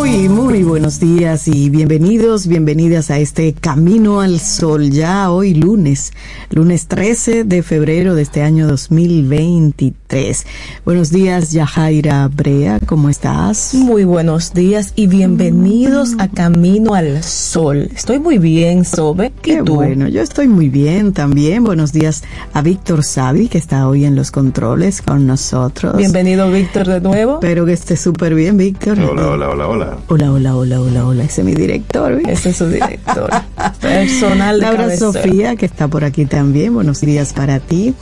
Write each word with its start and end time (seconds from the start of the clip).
Muy, 0.00 0.30
muy 0.30 0.62
buenos 0.62 0.98
días 0.98 1.46
y 1.46 1.68
bienvenidos, 1.68 2.46
bienvenidas 2.46 3.10
a 3.10 3.18
este 3.18 3.52
Camino 3.52 4.22
al 4.22 4.40
Sol, 4.40 4.90
ya 4.90 5.30
hoy 5.30 5.52
lunes, 5.52 6.14
lunes 6.48 6.86
13 6.86 7.44
de 7.44 7.62
febrero 7.62 8.14
de 8.14 8.22
este 8.22 8.40
año 8.40 8.66
2023. 8.66 10.46
Buenos 10.86 11.10
días, 11.10 11.52
Yajaira 11.52 12.26
Brea, 12.28 12.80
¿cómo 12.86 13.10
estás? 13.10 13.74
Muy 13.74 14.04
buenos 14.04 14.54
días 14.54 14.94
y 14.96 15.06
bienvenidos 15.06 16.14
a 16.18 16.28
Camino 16.28 16.94
al 16.94 17.22
Sol. 17.22 17.90
Estoy 17.94 18.20
muy 18.20 18.38
bien, 18.38 18.86
Sobe. 18.86 19.32
Qué 19.42 19.60
bueno, 19.60 20.08
yo 20.08 20.22
estoy 20.22 20.48
muy 20.48 20.70
bien 20.70 21.12
también. 21.12 21.62
Buenos 21.62 21.92
días 21.92 22.24
a 22.54 22.62
Víctor 22.62 23.04
Savi, 23.04 23.48
que 23.48 23.58
está 23.58 23.86
hoy 23.86 24.06
en 24.06 24.16
los 24.16 24.30
controles 24.30 25.02
con 25.02 25.26
nosotros. 25.26 25.94
Bienvenido, 25.98 26.50
Víctor, 26.50 26.88
de 26.88 27.02
nuevo. 27.02 27.34
Espero 27.34 27.66
que 27.66 27.74
esté 27.74 27.98
súper 27.98 28.34
bien, 28.34 28.56
Víctor. 28.56 28.98
Hola, 28.98 29.28
hola, 29.28 29.50
hola, 29.50 29.68
hola. 29.68 29.89
Hola, 30.08 30.32
hola, 30.32 30.56
hola, 30.56 30.80
hola, 30.80 31.06
hola. 31.06 31.24
Ese 31.24 31.40
es 31.40 31.46
mi 31.46 31.54
director. 31.54 32.16
¿ves? 32.16 32.28
Ese 32.28 32.50
es 32.50 32.56
su 32.56 32.68
director 32.68 33.30
personal 33.80 34.60
de 34.60 34.66
Laura. 34.66 34.96
Sofía, 34.96 35.56
que 35.56 35.66
está 35.66 35.88
por 35.88 36.04
aquí 36.04 36.26
también. 36.26 36.74
Buenos 36.74 37.00
días 37.00 37.32
para 37.32 37.60
ti 37.60 37.94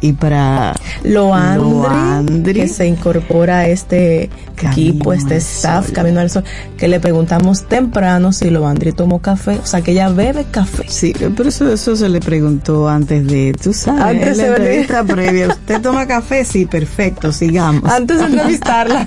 y 0.00 0.12
para 0.14 0.74
Loandri, 1.04 1.70
Loandri. 1.70 2.54
que 2.54 2.68
se 2.68 2.86
incorpora 2.86 3.58
a 3.58 3.68
este 3.68 4.30
Camino 4.56 4.72
equipo, 4.72 5.12
este 5.12 5.36
staff 5.36 5.86
Sol. 5.86 5.94
Camino 5.94 6.20
al 6.20 6.30
Sol, 6.30 6.44
que 6.76 6.88
le 6.88 7.00
preguntamos 7.00 7.68
temprano 7.68 8.32
si 8.32 8.50
Loandri 8.50 8.92
tomó 8.92 9.20
café, 9.20 9.58
o 9.62 9.66
sea 9.66 9.82
que 9.82 9.92
ella 9.92 10.08
bebe 10.10 10.46
café. 10.50 10.84
Sí, 10.88 11.12
pero 11.36 11.48
eso, 11.48 11.70
eso 11.72 11.96
se 11.96 12.08
le 12.08 12.20
preguntó 12.20 12.88
antes 12.88 13.26
de, 13.26 13.54
tú 13.62 13.72
sabes, 13.72 14.02
Antes 14.02 14.36
la 14.38 14.44
de 14.44 14.50
venir. 14.50 14.68
entrevista 14.68 15.04
previa. 15.14 15.48
¿Usted 15.48 15.80
toma 15.82 16.06
café? 16.06 16.44
Sí, 16.44 16.66
perfecto, 16.66 17.32
sigamos. 17.32 17.84
Antes 17.90 18.18
de 18.18 18.24
entrevistarla. 18.24 19.06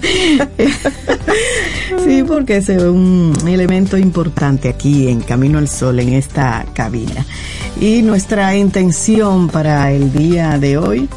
Sí, 2.05 2.23
porque 2.27 2.57
es 2.57 2.69
un 2.69 3.33
elemento 3.47 3.97
importante 3.97 4.69
aquí 4.69 5.07
en 5.07 5.21
Camino 5.21 5.57
al 5.59 5.67
Sol, 5.67 5.99
en 5.99 6.13
esta 6.13 6.65
cabina. 6.73 7.25
Y 7.79 8.01
nuestra 8.01 8.55
intención 8.55 9.49
para 9.49 9.91
el 9.91 10.13
día 10.13 10.57
de 10.57 10.77
hoy, 10.77 11.09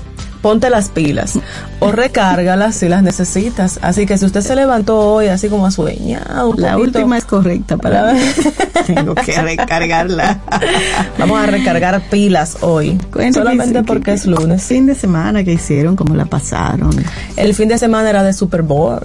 ponte 0.43 0.71
las 0.71 0.89
pilas 0.89 1.39
o 1.81 1.93
recárgalas 1.93 2.75
si 2.77 2.89
las 2.89 3.03
necesitas. 3.03 3.79
Así 3.83 4.07
que 4.07 4.17
si 4.19 4.25
usted 4.25 4.41
se 4.41 4.57
levantó 4.57 4.99
hoy 4.99 5.27
así 5.27 5.49
como 5.49 5.67
asueñado, 5.67 6.51
un 6.51 6.61
la 6.61 6.73
poquito, 6.75 6.99
última 6.99 7.19
es 7.19 7.25
correcta 7.25 7.77
para 7.77 8.13
mí. 8.15 8.21
Tengo 8.87 9.15
que 9.15 9.41
recargarla. 9.41 10.41
vamos 11.19 11.41
a 11.41 11.47
recargar 11.47 12.01
pilas 12.11 12.59
hoy. 12.63 12.99
Cuéntame, 13.13 13.33
solamente 13.33 13.79
¿qué- 13.81 13.85
porque 13.85 14.13
es 14.15 14.27
lunes. 14.27 14.63
Fin 14.63 14.87
de 14.87 14.95
semana 14.95 15.45
que 15.45 15.53
hicieron, 15.53 15.95
cómo 15.95 16.15
la 16.17 16.25
pasaron. 16.25 16.91
El 17.37 17.55
fin 17.55 17.69
de 17.69 17.79
semana 17.79 18.09
era 18.11 18.23
de 18.23 18.33
Super 18.33 18.63
Bowl. 18.63 19.01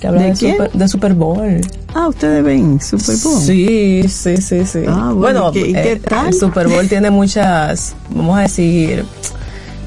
Que 0.00 0.06
habla 0.06 0.22
¿De 0.22 0.28
de? 0.30 0.36
Super, 0.36 0.72
de 0.72 0.88
Super 0.88 1.14
Bowl. 1.14 1.60
Ah, 1.94 2.08
ustedes 2.08 2.42
ven 2.42 2.80
Super 2.80 3.16
Bowl. 3.22 3.40
Sí, 3.40 4.02
sí, 4.08 4.36
sí, 4.38 4.64
sí. 4.64 4.80
Ah, 4.88 5.12
bueno, 5.14 5.50
¿y 5.50 5.52
qué- 5.52 5.68
y 5.68 5.72
qué 5.74 5.92
eh, 5.92 5.96
tal? 5.96 6.28
El 6.28 6.34
Super 6.34 6.68
Bowl 6.68 6.88
tiene 6.88 7.10
muchas, 7.10 7.94
vamos 8.10 8.38
a 8.38 8.42
decir, 8.42 9.04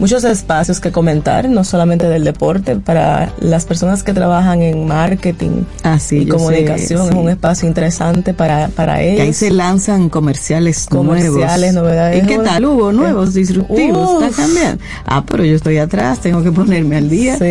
muchos 0.03 0.25
espacios 0.25 0.81
que 0.81 0.91
comentar, 0.91 1.47
no 1.47 1.63
solamente 1.63 2.09
del 2.09 2.25
deporte, 2.25 2.75
para 2.75 3.31
las 3.39 3.63
personas 3.63 4.03
que 4.03 4.11
trabajan 4.13 4.61
en 4.61 4.85
marketing 4.85 5.63
Ah, 5.83 5.97
sí, 5.97 6.17
y 6.23 6.27
comunicación. 6.27 7.03
sé, 7.05 7.09
Es 7.09 7.15
un 7.15 7.29
espacio 7.29 7.69
interesante 7.69 8.33
para, 8.33 8.67
para 8.67 8.95
Que 8.97 9.01
ahí 9.01 9.21
ellos. 9.21 9.37
se 9.37 9.49
lanzan 9.49 10.09
comerciales, 10.09 10.87
Comerciales, 10.89 11.71
nuevos. 11.73 11.89
novedades. 11.89 12.21
¿Y 12.21 12.27
qué 12.27 12.37
tal? 12.39 12.65
¿Hubo 12.65 12.91
nuevos 12.91 13.33
disruptivos? 13.33 14.21
¿Está 14.23 14.41
cambiando? 14.43 14.83
Ah, 15.05 15.23
pero 15.25 15.45
yo 15.45 15.55
estoy 15.55 15.77
atrás, 15.77 16.19
tengo 16.19 16.43
que 16.43 16.51
ponerme 16.51 16.97
al 16.97 17.09
día. 17.09 17.37
Sí. 17.37 17.45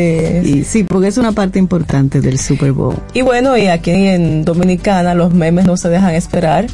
Y 0.44 0.64
sí, 0.64 0.84
porque 0.84 1.08
es 1.08 1.16
una 1.16 1.32
parte 1.32 1.58
importante 1.58 2.20
del 2.20 2.38
Super 2.38 2.72
Bowl. 2.72 2.96
Y 3.14 3.22
bueno, 3.22 3.56
y 3.56 3.68
aquí 3.68 3.92
en 3.92 4.44
Dominicana 4.44 5.14
los 5.14 5.32
memes 5.32 5.64
no 5.64 5.78
se 5.78 5.88
dejan 5.88 6.14
esperar 6.14 6.66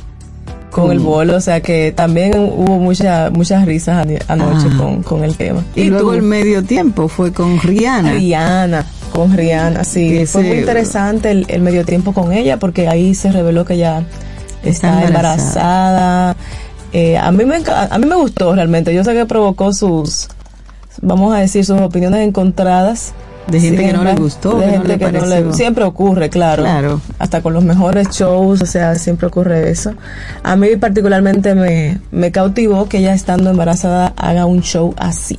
con 0.70 0.90
el 0.92 0.98
bolo, 1.00 1.36
o 1.36 1.40
sea 1.40 1.60
que 1.60 1.92
también 1.92 2.32
hubo 2.38 2.78
mucha, 2.78 3.30
muchas 3.30 3.64
risas 3.64 4.06
anoche 4.28 4.68
Ah. 4.70 4.76
con, 4.78 5.02
con 5.02 5.24
el 5.24 5.36
tema. 5.36 5.64
Y, 5.74 5.84
luego 5.84 6.10
tú? 6.10 6.16
el 6.16 6.22
medio 6.22 6.62
tiempo 6.62 7.08
fue 7.08 7.32
con 7.32 7.58
Rihanna. 7.60 8.12
Rihanna, 8.12 8.86
con 9.12 9.36
Rihanna, 9.36 9.84
sí. 9.84 10.26
Fue 10.26 10.42
muy 10.42 10.58
interesante 10.58 11.30
el, 11.30 11.46
el 11.48 11.62
medio 11.62 11.84
tiempo 11.84 12.12
con 12.12 12.32
ella 12.32 12.58
porque 12.58 12.86
ahí 12.88 13.14
se 13.14 13.32
reveló 13.32 13.64
que 13.64 13.74
ella 13.74 14.02
Está 14.62 14.88
está, 15.00 15.06
embarazada. 15.06 16.30
embarazada. 16.32 16.36
Eh, 16.92 17.16
a, 17.18 17.30
mí 17.32 17.44
me, 17.44 17.56
a 17.66 17.98
mí 17.98 18.06
me 18.06 18.16
gustó 18.16 18.54
realmente. 18.54 18.94
Yo 18.94 19.04
sé 19.04 19.12
que 19.14 19.24
provocó 19.26 19.72
sus, 19.72 20.28
vamos 21.02 21.34
a 21.34 21.38
decir, 21.38 21.64
sus 21.64 21.80
opiniones 21.80 22.26
encontradas. 22.26 23.12
De 23.50 23.60
gente 23.60 23.84
que 23.86 23.92
no 23.92 24.04
le 24.04 24.14
gustó, 24.14 24.59
de 24.59 24.64
que 24.66 24.70
gente 24.72 24.88
le 24.88 24.98
que 24.98 25.04
no 25.12 25.19
pareció. 25.20 25.53
Siempre 25.54 25.84
ocurre, 25.84 26.28
claro. 26.31 26.62
Claro. 26.62 27.00
Hasta 27.19 27.41
con 27.42 27.54
los 27.54 27.64
mejores 27.64 28.09
shows, 28.10 28.60
o 28.62 28.66
sea, 28.66 28.94
siempre 28.97 29.26
ocurre 29.26 29.70
eso. 29.70 29.92
A 30.42 30.56
mí 30.56 30.76
particularmente 30.76 31.54
me, 31.54 31.98
me 32.10 32.31
cautivó 32.31 32.88
que 32.88 32.98
ella 32.98 33.14
estando 33.14 33.50
embarazada 33.50 34.12
haga 34.16 34.44
un 34.47 34.60
show 34.62 34.94
así. 34.98 35.38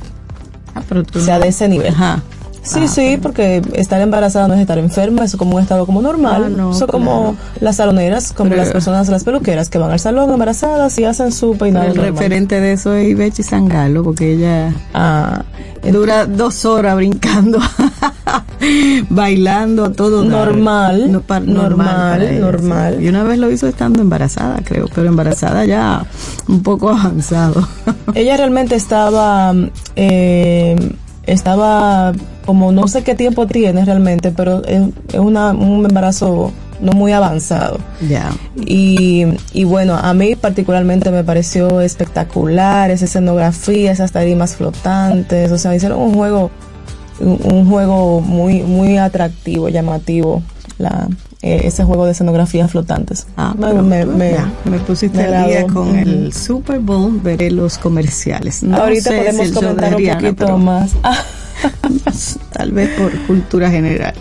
Ah, 0.74 0.82
pero 0.88 1.02
tú 1.04 1.18
O 1.18 1.22
sea, 1.22 1.36
no- 1.38 1.42
de 1.42 1.48
ese 1.48 1.68
nivel. 1.68 1.88
Ajá. 1.94 2.22
Sí, 2.62 2.80
Ah, 2.84 2.88
sí, 2.88 3.18
porque 3.20 3.62
estar 3.72 4.00
embarazada 4.02 4.46
no 4.46 4.52
es 4.54 4.60
estar 4.60 4.76
enferma, 4.78 5.24
eso 5.24 5.36
es 5.36 5.38
como 5.38 5.56
un 5.56 5.62
estado 5.62 5.86
como 5.86 6.02
normal. 6.02 6.42
Ah, 6.44 6.48
no, 6.50 6.72
eso 6.72 6.86
como 6.86 7.34
las 7.60 7.76
saloneras, 7.76 8.32
como 8.34 8.50
Pero- 8.50 8.62
las 8.62 8.70
personas, 8.72 9.08
las 9.08 9.24
peluqueras 9.24 9.70
que 9.70 9.78
van 9.78 9.90
al 9.90 9.98
salón 9.98 10.30
embarazadas 10.30 10.98
y 10.98 11.04
hacen 11.04 11.32
su 11.32 11.56
peinado. 11.56 11.86
El 11.86 11.94
normal. 11.96 12.12
referente 12.12 12.60
de 12.60 12.72
eso 12.74 12.92
es 12.94 13.08
Ibechi 13.08 13.42
Sangalo, 13.42 14.02
porque 14.04 14.34
ella 14.34 14.74
Ah, 14.92 15.42
dura 15.90 16.26
dos 16.26 16.66
horas 16.66 16.96
brincando, 16.96 17.58
bailando, 19.08 19.92
todo. 19.92 20.24
Normal, 20.24 21.10
No, 21.12 21.20
pa- 21.22 21.40
normal, 21.40 22.40
normal. 22.40 22.96
sí. 22.98 23.04
Y 23.04 23.08
una 23.08 23.22
vez 23.24 23.38
lo 23.38 23.50
hizo 23.50 23.66
estando 23.68 24.02
embarazada, 24.02 24.60
creo, 24.64 24.86
pero 24.94 25.08
embarazada 25.08 25.64
ya 25.64 26.04
un 26.48 26.62
poco 26.62 26.90
avanzado. 26.90 27.66
ella 28.14 28.36
realmente 28.36 28.74
estaba, 28.76 29.54
eh, 29.96 30.76
estaba 31.32 32.12
como 32.46 32.72
no 32.72 32.88
sé 32.88 33.02
qué 33.02 33.14
tiempo 33.14 33.46
tiene 33.46 33.84
realmente, 33.84 34.30
pero 34.30 34.64
es, 34.64 34.82
es 35.12 35.20
una, 35.20 35.50
un 35.52 35.84
embarazo 35.84 36.52
no 36.80 36.92
muy 36.92 37.12
avanzado. 37.12 37.78
ya. 38.08 38.30
Y, 38.56 39.26
y 39.52 39.64
bueno, 39.64 39.96
a 39.96 40.14
mí 40.14 40.34
particularmente 40.34 41.10
me 41.10 41.24
pareció 41.24 41.80
espectacular 41.80 42.90
esa 42.90 43.04
escenografía, 43.04 43.92
esas 43.92 44.12
tarimas 44.12 44.56
flotantes, 44.56 45.52
o 45.52 45.58
sea, 45.58 45.74
hicieron 45.74 46.00
un 46.00 46.14
juego, 46.14 46.50
un, 47.20 47.38
un 47.52 47.68
juego 47.68 48.20
muy, 48.20 48.62
muy 48.62 48.96
atractivo, 48.96 49.68
llamativo, 49.68 50.42
la, 50.78 51.08
eh, 51.42 51.62
ese 51.64 51.84
juego 51.84 52.04
de 52.06 52.12
escenografías 52.12 52.70
flotantes. 52.70 53.26
Ah, 53.36 53.54
Me- 53.58 53.66
pero, 53.68 53.82
me- 53.82 54.04
me- 54.06 54.32
ya, 54.32 54.52
me 54.64 54.78
pusiste 54.80 55.16
me 55.18 55.24
al 55.36 55.46
día 55.48 55.66
con 55.66 55.96
el 55.96 56.32
Super 56.32 56.78
Bowl, 56.80 57.18
veré 57.22 57.50
los 57.50 57.78
comerciales. 57.78 58.62
No 58.62 58.76
Ahorita 58.76 59.10
sé 59.10 59.16
podemos 59.18 59.46
el 59.46 59.54
comentar 59.54 59.94
un 59.96 60.02
poquito 60.06 60.34
pero 60.36 60.58
más. 60.58 60.92
Tal 62.52 62.72
vez 62.72 62.88
por 62.98 63.12
cultura 63.26 63.70
general. 63.70 64.14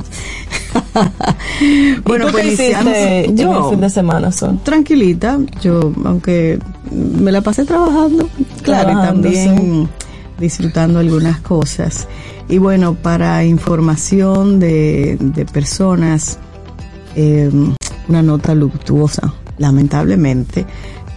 ¿Y 1.62 1.96
tú 2.04 2.28
qué 2.36 2.48
hiciste 2.48 3.26
en 3.26 3.38
Yo, 3.38 3.66
el 3.66 3.70
fin 3.72 3.82
de 3.82 3.90
semana, 3.90 4.32
Son? 4.32 4.60
tranquilita, 4.64 5.40
yo, 5.62 5.94
aunque 6.06 6.60
me 6.92 7.32
la 7.32 7.42
pasé 7.42 7.66
trabajando, 7.66 8.28
claro, 8.62 8.92
y 8.92 8.94
también 8.96 9.90
disfrutando 10.38 11.00
algunas 11.00 11.40
cosas. 11.42 12.08
Y 12.50 12.58
bueno, 12.58 12.94
para 12.96 13.44
información 13.46 14.60
de, 14.60 15.18
de 15.20 15.46
personas, 15.46 16.40
eh, 17.16 17.50
una 18.08 18.22
nota 18.22 18.54
luctuosa, 18.56 19.34
lamentablemente. 19.58 20.66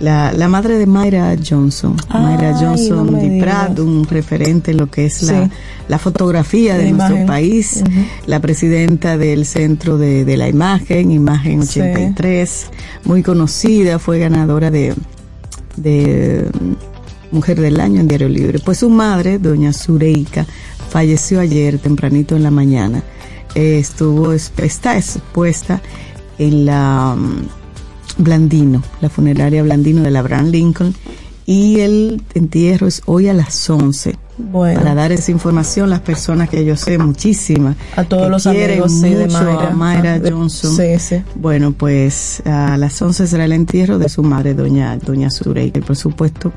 La, 0.01 0.33
la 0.33 0.49
madre 0.49 0.79
de 0.79 0.87
Mayra 0.87 1.37
Johnson, 1.49 1.95
Mayra 2.13 2.49
Ay, 2.59 2.65
Johnson 2.65 3.13
no 3.13 3.19
de 3.19 3.41
Prat, 3.41 3.69
digas. 3.71 3.85
un 3.87 4.05
referente 4.05 4.73
en 4.73 4.79
lo 4.79 4.91
que 4.91 5.07
es 5.07 5.23
la, 5.23 5.45
Sí. 5.45 5.51
la 5.87 5.99
fotografía 6.01 6.77
de 6.77 6.91
nuestro 6.91 7.15
imagen. 7.15 7.27
país, 7.27 7.85
la 8.27 8.41
presidenta 8.41 9.17
del 9.17 9.47
Centro 9.47 9.99
de, 9.99 10.25
de 10.25 10.37
la 10.37 10.49
Imagen, 10.49 11.13
Imagen 11.13 11.65
Sí. 11.65 11.81
83, 11.81 12.67
muy 13.05 13.23
conocida, 13.23 14.01
fue 14.01 14.19
ganadora 14.19 14.73
de, 14.73 14.93
de 15.77 16.49
Mujer 17.31 17.61
del 17.61 17.79
Año 17.81 18.01
en 18.01 18.09
Diario 18.09 18.29
Libre. 18.29 18.59
Pues 18.59 18.79
su 18.79 18.91
madre, 18.91 19.39
doña 19.39 19.73
Zureika, 19.73 20.47
falleció 20.91 21.39
ayer 21.39 21.79
tempranito 21.79 22.35
en 22.35 22.43
la 22.43 22.51
mañana. 22.51 23.03
Eh, 23.55 23.79
estuvo, 23.79 24.33
está 24.33 24.97
expuesta 24.97 25.81
en 26.39 26.65
la 26.67 27.15
mm, 27.17 28.23
Blandino, 28.23 28.83
la 29.01 29.09
funeraria 29.09 29.63
Blandino 29.63 30.03
de 30.03 30.11
la 30.11 30.21
Abraham 30.21 30.47
Lincoln, 30.51 30.95
y 31.45 31.81
el 31.81 32.23
entierro 32.35 32.87
es 32.87 33.03
hoy 33.07 33.29
a 33.29 33.35
las 33.35 33.69
11 33.69 34.17
Bueno. 34.39 34.79
para 34.81 34.95
dar 34.95 35.11
esa 35.13 35.33
información 35.33 35.91
las 35.91 36.01
personas 36.01 36.49
que 36.49 36.65
yo 36.65 36.77
sé 36.77 36.99
muchísimas 36.99 37.77
A 37.97 38.05
todos 38.05 38.25
que 38.25 38.31
los 38.31 38.47
amigos, 38.47 38.93
sí, 38.93 39.11
de 39.11 39.25
mucho 39.27 39.43
Mayra. 39.43 39.69
a 39.69 39.71
Mayra 39.71 40.13
Ah, 40.15 40.19
de- 40.21 40.31
Johnson 40.31 40.77
sí, 40.77 40.99
sí. 41.01 41.17
bueno 41.35 41.73
pues 41.73 42.43
a 42.47 42.77
las 42.77 43.01
11 43.03 43.27
será 43.27 43.45
el 43.45 43.53
entierro 43.53 43.99
de 43.99 44.09
su 44.09 44.23
madre 44.23 44.55
doña 44.55 44.97
doña 44.99 45.31
Sureika 45.31 45.81
y 45.81 45.83
por 45.83 45.97
supuesto 45.97 46.53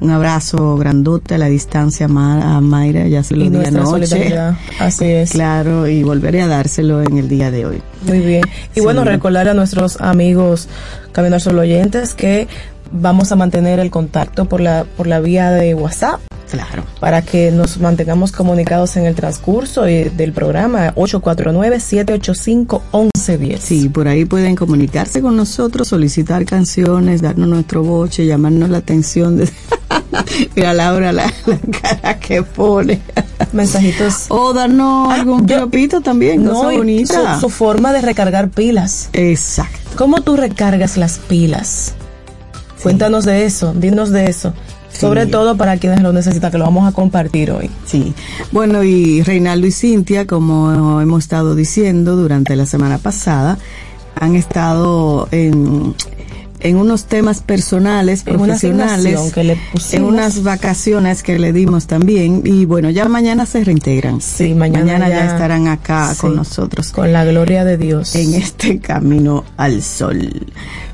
un 0.00 0.10
abrazo 0.10 0.76
grandote 0.76 1.34
a 1.34 1.38
la 1.38 1.46
distancia 1.46 2.06
a 2.06 2.08
Ma- 2.08 2.56
a 2.56 2.60
Mayra 2.60 3.06
ya 3.06 3.22
se 3.22 3.36
lo 3.36 3.44
Y 3.44 3.50
di 3.50 3.64
anoche. 3.64 4.34
Así 4.78 5.04
es. 5.04 5.30
claro 5.32 5.86
y 5.88 6.02
volveré 6.02 6.40
a 6.42 6.46
dárselo 6.46 7.02
en 7.02 7.18
el 7.18 7.28
día 7.28 7.50
de 7.50 7.66
hoy 7.66 7.82
Muy 8.06 8.20
bien. 8.20 8.42
Y 8.74 8.76
Sí. 8.76 8.80
bueno, 8.80 9.04
recordar 9.04 9.48
a 9.48 9.54
nuestros 9.54 10.00
amigos 10.00 10.68
Camino 11.12 11.34
al 11.34 11.40
Sol 11.40 11.58
oyentes 11.58 12.14
que 12.14 12.48
vamos 12.92 13.32
a 13.32 13.36
mantener 13.36 13.78
el 13.78 13.90
contacto 13.90 14.46
por 14.46 14.60
la, 14.60 14.84
por 14.96 15.06
la 15.06 15.20
vía 15.20 15.50
de 15.50 15.74
WhatsApp 15.74 16.20
claro 16.50 16.82
para 16.98 17.22
que 17.22 17.50
nos 17.52 17.78
mantengamos 17.78 18.32
comunicados 18.32 18.96
en 18.96 19.04
el 19.06 19.14
transcurso 19.14 19.86
eh, 19.86 20.10
del 20.16 20.32
programa 20.32 20.92
849-785-1110. 20.96 23.58
Sí, 23.60 23.88
por 23.88 24.08
ahí 24.08 24.24
pueden 24.24 24.56
comunicarse 24.56 25.20
con 25.22 25.36
nosotros, 25.36 25.88
solicitar 25.88 26.44
canciones, 26.44 27.22
darnos 27.22 27.48
nuestro 27.48 27.82
boche, 27.82 28.26
llamarnos 28.26 28.70
la 28.70 28.78
atención. 28.78 29.36
De... 29.36 29.48
Mira 30.56 30.74
Laura 30.74 31.12
la, 31.12 31.32
la 31.46 31.58
cara 31.80 32.18
que 32.18 32.42
pone. 32.42 33.00
Mensajitos. 33.52 34.26
O 34.28 34.52
darnos 34.52 35.12
algún 35.12 35.46
yo- 35.46 35.56
piropito 35.56 36.00
también, 36.00 36.44
cosa 36.44 36.74
y 36.74 36.78
bonita. 36.78 37.34
Su, 37.36 37.42
su 37.42 37.48
forma 37.50 37.92
de 37.92 38.00
recargar 38.02 38.48
pilas. 38.50 39.08
Exacto. 39.12 39.78
¿Cómo 39.96 40.20
tú 40.22 40.36
recargas 40.36 40.96
las 40.96 41.18
pilas? 41.18 41.94
Cuéntanos 42.82 43.24
de 43.24 43.44
eso, 43.44 43.72
dinos 43.74 44.10
de 44.10 44.26
eso. 44.26 44.52
Sobre 44.92 45.26
todo 45.26 45.56
para 45.56 45.76
quienes 45.76 46.02
lo 46.02 46.12
necesitan, 46.12 46.50
que 46.50 46.58
lo 46.58 46.64
vamos 46.64 46.88
a 46.88 46.92
compartir 46.92 47.52
hoy. 47.52 47.70
Sí. 47.86 48.12
Bueno, 48.50 48.82
y 48.82 49.22
Reinaldo 49.22 49.66
y 49.66 49.72
Cintia, 49.72 50.26
como 50.26 51.00
hemos 51.00 51.22
estado 51.22 51.54
diciendo 51.54 52.16
durante 52.16 52.56
la 52.56 52.66
semana 52.66 52.98
pasada, 52.98 53.58
han 54.16 54.34
estado 54.34 55.28
en, 55.30 55.94
en 56.60 56.76
unos 56.76 57.04
temas 57.06 57.40
personales, 57.40 58.22
En 58.26 58.36
profesionales, 58.36 59.32
que 59.32 59.44
le 59.44 59.58
en 59.92 60.04
unas 60.04 60.42
vacaciones 60.42 61.22
que 61.22 61.38
le 61.38 61.52
dimos 61.52 61.86
también. 61.86 62.42
Y 62.44 62.64
bueno, 62.66 62.90
ya 62.90 63.08
mañana 63.08 63.46
se 63.46 63.64
reintegran. 63.64 64.20
Sí, 64.20 64.54
mañana 64.54 65.08
ya, 65.08 65.08
ya- 65.08 65.26
estarán 65.32 65.68
acá 65.68 66.12
Sí. 66.14 66.20
con 66.20 66.36
nosotros 66.36 66.90
Con 66.92 67.12
la 67.12 67.24
gloria 67.24 67.64
de 67.64 67.76
Dios. 67.76 68.14
en 68.14 68.34
este 68.34 68.78
camino 68.78 69.44
al 69.56 69.82
sol. 69.82 70.16
Miren, 70.18 70.44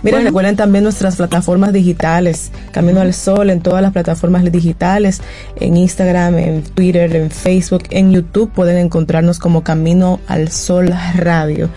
Bueno, 0.03 0.21
recuerden 0.27 0.57
también 0.57 0.85
nuestras 0.85 1.17
plataformas 1.17 1.73
digitales, 1.73 2.51
Camino 2.71 3.01
al 3.01 3.13
Sol, 3.15 3.51
en 3.51 3.61
todas 3.61 3.83
las 3.83 3.93
plataformas 3.93 4.45
digitales, 4.53 5.21
en 5.59 5.77
Instagram, 5.77 6.37
en 6.39 6.63
Twitter, 6.63 7.17
en 7.17 7.31
Facebook, 7.31 7.85
en 7.91 8.13
YouTube, 8.13 8.51
pueden 8.53 8.77
encontrarnos 8.79 9.39
como 9.39 9.65
Camino 9.65 10.21
al 10.29 10.51
Sol 10.53 10.93
Radio. 11.17 11.69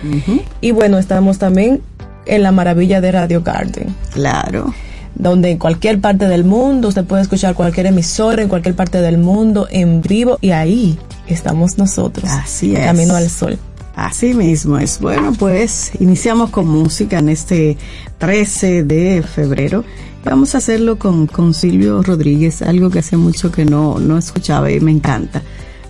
Y 0.62 0.72
bueno, 0.72 0.98
estamos 1.00 1.40
también 1.40 1.82
en 2.30 2.44
la 2.44 2.52
maravilla 2.52 3.02
de 3.02 3.12
Radio 3.12 3.42
Garden, 3.42 3.94
Claro. 4.14 4.74
donde 5.16 5.52
en 5.52 5.58
cualquier 5.58 6.00
parte 6.00 6.28
del 6.28 6.44
mundo 6.46 6.88
usted 6.90 7.04
puede 7.06 7.24
escuchar 7.24 7.56
cualquier 7.56 7.88
emisora 7.88 8.42
en 8.42 8.48
cualquier 8.50 8.76
parte 8.76 9.02
del 9.02 9.18
mundo 9.18 9.68
en 9.70 10.02
vivo 10.02 10.38
y 10.42 10.52
ahí 10.52 10.98
estamos 11.28 11.78
nosotros. 11.78 12.30
Así 12.32 12.74
es. 12.76 12.86
Camino 12.86 13.16
al 13.16 13.30
Sol. 13.30 13.58
Así 13.96 14.34
mismo 14.34 14.78
es. 14.78 15.00
Bueno, 15.02 15.34
pues 15.38 15.92
iniciamos 16.00 16.52
con 16.52 16.68
música 16.68 17.20
en 17.20 17.28
este 17.30 17.78
13 18.18 18.84
de 18.84 19.22
febrero. 19.24 19.84
Vamos 20.24 20.56
a 20.56 20.60
hacerlo 20.60 20.98
con, 20.98 21.28
con 21.28 21.54
Silvio 21.54 22.02
Rodríguez, 22.02 22.62
algo 22.62 22.90
que 22.90 23.00
hace 23.00 23.18
mucho 23.18 23.52
que 23.52 23.66
no, 23.66 24.00
no 24.00 24.18
escuchaba 24.18 24.72
y 24.72 24.80
me 24.80 24.92
encanta. 24.92 25.42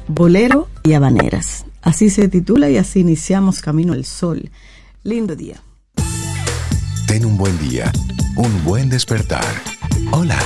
Bolero 0.07 0.68
y 0.83 0.94
habaneras. 0.94 1.65
Así 1.83 2.09
se 2.09 2.27
titula 2.30 2.69
y 2.69 2.77
así 2.77 3.01
iniciamos 3.01 3.62
Camino 3.62 3.94
al 3.94 4.06
Sol. 4.06 4.50
Lindo 5.03 5.36
día. 5.36 5.62
Ten 7.10 7.26
un 7.26 7.38
buen 7.38 7.58
día, 7.58 7.92
un 8.36 8.64
buen 8.64 8.88
despertar. 8.88 9.44
Hola. 10.12 10.38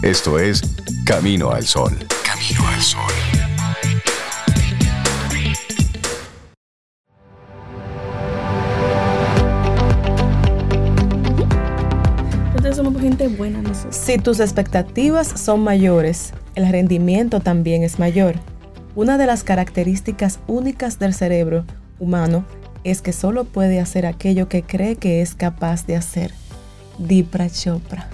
Esto 0.00 0.38
es 0.38 0.62
Camino 1.04 1.50
al 1.50 1.66
Sol. 1.66 1.92
Camino 2.24 2.66
al 2.66 2.80
Sol. 2.80 3.12
Somos 12.74 12.98
gente 12.98 13.28
buena 13.28 13.60
nosotros. 13.60 13.94
Si 13.94 14.16
tus 14.16 14.40
expectativas 14.40 15.28
son 15.38 15.60
mayores, 15.62 16.32
el 16.54 16.66
rendimiento 16.72 17.40
también 17.40 17.82
es 17.82 17.98
mayor. 17.98 18.36
Una 18.96 19.18
de 19.18 19.26
las 19.26 19.44
características 19.44 20.40
únicas 20.46 20.98
del 20.98 21.12
cerebro 21.12 21.66
humano 22.00 22.46
es 22.84 23.02
que 23.02 23.12
solo 23.12 23.44
puede 23.44 23.80
hacer 23.80 24.06
aquello 24.06 24.48
que 24.48 24.62
cree 24.62 24.96
que 24.96 25.22
es 25.22 25.34
capaz 25.34 25.86
de 25.86 25.96
hacer. 25.96 26.32
Dipra 26.98 27.50
Chopra. 27.50 28.08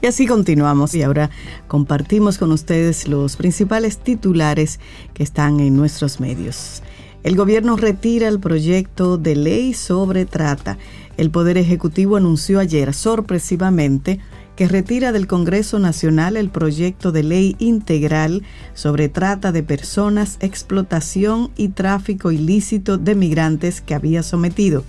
Y 0.00 0.06
así 0.06 0.26
continuamos 0.26 0.94
y 0.94 1.02
ahora 1.02 1.30
compartimos 1.66 2.38
con 2.38 2.52
ustedes 2.52 3.08
los 3.08 3.36
principales 3.36 3.98
titulares 3.98 4.78
que 5.12 5.24
están 5.24 5.58
en 5.58 5.76
nuestros 5.76 6.20
medios. 6.20 6.82
El 7.24 7.34
gobierno 7.34 7.76
retira 7.76 8.28
el 8.28 8.38
proyecto 8.38 9.18
de 9.18 9.34
ley 9.34 9.74
sobre 9.74 10.24
trata. 10.24 10.78
El 11.16 11.30
Poder 11.30 11.58
Ejecutivo 11.58 12.16
anunció 12.16 12.60
ayer 12.60 12.94
sorpresivamente 12.94 14.20
que 14.58 14.66
retira 14.66 15.12
del 15.12 15.28
Congreso 15.28 15.78
Nacional 15.78 16.36
el 16.36 16.50
proyecto 16.50 17.12
de 17.12 17.22
ley 17.22 17.54
integral 17.60 18.42
sobre 18.74 19.08
trata 19.08 19.52
de 19.52 19.62
personas, 19.62 20.36
explotación 20.40 21.52
y 21.56 21.68
tráfico 21.68 22.32
ilícito 22.32 22.98
de 22.98 23.14
migrantes 23.14 23.80
que 23.80 23.94
había 23.94 24.24
sometido. 24.24 24.82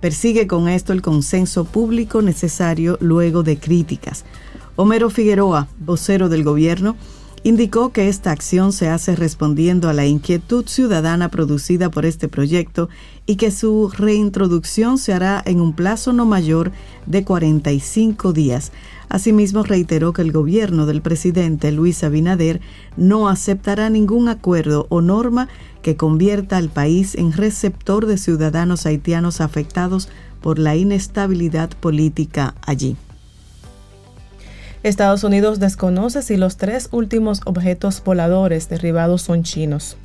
Persigue 0.00 0.48
con 0.48 0.66
esto 0.66 0.92
el 0.92 1.02
consenso 1.02 1.66
público 1.66 2.20
necesario 2.20 2.98
luego 3.00 3.44
de 3.44 3.60
críticas. 3.60 4.24
Homero 4.74 5.08
Figueroa, 5.08 5.68
vocero 5.78 6.28
del 6.28 6.42
gobierno, 6.42 6.96
indicó 7.44 7.92
que 7.92 8.08
esta 8.08 8.32
acción 8.32 8.72
se 8.72 8.88
hace 8.88 9.14
respondiendo 9.14 9.88
a 9.88 9.92
la 9.92 10.04
inquietud 10.04 10.66
ciudadana 10.66 11.30
producida 11.30 11.92
por 11.92 12.04
este 12.04 12.26
proyecto 12.26 12.88
y 13.24 13.36
que 13.36 13.52
su 13.52 13.88
reintroducción 13.96 14.98
se 14.98 15.12
hará 15.12 15.44
en 15.46 15.60
un 15.60 15.72
plazo 15.72 16.12
no 16.12 16.26
mayor 16.26 16.72
de 17.06 17.22
45 17.22 18.32
días. 18.32 18.72
Asimismo, 19.08 19.62
reiteró 19.62 20.12
que 20.12 20.22
el 20.22 20.32
gobierno 20.32 20.86
del 20.86 21.00
presidente 21.00 21.70
Luis 21.72 22.02
Abinader 22.02 22.60
no 22.96 23.28
aceptará 23.28 23.88
ningún 23.88 24.28
acuerdo 24.28 24.86
o 24.88 25.00
norma 25.00 25.48
que 25.82 25.96
convierta 25.96 26.56
al 26.56 26.68
país 26.68 27.14
en 27.14 27.32
receptor 27.32 28.06
de 28.06 28.18
ciudadanos 28.18 28.86
haitianos 28.86 29.40
afectados 29.40 30.08
por 30.42 30.58
la 30.58 30.74
inestabilidad 30.76 31.70
política 31.70 32.54
allí. 32.62 32.96
Estados 34.82 35.24
Unidos 35.24 35.58
desconoce 35.58 36.22
si 36.22 36.36
los 36.36 36.56
tres 36.56 36.88
últimos 36.92 37.40
objetos 37.44 38.02
voladores 38.04 38.68
derribados 38.68 39.22
son 39.22 39.42
chinos. 39.42 39.96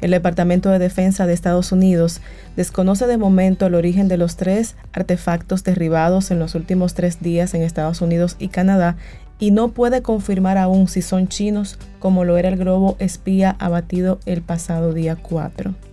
El 0.00 0.10
Departamento 0.10 0.70
de 0.70 0.78
Defensa 0.78 1.26
de 1.26 1.34
Estados 1.34 1.72
Unidos 1.72 2.20
desconoce 2.56 3.06
de 3.06 3.18
momento 3.18 3.66
el 3.66 3.74
origen 3.74 4.08
de 4.08 4.16
los 4.16 4.36
tres 4.36 4.76
artefactos 4.92 5.64
derribados 5.64 6.30
en 6.30 6.38
los 6.38 6.54
últimos 6.54 6.94
tres 6.94 7.20
días 7.20 7.54
en 7.54 7.62
Estados 7.62 8.00
Unidos 8.00 8.36
y 8.38 8.48
Canadá 8.48 8.96
y 9.38 9.50
no 9.50 9.68
puede 9.68 10.02
confirmar 10.02 10.58
aún 10.58 10.88
si 10.88 11.02
son 11.02 11.28
chinos 11.28 11.78
como 11.98 12.24
lo 12.24 12.36
era 12.36 12.48
el 12.48 12.56
globo 12.56 12.96
espía 12.98 13.56
abatido 13.58 14.18
el 14.26 14.42
pasado 14.42 14.92
día 14.92 15.16
4. 15.16 15.87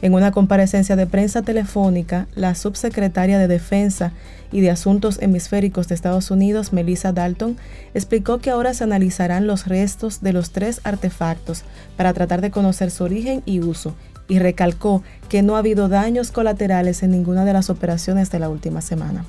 En 0.00 0.14
una 0.14 0.30
comparecencia 0.30 0.94
de 0.94 1.08
prensa 1.08 1.42
telefónica, 1.42 2.28
la 2.36 2.54
subsecretaria 2.54 3.36
de 3.36 3.48
Defensa 3.48 4.12
y 4.52 4.60
de 4.60 4.70
Asuntos 4.70 5.18
Hemisféricos 5.20 5.88
de 5.88 5.96
Estados 5.96 6.30
Unidos, 6.30 6.72
Melissa 6.72 7.12
Dalton, 7.12 7.56
explicó 7.94 8.38
que 8.38 8.50
ahora 8.50 8.74
se 8.74 8.84
analizarán 8.84 9.48
los 9.48 9.66
restos 9.66 10.20
de 10.20 10.32
los 10.32 10.52
tres 10.52 10.80
artefactos 10.84 11.64
para 11.96 12.12
tratar 12.12 12.40
de 12.42 12.52
conocer 12.52 12.92
su 12.92 13.02
origen 13.02 13.42
y 13.44 13.58
uso, 13.58 13.96
y 14.28 14.38
recalcó 14.38 15.02
que 15.28 15.42
no 15.42 15.56
ha 15.56 15.60
habido 15.60 15.88
daños 15.88 16.30
colaterales 16.30 17.02
en 17.02 17.10
ninguna 17.10 17.44
de 17.44 17.54
las 17.54 17.68
operaciones 17.68 18.30
de 18.30 18.38
la 18.38 18.48
última 18.48 18.82
semana. 18.82 19.24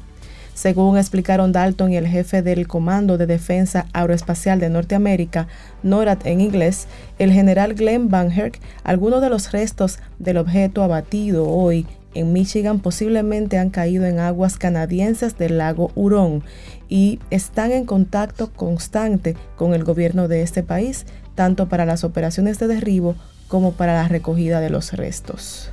Según 0.60 0.98
explicaron 0.98 1.54
Dalton 1.54 1.94
y 1.94 1.96
el 1.96 2.06
jefe 2.06 2.42
del 2.42 2.68
Comando 2.68 3.18
de 3.18 3.28
Defensa 3.28 3.86
Aeroespacial 3.94 4.60
de 4.60 4.70
Norteamérica, 4.70 5.48
NORAD 5.84 6.28
en 6.28 6.42
inglés, 6.42 6.90
el 7.18 7.32
general 7.32 7.76
Glenn 7.76 8.10
Van 8.10 8.30
Herk, 8.30 8.60
algunos 8.84 9.22
de 9.22 9.30
los 9.30 9.54
restos 9.54 10.00
del 10.18 10.36
objeto 10.36 10.84
abatido 10.84 11.48
hoy 11.48 11.88
en 12.14 12.34
Michigan 12.34 12.80
posiblemente 12.80 13.58
han 13.58 13.70
caído 13.70 14.04
en 14.06 14.20
aguas 14.20 14.58
canadienses 14.58 15.38
del 15.38 15.60
lago 15.60 15.94
Hurón 15.96 16.44
y 16.90 17.20
están 17.30 17.72
en 17.72 17.86
contacto 17.86 18.52
constante 18.52 19.38
con 19.56 19.74
el 19.74 19.86
gobierno 19.86 20.28
de 20.28 20.42
este 20.42 20.62
país, 20.62 21.06
tanto 21.36 21.70
para 21.70 21.86
las 21.86 22.04
operaciones 22.04 22.60
de 22.60 22.68
derribo 22.68 23.16
como 23.48 23.72
para 23.72 23.94
la 23.94 24.10
recogida 24.10 24.60
de 24.60 24.72
los 24.72 24.92
restos. 24.92 25.72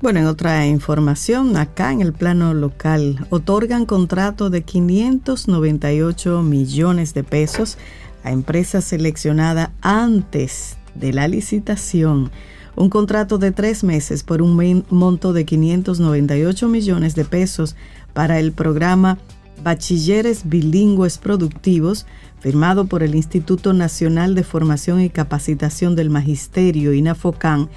Bueno, 0.00 0.20
en 0.20 0.26
otra 0.26 0.64
información, 0.64 1.56
acá 1.56 1.92
en 1.92 2.00
el 2.02 2.12
plano 2.12 2.54
local, 2.54 3.26
otorgan 3.30 3.84
contrato 3.84 4.48
de 4.48 4.62
598 4.62 6.40
millones 6.42 7.14
de 7.14 7.24
pesos 7.24 7.78
a 8.22 8.30
empresa 8.30 8.80
seleccionada 8.80 9.72
antes 9.80 10.76
de 10.94 11.12
la 11.12 11.26
licitación. 11.26 12.30
Un 12.76 12.90
contrato 12.90 13.38
de 13.38 13.50
tres 13.50 13.82
meses 13.82 14.22
por 14.22 14.40
un 14.40 14.84
monto 14.88 15.32
de 15.32 15.44
598 15.44 16.68
millones 16.68 17.16
de 17.16 17.24
pesos 17.24 17.74
para 18.12 18.38
el 18.38 18.52
programa 18.52 19.18
Bachilleres 19.64 20.48
Bilingües 20.48 21.18
Productivos, 21.18 22.06
firmado 22.38 22.86
por 22.86 23.02
el 23.02 23.16
Instituto 23.16 23.72
Nacional 23.72 24.36
de 24.36 24.44
Formación 24.44 25.00
y 25.00 25.10
Capacitación 25.10 25.96
del 25.96 26.08
Magisterio, 26.08 26.92
INAFOCAN, 26.92 27.68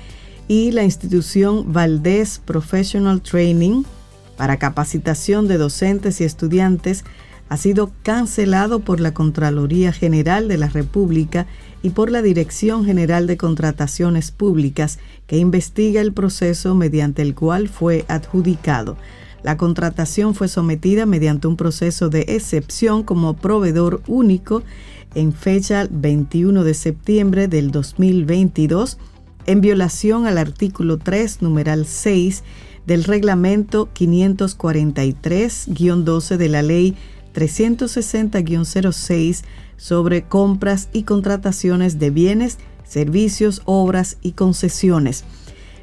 y 0.52 0.72
la 0.72 0.84
institución 0.84 1.72
Valdés 1.72 2.42
Professional 2.44 3.22
Training 3.22 3.84
para 4.36 4.60
capacitación 4.60 5.48
de 5.48 5.58
docentes 5.58 6.20
y 6.20 6.26
estudiantes, 6.26 7.06
ha 7.48 7.56
sido 7.56 7.90
cancelado 8.04 8.82
por 8.82 9.00
la 9.00 9.14
Contraloría 9.14 9.94
General 9.94 10.50
de 10.50 10.58
la 10.58 10.68
República 10.68 11.48
y 11.82 11.92
por 11.92 12.12
la 12.12 12.22
Dirección 12.22 12.84
General 12.84 13.28
de 13.28 13.38
Contrataciones 13.38 14.32
Públicas, 14.32 15.00
que 15.26 15.38
investiga 15.38 16.02
el 16.02 16.12
proceso 16.12 16.76
mediante 16.76 17.22
el 17.22 17.34
cual 17.34 17.70
fue 17.70 18.04
adjudicado. 18.10 18.98
La 19.44 19.56
contratación 19.56 20.36
fue 20.36 20.50
sometida 20.50 21.06
mediante 21.06 21.48
un 21.48 21.56
proceso 21.56 22.10
de 22.10 22.26
excepción 22.28 23.04
como 23.04 23.38
proveedor 23.38 24.02
único 24.06 24.64
en 25.16 25.32
fecha 25.32 25.88
21 25.90 26.66
de 26.66 26.74
septiembre 26.74 27.48
del 27.48 27.72
2022, 27.72 28.98
en 29.46 29.62
violación 29.62 30.28
al 30.28 30.38
artículo 30.38 30.98
3, 30.98 31.42
numeral 31.42 31.86
6 31.86 32.44
del 32.86 33.04
reglamento 33.04 33.90
543-12 33.94 36.38
de 36.38 36.50
la 36.50 36.62
ley 36.62 36.96
360-06 37.34 39.44
sobre 39.78 40.24
compras 40.24 40.90
y 40.94 41.04
contrataciones 41.04 42.00
de 42.00 42.10
bienes, 42.10 42.58
servicios, 42.84 43.62
obras 43.66 44.18
y 44.22 44.32
concesiones. 44.34 45.24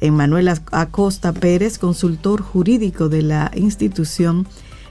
Emmanuel 0.00 0.48
Acosta 0.72 1.32
Pérez, 1.32 1.78
consultor 1.78 2.42
jurídico 2.42 3.08
de 3.08 3.22
la 3.22 3.50
institución, 3.54 4.46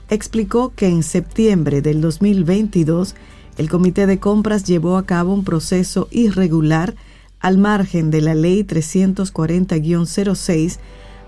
explicó 0.08 0.72
que 0.74 0.86
en 0.86 1.02
septiembre 1.02 1.82
del 1.82 2.00
2022 2.00 3.14
el 3.58 3.68
Comité 3.68 4.06
de 4.06 4.18
Compras 4.18 4.64
llevó 4.64 4.96
a 4.96 5.04
cabo 5.04 5.34
un 5.34 5.44
proceso 5.44 6.08
irregular 6.10 6.94
al 7.40 7.58
margen 7.58 8.10
de 8.10 8.20
la 8.20 8.34
Ley 8.34 8.64
340-06 8.64 10.78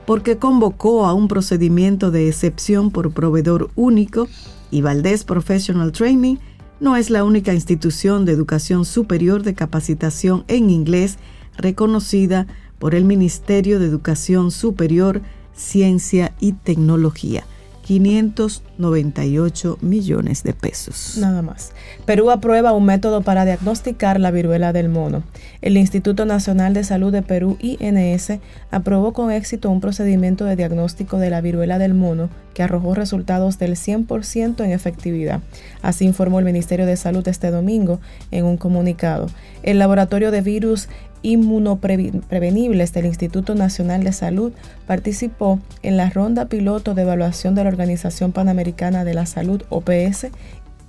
porque 0.07 0.39
convocó 0.39 1.07
a 1.07 1.15
un 1.15 1.29
procedimiento 1.29 2.11
de 2.11 2.29
excepción 2.29 2.91
por 2.91 3.13
proveedor 3.13 3.71
único 3.77 4.29
y 4.71 4.81
Valdés 4.83 5.25
Professional 5.25 5.93
Training 5.93 6.37
no 6.81 6.97
es 6.97 7.11
la 7.11 7.23
única 7.23 7.55
institución 7.55 8.25
de 8.25 8.33
educación 8.33 8.85
superior 8.85 9.43
de 9.43 9.55
capacitación 9.55 10.45
en 10.49 10.71
inglés 10.71 11.19
reconocida 11.57 12.47
por 12.79 12.95
el 12.97 13.05
Ministerio 13.05 13.79
de 13.79 13.87
Educación 13.87 14.51
Superior, 14.51 15.23
Ciencia 15.55 16.35
y 16.41 16.55
Tecnología. 16.55 17.45
598 17.83 19.79
millones 19.81 20.43
de 20.43 20.53
pesos. 20.55 21.17
Nada 21.19 21.43
más. 21.43 21.73
Perú 22.07 22.31
aprueba 22.31 22.73
un 22.73 22.85
método 22.85 23.23
para 23.23 23.45
diagnosticar 23.45 24.19
la 24.21 24.31
viruela 24.31 24.73
del 24.73 24.89
mono. 24.89 25.23
El 25.61 25.77
Instituto 25.77 26.25
Nacional 26.25 26.75
de 26.75 26.85
Salud 26.85 27.13
de 27.13 27.23
Perú, 27.23 27.59
INS, 27.61 28.39
aprobó 28.71 29.13
con 29.13 29.31
éxito 29.31 29.71
un 29.71 29.81
procedimiento 29.81 30.45
de 30.45 30.57
diagnóstico 30.57 31.19
de 31.19 31.31
la 31.31 31.41
viruela 31.41 31.79
del 31.79 31.95
mono 31.95 32.31
que 32.55 32.63
arrojó 32.63 32.95
resultados 32.95 33.59
del 33.59 33.73
100% 33.73 34.65
en 34.65 34.71
efectividad. 34.71 35.41
Así 35.81 36.05
informó 36.05 36.39
el 36.39 36.45
Ministerio 36.45 36.87
de 36.87 36.97
Salud 36.97 37.27
este 37.27 37.51
domingo 37.51 38.01
en 38.31 38.45
un 38.45 38.57
comunicado. 38.57 39.27
El 39.63 39.79
laboratorio 39.79 40.31
de 40.31 40.41
virus 40.41 40.89
inmunoprevenibles 41.23 42.93
del 42.93 43.07
Instituto 43.07 43.55
Nacional 43.55 44.05
de 44.05 44.13
Salud 44.13 44.53
participó 44.87 45.61
en 45.83 45.97
la 45.97 46.11
ronda 46.11 46.47
piloto 46.47 46.95
de 46.95 47.03
evaluación 47.03 47.55
de 47.55 47.65
la 47.65 47.71
Organización 47.71 48.33
Panamericana 48.33 49.05
de 49.05 49.15
la 49.15 49.27
Salud, 49.27 49.63
OPS, 49.69 50.29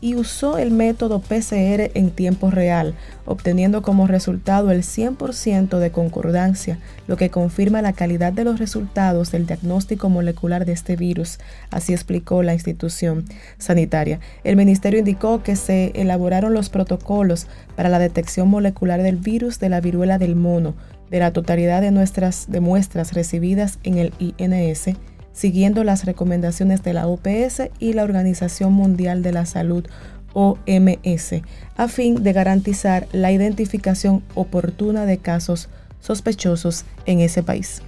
y 0.03 0.15
usó 0.15 0.57
el 0.57 0.71
método 0.71 1.21
PCR 1.21 1.89
en 1.93 2.11
tiempo 2.11 2.51
real, 2.51 2.93
obteniendo 3.25 3.81
como 3.81 4.05
resultado 4.05 4.69
el 4.69 4.81
100% 4.81 5.79
de 5.79 5.91
concordancia, 5.91 6.77
lo 7.07 7.15
que 7.15 7.29
confirma 7.29 7.81
la 7.81 7.93
calidad 7.93 8.33
de 8.33 8.43
los 8.43 8.59
resultados 8.59 9.31
del 9.31 9.45
diagnóstico 9.45 10.09
molecular 10.09 10.65
de 10.65 10.73
este 10.73 10.97
virus, 10.97 11.39
así 11.71 11.93
explicó 11.93 12.43
la 12.43 12.53
institución 12.53 13.23
sanitaria. 13.57 14.19
El 14.43 14.57
ministerio 14.57 14.99
indicó 14.99 15.41
que 15.41 15.55
se 15.55 15.93
elaboraron 15.95 16.53
los 16.53 16.67
protocolos 16.67 17.47
para 17.77 17.87
la 17.87 17.97
detección 17.97 18.49
molecular 18.49 19.03
del 19.03 19.15
virus 19.15 19.59
de 19.59 19.69
la 19.69 19.79
viruela 19.79 20.17
del 20.17 20.35
mono, 20.35 20.75
de 21.11 21.19
la 21.19 21.31
totalidad 21.31 21.79
de 21.79 21.91
nuestras 21.91 22.51
de 22.51 22.59
muestras 22.59 23.13
recibidas 23.13 23.79
en 23.83 23.99
el 23.99 24.13
INS 24.19 24.97
siguiendo 25.33 25.83
las 25.83 26.05
recomendaciones 26.05 26.83
de 26.83 26.93
la 26.93 27.07
OPS 27.07 27.69
y 27.79 27.93
la 27.93 28.03
Organización 28.03 28.71
Mundial 28.73 29.23
de 29.23 29.33
la 29.33 29.45
Salud 29.45 29.85
OMS, 30.33 31.41
a 31.77 31.87
fin 31.87 32.23
de 32.23 32.33
garantizar 32.33 33.07
la 33.11 33.31
identificación 33.31 34.23
oportuna 34.35 35.05
de 35.05 35.17
casos 35.17 35.69
sospechosos 35.99 36.85
en 37.05 37.19
ese 37.19 37.43
país. 37.43 37.81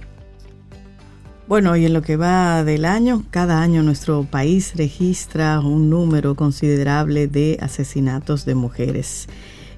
Bueno, 1.48 1.76
y 1.76 1.86
en 1.86 1.92
lo 1.92 2.02
que 2.02 2.16
va 2.16 2.64
del 2.64 2.84
año, 2.84 3.24
cada 3.30 3.62
año 3.62 3.84
nuestro 3.84 4.24
país 4.24 4.72
registra 4.74 5.60
un 5.60 5.90
número 5.90 6.34
considerable 6.34 7.28
de 7.28 7.56
asesinatos 7.60 8.44
de 8.44 8.56
mujeres. 8.56 9.28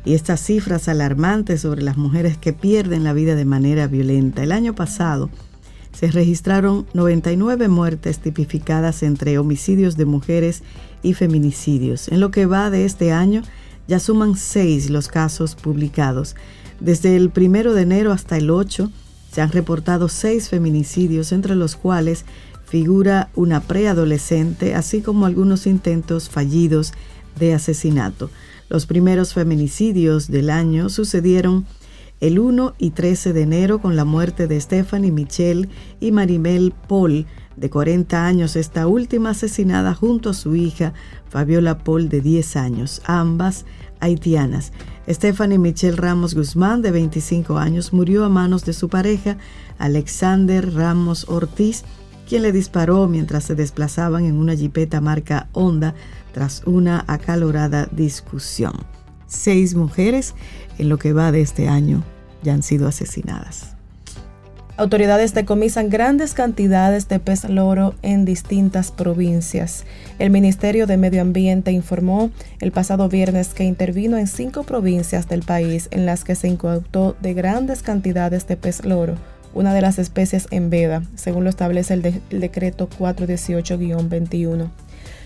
Y 0.02 0.14
estas 0.14 0.40
cifras 0.40 0.88
alarmantes 0.88 1.60
sobre 1.60 1.82
las 1.82 1.98
mujeres 1.98 2.38
que 2.38 2.54
pierden 2.54 3.04
la 3.04 3.12
vida 3.12 3.34
de 3.34 3.44
manera 3.44 3.86
violenta. 3.86 4.42
El 4.42 4.52
año 4.52 4.74
pasado, 4.74 5.28
se 5.98 6.12
registraron 6.12 6.86
99 6.94 7.66
muertes 7.66 8.20
tipificadas 8.20 9.02
entre 9.02 9.36
homicidios 9.36 9.96
de 9.96 10.04
mujeres 10.04 10.62
y 11.02 11.14
feminicidios. 11.14 12.06
En 12.06 12.20
lo 12.20 12.30
que 12.30 12.46
va 12.46 12.70
de 12.70 12.84
este 12.84 13.10
año, 13.10 13.42
ya 13.88 13.98
suman 13.98 14.36
seis 14.36 14.90
los 14.90 15.08
casos 15.08 15.56
publicados. 15.56 16.36
Desde 16.78 17.16
el 17.16 17.30
primero 17.30 17.74
de 17.74 17.82
enero 17.82 18.12
hasta 18.12 18.36
el 18.36 18.48
8 18.48 18.92
se 19.32 19.40
han 19.40 19.50
reportado 19.50 20.08
seis 20.08 20.48
feminicidios, 20.48 21.32
entre 21.32 21.56
los 21.56 21.74
cuales 21.74 22.24
figura 22.64 23.28
una 23.34 23.58
preadolescente, 23.58 24.76
así 24.76 25.00
como 25.00 25.26
algunos 25.26 25.66
intentos 25.66 26.28
fallidos 26.28 26.92
de 27.40 27.54
asesinato. 27.54 28.30
Los 28.68 28.86
primeros 28.86 29.34
feminicidios 29.34 30.28
del 30.28 30.50
año 30.50 30.90
sucedieron 30.90 31.66
el 32.20 32.38
1 32.38 32.74
y 32.78 32.90
13 32.90 33.32
de 33.32 33.42
enero 33.42 33.80
con 33.80 33.96
la 33.96 34.04
muerte 34.04 34.46
de 34.46 34.60
Stephanie 34.60 35.12
Michelle 35.12 35.68
y 36.00 36.12
Marimel 36.12 36.72
Paul, 36.88 37.26
de 37.56 37.70
40 37.70 38.26
años, 38.26 38.56
esta 38.56 38.86
última 38.86 39.30
asesinada 39.30 39.94
junto 39.94 40.30
a 40.30 40.34
su 40.34 40.54
hija 40.54 40.94
Fabiola 41.28 41.78
Paul, 41.78 42.08
de 42.08 42.20
10 42.20 42.56
años, 42.56 43.02
ambas 43.04 43.66
haitianas. 44.00 44.72
Stephanie 45.08 45.58
Michelle 45.58 45.96
Ramos 45.96 46.34
Guzmán, 46.34 46.82
de 46.82 46.90
25 46.90 47.58
años, 47.58 47.92
murió 47.92 48.24
a 48.24 48.28
manos 48.28 48.64
de 48.64 48.72
su 48.72 48.88
pareja, 48.88 49.38
Alexander 49.78 50.74
Ramos 50.74 51.26
Ortiz, 51.28 51.84
quien 52.28 52.42
le 52.42 52.52
disparó 52.52 53.08
mientras 53.08 53.44
se 53.44 53.54
desplazaban 53.54 54.24
en 54.24 54.36
una 54.36 54.54
jipeta 54.54 55.00
marca 55.00 55.48
Honda 55.52 55.94
tras 56.32 56.62
una 56.66 57.04
acalorada 57.06 57.88
discusión. 57.90 58.74
Seis 59.26 59.74
mujeres 59.74 60.34
en 60.78 60.88
lo 60.88 60.98
que 60.98 61.12
va 61.12 61.32
de 61.32 61.40
este 61.40 61.68
año 61.68 62.02
ya 62.42 62.54
han 62.54 62.62
sido 62.62 62.88
asesinadas. 62.88 63.78
Autoridades 64.78 65.34
decomisan 65.34 65.90
grandes 65.90 66.34
cantidades 66.34 67.08
de 67.08 67.18
pez 67.18 67.42
loro 67.48 67.96
en 68.02 68.24
distintas 68.24 68.92
provincias. 68.92 69.84
El 70.20 70.30
Ministerio 70.30 70.86
de 70.86 70.96
Medio 70.96 71.20
Ambiente 71.20 71.72
informó 71.72 72.30
el 72.60 72.70
pasado 72.70 73.08
viernes 73.08 73.54
que 73.54 73.64
intervino 73.64 74.16
en 74.18 74.28
cinco 74.28 74.62
provincias 74.62 75.28
del 75.28 75.42
país 75.42 75.88
en 75.90 76.06
las 76.06 76.22
que 76.22 76.36
se 76.36 76.46
incautó 76.46 77.16
de 77.20 77.34
grandes 77.34 77.82
cantidades 77.82 78.46
de 78.46 78.56
pez 78.56 78.84
loro, 78.84 79.16
una 79.52 79.74
de 79.74 79.80
las 79.80 79.98
especies 79.98 80.46
en 80.52 80.70
veda, 80.70 81.02
según 81.16 81.42
lo 81.42 81.50
establece 81.50 81.94
el, 81.94 82.22
el 82.30 82.38
decreto 82.38 82.88
418-21. 82.88 84.70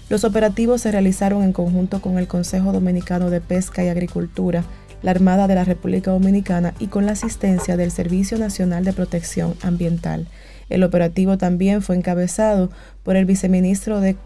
Los 0.09 0.25
operativos 0.25 0.81
se 0.81 0.93
realizaron 0.93 1.43
en 1.43 1.53
conjunto 1.53 2.01
con 2.01 2.17
el 2.19 2.27
Consejo 2.27 2.73
Dominicano 2.73 3.29
de 3.29 3.43
Pesca 3.43 3.85
y 3.85 3.89
Agricultura, 3.89 4.65
la 5.03 5.11
Armada 5.11 5.47
de 5.47 5.55
la 5.55 5.65
República 5.65 6.11
Dominicana 6.11 6.75
y 6.79 6.87
con 6.87 7.07
la 7.07 7.13
asistencia 7.13 7.77
del 7.77 7.91
Servicio 7.91 8.39
Nacional 8.39 8.85
de 8.85 8.93
Protección 8.93 9.55
Ambiental. 9.63 10.27
El 10.69 10.85
operativo 10.85 11.37
también 11.37 11.83
fue 11.83 11.97
encabezado 11.97 12.71
por 13.03 13.17
el 13.17 13.27
viceministro 13.27 14.01
de, 14.01 14.17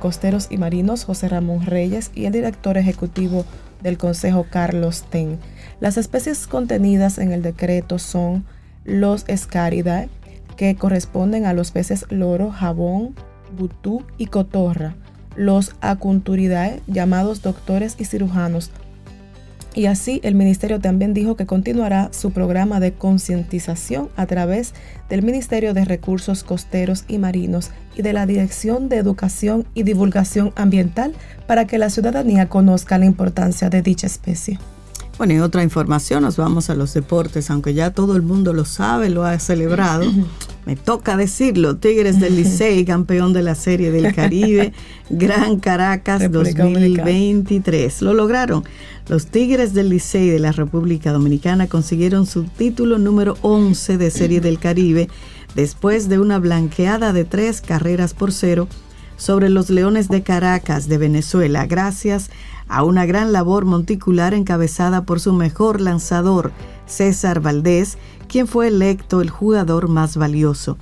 Costeros 0.00 0.48
y 0.50 0.58
Marinos, 0.58 1.04
José 1.04 1.28
Ramón 1.28 1.64
Reyes, 1.64 2.10
y 2.14 2.24
el 2.24 2.32
director 2.32 2.76
ejecutivo 2.76 3.44
del 3.82 3.98
Consejo, 3.98 4.46
Carlos 4.50 5.04
Ten. 5.10 5.38
Las 5.80 5.96
especies 5.96 6.46
contenidas 6.46 7.18
en 7.18 7.32
el 7.32 7.42
decreto 7.42 7.98
son 7.98 8.44
los 8.84 9.24
Escaridae, 9.28 10.08
que 10.56 10.74
corresponden 10.74 11.44
a 11.44 11.52
los 11.52 11.70
peces 11.70 12.06
loro, 12.10 12.50
jabón, 12.50 13.14
butú 13.56 14.04
y 14.18 14.26
cotorra, 14.26 14.94
los 15.36 15.76
Acunturidae, 15.80 16.80
llamados 16.86 17.42
doctores 17.42 17.96
y 17.98 18.06
cirujanos. 18.06 18.70
Y 19.76 19.84
así 19.86 20.20
el 20.24 20.34
ministerio 20.34 20.80
también 20.80 21.12
dijo 21.12 21.36
que 21.36 21.44
continuará 21.44 22.08
su 22.10 22.30
programa 22.30 22.80
de 22.80 22.94
concientización 22.94 24.08
a 24.16 24.24
través 24.24 24.72
del 25.10 25.22
Ministerio 25.22 25.74
de 25.74 25.84
Recursos 25.84 26.44
Costeros 26.44 27.04
y 27.08 27.18
Marinos 27.18 27.72
y 27.94 28.00
de 28.00 28.14
la 28.14 28.24
Dirección 28.24 28.88
de 28.88 28.96
Educación 28.96 29.66
y 29.74 29.82
Divulgación 29.82 30.54
Ambiental 30.56 31.14
para 31.46 31.66
que 31.66 31.76
la 31.76 31.90
ciudadanía 31.90 32.48
conozca 32.48 32.96
la 32.96 33.04
importancia 33.04 33.68
de 33.68 33.82
dicha 33.82 34.06
especie. 34.06 34.58
Bueno, 35.18 35.32
y 35.32 35.38
otra 35.38 35.62
información, 35.62 36.22
nos 36.22 36.36
vamos 36.36 36.68
a 36.68 36.74
los 36.74 36.92
deportes, 36.92 37.50
aunque 37.50 37.72
ya 37.72 37.90
todo 37.90 38.16
el 38.16 38.22
mundo 38.22 38.52
lo 38.52 38.66
sabe, 38.66 39.08
lo 39.08 39.24
ha 39.24 39.38
celebrado. 39.38 40.04
Me 40.66 40.76
toca 40.76 41.16
decirlo, 41.16 41.76
Tigres 41.76 42.20
del 42.20 42.36
Licey, 42.36 42.84
campeón 42.84 43.32
de 43.32 43.42
la 43.42 43.54
Serie 43.54 43.90
del 43.90 44.14
Caribe, 44.14 44.74
Gran 45.10 45.58
Caracas 45.58 46.30
2023. 46.30 48.02
Lo 48.02 48.12
lograron. 48.12 48.64
Los 49.08 49.26
Tigres 49.26 49.72
del 49.72 49.88
Licey 49.88 50.28
de 50.28 50.40
la 50.40 50.52
República 50.52 51.12
Dominicana 51.12 51.66
consiguieron 51.66 52.26
su 52.26 52.44
título 52.44 52.98
número 52.98 53.38
11 53.40 53.96
de 53.96 54.10
Serie 54.10 54.40
del 54.40 54.58
Caribe 54.58 55.08
después 55.54 56.10
de 56.10 56.18
una 56.18 56.38
blanqueada 56.38 57.14
de 57.14 57.24
tres 57.24 57.62
carreras 57.62 58.12
por 58.12 58.32
cero 58.32 58.68
sobre 59.16 59.48
los 59.48 59.70
Leones 59.70 60.08
de 60.08 60.22
Caracas 60.22 60.88
de 60.88 60.98
Venezuela, 60.98 61.64
gracias 61.64 62.28
a 62.68 62.84
una 62.84 63.06
gran 63.06 63.32
labor 63.32 63.64
monticular 63.64 64.34
encabezada 64.34 65.04
por 65.04 65.20
su 65.20 65.32
mejor 65.32 65.80
lanzador, 65.80 66.52
César 66.86 67.40
Valdés, 67.40 67.98
quien 68.28 68.46
fue 68.46 68.68
electo 68.68 69.20
el 69.20 69.30
jugador 69.30 69.88
más 69.88 70.16
valioso. 70.16 70.76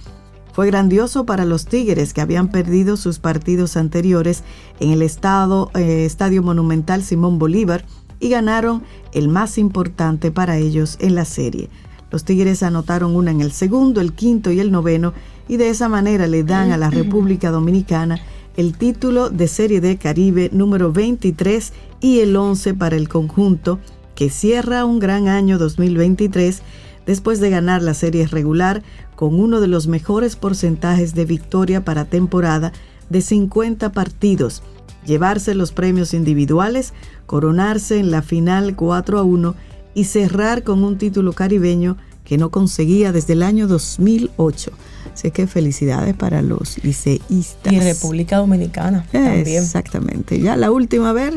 Fue 0.53 0.69
grandioso 0.69 1.27
para 1.27 1.45
los 1.45 1.67
Tigres 1.67 2.15
que 2.15 2.21
habían 2.21 2.49
perdido 2.49 2.97
sus 2.97 3.19
partidos 3.19 3.77
anteriores 3.77 4.45
en 4.79 4.93
el 4.93 5.03
estado, 5.03 5.71
eh, 5.75 6.05
Estadio 6.05 6.43
Monumental 6.43 7.03
Simón 7.03 7.41
Bolívar 7.41 7.85
y 8.21 8.29
ganaron 8.29 8.85
el 9.13 9.29
más 9.29 9.59
importante 9.59 10.31
para 10.31 10.57
ellos 10.57 10.97
en 11.01 11.17
la 11.17 11.25
serie. 11.25 11.71
Los 12.13 12.25
Tigres 12.25 12.63
anotaron 12.63 13.17
una 13.17 13.33
en 13.33 13.41
el 13.41 13.51
segundo, 13.51 14.01
el 14.01 14.13
quinto 14.13 14.53
y 14.53 14.61
el 14.61 14.71
noveno 14.71 15.13
y 15.49 15.57
de 15.57 15.71
esa 15.71 15.89
manera 15.89 16.29
le 16.29 16.45
dan 16.45 16.71
a 16.71 16.77
la 16.77 16.89
República 16.91 17.51
Dominicana 17.51 18.21
el 18.57 18.77
título 18.77 19.31
de 19.31 19.49
Serie 19.49 19.81
de 19.81 19.97
Caribe 19.97 20.49
número 20.53 20.93
23 20.93 21.73
y 22.01 22.21
el 22.21 22.37
11 22.37 22.75
para 22.75 22.97
el 22.97 23.09
conjunto, 23.09 23.81
que 24.15 24.31
cierra 24.31 24.85
un 24.85 25.01
gran 25.01 25.27
año 25.27 25.59
2023 25.59 26.63
después 27.05 27.41
de 27.41 27.51
ganar 27.51 27.83
la 27.83 27.95
serie 27.95 28.27
regular 28.27 28.83
con 29.17 29.39
uno 29.39 29.61
de 29.61 29.67
los 29.67 29.89
mejores 29.89 30.37
porcentajes 30.37 31.15
de 31.15 31.25
victoria 31.25 31.85
para 31.85 32.05
temporada 32.05 32.73
de 33.11 33.21
50 33.21 33.93
partidos, 33.93 34.63
llevarse 35.05 35.55
los 35.55 35.73
premios 35.73 36.15
individuales, 36.15 36.93
coronarse 37.27 37.99
en 37.99 38.11
la 38.11 38.23
final 38.23 38.77
4 38.77 39.19
a 39.19 39.23
1 39.23 39.55
y 39.95 40.05
cerrar 40.05 40.63
con 40.63 40.83
un 40.85 40.97
título 40.97 41.33
caribeño 41.33 41.97
que 42.25 42.39
no 42.39 42.51
conseguía 42.51 43.13
desde 43.13 43.35
el 43.35 43.43
año 43.43 43.67
2008. 43.67 44.73
Así 45.15 45.31
que 45.31 45.47
felicidades 45.47 46.15
para 46.15 46.43
los 46.43 46.83
liceístas. 46.83 47.73
Y 47.73 47.79
República 47.79 48.39
Dominicana 48.39 49.07
también. 49.11 49.63
Exactamente. 49.63 50.41
Ya 50.41 50.57
la 50.57 50.73
última 50.73 51.13
vez. 51.13 51.33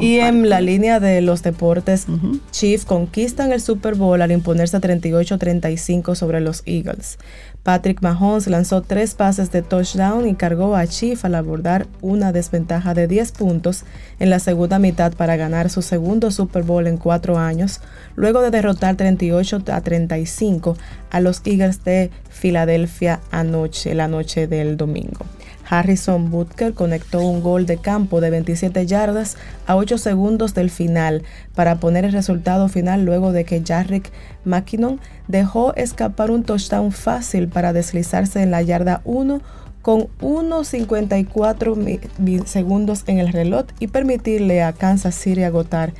Y 0.00 0.18
en 0.18 0.48
la 0.48 0.60
línea 0.60 1.00
de 1.00 1.20
los 1.20 1.42
deportes, 1.42 2.06
Chief 2.52 2.84
conquistan 2.84 3.52
el 3.52 3.60
Super 3.60 3.94
Bowl 3.94 4.22
al 4.22 4.30
imponerse 4.30 4.76
a 4.76 4.80
38-35 4.80 6.14
sobre 6.14 6.40
los 6.40 6.62
Eagles. 6.66 7.18
Patrick 7.62 8.00
Mahomes 8.00 8.46
lanzó 8.46 8.80
tres 8.80 9.14
pases 9.14 9.52
de 9.52 9.60
touchdown 9.62 10.26
y 10.26 10.34
cargó 10.34 10.76
a 10.76 10.86
Chief 10.86 11.22
al 11.24 11.34
abordar 11.34 11.86
una 12.00 12.32
desventaja 12.32 12.94
de 12.94 13.06
10 13.06 13.32
puntos 13.32 13.84
en 14.18 14.30
la 14.30 14.38
segunda 14.38 14.78
mitad 14.78 15.12
para 15.12 15.36
ganar 15.36 15.68
su 15.68 15.82
segundo 15.82 16.30
Super 16.30 16.62
Bowl 16.62 16.86
en 16.86 16.96
cuatro 16.96 17.38
años, 17.38 17.80
luego 18.16 18.40
de 18.40 18.50
derrotar 18.50 18.96
38 18.96 19.62
a 19.70 19.80
35 19.82 20.76
a 21.10 21.20
los 21.20 21.42
Eagles 21.44 21.84
de 21.84 22.10
Filadelfia 22.30 23.20
anoche, 23.30 23.94
la 23.94 24.08
noche 24.08 24.46
del 24.46 24.78
domingo. 24.78 25.26
Harrison 25.70 26.30
Butker 26.30 26.74
conectó 26.74 27.20
un 27.20 27.42
gol 27.42 27.64
de 27.64 27.78
campo 27.78 28.20
de 28.20 28.28
27 28.30 28.86
yardas 28.86 29.36
a 29.66 29.76
8 29.76 29.96
segundos 29.98 30.52
del 30.52 30.68
final 30.68 31.22
para 31.54 31.76
poner 31.76 32.04
el 32.04 32.10
resultado 32.12 32.68
final 32.68 33.04
luego 33.04 33.30
de 33.32 33.44
que 33.44 33.62
Jarrick 33.64 34.10
McKinnon 34.44 34.98
dejó 35.28 35.72
escapar 35.76 36.32
un 36.32 36.42
touchdown 36.42 36.90
fácil 36.90 37.46
para 37.48 37.72
deslizarse 37.72 38.42
en 38.42 38.50
la 38.50 38.62
yarda 38.62 39.00
1 39.04 39.40
con 39.80 40.08
1.54 40.20 42.44
segundos 42.44 43.04
en 43.06 43.18
el 43.18 43.32
reloj 43.32 43.66
y 43.78 43.86
permitirle 43.86 44.62
a 44.62 44.72
Kansas 44.72 45.14
City 45.14 45.44
agotar 45.44 45.92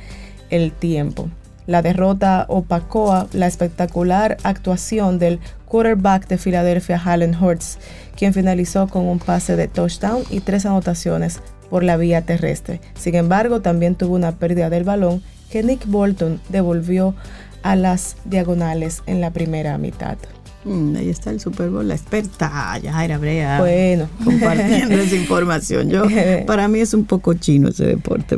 el 0.49 0.73
tiempo. 0.73 1.29
La 1.71 1.81
derrota 1.81 2.47
opacó 2.49 3.29
la 3.31 3.47
espectacular 3.47 4.35
actuación 4.43 5.19
del 5.19 5.39
quarterback 5.65 6.27
de 6.27 6.37
Filadelfia, 6.37 7.01
Allen 7.01 7.33
Hurts, 7.33 7.79
quien 8.17 8.33
finalizó 8.33 8.89
con 8.89 9.05
un 9.05 9.19
pase 9.19 9.55
de 9.55 9.69
touchdown 9.69 10.23
y 10.29 10.41
tres 10.41 10.65
anotaciones 10.65 11.39
por 11.69 11.85
la 11.85 11.95
vía 11.95 12.23
terrestre. 12.23 12.81
Sin 12.95 13.15
embargo, 13.15 13.61
también 13.61 13.95
tuvo 13.95 14.15
una 14.15 14.33
pérdida 14.33 14.69
del 14.69 14.83
balón 14.83 15.23
que 15.49 15.63
Nick 15.63 15.85
Bolton 15.87 16.41
devolvió 16.49 17.15
a 17.63 17.77
las 17.77 18.17
diagonales 18.25 19.01
en 19.05 19.21
la 19.21 19.31
primera 19.31 19.77
mitad. 19.77 20.17
Mm, 20.63 20.95
ahí 20.95 21.09
está 21.09 21.31
el 21.31 21.39
Super 21.39 21.69
Bowl, 21.69 21.87
la 21.87 21.95
experta 21.95 22.77
Yajaira 22.77 23.17
Brea. 23.17 23.59
Bueno, 23.59 24.07
compartiendo 24.23 24.93
esa 24.95 25.15
información. 25.21 25.89
Yo, 25.89 26.03
para 26.45 26.67
mí 26.67 26.79
es 26.79 26.93
un 26.93 27.05
poco 27.05 27.33
chino 27.33 27.69
ese 27.69 27.85
deporte. 27.85 28.37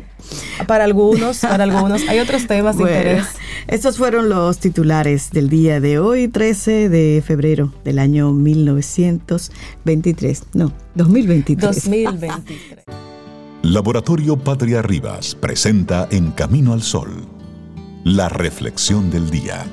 Para 0.68 0.86
algunos, 0.86 1.40
para 1.40 1.66
algunos. 1.66 2.08
Hay 2.08 2.20
otros 2.20 2.48
temas 2.48 2.78
de 2.78 2.84
interés. 2.84 3.26
Estos 3.68 3.98
fueron 3.98 4.30
los 4.30 4.60
titulares 4.60 5.32
del 5.32 5.50
día 5.50 5.82
de 5.82 6.00
hoy, 6.00 6.30
13 6.30 6.88
de 6.90 7.22
febrero 7.26 7.74
del 7.84 8.00
año 8.00 8.32
1923. 8.32 10.44
No, 10.54 10.72
2023. 10.96 11.76
2023. 11.76 12.86
Laboratorio 13.64 14.38
Patria 14.38 14.82
Rivas 14.82 15.36
presenta 15.36 16.08
En 16.12 16.32
Camino 16.32 16.74
al 16.74 16.82
Sol, 16.82 17.12
la 18.04 18.28
reflexión 18.28 19.10
del 19.10 19.30
día. 19.30 19.66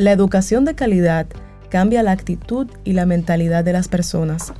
La 0.00 0.12
educación 0.12 0.64
de 0.64 0.74
calidad 0.74 1.26
cambia 1.68 2.02
la 2.02 2.12
actitud 2.12 2.66
y 2.84 2.94
la 2.94 3.04
mentalidad 3.04 3.64
de 3.64 3.74
las 3.74 3.88
personas. 3.88 4.54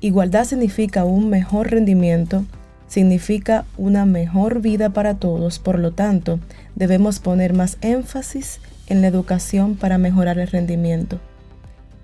Igualdad 0.00 0.44
significa 0.44 1.06
un 1.06 1.30
mejor 1.30 1.70
rendimiento, 1.70 2.44
significa 2.86 3.64
una 3.78 4.04
mejor 4.04 4.60
vida 4.60 4.90
para 4.90 5.14
todos, 5.14 5.58
por 5.58 5.78
lo 5.78 5.92
tanto, 5.92 6.40
debemos 6.74 7.20
poner 7.20 7.54
más 7.54 7.78
énfasis 7.80 8.60
en 8.86 9.00
la 9.00 9.06
educación 9.06 9.76
para 9.76 9.96
mejorar 9.96 10.38
el 10.38 10.48
rendimiento. 10.48 11.20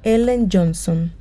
Ellen 0.03 0.49
Johnson 0.51 1.13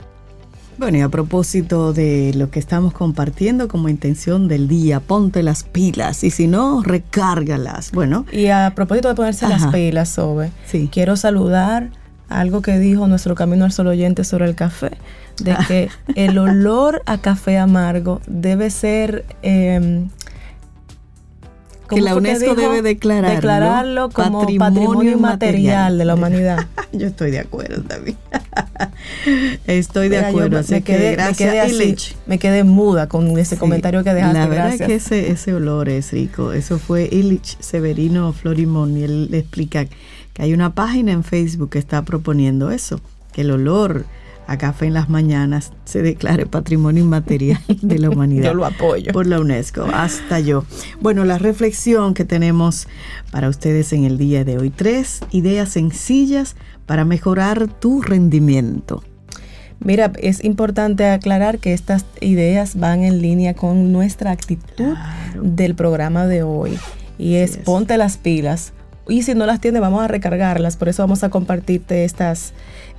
bueno, 0.82 0.98
y 0.98 1.02
a 1.02 1.10
propósito 1.10 1.94
de 1.94 2.34
lo 2.36 2.50
que 2.50 2.58
estamos 2.58 2.92
compartiendo 2.92 3.68
como 3.68 3.88
intención 3.88 4.48
del 4.48 4.68
día, 4.68 5.00
ponte 5.00 5.44
las 5.44 5.64
pilas 5.64 6.24
y 6.24 6.32
si 6.32 6.48
no, 6.48 6.82
recárgalas. 6.82 7.92
Bueno. 7.92 8.26
Y 8.32 8.48
a 8.48 8.74
propósito 8.74 9.08
de 9.08 9.14
ponerse 9.14 9.48
las 9.48 9.68
pilas, 9.68 10.10
Sobe, 10.10 10.50
sí. 10.66 10.90
quiero 10.92 11.18
saludar 11.18 11.92
algo 12.30 12.64
que 12.64 12.80
dijo 12.80 13.08
nuestro 13.08 13.36
Camino 13.36 13.64
al 13.66 13.72
Sol 13.72 13.86
oyente 13.88 14.24
sobre 14.24 14.46
el 14.46 14.56
café, 14.56 14.98
de 15.44 15.56
que 15.68 15.90
el 16.16 16.40
olor 16.40 17.04
a 17.06 17.20
café 17.20 17.60
amargo 17.60 18.20
debe 18.26 18.72
ser 18.72 19.24
eh, 19.44 20.08
que 21.96 22.02
la 22.02 22.16
UNESCO 22.16 22.56
debe 22.56 22.82
declararlo, 22.82 23.36
declararlo 23.36 24.10
como 24.10 24.42
patrimonio, 24.58 25.12
inmaterial 25.12 25.98
de 25.98 26.06
la 26.06 26.16
humanidad. 26.16 26.68
yo 26.92 27.08
estoy 27.08 27.32
de 27.32 27.40
acuerdo 27.40 27.84
también. 27.84 28.18
estoy 29.68 30.10
de 30.10 30.20
acuerdo. 30.20 30.62
me, 30.70 30.82
quedé, 30.82 31.12
gracias, 31.14 32.16
me, 32.26 32.40
quedé 32.40 32.64
muda 32.64 33.08
con 33.08 33.38
ese 33.38 33.58
comentario 33.58 34.04
que 34.04 34.14
dejaste. 34.14 34.40
La 34.40 34.48
verdad 34.48 34.74
es 34.74 34.82
que 34.82 34.96
ese, 34.96 35.32
ese 35.32 35.54
olor 35.54 35.90
es 35.90 36.12
rico. 36.12 36.54
Eso 36.54 36.80
fue 36.80 37.08
Illich 37.12 37.58
Severino 37.60 38.34
Florimón 38.34 38.98
y 38.98 39.04
él 39.04 39.30
explica 39.34 39.86
que 39.86 40.42
hay 40.42 40.54
una 40.54 40.74
página 40.74 41.12
en 41.12 41.24
Facebook 41.24 41.72
que 41.72 41.80
está 41.80 42.04
proponiendo 42.04 42.72
eso, 42.72 43.02
que 43.34 43.42
el 43.42 43.52
olor 43.52 44.06
a 44.52 44.58
Café 44.58 44.88
en 44.88 44.94
las 44.94 45.10
Mañanas 45.10 45.72
se 45.86 46.02
declare 46.02 46.46
Patrimonio 46.46 47.04
Inmaterial 47.04 47.62
de 47.82 48.00
la 48.00 48.10
Humanidad. 48.10 48.50
Yo 48.50 48.54
lo 48.54 48.66
apoyo. 48.66 49.14
Por 49.14 49.26
la 49.26 49.40
UNESCO, 49.40 49.86
hasta 49.94 50.40
yo. 50.40 50.66
Bueno, 51.00 51.24
la 51.24 51.38
reflexión 51.38 52.14
que 52.14 52.26
tenemos 52.26 52.88
para 53.32 53.48
ustedes 53.48 53.94
en 53.94 54.04
el 54.04 54.18
día 54.18 54.44
de 54.44 54.58
hoy. 54.58 54.70
Tres 54.70 55.22
ideas 55.32 55.70
sencillas 55.70 56.56
para 56.86 57.06
mejorar 57.06 57.68
tu 57.68 58.02
rendimiento. 58.02 59.04
Mira, 59.80 60.12
es 60.20 60.44
importante 60.44 61.08
aclarar 61.08 61.58
que 61.58 61.74
estas 61.74 62.06
ideas 62.20 62.78
van 62.78 63.04
en 63.04 63.22
línea 63.22 63.54
con 63.54 63.92
nuestra 63.92 64.32
actitud 64.32 64.96
del 65.42 65.76
programa 65.76 66.28
de 66.28 66.44
hoy. 66.44 66.78
Y 67.18 67.36
es, 67.36 67.58
ponte 67.58 67.98
las 67.98 68.18
pilas. 68.18 68.74
Y 69.08 69.24
si 69.24 69.34
no 69.34 69.46
las 69.46 69.60
tienes, 69.60 69.82
vamos 69.82 70.04
a 70.04 70.08
recargarlas. 70.08 70.78
Por 70.78 70.90
eso 70.90 71.04
vamos 71.04 71.24
a 71.24 71.30
compartirte 71.30 72.06
estas, 72.06 72.54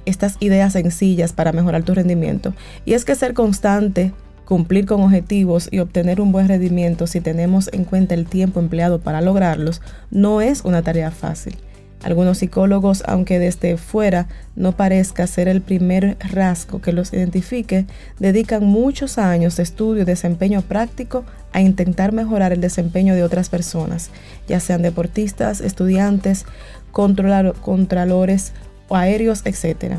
estas 0.07 0.37
ideas 0.41 0.73
sencillas 0.73 1.33
para 1.33 1.53
mejorar 1.53 1.83
tu 1.83 1.95
rendimiento. 1.95 2.55
Y 2.85 2.95
es 2.95 3.05
que 3.05 3.15
ser 3.15 3.35
constante, 3.35 4.13
cumplir 4.45 4.87
con 4.87 5.01
objetivos 5.03 5.69
y 5.71 5.79
obtener 5.79 6.21
un 6.21 6.33
buen 6.33 6.49
rendimiento 6.49 7.07
si 7.07 7.21
tenemos 7.21 7.71
en 7.73 7.85
cuenta 7.85 8.15
el 8.15 8.27
tiempo 8.27 8.61
empleado 8.61 9.01
para 9.01 9.21
lograrlos, 9.21 9.81
no 10.11 10.41
es 10.41 10.65
una 10.65 10.83
tarea 10.83 11.11
fácil. 11.11 11.57
Algunos 12.03 12.39
psicólogos, 12.39 13.05
aunque 13.07 13.39
desde 13.39 13.77
fuera 13.77 14.27
no 14.57 14.73
parezca 14.73 15.27
ser 15.29 15.47
el 15.47 15.61
primer 15.61 16.17
rasgo 16.19 16.81
que 16.81 16.93
los 16.93 17.13
identifique, 17.13 17.87
dedican 18.19 18.65
muchos 18.65 19.19
años 19.19 19.57
de 19.57 19.63
estudio 19.63 20.03
y 20.03 20.07
desempeño 20.07 20.63
práctico 20.63 21.25
a 21.53 21.61
intentar 21.61 22.13
mejorar 22.13 22.53
el 22.53 22.61
desempeño 22.61 23.15
de 23.15 23.23
otras 23.23 23.49
personas, 23.51 24.11
ya 24.49 24.59
sean 24.59 24.83
deportistas, 24.83 25.61
estudiantes, 25.61 26.45
contralores 26.91 28.53
o 28.53 28.72
aéreos, 28.97 29.43
etc. 29.45 29.97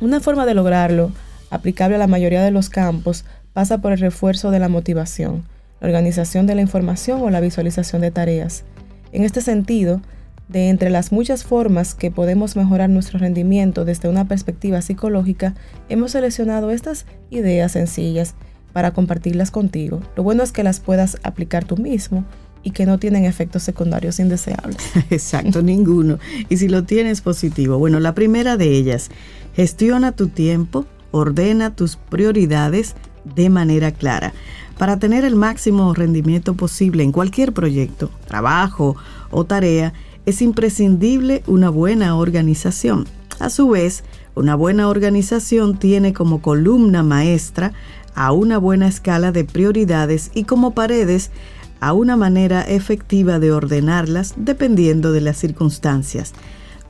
Una 0.00 0.20
forma 0.20 0.46
de 0.46 0.54
lograrlo, 0.54 1.10
aplicable 1.50 1.96
a 1.96 1.98
la 1.98 2.06
mayoría 2.06 2.42
de 2.42 2.50
los 2.50 2.68
campos, 2.70 3.24
pasa 3.52 3.78
por 3.78 3.92
el 3.92 3.98
refuerzo 3.98 4.50
de 4.50 4.58
la 4.58 4.68
motivación, 4.68 5.44
la 5.80 5.88
organización 5.88 6.46
de 6.46 6.54
la 6.54 6.60
información 6.60 7.22
o 7.22 7.30
la 7.30 7.40
visualización 7.40 8.02
de 8.02 8.10
tareas. 8.10 8.64
En 9.12 9.24
este 9.24 9.40
sentido, 9.40 10.00
de 10.48 10.70
entre 10.70 10.90
las 10.90 11.12
muchas 11.12 11.44
formas 11.44 11.94
que 11.94 12.10
podemos 12.10 12.56
mejorar 12.56 12.88
nuestro 12.88 13.18
rendimiento 13.18 13.84
desde 13.84 14.08
una 14.08 14.26
perspectiva 14.26 14.80
psicológica, 14.82 15.54
hemos 15.88 16.12
seleccionado 16.12 16.70
estas 16.70 17.06
ideas 17.30 17.72
sencillas 17.72 18.34
para 18.72 18.92
compartirlas 18.92 19.50
contigo. 19.50 20.00
Lo 20.16 20.22
bueno 20.22 20.42
es 20.42 20.52
que 20.52 20.62
las 20.62 20.80
puedas 20.80 21.18
aplicar 21.22 21.64
tú 21.64 21.76
mismo 21.76 22.24
y 22.62 22.70
que 22.70 22.86
no 22.86 22.98
tienen 22.98 23.24
efectos 23.24 23.62
secundarios 23.62 24.18
indeseables. 24.18 24.78
Exacto, 25.10 25.62
ninguno. 25.62 26.18
Y 26.48 26.56
si 26.56 26.68
lo 26.68 26.84
tienes 26.84 27.20
positivo, 27.20 27.78
bueno, 27.78 28.00
la 28.00 28.14
primera 28.14 28.56
de 28.56 28.70
ellas, 28.70 29.10
gestiona 29.54 30.12
tu 30.12 30.28
tiempo, 30.28 30.86
ordena 31.10 31.74
tus 31.74 31.96
prioridades 31.96 32.94
de 33.24 33.50
manera 33.50 33.92
clara. 33.92 34.32
Para 34.78 34.98
tener 34.98 35.24
el 35.24 35.34
máximo 35.34 35.92
rendimiento 35.92 36.54
posible 36.54 37.02
en 37.02 37.12
cualquier 37.12 37.52
proyecto, 37.52 38.10
trabajo 38.26 38.96
o 39.30 39.44
tarea, 39.44 39.92
es 40.24 40.42
imprescindible 40.42 41.42
una 41.46 41.70
buena 41.70 42.16
organización. 42.16 43.06
A 43.40 43.50
su 43.50 43.70
vez, 43.70 44.04
una 44.34 44.54
buena 44.54 44.88
organización 44.88 45.78
tiene 45.78 46.12
como 46.12 46.42
columna 46.42 47.02
maestra 47.02 47.72
a 48.14 48.32
una 48.32 48.58
buena 48.58 48.88
escala 48.88 49.32
de 49.32 49.44
prioridades 49.44 50.30
y 50.34 50.44
como 50.44 50.74
paredes 50.74 51.30
a 51.80 51.92
una 51.92 52.16
manera 52.16 52.62
efectiva 52.62 53.38
de 53.38 53.52
ordenarlas 53.52 54.34
dependiendo 54.36 55.12
de 55.12 55.20
las 55.20 55.36
circunstancias. 55.36 56.32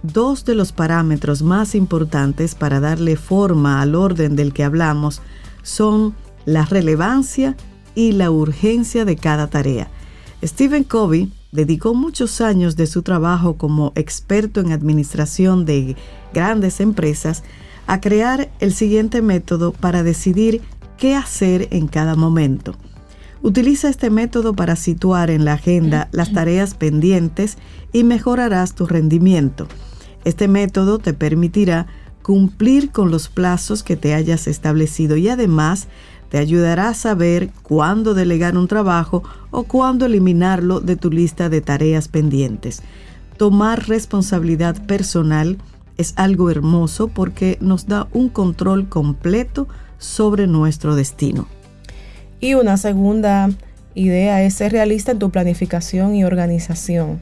Dos 0.03 0.45
de 0.45 0.55
los 0.55 0.73
parámetros 0.73 1.43
más 1.43 1.75
importantes 1.75 2.55
para 2.55 2.81
darle 2.81 3.17
forma 3.17 3.81
al 3.83 3.95
orden 3.95 4.37
del 4.37 4.53
que 4.53 4.65
hablamos 4.65 5.21
son 5.63 6.15
la 6.45 6.65
relevancia 6.65 7.57
y 7.95 8.13
la 8.13 8.31
urgencia 8.31 9.05
de 9.05 9.17
cada 9.17 9.49
tarea. 9.49 9.89
Stephen 10.43 10.85
Covey 10.85 11.33
dedicó 11.51 11.95
muchos 11.95 12.41
años 12.41 12.77
de 12.77 12.87
su 12.87 13.03
trabajo 13.03 13.57
como 13.57 13.93
experto 13.97 14.61
en 14.61 14.73
administración 14.73 15.65
de 15.65 15.97
grandes 16.33 16.81
empresas 16.81 17.43
a 17.87 18.01
crear 18.01 18.51
el 18.61 18.73
siguiente 18.73 19.23
método 19.23 19.73
para 19.73 20.03
decidir 20.03 20.61
qué 20.97 21.15
hacer 21.15 21.69
en 21.71 21.89
cada 21.89 22.15
momento. 22.15 22.77
Utiliza 23.43 23.89
este 23.89 24.11
método 24.11 24.55
para 24.55 24.77
situar 24.77 25.31
en 25.31 25.45
la 25.45 25.55
agenda 25.55 26.09
las 26.13 26.33
tareas 26.33 26.75
pendientes 26.75 27.59
y 27.93 28.05
mejorarás 28.05 28.75
tu 28.75 28.87
rendimiento. 28.87 29.69
Este 30.25 30.49
método 30.49 30.99
te 30.99 31.15
permitirá 31.15 31.87
cumplir 32.23 32.91
con 32.91 33.11
los 33.11 33.29
plazos 33.29 33.83
que 33.83 33.97
te 33.97 34.13
hayas 34.13 34.47
establecido 34.49 35.17
y 35.17 35.29
además 35.29 35.89
te 36.29 36.39
ayudará 36.39 36.91
a 36.91 36.95
saber 36.95 37.51
cuándo 37.63 38.13
delegar 38.13 38.57
un 38.59 38.69
trabajo 38.69 39.23
o 39.51 39.63
cuándo 39.63 40.05
eliminarlo 40.05 40.81
de 40.81 40.97
tu 40.97 41.11
lista 41.11 41.49
de 41.49 41.61
tareas 41.61 42.09
pendientes. 42.09 42.83
Tomar 43.39 43.89
responsabilidad 43.89 44.85
personal 44.87 45.59
es 45.97 46.13
algo 46.17 46.51
hermoso 46.51 47.09
porque 47.09 47.57
nos 47.61 47.87
da 47.87 48.09
un 48.13 48.29
control 48.29 48.89
completo 48.89 49.69
sobre 49.99 50.47
nuestro 50.47 50.97
destino. 50.97 51.47
Y 52.41 52.55
una 52.55 52.77
segunda 52.77 53.51
idea 53.95 54.43
es 54.43 54.55
ser 54.55 54.73
realista 54.73 55.13
en 55.13 55.19
tu 55.19 55.31
planificación 55.31 56.15
y 56.15 56.25
organización. 56.25 57.21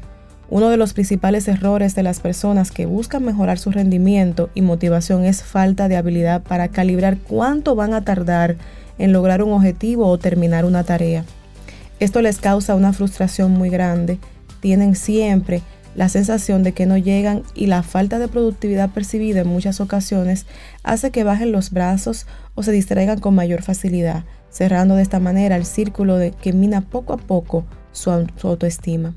Uno 0.49 0.69
de 0.69 0.77
los 0.77 0.93
principales 0.93 1.49
errores 1.49 1.95
de 1.95 2.03
las 2.03 2.21
personas 2.21 2.71
que 2.71 2.87
buscan 2.87 3.25
mejorar 3.25 3.59
su 3.59 3.73
rendimiento 3.73 4.51
y 4.55 4.61
motivación 4.61 5.25
es 5.25 5.43
falta 5.43 5.89
de 5.89 5.97
habilidad 5.97 6.43
para 6.43 6.69
calibrar 6.69 7.17
cuánto 7.19 7.75
van 7.75 7.95
a 7.95 8.05
tardar 8.05 8.57
en 8.99 9.13
lograr 9.13 9.43
un 9.43 9.53
objetivo 9.53 10.07
o 10.07 10.19
terminar 10.19 10.65
una 10.65 10.85
tarea. 10.85 11.25
Esto 11.99 12.21
les 12.21 12.39
causa 12.39 12.75
una 12.75 12.93
frustración 12.93 13.53
muy 13.53 13.71
grande. 13.71 14.19
Tienen 14.61 14.95
siempre 14.95 15.63
la 15.97 16.11
sensación 16.11 16.63
de 16.63 16.73
que 16.73 16.85
no 16.85 16.99
llegan 16.99 17.43
y 17.55 17.67
la 17.67 17.83
falta 17.83 18.19
de 18.19 18.29
productividad 18.29 18.91
percibida 18.91 19.41
en 19.41 19.49
muchas 19.49 19.81
ocasiones 19.81 20.47
hace 20.83 21.11
que 21.11 21.25
bajen 21.25 21.53
los 21.53 21.71
brazos 21.71 22.27
o 22.55 22.63
se 22.63 22.71
distraigan 22.71 23.19
con 23.19 23.35
mayor 23.35 23.63
facilidad, 23.63 24.25
cerrando 24.51 24.97
de 24.97 25.03
esta 25.03 25.21
manera 25.21 25.57
el 25.57 25.67
círculo 25.67 26.17
de 26.17 26.33
que 26.33 26.53
mina 26.53 26.81
poco 26.81 27.13
a 27.13 27.17
poco 27.17 27.65
su, 27.93 28.11
autoestima. 28.11 29.15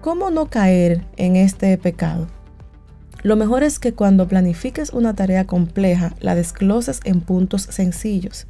¿Cómo 0.00 0.30
no 0.30 0.46
caer 0.46 1.04
en 1.16 1.36
este 1.36 1.76
pecado? 1.78 2.26
Lo 3.22 3.36
mejor 3.36 3.62
es 3.62 3.78
que 3.78 3.92
cuando 3.92 4.26
planifiques 4.26 4.90
una 4.90 5.14
tarea 5.14 5.46
compleja, 5.46 6.14
la 6.20 6.34
desgloses 6.34 7.00
en 7.04 7.20
puntos 7.20 7.62
sencillos. 7.62 8.46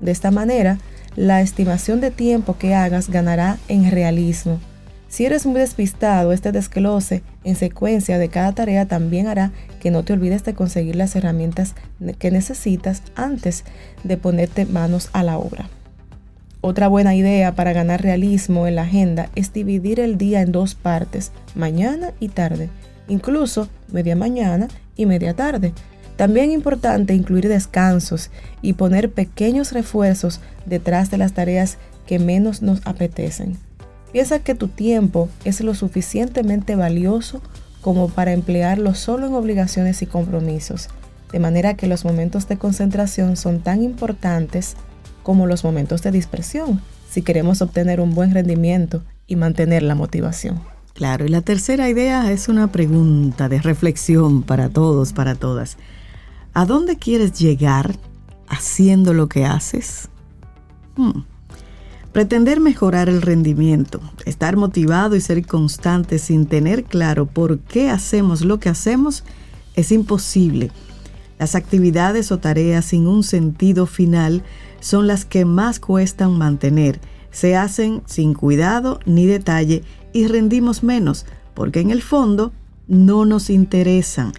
De 0.00 0.12
esta 0.12 0.30
manera, 0.30 0.78
la 1.14 1.42
estimación 1.42 2.00
de 2.00 2.10
tiempo 2.10 2.56
que 2.56 2.74
hagas 2.74 3.10
ganará 3.10 3.58
en 3.68 3.90
realismo. 3.90 4.58
Si 5.14 5.24
eres 5.24 5.46
muy 5.46 5.60
despistado, 5.60 6.32
este 6.32 6.50
desglose 6.50 7.22
en 7.44 7.54
secuencia 7.54 8.18
de 8.18 8.28
cada 8.28 8.50
tarea 8.50 8.86
también 8.86 9.28
hará 9.28 9.52
que 9.78 9.92
no 9.92 10.02
te 10.02 10.12
olvides 10.12 10.42
de 10.42 10.54
conseguir 10.54 10.96
las 10.96 11.14
herramientas 11.14 11.76
que 12.18 12.32
necesitas 12.32 13.00
antes 13.14 13.62
de 14.02 14.16
ponerte 14.16 14.66
manos 14.66 15.10
a 15.12 15.22
la 15.22 15.38
obra. 15.38 15.68
Otra 16.62 16.88
buena 16.88 17.14
idea 17.14 17.54
para 17.54 17.72
ganar 17.72 18.02
realismo 18.02 18.66
en 18.66 18.74
la 18.74 18.82
agenda 18.82 19.30
es 19.36 19.52
dividir 19.52 20.00
el 20.00 20.18
día 20.18 20.40
en 20.40 20.50
dos 20.50 20.74
partes, 20.74 21.30
mañana 21.54 22.10
y 22.18 22.26
tarde, 22.26 22.68
incluso 23.06 23.68
media 23.92 24.16
mañana 24.16 24.66
y 24.96 25.06
media 25.06 25.34
tarde, 25.34 25.74
también 26.16 26.50
es 26.50 26.56
importante 26.56 27.14
incluir 27.14 27.46
descansos 27.46 28.32
y 28.62 28.72
poner 28.72 29.12
pequeños 29.12 29.70
refuerzos 29.70 30.40
detrás 30.66 31.12
de 31.12 31.18
las 31.18 31.34
tareas 31.34 31.78
que 32.04 32.18
menos 32.18 32.62
nos 32.62 32.84
apetecen. 32.84 33.58
Piensa 34.14 34.38
que 34.38 34.54
tu 34.54 34.68
tiempo 34.68 35.28
es 35.44 35.60
lo 35.60 35.74
suficientemente 35.74 36.76
valioso 36.76 37.42
como 37.80 38.08
para 38.08 38.32
emplearlo 38.32 38.94
solo 38.94 39.26
en 39.26 39.34
obligaciones 39.34 40.02
y 40.02 40.06
compromisos, 40.06 40.88
de 41.32 41.40
manera 41.40 41.74
que 41.74 41.88
los 41.88 42.04
momentos 42.04 42.46
de 42.46 42.56
concentración 42.56 43.36
son 43.36 43.58
tan 43.58 43.82
importantes 43.82 44.76
como 45.24 45.48
los 45.48 45.64
momentos 45.64 46.02
de 46.02 46.12
dispersión, 46.12 46.80
si 47.10 47.22
queremos 47.22 47.60
obtener 47.60 48.00
un 48.00 48.14
buen 48.14 48.32
rendimiento 48.32 49.02
y 49.26 49.34
mantener 49.34 49.82
la 49.82 49.96
motivación. 49.96 50.60
Claro, 50.92 51.26
y 51.26 51.28
la 51.28 51.40
tercera 51.40 51.88
idea 51.88 52.30
es 52.30 52.48
una 52.48 52.70
pregunta 52.70 53.48
de 53.48 53.60
reflexión 53.60 54.44
para 54.44 54.68
todos, 54.68 55.12
para 55.12 55.34
todas. 55.34 55.76
¿A 56.52 56.66
dónde 56.66 56.98
quieres 56.98 57.32
llegar 57.32 57.96
haciendo 58.46 59.12
lo 59.12 59.28
que 59.28 59.44
haces? 59.44 60.08
Hmm. 60.94 61.33
Pretender 62.14 62.60
mejorar 62.60 63.08
el 63.08 63.22
rendimiento, 63.22 64.00
estar 64.24 64.56
motivado 64.56 65.16
y 65.16 65.20
ser 65.20 65.44
constante 65.44 66.20
sin 66.20 66.46
tener 66.46 66.84
claro 66.84 67.26
por 67.26 67.58
qué 67.58 67.90
hacemos 67.90 68.44
lo 68.44 68.60
que 68.60 68.68
hacemos 68.68 69.24
es 69.74 69.90
imposible. 69.90 70.70
Las 71.40 71.56
actividades 71.56 72.30
o 72.30 72.38
tareas 72.38 72.84
sin 72.84 73.08
un 73.08 73.24
sentido 73.24 73.86
final 73.86 74.44
son 74.78 75.08
las 75.08 75.24
que 75.24 75.44
más 75.44 75.80
cuestan 75.80 76.38
mantener. 76.38 77.00
Se 77.32 77.56
hacen 77.56 78.00
sin 78.06 78.32
cuidado 78.32 79.00
ni 79.06 79.26
detalle 79.26 79.82
y 80.12 80.28
rendimos 80.28 80.84
menos 80.84 81.26
porque 81.52 81.80
en 81.80 81.90
el 81.90 82.00
fondo 82.00 82.52
no 82.86 83.24
nos 83.24 83.50
interesan 83.50 84.32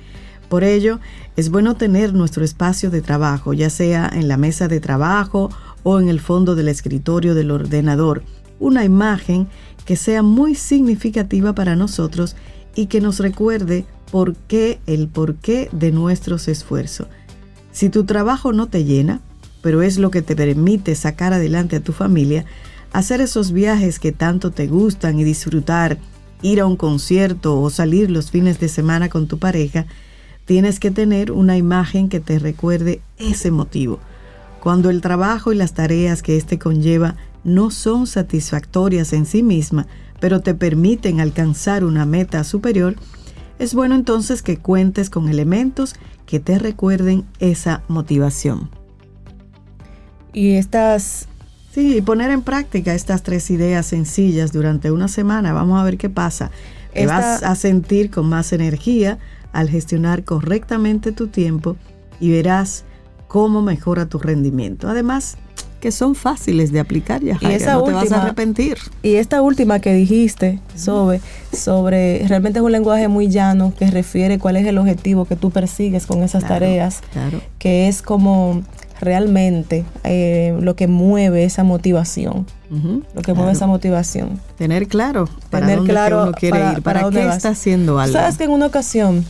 Por 0.47 0.63
ello, 0.63 1.01
es 1.35 1.49
bueno 1.49 1.75
tener 1.75 2.13
nuestro 2.13 2.45
espacio 2.45 2.89
de 2.89 3.01
trabajo, 3.01 3.51
ya 3.51 3.69
sea 3.69 4.09
en 4.13 4.29
la 4.29 4.37
mesa 4.37 4.69
de 4.69 4.79
trabajo 4.79 5.49
o 5.85 5.99
en 5.99 6.09
el 6.09 6.19
fondo 6.19 6.55
del 6.55 6.67
escritorio 6.67 7.35
del 7.35 7.51
ordenador, 7.51 8.23
una 8.59 8.83
imagen 8.83 9.47
que 9.85 9.95
sea 9.95 10.23
muy 10.23 10.55
significativa 10.55 11.53
para 11.53 11.75
nosotros 11.75 12.35
y 12.75 12.87
que 12.87 13.01
nos 13.01 13.19
recuerde 13.19 13.85
por 14.11 14.35
qué 14.35 14.79
el 14.87 15.07
porqué 15.07 15.69
de 15.71 15.91
nuestros 15.91 16.47
esfuerzos. 16.47 17.07
Si 17.71 17.89
tu 17.89 18.03
trabajo 18.03 18.51
no 18.51 18.65
te 18.65 18.83
llena, 18.83 19.21
pero 19.61 19.83
es 19.83 19.99
lo 19.99 20.09
que 20.09 20.23
te 20.23 20.35
permite 20.35 20.95
sacar 20.95 21.33
adelante 21.33 21.75
a 21.75 21.83
tu 21.83 21.93
familia, 21.93 22.45
hacer 22.91 23.21
esos 23.21 23.51
viajes 23.51 23.99
que 23.99 24.11
tanto 24.11 24.49
te 24.49 24.65
gustan 24.65 25.19
y 25.19 25.23
disfrutar, 25.23 25.99
ir 26.41 26.61
a 26.61 26.65
un 26.65 26.77
concierto 26.77 27.61
o 27.61 27.69
salir 27.69 28.09
los 28.09 28.31
fines 28.31 28.59
de 28.59 28.69
semana 28.69 29.07
con 29.09 29.27
tu 29.27 29.37
pareja, 29.37 29.85
tienes 30.45 30.79
que 30.79 30.89
tener 30.89 31.31
una 31.31 31.57
imagen 31.57 32.09
que 32.09 32.19
te 32.19 32.39
recuerde 32.39 33.01
ese 33.19 33.51
motivo. 33.51 33.99
Cuando 34.65 34.89
el 34.89 34.99
trabajo 34.99 35.53
y 35.53 35.55
las 35.55 35.75
tareas 35.75 36.23
que 36.23 36.37
éste 36.37 36.57
conlleva 36.57 37.17
no 37.43 37.69
son 37.69 38.07
satisfactorias 38.07 39.13
en 39.13 39.27
sí 39.27 39.43
misma, 39.43 39.85
pero 40.19 40.39
te 40.41 40.55
permiten 40.55 41.19
alcanzar 41.19 41.83
una 41.83 42.07
meta 42.07 42.43
superior, 42.43 42.95
es 43.59 43.75
bueno 43.75 43.93
entonces 43.93 44.41
que 44.41 44.57
cuentes 44.57 45.11
con 45.11 45.29
elementos 45.29 45.93
que 46.25 46.39
te 46.39 46.57
recuerden 46.57 47.25
esa 47.39 47.83
motivación. 47.87 48.71
Y 50.33 50.53
estas... 50.53 51.27
Sí, 51.71 51.97
y 51.97 52.01
poner 52.01 52.31
en 52.31 52.41
práctica 52.41 52.95
estas 52.95 53.21
tres 53.21 53.51
ideas 53.51 53.85
sencillas 53.85 54.51
durante 54.51 54.89
una 54.89 55.09
semana. 55.09 55.53
Vamos 55.53 55.79
a 55.79 55.83
ver 55.83 55.99
qué 55.99 56.09
pasa. 56.09 56.49
Te 56.91 57.03
Esta- 57.03 57.19
vas 57.19 57.43
a 57.43 57.53
sentir 57.53 58.09
con 58.09 58.27
más 58.27 58.51
energía 58.51 59.19
al 59.53 59.69
gestionar 59.69 60.23
correctamente 60.23 61.11
tu 61.11 61.27
tiempo 61.27 61.77
y 62.19 62.31
verás 62.31 62.83
cómo 63.35 63.61
mejora 63.61 64.05
tu 64.05 64.17
rendimiento. 64.17 64.87
Además, 64.87 65.35
que 65.81 65.91
son 65.91 66.15
fáciles 66.15 66.71
de 66.71 66.79
aplicar, 66.79 67.21
ya 67.21 67.37
Y 67.41 67.47
esa 67.47 67.73
no 67.73 67.83
te 67.83 67.91
vas 67.91 68.09
a 68.13 68.21
arrepentir. 68.21 68.77
Y 69.03 69.15
esta 69.15 69.41
última 69.41 69.79
que 69.79 69.93
dijiste 69.93 70.61
sobre, 70.73 71.19
sobre, 71.51 72.25
realmente 72.29 72.59
es 72.59 72.63
un 72.65 72.71
lenguaje 72.71 73.09
muy 73.09 73.27
llano 73.27 73.73
que 73.77 73.91
refiere 73.91 74.39
cuál 74.39 74.55
es 74.55 74.65
el 74.65 74.77
objetivo 74.77 75.25
que 75.25 75.35
tú 75.35 75.51
persigues 75.51 76.05
con 76.05 76.23
esas 76.23 76.45
Claro, 76.45 76.61
tareas, 76.65 77.01
claro. 77.11 77.41
que 77.59 77.89
es 77.89 78.01
como 78.01 78.63
realmente 79.01 79.83
eh, 80.05 80.57
lo 80.61 80.77
que 80.77 80.87
mueve 80.87 81.43
esa 81.43 81.65
motivación, 81.65 82.45
lo 83.13 83.21
que 83.21 83.33
mueve 83.33 83.51
esa 83.51 83.67
motivación. 83.67 84.39
Tener 84.57 84.87
claro 84.87 85.27
para 85.49 85.65
Tener 85.65 85.79
dónde 85.79 85.91
claro 85.93 86.23
uno 86.23 86.31
quiere 86.31 86.57
para- 86.57 86.71
ir, 86.71 86.81
para 86.81 87.09
qué 87.09 87.25
vas. 87.25 87.35
está 87.35 87.49
haciendo 87.49 87.99
algo. 87.99 88.13
Sabes 88.13 88.37
que 88.37 88.45
en 88.45 88.51
una 88.51 88.65
ocasión 88.67 89.25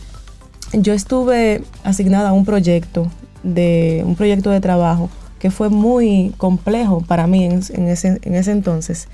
yo 0.74 0.94
estuve 0.94 1.64
asignada 1.84 2.30
a 2.30 2.34
un 2.34 2.46
proyecto 2.46 3.08
de 3.46 4.04
un 4.06 4.16
proyecto 4.16 4.50
de 4.50 4.60
trabajo 4.60 5.10
que 5.40 5.52
fue 5.52 5.70
muy 5.70 6.34
complejo 6.38 7.02
para 7.02 7.28
mí 7.28 7.46
en, 7.46 7.62
en 7.70 7.88
ese, 7.88 8.20
en 8.24 8.36
ese 8.36 8.52
entonces. 8.52 9.08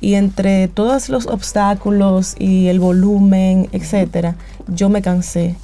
Y 0.00 0.14
entre 0.14 0.68
todos 0.68 1.08
los 1.08 1.26
obstáculos 1.26 2.36
y 2.38 2.68
el 2.68 2.78
volumen, 2.78 3.68
etcétera, 3.72 4.36
yo 4.68 4.88
me 4.88 5.02
cansé. 5.02 5.56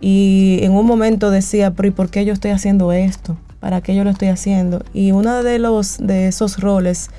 Y 0.00 0.58
en 0.62 0.72
un 0.72 0.86
momento 0.86 1.30
decía, 1.30 1.72
pero 1.72 1.88
¿y 1.88 1.90
por 1.90 2.10
qué 2.10 2.24
yo 2.24 2.32
estoy 2.32 2.50
haciendo 2.50 2.92
esto? 2.92 3.36
¿Para 3.60 3.80
qué 3.80 3.94
yo 3.94 4.04
lo 4.04 4.10
estoy 4.10 4.28
haciendo? 4.28 4.84
Y 4.92 5.12
uno 5.12 5.42
de 5.42 5.58
los 5.58 5.98
de 5.98 6.28
esos 6.28 6.58
roles, 6.58 7.10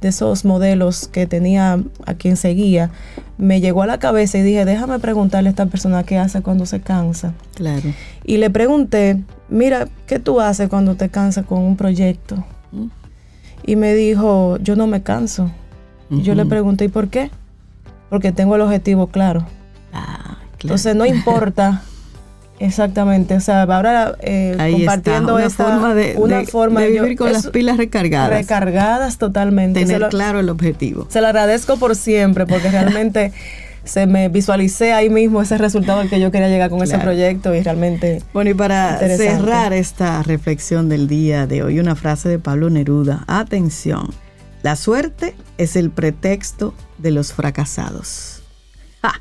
de 0.00 0.08
esos 0.08 0.44
modelos 0.44 1.08
que 1.08 1.26
tenía 1.26 1.80
a 2.06 2.14
quien 2.14 2.36
seguía, 2.36 2.90
me 3.38 3.60
llegó 3.60 3.82
a 3.82 3.86
la 3.86 3.98
cabeza 3.98 4.38
y 4.38 4.42
dije, 4.42 4.64
déjame 4.64 4.98
preguntarle 4.98 5.48
a 5.48 5.50
esta 5.50 5.66
persona 5.66 6.04
qué 6.04 6.18
hace 6.18 6.42
cuando 6.42 6.66
se 6.66 6.80
cansa. 6.80 7.32
Claro. 7.54 7.90
Y 8.24 8.36
le 8.36 8.50
pregunté, 8.50 9.22
mira, 9.48 9.88
¿qué 10.06 10.18
tú 10.18 10.40
haces 10.40 10.68
cuando 10.68 10.94
te 10.94 11.08
cansas 11.08 11.44
con 11.46 11.58
un 11.62 11.76
proyecto? 11.76 12.44
Mm. 12.72 12.86
Y 13.66 13.76
me 13.76 13.94
dijo, 13.94 14.58
yo 14.58 14.76
no 14.76 14.86
me 14.86 15.02
canso. 15.02 15.50
Y 16.10 16.22
yo 16.22 16.34
le 16.34 16.44
pregunté, 16.44 16.84
¿y 16.84 16.88
por 16.88 17.08
qué? 17.08 17.30
Porque 18.10 18.30
tengo 18.30 18.54
el 18.56 18.60
objetivo 18.60 19.06
claro. 19.08 19.46
Ah, 19.92 20.16
claro. 20.18 20.38
Entonces 20.60 20.94
no 20.94 21.06
importa 21.06 21.82
exactamente, 22.58 23.34
o 23.34 23.40
sea, 23.40 23.62
ahora 23.62 24.14
eh, 24.20 24.54
compartiendo 24.76 25.34
una 25.34 25.46
esta- 25.46 25.64
forma 25.64 25.94
de, 25.94 26.14
una 26.16 26.38
de- 26.38 26.46
forma 26.46 26.80
de 26.82 26.94
yo- 26.94 27.02
vivir 27.02 27.18
con 27.18 27.28
es 27.28 27.32
las 27.34 27.46
pilas 27.48 27.76
recargadas. 27.78 28.30
recargadas 28.30 29.18
totalmente. 29.18 29.80
Tener 29.80 30.00
lo, 30.02 30.08
claro 30.10 30.40
el 30.40 30.48
objetivo. 30.50 31.06
se 31.10 31.20
lo 31.20 31.26
agradezco 31.28 31.76
por 31.78 31.96
siempre 31.96 32.46
porque 32.46 32.70
realmente 32.70 33.32
se 33.84 34.06
me 34.06 34.28
visualicé 34.28 34.92
ahí 34.92 35.10
mismo 35.10 35.42
ese 35.42 35.58
resultado 35.58 36.00
al 36.00 36.08
que 36.08 36.20
yo 36.20 36.30
quería 36.30 36.48
llegar 36.48 36.70
con 36.70 36.82
ese 36.82 36.98
proyecto 36.98 37.54
y 37.54 37.62
realmente 37.62 38.22
Bueno, 38.32 38.50
y 38.50 38.54
para 38.54 38.98
cerrar 38.98 39.72
esta 39.72 40.22
reflexión 40.22 40.88
del 40.88 41.06
día 41.06 41.46
de 41.46 41.62
hoy, 41.62 41.78
una 41.78 41.94
frase 41.94 42.28
de 42.28 42.38
Pablo 42.38 42.70
Neruda. 42.70 43.24
Atención, 43.26 44.08
la 44.62 44.76
suerte 44.76 45.34
es 45.58 45.76
el 45.76 45.90
pretexto 45.90 46.74
de 46.98 47.10
los 47.10 47.32
fracasados. 47.32 48.42
¡Ja! 49.02 49.12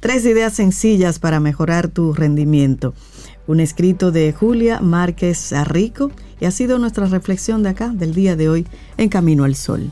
Tres 0.00 0.24
ideas 0.26 0.52
sencillas 0.52 1.18
para 1.18 1.40
mejorar 1.40 1.88
tu 1.88 2.12
rendimiento. 2.12 2.94
Un 3.46 3.60
escrito 3.60 4.12
de 4.12 4.32
Julia 4.32 4.80
Márquez 4.80 5.52
Arrico 5.52 6.10
y 6.40 6.44
ha 6.44 6.50
sido 6.50 6.78
nuestra 6.78 7.06
reflexión 7.06 7.62
de 7.62 7.70
acá, 7.70 7.88
del 7.88 8.14
día 8.14 8.36
de 8.36 8.48
hoy, 8.48 8.66
en 8.96 9.08
Camino 9.08 9.44
al 9.44 9.54
Sol. 9.54 9.90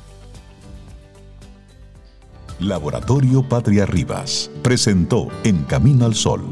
Laboratorio 2.61 3.49
Patria 3.49 3.87
Rivas 3.87 4.51
presentó 4.63 5.29
En 5.45 5.63
Camino 5.63 6.07
al 6.07 6.17
Sol, 6.17 6.43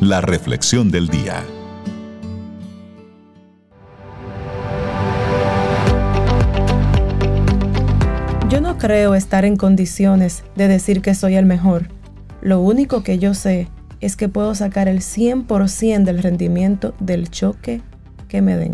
la 0.00 0.20
reflexión 0.20 0.90
del 0.90 1.06
día. 1.08 1.44
yo 8.48 8.60
no 8.60 8.78
creo 8.78 9.14
estar 9.14 9.44
en 9.44 9.56
condiciones 9.56 10.42
de 10.56 10.66
decir 10.66 11.02
que 11.02 11.14
soy 11.14 11.36
el 11.36 11.46
mejor. 11.46 11.86
Lo 12.40 12.60
único 12.60 13.04
que 13.04 13.20
yo 13.20 13.32
sé 13.34 13.68
es 14.00 14.16
que 14.16 14.28
puedo 14.28 14.56
sacar 14.56 14.88
el 14.88 14.98
100% 14.98 16.02
del 16.02 16.20
rendimiento 16.20 16.94
del 16.98 17.30
choque 17.30 17.80
que 18.26 18.42
me 18.42 18.56
den. 18.56 18.72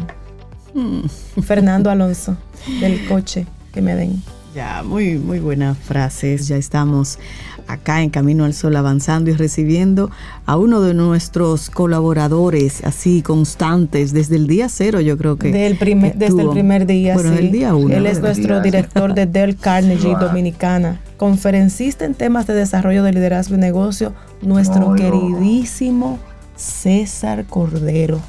Fernando 1.42 1.90
Alonso, 1.90 2.38
del 2.81 3.07
coche 3.07 3.46
que 3.72 3.83
me 3.83 3.94
den. 3.94 4.22
Ya, 4.55 4.85
muy, 4.85 5.19
muy 5.19 5.40
buenas 5.40 5.77
frases. 5.79 6.47
Ya 6.47 6.57
estamos 6.57 7.19
acá 7.67 8.03
en 8.03 8.11
Camino 8.11 8.45
al 8.45 8.55
Sol 8.55 8.77
avanzando 8.77 9.31
y 9.31 9.35
recibiendo 9.35 10.11
a 10.47 10.57
uno 10.57 10.81
de 10.81 10.95
nuestros 10.95 11.71
colaboradores 11.71 12.85
así 12.85 13.23
constantes 13.23 14.12
desde 14.12 14.37
el 14.37 14.47
día 14.47 14.69
cero, 14.69 15.01
yo 15.01 15.19
creo 15.19 15.37
que. 15.38 15.51
Del 15.51 15.77
primer- 15.77 16.12
que 16.12 16.19
desde 16.19 16.43
el 16.43 16.51
primer 16.51 16.87
día, 16.87 17.14
Bueno, 17.14 17.33
sí. 17.33 17.38
el 17.47 17.51
día 17.53 17.75
uno. 17.75 17.93
Él 17.95 18.07
es 18.07 18.21
nuestro 18.21 18.61
director 18.61 19.14
de 19.14 19.27
Dell 19.27 19.57
Carnegie 19.57 20.14
Dominicana, 20.21 21.01
conferencista 21.17 22.05
en 22.05 22.14
temas 22.14 22.47
de 22.47 22.55
desarrollo 22.55 23.03
de 23.03 23.12
liderazgo 23.12 23.57
y 23.57 23.59
negocio, 23.59 24.12
nuestro 24.40 24.95
queridísimo 24.95 26.21
César 26.55 27.45
Cordero. 27.47 28.21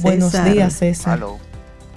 Buenos 0.00 0.32
días, 0.44 0.74
César. 0.74 1.20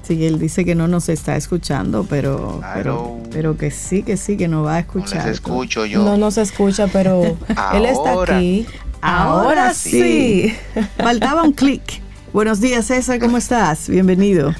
Sí, 0.07 0.25
él 0.25 0.39
dice 0.39 0.63
que 0.63 0.73
no 0.73 0.87
nos 0.87 1.09
está 1.09 1.35
escuchando, 1.35 2.05
pero, 2.09 2.61
pero, 2.73 3.19
pero 3.29 3.57
que 3.57 3.71
sí, 3.71 4.03
que 4.03 4.15
sí, 4.15 4.37
que 4.37 4.47
nos 4.47 4.65
va 4.65 4.71
a 4.71 4.73
No 4.75 4.79
escuchar. 4.79 5.25
les 5.25 5.33
escucho 5.33 5.85
yo. 5.85 6.01
No 6.03 6.15
nos 6.15 6.37
escucha, 6.37 6.87
pero 6.87 7.23
él 7.73 7.85
está 7.85 8.11
Ahora. 8.11 8.37
aquí. 8.37 8.65
Ahora 9.01 9.73
sí. 9.73 10.55
Faltaba 10.97 11.43
un 11.43 11.51
clic. 11.51 12.01
Buenos 12.31 12.61
días, 12.61 12.85
César, 12.85 13.19
¿cómo 13.19 13.37
estás? 13.37 13.89
Bienvenido. 13.89 14.53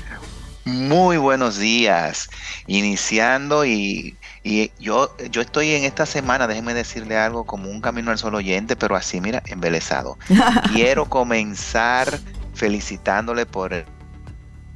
Muy 0.66 1.16
buenos 1.16 1.58
días. 1.58 2.30
Iniciando 2.66 3.66
y, 3.66 4.18
y 4.44 4.72
yo, 4.82 5.16
yo 5.32 5.40
estoy 5.40 5.72
en 5.72 5.86
esta 5.86 6.06
semana, 6.06 6.46
déjeme 6.48 6.74
decirle 6.74 7.18
algo, 7.18 7.46
como 7.46 7.70
un 7.70 7.80
camino 7.80 8.12
al 8.12 8.18
sol 8.18 8.36
oyente, 8.36 8.76
pero 8.76 8.98
así, 8.98 9.22
mira, 9.22 9.42
embelesado. 9.46 10.18
Quiero 10.74 11.06
comenzar 11.06 12.20
felicitándole 12.54 13.46
por 13.46 13.86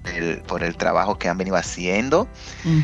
el, 0.05 0.39
por 0.41 0.63
el 0.63 0.75
trabajo 0.75 1.17
que 1.17 1.29
han 1.29 1.37
venido 1.37 1.55
haciendo. 1.55 2.27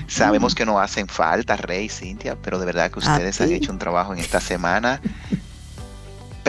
Sabemos 0.08 0.56
que 0.56 0.65
nos 0.65 0.82
hacen 0.82 1.08
falta, 1.08 1.58
Rey, 1.58 1.89
Cintia, 1.89 2.38
pero 2.41 2.60
de 2.60 2.65
verdad 2.65 2.91
que 2.91 2.99
ustedes 2.99 3.39
han 3.41 3.51
hecho 3.51 3.71
un 3.71 3.80
trabajo 3.80 4.13
en 4.13 4.19
esta 4.19 4.39
semana 4.39 5.01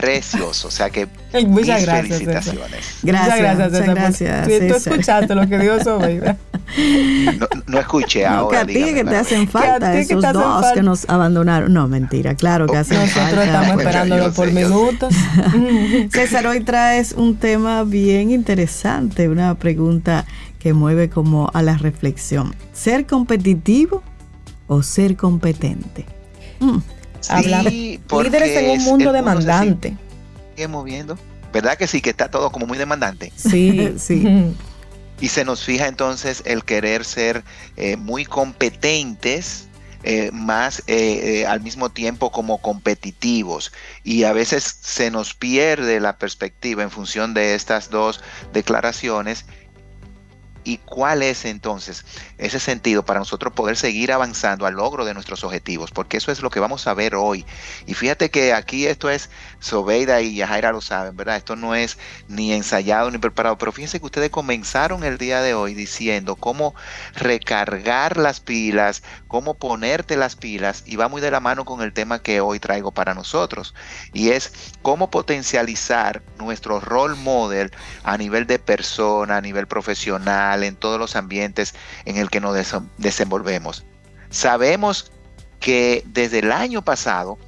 precioso. 0.01 0.69
O 0.69 0.71
sea 0.71 0.91
que 0.91 1.07
Muchas 1.33 1.47
mis 1.47 1.67
gracias, 1.67 1.87
César. 1.87 2.03
felicitaciones. 2.05 2.87
Gracias, 3.03 3.37
Muchas 3.39 3.73
gracias, 3.83 3.95
gracias, 3.95 4.47
Sí, 4.47 4.53
tú 4.69 4.75
César. 4.75 4.93
escuchaste 4.93 5.35
lo 5.35 5.49
que 5.49 5.59
dijo 5.59 5.81
Sobeida. 5.85 6.37
No, 7.39 7.47
no 7.67 7.79
escuché 7.79 8.21
No, 8.25 8.49
que 8.49 8.57
ahora. 8.57 8.61
a 8.61 8.67
ti 8.67 8.75
dígame, 8.75 8.95
que 8.95 9.05
te 9.05 9.17
hacen 9.17 9.47
Que 9.47 9.59
a 9.59 9.61
falta 9.63 9.91
ti 9.93 9.97
que 9.97 10.01
esos 10.03 10.21
te 10.21 10.27
hacen 10.27 10.41
dos 10.43 10.53
falta. 10.61 10.75
que 10.75 10.83
nos 10.83 11.09
abandonaron. 11.09 11.73
No, 11.73 11.89
mentira, 11.89 12.35
claro 12.35 12.67
que 12.67 12.77
hacen 12.77 12.99
Nosotros 13.01 13.25
falta. 13.27 13.45
estamos 13.45 13.69
Yo 13.69 13.79
esperándolo 13.81 14.33
por 14.33 14.49
yo 14.51 14.55
sé. 14.55 14.65
minutos. 14.65 15.15
César, 16.13 16.47
hoy 16.47 16.61
traes 16.61 17.13
un 17.13 17.37
tema 17.37 17.85
bien 17.85 18.31
interesante, 18.31 19.29
una 19.29 19.55
pregunta 19.55 20.25
que 20.59 20.73
mueve 20.75 21.09
como 21.09 21.51
a 21.55 21.63
la 21.63 21.77
reflexión. 21.79 22.55
¿Ser 22.73 23.07
competitivo 23.07 24.03
o 24.67 24.83
ser 24.83 25.17
competente? 25.17 26.05
Mm, 26.61 26.79
Hablamos- 27.29 27.73
Líderes 27.73 28.57
en 28.57 28.71
un 28.71 28.85
mundo 28.85 29.11
se 29.11 29.17
demandante. 29.17 29.97
sigue 30.55 30.69
moviendo. 30.69 31.19
¿Verdad 31.53 31.77
que 31.79 31.87
sí? 31.87 32.01
Que 32.01 32.11
está 32.11 32.31
todo 32.31 32.51
como 32.53 32.67
muy 32.67 32.79
demandante. 32.79 33.33
Sí, 33.37 33.95
sí. 33.99 34.25
Y 35.21 35.29
se 35.29 35.45
nos 35.45 35.65
fija 35.65 35.89
entonces 35.89 36.43
el 36.47 36.65
querer 36.65 37.05
ser 37.05 37.43
eh, 37.77 37.97
muy 37.97 38.25
competentes, 38.25 39.65
eh, 40.05 40.31
más 40.33 40.83
eh, 40.87 41.45
al 41.49 41.61
mismo 41.61 41.91
tiempo 41.91 42.31
como 42.31 42.59
competitivos. 42.59 43.73
Y 44.05 44.25
a 44.25 44.33
veces 44.33 44.77
se 44.81 45.11
nos 45.11 45.35
pierde 45.35 45.99
la 46.01 46.19
perspectiva 46.19 46.83
en 46.85 46.91
función 46.91 47.35
de 47.35 47.55
estas 47.55 47.91
dos 47.91 48.21
declaraciones 48.53 49.45
¿Y 50.69 50.77
cuál 50.85 51.23
es 51.23 51.47
entonces 51.47 52.05
ese 52.37 52.61
sentido 52.61 53.03
para 53.03 53.21
nosotros 53.21 53.55
poder 53.55 53.79
seguir 53.79 54.13
avanzando 54.13 54.67
al 54.67 54.75
logro 54.75 55.07
de 55.07 55.15
nuestros 55.15 55.43
objetivos? 55.43 55.93
Porque 55.93 56.19
eso 56.19 56.31
es 56.31 56.43
lo 56.43 56.51
que 56.51 56.61
vamos 56.61 56.87
a 56.87 56.93
ver 56.93 57.15
hoy. 57.15 57.47
Y 57.87 57.95
fíjate 57.95 58.31
que 58.31 58.53
aquí 58.53 58.85
esto 58.87 59.09
es, 59.09 59.31
Sobeida 59.61 60.21
y 60.21 60.37
Yajaira 60.37 60.73
lo 60.73 60.81
saben, 60.81 61.17
¿verdad? 61.17 61.37
Esto 61.37 61.57
no 61.57 61.75
es 61.75 61.99
ni 62.29 62.53
ensayado 62.53 63.11
ni 63.11 63.19
preparado, 63.19 63.59
pero 63.59 63.73
fíjense 63.73 63.99
que 63.99 64.07
ustedes 64.07 64.31
comenzaron 64.31 65.05
el 65.05 65.19
día 65.19 65.43
de 65.43 65.55
hoy 65.55 65.75
diciendo 65.75 66.37
cómo 66.37 66.75
recargar 67.15 68.17
las 68.17 68.41
pilas, 68.41 69.03
cómo 69.27 69.55
ponerte 69.55 70.17
las 70.17 70.37
pilas, 70.37 70.85
y 70.87 70.97
va 70.97 71.09
muy 71.09 71.21
de 71.21 71.31
la 71.31 71.41
mano 71.41 71.65
con 71.65 71.83
el 71.83 71.93
tema 71.93 72.21
que 72.21 72.41
hoy 72.41 72.61
traigo 72.61 72.93
para 72.93 73.15
nosotros, 73.15 73.75
y 74.13 74.31
es 74.31 74.53
cómo 74.83 75.11
potencializar 75.11 76.23
nuestro 76.39 76.81
role 76.81 77.17
model 77.17 77.71
a 78.05 78.17
nivel 78.17 78.47
de 78.47 78.59
persona, 78.59 79.39
a 79.39 79.41
nivel 79.41 79.67
profesional, 79.67 80.63
en 80.63 80.77
todos 80.77 80.99
los 80.99 81.17
ambientes 81.17 81.75
en 82.05 82.17
el 82.17 82.31
que 82.31 82.41
nos 82.41 82.57
desenvolvemos. 82.97 83.85
Sabemos 84.31 85.11
que 85.61 86.03
desde 86.07 86.39
el 86.41 86.53
año 86.53 86.85
pasado 86.85 87.39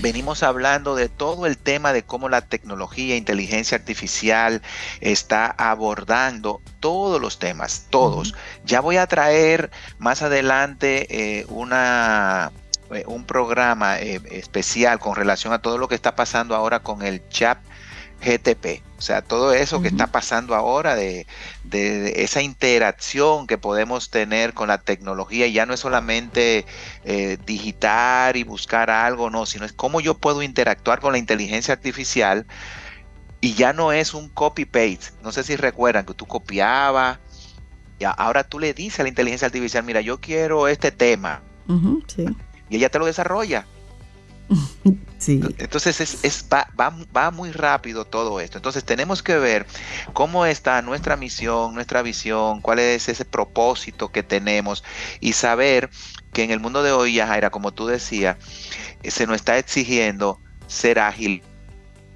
venimos 0.00 0.42
hablando 0.42 0.94
de 0.94 1.08
todo 1.08 1.46
el 1.46 1.56
tema 1.56 1.92
de 1.92 2.02
cómo 2.02 2.28
la 2.28 2.42
tecnología, 2.42 3.16
inteligencia 3.16 3.78
artificial 3.78 4.62
está 5.00 5.46
abordando 5.46 6.60
todos 6.80 7.20
los 7.20 7.38
temas, 7.38 7.86
todos. 7.90 8.34
Ya 8.64 8.80
voy 8.80 8.96
a 8.96 9.06
traer 9.06 9.70
más 9.98 10.22
adelante 10.22 11.06
eh, 11.40 11.46
una 11.48 12.52
eh, 12.92 13.04
un 13.06 13.24
programa 13.24 14.00
eh, 14.00 14.20
especial 14.30 14.98
con 14.98 15.16
relación 15.16 15.52
a 15.52 15.60
todo 15.60 15.78
lo 15.78 15.88
que 15.88 15.94
está 15.94 16.14
pasando 16.14 16.54
ahora 16.54 16.80
con 16.80 17.02
el 17.02 17.26
chat 17.28 17.58
GTP. 18.22 18.82
O 18.98 19.00
sea, 19.00 19.20
todo 19.20 19.52
eso 19.52 19.82
que 19.82 19.88
está 19.88 20.06
pasando 20.06 20.54
ahora 20.54 20.94
de, 20.94 21.26
esa 21.72 22.40
interacción 22.40 23.46
que 23.46 23.58
podemos 23.58 24.10
tener 24.10 24.54
con 24.54 24.68
la 24.68 24.78
tecnología, 24.78 25.48
ya 25.48 25.66
no 25.66 25.74
es 25.74 25.80
solamente 25.80 26.64
eh, 27.04 27.36
digitar 27.44 28.36
y 28.36 28.44
buscar 28.44 28.90
algo, 28.90 29.28
no, 29.28 29.44
sino 29.44 29.64
es 29.64 29.72
cómo 29.72 30.00
yo 30.00 30.14
puedo 30.14 30.42
interactuar 30.42 31.00
con 31.00 31.12
la 31.12 31.18
inteligencia 31.18 31.74
artificial 31.74 32.46
y 33.40 33.54
ya 33.54 33.72
no 33.72 33.92
es 33.92 34.14
un 34.14 34.28
copy-paste. 34.28 35.14
No 35.22 35.32
sé 35.32 35.42
si 35.42 35.56
recuerdan 35.56 36.06
que 36.06 36.14
tú 36.14 36.26
copiabas 36.26 37.18
y 37.98 38.04
ahora 38.04 38.44
tú 38.44 38.60
le 38.60 38.72
dices 38.72 39.00
a 39.00 39.02
la 39.02 39.08
inteligencia 39.08 39.46
artificial, 39.46 39.82
mira, 39.82 40.00
yo 40.00 40.20
quiero 40.20 40.68
este 40.68 40.92
tema. 40.92 41.42
Y 42.70 42.76
ella 42.76 42.88
te 42.88 43.00
lo 43.00 43.06
desarrolla. 43.06 43.66
Entonces 45.26 46.00
es, 46.24 46.46
va, 46.50 47.30
muy 47.30 47.52
rápido 47.52 48.04
todo 48.04 48.40
esto. 48.40 48.58
Entonces 48.58 48.84
tenemos 48.84 49.22
que 49.22 49.38
ver 49.38 49.66
cómo 50.12 50.46
está 50.46 50.82
nuestra 50.82 51.16
misión, 51.16 51.74
nuestra 51.74 52.02
visión, 52.02 52.60
cuál 52.60 52.80
es 52.80 53.08
ese 53.08 53.24
propósito 53.24 54.10
que 54.10 54.22
tenemos 54.22 54.82
y 55.20 55.32
saber 55.34 55.90
que 56.32 56.44
en 56.44 56.50
el 56.50 56.60
mundo 56.60 56.82
de 56.82 56.92
hoy, 56.92 57.18
Jaira, 57.18 57.50
como 57.50 57.72
tú 57.72 57.86
decías, 57.86 58.36
eh, 59.02 59.10
se 59.10 59.26
nos 59.26 59.36
está 59.36 59.58
exigiendo 59.58 60.40
ser 60.66 60.98
ágiles, 60.98 61.42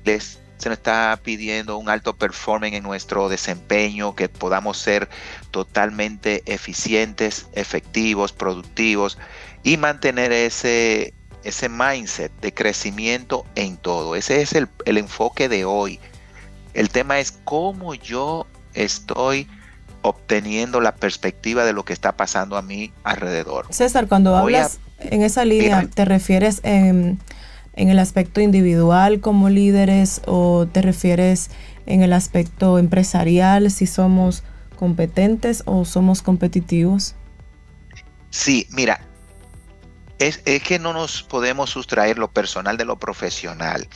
se 0.04 0.68
nos 0.68 0.78
está 0.78 1.20
pidiendo 1.22 1.76
un 1.76 1.88
alto 1.88 2.16
performance 2.16 2.74
en 2.74 2.82
nuestro 2.82 3.28
desempeño, 3.28 4.14
que 4.14 4.28
podamos 4.28 4.78
ser 4.78 5.08
totalmente 5.50 6.42
eficientes, 6.46 7.46
efectivos, 7.52 8.32
productivos 8.32 9.18
y 9.62 9.76
mantener 9.76 10.32
ese 10.32 11.12
ese 11.46 11.68
mindset 11.68 12.32
de 12.40 12.52
crecimiento 12.52 13.46
en 13.54 13.76
todo. 13.76 14.16
Ese 14.16 14.42
es 14.42 14.52
el, 14.52 14.68
enfoque 14.85 15.48
de 15.48 15.64
hoy. 15.64 16.00
El 16.74 16.90
tema 16.90 17.20
es 17.20 17.32
cómo 17.44 17.94
yo 17.94 18.46
estoy 18.74 19.46
obteniendo 20.02 20.80
la 20.80 20.96
perspectiva 20.96 21.64
de 21.64 21.72
lo 21.72 21.85
que 21.85 21.92
está 21.92 22.16
pasando 22.16 22.56
a 22.56 22.62
mí 22.62 22.92
alrededor. 23.04 23.66
César, 23.70 24.09
cuando 24.09 24.35
hablas 24.35 24.80
en 24.98 25.22
esa 25.22 25.44
línea, 25.44 25.88
¿te 25.92 26.04
refieres 26.04 26.61
en, 26.64 27.20
en, 27.74 27.90
el 27.90 28.00
aspecto 28.00 28.40
individual 28.40 29.20
como 29.20 29.48
líderes 29.48 30.22
o 30.26 30.66
te 30.66 30.82
refieres 30.82 31.50
en 31.87 32.02
el 32.02 32.12
aspecto 32.12 32.78
empresarial, 32.78 33.70
si 33.70 33.87
somos 33.87 34.42
competentes 34.76 35.62
o 35.64 35.85
somos 35.85 36.22
competitivos? 36.22 37.14
Sí, 38.30 38.66
mira, 38.70 39.00
es, 40.18 40.38
que 40.38 40.79
no 40.79 40.92
nos 40.92 41.22
podemos 41.22 41.70
sustraer 41.70 42.18
lo 42.18 42.31
personal 42.31 42.76
de 42.76 42.85
lo 42.85 42.98
profesional. 42.98 43.88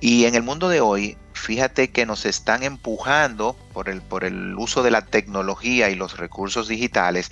Y 0.00 0.24
en 0.24 0.34
el 0.34 0.42
mundo 0.42 0.68
de 0.68 0.80
hoy, 0.80 1.16
fíjate 1.32 1.90
que 1.90 2.06
nos 2.06 2.24
están 2.24 2.62
empujando 2.62 3.56
por 3.72 3.88
el, 3.88 4.00
por 4.02 4.24
el 4.24 4.54
uso 4.56 4.82
de 4.82 4.90
la 4.90 5.04
tecnología 5.04 5.90
y 5.90 5.94
los 5.94 6.16
recursos 6.16 6.68
digitales 6.68 7.30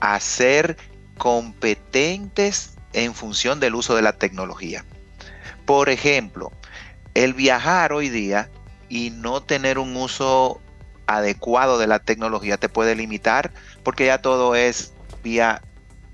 a 0.00 0.18
ser 0.20 0.76
competentes 1.16 2.76
en 2.92 3.14
función 3.14 3.60
del 3.60 3.74
uso 3.74 3.94
de 3.94 4.02
la 4.02 4.14
tecnología. 4.14 4.84
Por 5.64 5.88
ejemplo, 5.88 6.52
el 7.14 7.34
viajar 7.34 7.92
hoy 7.92 8.08
día 8.08 8.50
y 8.88 9.10
no 9.10 9.42
tener 9.42 9.78
un 9.78 9.96
uso 9.96 10.60
adecuado 11.06 11.78
de 11.78 11.86
la 11.86 11.98
tecnología 11.98 12.56
te 12.56 12.68
puede 12.68 12.94
limitar 12.96 13.52
porque 13.82 14.06
ya 14.06 14.18
todo 14.18 14.54
es 14.54 14.92
vía 15.22 15.62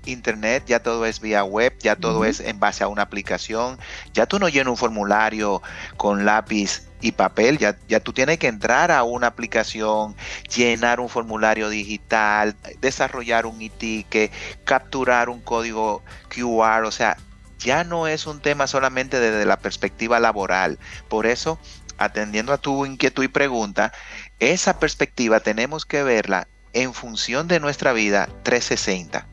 internet, 0.05 0.63
ya 0.67 0.81
todo 0.81 1.05
es 1.05 1.19
vía 1.19 1.43
web, 1.43 1.73
ya 1.79 1.95
todo 1.95 2.25
es 2.25 2.39
en 2.39 2.59
base 2.59 2.83
a 2.83 2.87
una 2.87 3.03
aplicación, 3.03 3.77
ya 4.13 4.25
tú 4.25 4.39
no 4.39 4.49
llenas 4.49 4.71
un 4.71 4.77
formulario 4.77 5.61
con 5.97 6.25
lápiz 6.25 6.83
y 7.01 7.11
papel, 7.11 7.57
ya, 7.57 7.77
ya 7.87 7.99
tú 7.99 8.13
tienes 8.13 8.39
que 8.39 8.47
entrar 8.47 8.91
a 8.91 9.03
una 9.03 9.27
aplicación, 9.27 10.15
llenar 10.55 10.99
un 10.99 11.09
formulario 11.09 11.69
digital, 11.69 12.55
desarrollar 12.79 13.45
un 13.45 13.61
e 13.61 14.31
capturar 14.63 15.29
un 15.29 15.41
código 15.41 16.03
QR, 16.29 16.85
o 16.85 16.91
sea, 16.91 17.17
ya 17.59 17.83
no 17.83 18.07
es 18.07 18.27
un 18.27 18.41
tema 18.41 18.67
solamente 18.67 19.19
desde 19.19 19.45
la 19.45 19.57
perspectiva 19.57 20.19
laboral. 20.19 20.79
Por 21.07 21.25
eso, 21.25 21.59
atendiendo 21.97 22.53
a 22.53 22.57
tu 22.57 22.85
inquietud 22.85 23.23
y 23.23 23.27
pregunta, 23.29 23.93
esa 24.39 24.79
perspectiva 24.79 25.39
tenemos 25.39 25.85
que 25.85 26.03
verla 26.03 26.47
en 26.73 26.93
función 26.93 27.47
de 27.47 27.59
nuestra 27.59 27.93
vida 27.93 28.27
360. 28.43 29.32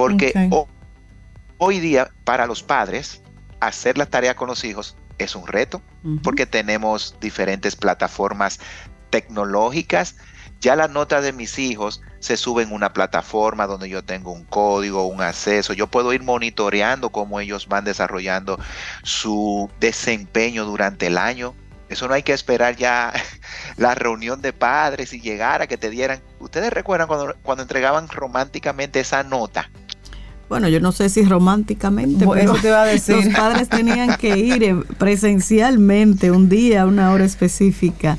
Porque 0.00 0.32
hoy 1.58 1.78
día 1.78 2.10
para 2.24 2.46
los 2.46 2.62
padres 2.62 3.22
hacer 3.60 3.98
la 3.98 4.06
tarea 4.06 4.34
con 4.34 4.48
los 4.48 4.64
hijos 4.64 4.96
es 5.18 5.34
un 5.34 5.46
reto, 5.46 5.82
porque 6.22 6.46
tenemos 6.46 7.16
diferentes 7.20 7.76
plataformas 7.76 8.58
tecnológicas. 9.10 10.16
Ya 10.62 10.74
las 10.76 10.90
notas 10.90 11.22
de 11.22 11.34
mis 11.34 11.58
hijos 11.58 12.02
se 12.18 12.38
suben 12.38 12.68
en 12.68 12.74
una 12.74 12.94
plataforma 12.94 13.66
donde 13.66 13.90
yo 13.90 14.02
tengo 14.02 14.32
un 14.32 14.44
código, 14.44 15.06
un 15.06 15.20
acceso. 15.20 15.74
Yo 15.74 15.86
puedo 15.86 16.14
ir 16.14 16.22
monitoreando 16.22 17.10
cómo 17.10 17.38
ellos 17.40 17.68
van 17.68 17.84
desarrollando 17.84 18.58
su 19.02 19.70
desempeño 19.80 20.64
durante 20.64 21.08
el 21.08 21.18
año. 21.18 21.54
Eso 21.90 22.08
no 22.08 22.14
hay 22.14 22.22
que 22.22 22.32
esperar 22.32 22.76
ya 22.76 23.12
la 23.76 23.94
reunión 23.94 24.40
de 24.40 24.54
padres 24.54 25.12
y 25.12 25.20
llegar 25.20 25.60
a 25.60 25.66
que 25.66 25.76
te 25.76 25.90
dieran. 25.90 26.22
¿Ustedes 26.38 26.72
recuerdan 26.72 27.08
cuando, 27.08 27.34
cuando 27.42 27.62
entregaban 27.62 28.08
románticamente 28.08 29.00
esa 29.00 29.22
nota? 29.22 29.70
Bueno, 30.50 30.68
yo 30.68 30.80
no 30.80 30.90
sé 30.90 31.08
si 31.08 31.22
románticamente, 31.22 32.26
pero 32.26 32.54
te 32.54 32.70
a 32.70 32.82
decir. 32.84 33.24
los 33.24 33.34
padres 33.36 33.68
tenían 33.68 34.16
que 34.16 34.36
ir 34.36 34.64
eh, 34.64 34.74
presencialmente 34.98 36.32
un 36.32 36.48
día, 36.48 36.86
una 36.86 37.12
hora 37.12 37.24
específica 37.24 38.18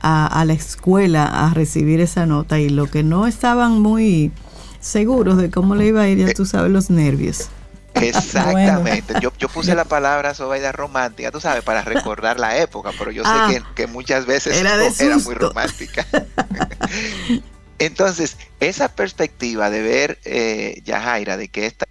a, 0.00 0.42
la 0.46 0.54
escuela 0.54 1.26
a 1.26 1.52
recibir 1.52 2.00
esa 2.00 2.24
nota 2.24 2.58
y 2.60 2.70
lo 2.70 2.86
que 2.86 3.02
no 3.02 3.26
estaban 3.26 3.82
muy 3.82 4.32
seguros 4.80 5.36
de 5.36 5.50
cómo 5.50 5.74
le 5.74 5.88
iba 5.88 6.00
a 6.00 6.08
ir, 6.08 6.26
ya 6.26 6.32
tú 6.32 6.46
sabes, 6.46 6.72
los 6.72 6.88
nervios. 6.88 7.48
Exactamente. 7.92 9.14
Yo, 9.20 9.30
yo, 9.38 9.48
puse 9.48 9.74
la 9.74 9.84
palabra 9.84 10.32
sobaida 10.32 10.72
romántica, 10.72 11.30
tú 11.30 11.40
sabes, 11.40 11.62
para 11.62 11.82
recordar 11.82 12.40
la 12.40 12.56
época, 12.56 12.90
pero 12.98 13.10
yo 13.10 13.22
sé 13.22 13.30
ah. 13.30 13.48
que, 13.50 13.62
que, 13.74 13.86
muchas 13.86 14.24
veces 14.24 14.56
era, 14.56 14.76
era 14.82 15.18
muy 15.18 15.34
romántica. 15.34 16.06
Entonces, 17.78 18.38
esa 18.60 18.88
perspectiva 18.88 19.68
de 19.68 19.82
ver, 19.82 20.18
eh, 20.24 20.80
Yajaira, 20.84 21.36
de 21.36 21.48
que 21.48 21.66
esta 21.66 21.86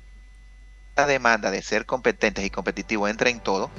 demanda 1.07 1.51
de 1.51 1.61
ser 1.61 1.85
competentes 1.85 2.43
y 2.43 2.49
competitivos 2.49 3.09
entra 3.09 3.29
en 3.29 3.39
todo, 3.39 3.69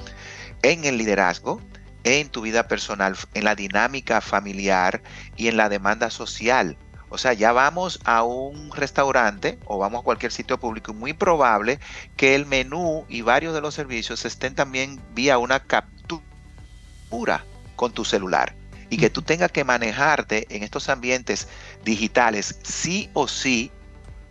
en 0.63 0.85
el 0.85 0.99
liderazgo, 0.99 1.61
en 2.05 2.29
tu 2.29 2.43
vida 2.43 2.69
personal, 2.69 3.17
en 3.35 3.45
la 3.45 3.57
dinámica 3.57 4.21
familiar 4.21 5.03
y 5.37 5.49
en 5.49 5.57
la 5.57 5.69
demanda 5.69 6.11
social. 6.11 6.77
O 7.09 7.19
sea, 7.19 7.33
ya 7.33 7.53
vamos 7.53 7.99
a 8.05 8.23
un 8.23 8.73
restaurante 8.73 9.59
o 9.65 9.79
vamos 9.79 10.01
a 10.01 10.05
cualquier 10.05 10.31
sitio 10.31 10.59
público, 10.59 10.95
muy 10.95 11.13
probable 11.13 11.81
que 12.17 12.35
el 12.37 12.47
menú 12.47 13.05
y 13.09 13.23
varios 13.23 13.55
de 13.55 13.61
los 13.61 13.75
servicios 13.75 14.25
estén 14.25 14.55
también 14.55 15.01
vía 15.15 15.39
una 15.39 15.61
captura 15.61 17.45
con 17.75 17.93
tu 17.93 18.05
celular 18.05 18.55
y 18.91 18.97
que 18.99 19.11
tú 19.11 19.23
tengas 19.23 19.51
que 19.53 19.65
manejarte 19.65 20.47
en 20.55 20.63
estos 20.63 20.89
ambientes 20.89 21.49
digitales 21.85 22.59
sí 22.63 23.11
o 23.15 23.27
sí 23.29 23.71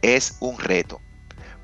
es 0.01 0.35
un 0.39 0.57
reto. 0.59 1.01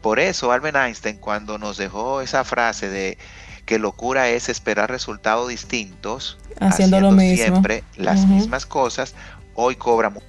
Por 0.02 0.20
eso 0.20 0.52
Albert 0.52 0.76
Einstein 0.78 1.18
cuando 1.18 1.58
nos 1.58 1.78
dejó 1.78 2.22
esa 2.22 2.44
frase 2.44 2.90
de 2.90 3.18
que 3.66 3.78
locura 3.80 4.30
es 4.30 4.50
esperar 4.50 4.90
resultados 4.90 5.48
distintos, 5.50 6.38
Haciendo 6.60 7.00
lo 7.00 7.12
mismo. 7.12 7.36
siempre 7.36 7.84
las 7.96 8.26
mismas 8.28 8.66
cosas, 8.66 9.14
hoy 9.54 9.76
cobra 9.76 10.10
mu- 10.10 10.22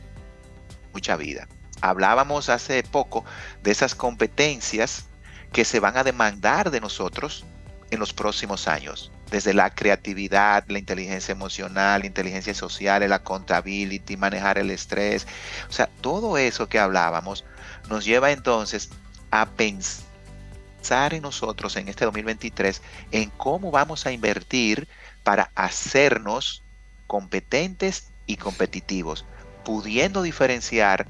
mucha 0.93 1.17
vida. 1.17 1.49
Hablábamos 1.81 2.49
hace 2.51 2.83
poco 2.83 3.25
de 3.63 3.71
esas 3.71 3.95
competencias 3.95 5.07
que 5.53 5.65
se 5.65 5.81
van 5.81 5.97
a 5.97 6.05
demandar 6.05 6.71
de 6.71 6.81
nosotros 6.81 7.45
en 7.91 7.99
los 7.99 8.13
próximos 8.13 8.69
años, 8.69 9.11
desde 9.33 9.55
la 9.55 9.71
creatividad, 9.71 10.65
la 10.69 10.79
inteligencia 10.79 11.33
emocional, 11.33 12.03
la 12.03 12.07
inteligencia 12.07 12.55
social, 12.55 13.09
la 13.09 13.23
contability, 13.23 14.19
manejar 14.19 14.59
el 14.59 14.71
estrés, 14.71 15.27
o 15.69 15.73
sea, 15.73 15.89
todo 16.03 16.37
eso 16.37 16.69
que 16.69 16.79
hablábamos 16.79 17.45
nos 17.89 18.05
lleva 18.05 18.31
entonces 18.31 18.91
a 19.31 19.47
pensar 19.47 21.15
en 21.15 21.23
nosotros 21.23 21.77
en 21.77 21.89
este 21.89 22.05
2023 22.05 22.83
en 23.11 23.31
cómo 23.31 23.71
vamos 23.71 24.05
a 24.05 24.13
invertir 24.13 24.87
para 25.25 25.51
hacernos 25.55 26.63
competentes 27.07 28.13
y 28.27 28.37
competitivos, 28.37 29.25
pudiendo 29.65 30.21
diferenciar 30.21 31.07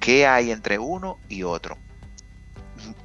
qué 0.00 0.26
hay 0.26 0.50
entre 0.50 0.78
uno 0.78 1.18
y 1.28 1.42
otro. 1.42 1.76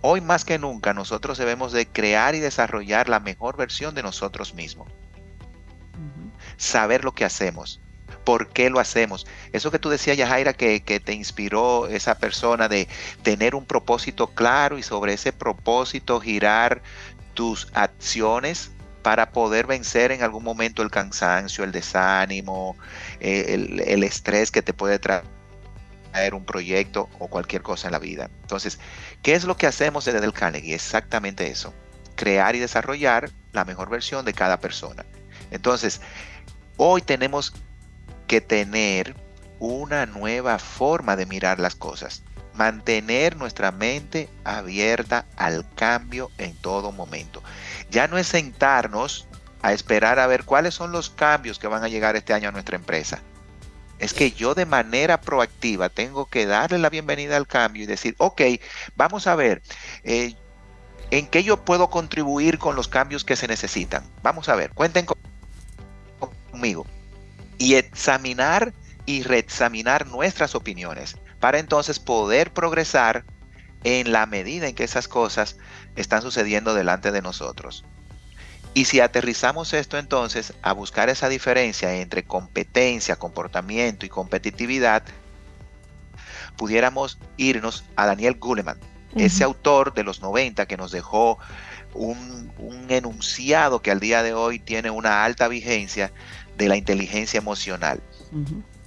Hoy 0.01 0.21
más 0.21 0.45
que 0.45 0.59
nunca 0.59 0.93
nosotros 0.93 1.37
debemos 1.37 1.71
de 1.71 1.87
crear 1.87 2.35
y 2.35 2.39
desarrollar 2.39 3.09
la 3.09 3.19
mejor 3.19 3.57
versión 3.57 3.95
de 3.95 4.03
nosotros 4.03 4.53
mismos. 4.53 4.91
Saber 6.57 7.03
lo 7.03 7.13
que 7.13 7.25
hacemos, 7.25 7.81
por 8.23 8.49
qué 8.49 8.69
lo 8.69 8.79
hacemos. 8.79 9.25
Eso 9.51 9.71
que 9.71 9.79
tú 9.79 9.89
decías, 9.89 10.17
Yajaira, 10.17 10.53
que, 10.53 10.81
que 10.81 10.99
te 10.99 11.13
inspiró 11.13 11.87
esa 11.87 12.17
persona 12.17 12.67
de 12.67 12.87
tener 13.23 13.55
un 13.55 13.65
propósito 13.65 14.27
claro 14.27 14.77
y 14.77 14.83
sobre 14.83 15.13
ese 15.13 15.33
propósito 15.33 16.19
girar 16.21 16.81
tus 17.33 17.67
acciones 17.73 18.71
para 19.01 19.31
poder 19.31 19.67
vencer 19.67 20.11
en 20.11 20.23
algún 20.23 20.43
momento 20.43 20.81
el 20.81 20.89
cansancio, 20.89 21.63
el 21.63 21.71
desánimo, 21.71 22.75
eh, 23.19 23.45
el, 23.49 23.81
el 23.81 24.03
estrés 24.03 24.49
que 24.49 24.61
te 24.61 24.73
puede 24.73 24.97
traer 24.97 25.34
un 26.33 26.45
proyecto 26.45 27.09
o 27.19 27.27
cualquier 27.27 27.61
cosa 27.61 27.87
en 27.87 27.91
la 27.91 27.99
vida. 27.99 28.29
Entonces, 28.41 28.79
¿qué 29.21 29.33
es 29.33 29.43
lo 29.43 29.57
que 29.57 29.67
hacemos 29.67 30.05
desde 30.05 30.25
el 30.25 30.33
Carnegie? 30.33 30.75
Exactamente 30.75 31.47
eso. 31.47 31.73
Crear 32.15 32.55
y 32.55 32.59
desarrollar 32.59 33.29
la 33.51 33.65
mejor 33.65 33.89
versión 33.89 34.25
de 34.25 34.33
cada 34.33 34.59
persona. 34.59 35.05
Entonces, 35.51 36.01
hoy 36.77 37.01
tenemos 37.01 37.53
que 38.27 38.41
tener 38.41 39.15
una 39.59 40.05
nueva 40.05 40.59
forma 40.59 41.15
de 41.15 41.25
mirar 41.25 41.59
las 41.59 41.75
cosas. 41.75 42.23
Mantener 42.53 43.35
nuestra 43.35 43.71
mente 43.71 44.29
abierta 44.45 45.25
al 45.35 45.69
cambio 45.75 46.31
en 46.37 46.55
todo 46.55 46.91
momento. 46.91 47.43
Ya 47.91 48.07
no 48.07 48.17
es 48.17 48.27
sentarnos 48.27 49.27
a 49.61 49.73
esperar 49.73 50.19
a 50.19 50.27
ver 50.27 50.45
cuáles 50.45 50.73
son 50.73 50.91
los 50.91 51.09
cambios 51.09 51.59
que 51.59 51.67
van 51.67 51.83
a 51.83 51.87
llegar 51.89 52.15
este 52.15 52.33
año 52.33 52.49
a 52.49 52.51
nuestra 52.51 52.77
empresa. 52.77 53.21
Es 53.99 54.13
que 54.13 54.31
yo 54.31 54.55
de 54.55 54.65
manera 54.65 55.21
proactiva 55.21 55.89
tengo 55.89 56.25
que 56.25 56.45
darle 56.45 56.79
la 56.79 56.89
bienvenida 56.89 57.37
al 57.37 57.47
cambio 57.47 57.83
y 57.83 57.85
decir, 57.85 58.15
ok, 58.17 58.41
vamos 58.95 59.25
a 59.27 59.35
ver, 59.35 59.61
eh, 60.03 60.33
¿en 61.11 61.27
qué 61.27 61.43
yo 61.43 61.63
puedo 61.63 61.89
contribuir 61.89 62.59
con 62.59 62.75
los 62.75 62.87
cambios 62.87 63.23
que 63.23 63.35
se 63.37 63.47
necesitan? 63.47 64.03
Vamos 64.21 64.49
a 64.49 64.55
ver, 64.55 64.71
cuenten 64.71 65.05
con- 65.05 65.17
conmigo. 66.51 66.85
Y 67.57 67.75
examinar 67.75 68.73
y 69.05 69.23
reexaminar 69.23 70.07
nuestras 70.07 70.55
opiniones 70.55 71.15
para 71.39 71.59
entonces 71.59 71.99
poder 71.99 72.51
progresar 72.51 73.23
en 73.83 74.11
la 74.11 74.25
medida 74.25 74.67
en 74.67 74.75
que 74.75 74.83
esas 74.83 75.07
cosas 75.07 75.57
están 75.95 76.21
sucediendo 76.21 76.73
delante 76.73 77.11
de 77.11 77.21
nosotros. 77.21 77.85
Y 78.75 78.85
si 78.85 78.99
aterrizamos 78.99 79.73
esto 79.73 79.97
entonces 79.97 80.53
a 80.61 80.73
buscar 80.73 81.07
esa 81.07 81.29
diferencia 81.29 81.95
entre 81.95 82.25
competencia, 82.25 83.15
comportamiento 83.15 84.05
y 84.05 84.09
competitividad, 84.09 85.01
pudiéramos 86.57 87.17
irnos 87.37 87.85
a 87.95 88.05
Daniel 88.05 88.35
Goleman, 88.37 88.77
ese 89.15 89.45
autor 89.45 89.93
de 89.93 90.03
los 90.03 90.21
90 90.21 90.65
que 90.65 90.75
nos 90.75 90.91
dejó 90.91 91.39
un, 91.93 92.51
un 92.57 92.91
enunciado 92.91 93.81
que 93.81 93.91
al 93.91 94.01
día 94.01 94.23
de 94.23 94.33
hoy 94.33 94.59
tiene 94.59 94.89
una 94.91 95.23
alta 95.23 95.47
vigencia 95.47 96.11
de 96.57 96.67
la 96.67 96.75
inteligencia 96.75 97.37
emocional. 97.37 98.01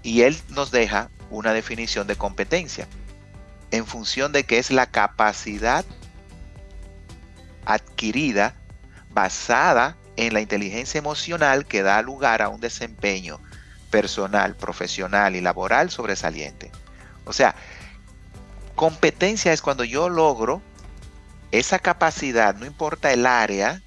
Y 0.02 0.20
él 0.20 0.36
nos 0.50 0.70
deja 0.70 1.08
una 1.30 1.54
definición 1.54 2.06
de 2.06 2.16
competencia 2.16 2.86
en 3.70 3.86
función 3.86 4.32
de 4.32 4.44
que 4.44 4.58
es 4.58 4.70
la 4.70 4.84
capacidad 4.84 5.86
adquirida 7.64 8.57
basada 9.18 9.96
en 10.14 10.32
la 10.32 10.40
inteligencia 10.40 10.98
emocional 10.98 11.66
que 11.66 11.82
da 11.82 12.00
lugar 12.02 12.40
a 12.40 12.48
un 12.50 12.60
desempeño 12.60 13.40
personal, 13.90 14.54
profesional 14.54 15.34
y 15.34 15.40
laboral 15.40 15.90
sobresaliente. 15.90 16.70
O 17.24 17.32
sea, 17.32 17.56
competencia 18.76 19.52
es 19.52 19.60
cuando 19.60 19.82
yo 19.82 20.08
logro 20.08 20.62
esa 21.50 21.80
capacidad, 21.80 22.54
no 22.54 22.64
importa 22.64 23.12
el 23.12 23.26
área, 23.26 23.82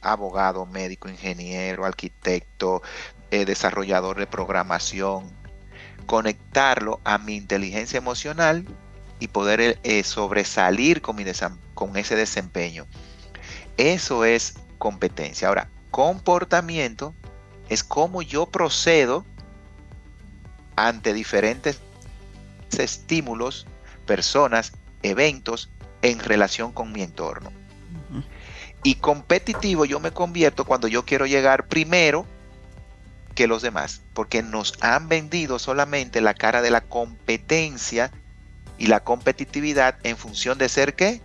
abogado, 0.00 0.66
médico, 0.66 1.08
ingeniero, 1.08 1.84
arquitecto, 1.84 2.82
eh, 3.30 3.44
desarrollador 3.44 4.18
de 4.18 4.26
programación, 4.26 5.30
conectarlo 6.06 7.00
a 7.04 7.18
mi 7.18 7.36
inteligencia 7.36 7.98
emocional 7.98 8.66
y 9.20 9.28
poder 9.28 9.78
eh, 9.84 10.02
sobresalir 10.02 11.02
con, 11.02 11.20
ese 11.20 12.16
desempeño. 12.16 12.88
Eso 13.76 14.24
es 14.24 14.54
competencia. 14.78 15.48
Ahora, 15.48 15.68
comportamiento 15.90 17.14
es 17.68 17.82
cómo 17.82 18.22
yo 18.22 18.46
procedo 18.46 19.24
ante 20.76 21.12
diferentes 21.12 21.80
estímulos, 22.78 23.66
personas, 24.06 24.72
eventos 25.02 25.70
en 26.02 26.18
relación 26.18 26.72
con 26.72 26.92
mi 26.92 27.02
entorno. 27.02 27.52
Y 28.82 28.96
competitivo 28.96 29.84
yo 29.84 29.98
me 29.98 30.12
convierto 30.12 30.64
cuando 30.64 30.86
yo 30.86 31.04
quiero 31.04 31.26
llegar 31.26 31.66
primero 31.66 32.26
que 33.34 33.46
los 33.46 33.62
demás, 33.62 34.02
porque 34.14 34.42
nos 34.42 34.74
han 34.80 35.08
vendido 35.08 35.58
solamente 35.58 36.20
la 36.20 36.34
cara 36.34 36.62
de 36.62 36.70
la 36.70 36.80
competencia 36.82 38.10
y 38.78 38.86
la 38.86 39.00
competitividad 39.00 39.96
en 40.04 40.16
función 40.16 40.56
de 40.58 40.68
ser 40.68 40.94
qué? 40.94 41.20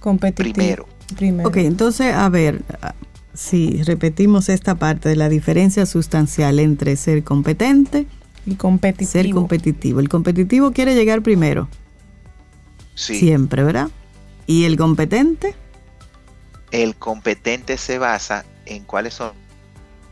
Competitivo. 0.00 0.54
Primero. 0.54 0.97
Primero. 1.16 1.48
Ok, 1.48 1.56
entonces, 1.58 2.14
a 2.14 2.28
ver, 2.28 2.62
ah, 2.82 2.94
si 3.34 3.82
repetimos 3.84 4.48
esta 4.48 4.74
parte 4.74 5.08
de 5.08 5.16
la 5.16 5.28
diferencia 5.28 5.86
sustancial 5.86 6.58
entre 6.58 6.96
ser 6.96 7.22
competente 7.24 8.06
Y 8.46 8.56
competitivo. 8.56 9.10
ser 9.10 9.30
competitivo. 9.30 10.00
El 10.00 10.08
competitivo 10.08 10.72
quiere 10.72 10.94
llegar 10.94 11.22
primero, 11.22 11.68
Sí, 12.94 13.18
siempre, 13.18 13.62
¿verdad? 13.62 13.88
Y 14.46 14.64
el 14.64 14.76
competente, 14.76 15.54
el 16.72 16.96
competente 16.96 17.78
se 17.78 17.98
basa 17.98 18.44
en 18.66 18.82
cuáles 18.84 19.14
son 19.14 19.32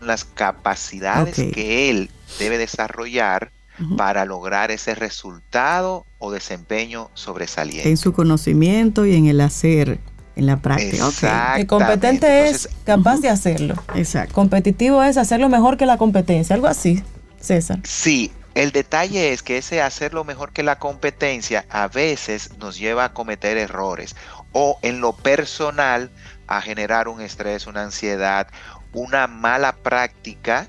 las 0.00 0.24
capacidades 0.24 1.34
que 1.52 1.90
él 1.90 2.10
debe 2.38 2.58
desarrollar 2.58 3.50
para 3.98 4.24
lograr 4.24 4.70
ese 4.70 4.94
resultado 4.94 6.06
o 6.18 6.30
desempeño 6.30 7.10
sobresaliente. 7.14 7.90
en 7.90 7.96
su 7.98 8.12
conocimiento 8.14 9.04
y 9.04 9.14
en 9.16 9.26
el 9.26 9.40
hacer, 9.42 9.98
en 10.36 10.46
la 10.46 10.58
práctica. 10.58 11.04
Ok, 11.06 11.12
Exacto. 11.12 11.60
El 11.60 11.66
competente 11.66 12.38
Entonces, 12.38 12.66
es 12.66 12.76
capaz 12.84 13.20
de 13.20 13.28
hacerlo. 13.30 13.74
exacto. 13.94 14.34
Competitivo 14.34 15.02
es 15.02 15.16
hacerlo 15.16 15.48
mejor 15.48 15.76
que 15.76 15.86
la 15.86 15.96
competencia. 15.96 16.54
Algo 16.54 16.68
así, 16.68 17.02
César. 17.40 17.80
Sí, 17.84 18.30
el 18.54 18.70
detalle 18.70 19.32
es 19.32 19.42
que 19.42 19.58
ese 19.58 19.82
hacerlo 19.82 20.24
mejor 20.24 20.52
que 20.52 20.62
la 20.62 20.78
competencia 20.78 21.64
a 21.68 21.88
veces 21.88 22.56
nos 22.58 22.78
lleva 22.78 23.04
a 23.04 23.12
cometer 23.12 23.56
errores 23.56 24.14
o 24.52 24.78
en 24.82 25.00
lo 25.00 25.14
personal 25.14 26.10
a 26.46 26.60
generar 26.60 27.08
un 27.08 27.20
estrés, 27.20 27.66
una 27.66 27.82
ansiedad, 27.82 28.48
una 28.92 29.26
mala 29.26 29.72
práctica 29.72 30.68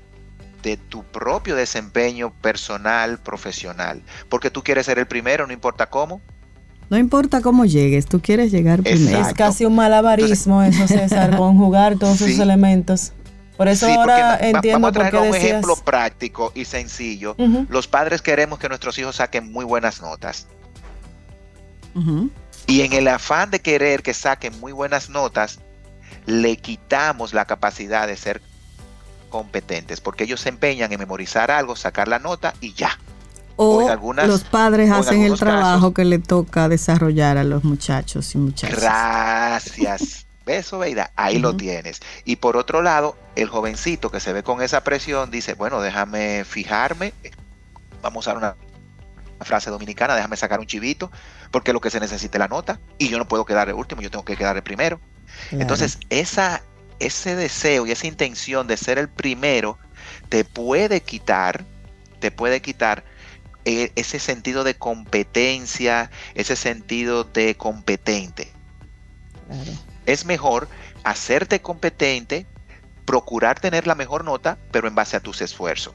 de 0.62 0.76
tu 0.76 1.04
propio 1.04 1.54
desempeño 1.56 2.30
personal, 2.30 3.18
profesional. 3.18 4.02
Porque 4.28 4.50
tú 4.50 4.62
quieres 4.62 4.86
ser 4.86 4.98
el 4.98 5.06
primero, 5.06 5.46
no 5.46 5.52
importa 5.52 5.86
cómo. 5.86 6.20
No 6.90 6.96
importa 6.96 7.40
cómo 7.42 7.64
llegues, 7.66 8.06
tú 8.06 8.20
quieres 8.20 8.50
llegar 8.50 8.82
primero. 8.82 9.18
Es 9.20 9.34
casi 9.34 9.64
un 9.66 9.74
malabarismo 9.74 10.62
eso, 10.62 10.88
César, 10.88 11.36
conjugar 11.36 11.98
todos 11.98 12.16
esos 12.22 12.36
Sí. 12.36 12.40
elementos. 12.40 13.12
Por 13.58 13.68
eso 13.68 13.86
Sí, 13.86 13.92
porque 13.96 14.12
ahora 14.12 14.28
va- 14.28 14.46
entiendo 14.46 14.86
vamos 14.86 14.88
a 14.88 14.92
por 14.92 15.00
traer 15.02 15.12
qué 15.12 15.18
un 15.18 15.32
decías... 15.32 15.44
ejemplo 15.50 15.76
práctico 15.76 16.52
y 16.54 16.64
sencillo. 16.64 17.36
Los 17.68 17.88
padres 17.88 18.22
queremos 18.22 18.58
que 18.58 18.68
nuestros 18.68 18.98
hijos 18.98 19.16
saquen 19.16 19.50
muy 19.52 19.64
buenas 19.64 20.00
notas. 20.00 20.46
Y 22.66 22.82
en 22.82 22.92
el 22.92 23.08
afán 23.08 23.50
de 23.50 23.60
querer 23.60 24.02
que 24.02 24.14
saquen 24.14 24.58
muy 24.60 24.72
buenas 24.72 25.10
notas, 25.10 25.58
le 26.26 26.56
quitamos 26.56 27.34
la 27.34 27.44
capacidad 27.46 28.06
de 28.06 28.16
ser 28.16 28.40
competentes, 29.30 30.00
porque 30.00 30.24
ellos 30.24 30.40
se 30.40 30.48
empeñan 30.50 30.92
en 30.92 30.98
memorizar 31.00 31.50
algo, 31.50 31.74
sacar 31.76 32.08
la 32.08 32.18
nota 32.18 32.54
y 32.60 32.72
ya. 32.74 32.98
O, 33.60 33.82
en 33.82 33.90
algunas- 33.90 34.28
los 34.28 34.44
padres 34.44 34.90
hacen 34.90 35.22
el 35.22 35.36
trabajo 35.38 35.78
casos- 35.80 35.94
que 35.94 36.04
le 36.04 36.18
toca 36.20 36.68
desarrollar 36.68 37.36
a 37.38 37.44
los 37.44 37.64
muchachos 37.64 38.34
y 38.34 38.38
muchachas. 38.38 38.80
Gracias. 38.80 40.26
¿Ves, 40.46 40.72
Obeida? 40.72 41.10
Ahí 41.16 41.38
lo 41.38 41.54
tienes. 41.56 42.00
Y 42.24 42.36
por 42.36 42.56
otro 42.56 42.80
lado, 42.80 43.16
el 43.36 43.48
jovencito 43.48 44.10
que 44.10 44.18
se 44.20 44.32
ve 44.32 44.42
con 44.42 44.62
esa 44.62 44.82
presión 44.82 45.30
dice, 45.30 45.52
bueno, 45.54 45.82
déjame 45.82 46.44
fijarme, 46.46 47.12
vamos 48.00 48.26
a 48.26 48.30
usar 48.30 48.36
una 48.38 48.56
frase 49.44 49.68
dominicana, 49.70 50.14
déjame 50.14 50.36
sacar 50.36 50.58
un 50.58 50.66
chivito, 50.66 51.10
porque 51.50 51.72
lo 51.74 51.80
que 51.80 51.90
se 51.90 52.00
necesita 52.00 52.38
es 52.38 52.40
la 52.40 52.48
nota, 52.48 52.80
y 52.96 53.08
yo 53.08 53.18
no 53.18 53.28
puedo 53.28 53.44
quedar 53.44 53.68
el 53.68 53.74
último, 53.74 54.00
yo 54.00 54.10
tengo 54.10 54.24
que 54.24 54.36
quedar 54.36 54.56
el 54.56 54.62
primero. 54.62 55.00
Claro. 55.50 55.62
Entonces, 55.62 55.98
esa, 56.08 56.62
ese 56.98 57.36
deseo 57.36 57.86
y 57.86 57.90
esa 57.92 58.06
intención 58.06 58.66
de 58.66 58.76
ser 58.78 58.98
el 58.98 59.08
primero 59.08 59.78
te 60.30 60.44
puede 60.44 61.02
quitar, 61.02 61.64
te 62.20 62.30
puede 62.30 62.62
quitar 62.62 63.04
ese 63.64 64.18
sentido 64.18 64.64
de 64.64 64.76
competencia, 64.76 66.10
ese 66.34 66.56
sentido 66.56 67.24
de 67.24 67.56
competente. 67.56 68.52
Claro. 69.46 69.72
Es 70.06 70.24
mejor 70.24 70.68
hacerte 71.04 71.60
competente, 71.60 72.46
procurar 73.04 73.60
tener 73.60 73.86
la 73.86 73.94
mejor 73.94 74.24
nota, 74.24 74.58
pero 74.70 74.88
en 74.88 74.94
base 74.94 75.16
a 75.16 75.20
tus 75.20 75.40
esfuerzos. 75.40 75.94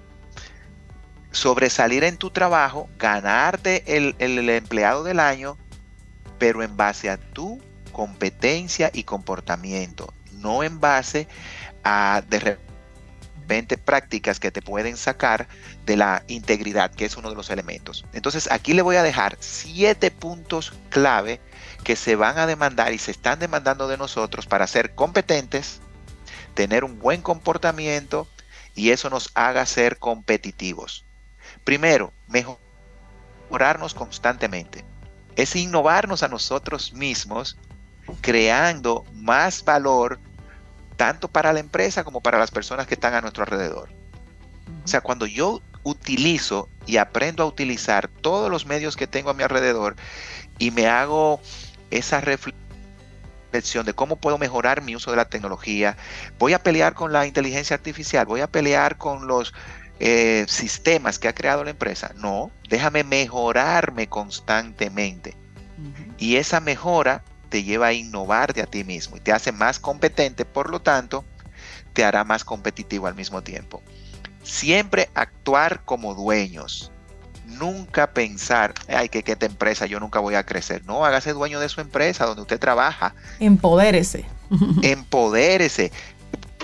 Sobresalir 1.32 2.04
en 2.04 2.18
tu 2.18 2.30
trabajo, 2.30 2.90
ganarte 2.98 3.98
el, 3.98 4.50
empleado 4.50 5.04
del 5.04 5.20
año, 5.20 5.58
pero 6.38 6.62
en 6.64 6.78
base 6.78 7.10
a 7.10 7.18
tu 7.18 7.62
competencia 7.92 8.92
y 8.94 9.04
comportamiento, 9.04 10.14
no 10.34 10.64
en 10.64 10.80
base 10.80 11.28
a 11.84 12.24
de 12.28 12.58
repente 13.44 13.78
prácticas 13.78 14.40
que 14.40 14.52
te 14.52 14.62
pueden 14.62 14.96
sacar 14.96 15.48
de 15.86 15.98
la 15.98 16.24
integridad, 16.28 16.92
que 16.92 17.06
es 17.06 17.18
uno 17.18 17.30
de 17.30 17.36
los 17.36 17.50
elementos. 17.50 18.06
Entonces 18.14 18.50
aquí 18.50 18.74
le 18.74 18.82
voy 18.82 18.96
a 18.96 19.04
dejar 19.04 19.38
siete 19.42 20.12
puntos 20.12 20.74
clave 20.90 21.42
que 21.84 21.98
se 21.98 22.16
van 22.16 22.38
a 22.38 22.48
demandar 22.48 22.94
y 22.94 22.98
se 22.98 23.12
están 23.12 23.40
demandando 23.40 23.90
de 23.90 23.98
nosotros 23.98 24.48
para 24.48 24.66
ser 24.66 24.96
competentes, 24.96 25.82
tener 26.54 26.86
un 26.86 27.00
buen 27.00 27.22
comportamiento 27.22 28.30
y 28.76 28.92
eso 28.92 29.10
nos 29.10 29.30
haga 29.36 29.66
ser 29.66 30.00
competitivos. 30.00 31.06
Primero, 31.66 32.14
mejorarnos 33.50 33.94
constantemente. 33.94 34.86
Es 35.36 35.56
innovarnos 35.58 36.24
a 36.24 36.30
nosotros 36.30 36.94
mismos, 36.94 37.58
creando 38.22 39.04
más 39.14 39.66
valor 39.66 40.20
tanto 41.04 41.28
para 41.28 41.52
la 41.52 41.60
empresa 41.60 42.06
como 42.06 42.22
para 42.22 42.40
las 42.40 42.50
personas 42.50 42.88
que 42.88 42.94
están 42.94 43.14
a 43.14 43.20
nuestro 43.20 43.44
alrededor. 43.44 43.90
O 44.86 44.88
sea, 44.88 45.02
cuando 45.02 45.26
yo 45.26 45.62
utilizo 45.84 46.70
y 46.86 46.96
aprendo 46.96 47.44
a 47.44 47.46
utilizar 47.46 48.08
todos 48.08 48.50
los 48.50 48.66
medios 48.66 48.96
que 48.96 49.06
tengo 49.06 49.30
a 49.30 49.34
mi 49.34 49.44
alrededor 49.44 49.98
y 50.60 50.72
me 50.72 50.88
hago 50.88 51.42
esa 51.92 52.22
reflexión 52.22 53.86
de 53.86 53.94
cómo 53.94 54.16
puedo 54.16 54.38
mejorar 54.38 54.82
mi 54.82 54.96
uso 54.96 55.12
de 55.12 55.18
la 55.18 55.26
tecnología, 55.26 55.98
voy 56.40 56.54
a 56.54 56.64
pelear 56.64 56.94
con 56.94 57.12
la 57.12 57.28
inteligencia 57.28 57.76
artificial, 57.76 58.26
voy 58.26 58.40
a 58.40 58.48
pelear 58.48 58.98
con 58.98 59.28
los 59.28 59.54
eh, 60.00 60.46
sistemas 60.48 61.20
que 61.20 61.28
ha 61.28 61.36
creado 61.36 61.66
la 61.66 61.72
empresa. 61.72 62.14
No, 62.16 62.50
déjame 62.70 63.04
mejorarme 63.04 64.08
constantemente. 64.08 65.36
Y 66.18 66.38
esa 66.38 66.62
mejora 66.62 67.26
te 67.54 67.64
lleva 67.64 67.86
a 67.86 67.94
innovar 67.94 68.52
de 68.56 68.64
a 68.64 68.66
ti 68.66 68.84
mismo 68.84 69.16
y 69.16 69.20
te 69.20 69.32
hace 69.32 69.52
más 69.52 69.78
competente, 69.78 70.44
por 70.44 70.72
lo 70.72 70.82
tanto, 70.82 71.24
te 71.94 72.04
hará 72.04 72.24
más 72.24 72.44
competitivo 72.44 73.06
al 73.06 73.14
mismo 73.14 73.44
tiempo. 73.44 73.84
Siempre 74.42 75.12
actuar 75.14 75.86
como 75.86 76.16
dueños. 76.16 76.92
Nunca 77.46 78.12
pensar, 78.12 78.74
ay, 78.88 79.08
que, 79.08 79.22
que 79.22 79.34
esta 79.34 79.46
empresa 79.46 79.86
yo 79.86 80.00
nunca 80.00 80.20
voy 80.20 80.34
a 80.34 80.44
crecer. 80.44 80.84
No, 80.88 81.06
hágase 81.06 81.34
dueño 81.34 81.60
de 81.60 81.70
su 81.70 81.80
empresa 81.80 82.26
donde 82.26 82.42
usted 82.42 82.60
trabaja. 82.60 83.14
Empodérese. 83.40 84.26
Empodérese. 84.82 85.92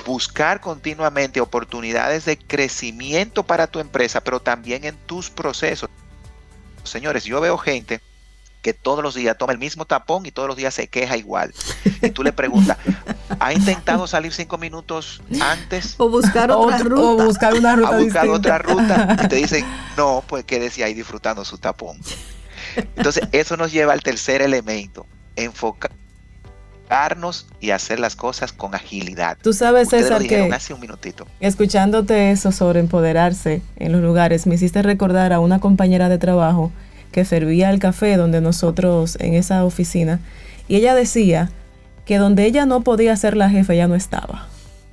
Buscar 0.07 0.59
continuamente 0.59 1.39
oportunidades 1.39 2.25
de 2.25 2.39
crecimiento 2.39 3.43
para 3.43 3.67
tu 3.67 3.77
empresa, 3.77 4.21
pero 4.21 4.39
también 4.39 4.85
en 4.85 4.95
tus 5.05 5.29
procesos. 5.29 5.87
Señores, 6.83 7.25
yo 7.25 7.39
veo 7.41 7.59
gente 7.59 8.01
que 8.61 8.73
todos 8.73 9.03
los 9.03 9.15
días 9.15 9.37
toma 9.37 9.53
el 9.53 9.59
mismo 9.59 9.85
tapón 9.85 10.25
y 10.25 10.31
todos 10.31 10.47
los 10.47 10.57
días 10.57 10.73
se 10.73 10.87
queja 10.87 11.15
igual. 11.17 11.53
Y 12.01 12.09
tú 12.09 12.23
le 12.23 12.33
preguntas, 12.33 12.77
¿ha 13.39 13.53
intentado 13.53 14.05
salir 14.07 14.33
cinco 14.33 14.57
minutos 14.57 15.21
antes? 15.41 15.95
O 15.97 16.09
buscar 16.09 16.51
otra 16.51 16.77
Otro- 16.77 16.89
ruta. 16.89 17.23
o 17.23 17.25
buscar 17.25 17.53
una 17.53 17.75
ruta 17.75 17.95
¿Ha 17.95 17.99
buscado 17.99 18.33
distinta. 18.33 18.55
otra 18.55 18.57
ruta? 18.57 19.17
Y 19.23 19.27
te 19.29 19.35
dicen, 19.37 19.65
no, 19.97 20.23
pues 20.27 20.43
quédese 20.43 20.83
ahí 20.83 20.93
disfrutando 20.93 21.45
su 21.45 21.57
tapón. 21.57 21.97
Entonces, 22.97 23.23
eso 23.31 23.55
nos 23.57 23.71
lleva 23.71 23.93
al 23.93 24.01
tercer 24.03 24.41
elemento, 24.41 25.05
enfocarnos 25.37 25.95
y 27.59 27.71
hacer 27.71 27.99
las 27.99 28.15
cosas 28.15 28.51
con 28.53 28.75
agilidad. 28.75 29.37
Tú 29.41 29.53
sabes, 29.53 29.83
Ustedes 29.85 30.03
lo 30.03 30.07
César, 30.09 30.21
dijeron 30.21 30.49
que 30.49 30.55
hace 30.55 30.73
un 30.73 30.79
minutito. 30.81 31.27
escuchándote 31.39 32.31
eso 32.31 32.51
sobre 32.51 32.79
empoderarse 32.79 33.61
en 33.77 33.91
los 33.91 34.01
lugares, 34.01 34.47
me 34.47 34.55
hiciste 34.55 34.81
recordar 34.81 35.33
a 35.33 35.39
una 35.39 35.59
compañera 35.59 36.09
de 36.09 36.17
trabajo 36.17 36.71
que 37.11 37.25
servía 37.25 37.69
el 37.69 37.79
café 37.79 38.17
donde 38.17 38.41
nosotros 38.41 39.17
en 39.19 39.33
esa 39.33 39.63
oficina 39.65 40.19
y 40.67 40.75
ella 40.75 40.93
decía 40.95 41.49
que 42.05 42.17
donde 42.17 42.45
ella 42.45 42.65
no 42.65 42.81
podía 42.81 43.15
ser 43.15 43.35
la 43.37 43.49
jefa, 43.49 43.73
ella 43.73 43.87
no 43.87 43.95
estaba. 43.95 44.47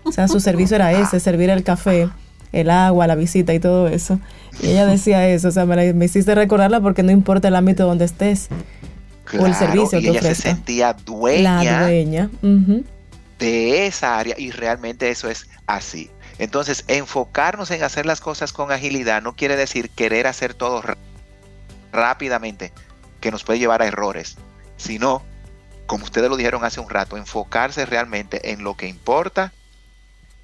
O 0.05 0.13
sea, 0.13 0.29
su 0.29 0.39
servicio 0.41 0.77
era 0.77 0.93
ese, 0.93 1.19
servir 1.21 1.51
el 1.51 1.63
café, 1.65 2.09
el 2.53 2.71
agua, 2.71 3.07
la 3.07 3.15
visita 3.17 3.53
y 3.55 3.59
todo 3.61 3.89
eso. 3.89 4.21
Y 4.63 4.69
ella 4.69 4.87
decía 4.87 5.27
eso, 5.29 5.49
o 5.49 5.51
sea, 5.51 5.67
me, 5.67 5.77
la- 5.77 5.93
me 5.95 6.05
hiciste 6.05 6.35
recordarla 6.35 6.81
porque 6.81 7.03
no 7.03 7.11
importa 7.13 7.49
el 7.49 7.57
ámbito 7.57 7.87
donde 7.87 8.05
estés, 8.05 8.49
o 9.39 9.47
el 9.47 9.55
servicio 9.55 9.99
y 9.99 10.03
que 10.03 10.09
ella 10.11 10.21
se 10.21 10.27
sentía 10.43 10.93
dueña 10.93 11.43
la 11.65 11.81
dueña. 11.87 12.31
de 13.39 13.87
esa 13.87 14.19
área 14.19 14.35
y 14.39 14.51
realmente 14.51 15.11
eso 15.11 15.29
es 15.29 15.49
así. 15.67 16.11
Entonces, 16.39 16.85
enfocarnos 16.89 17.71
en 17.71 17.83
hacer 17.83 18.07
las 18.07 18.21
cosas 18.21 18.53
con 18.53 18.71
agilidad 18.73 19.23
no 19.23 19.35
quiere 19.35 19.57
decir 19.57 19.91
querer 19.91 20.27
hacer 20.27 20.55
todo 20.55 20.83
ra- 20.83 20.97
rápidamente, 21.97 22.73
que 23.21 23.31
nos 23.31 23.43
puede 23.43 23.59
llevar 23.59 23.83
a 23.83 23.87
errores, 23.87 24.37
sino, 24.77 25.23
como 25.87 26.05
ustedes 26.05 26.31
lo 26.31 26.37
dijeron 26.37 26.65
hace 26.65 26.81
un 26.81 26.91
rato, 26.91 27.17
enfocarse 27.17 27.87
realmente 27.87 28.53
en 28.53 28.63
lo 28.63 28.77
que 28.77 28.87
importa 28.87 29.53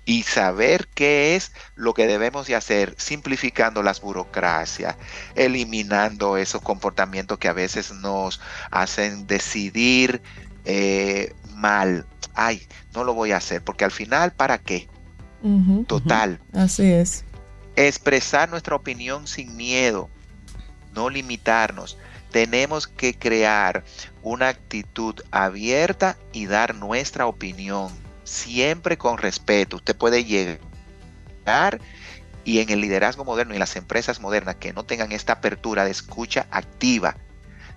y 0.05 0.25
saber 0.25 0.89
qué 0.95 1.37
es 1.37 1.53
lo 1.77 1.95
que 1.95 2.07
debemos 2.07 2.47
de 2.47 2.57
hacer, 2.57 2.95
simplificando 2.99 3.83
las 3.83 4.01
burocracias, 4.01 4.97
eliminando 5.37 6.37
esos 6.37 6.61
comportamientos 6.63 7.39
que 7.39 7.49
a 7.49 7.53
veces 7.53 7.93
nos 7.93 8.41
hacen 8.71 9.27
decidir 9.27 10.21
eh, 10.65 11.33
mal. 11.55 12.07
Ay, 12.35 12.67
no 12.95 13.05
lo 13.05 13.15
voy 13.15 13.33
a 13.33 13.37
hacer, 13.37 13.63
porque 13.63 13.85
al 13.85 13.93
final, 13.93 14.33
¿para 14.33 14.59
qué? 14.59 14.89
Total. 15.87 16.41
Así 16.53 16.91
es. 16.91 17.25
Expresar 17.77 18.49
nuestra 18.49 18.77
opinión 18.77 19.27
sin 19.27 19.57
miedo, 19.57 20.09
no 20.93 21.11
limitarnos. 21.11 21.99
Tenemos 22.31 22.87
que 22.87 23.19
crear 23.19 23.85
una 24.23 24.49
actitud 24.49 25.21
abierta 25.31 26.17
y 26.33 26.47
dar 26.47 26.75
nuestra 26.75 27.27
opinión, 27.27 27.93
siempre 28.25 28.97
con 28.97 29.19
respeto. 29.19 29.77
Usted 29.77 29.97
puede 29.97 30.25
llegar 30.25 31.81
y 32.45 32.61
en 32.61 32.71
el 32.71 32.81
liderazgo 32.81 33.25
moderno 33.25 33.53
y 33.53 33.57
en 33.57 33.61
las 33.61 33.77
empresas 33.77 34.21
modernas 34.21 34.57
que 34.57 34.73
no 34.73 34.85
tengan 34.85 35.13
esta 35.13 35.35
apertura 35.35 35.85
de 35.85 35.91
escucha 35.91 36.47
activa, 36.51 37.17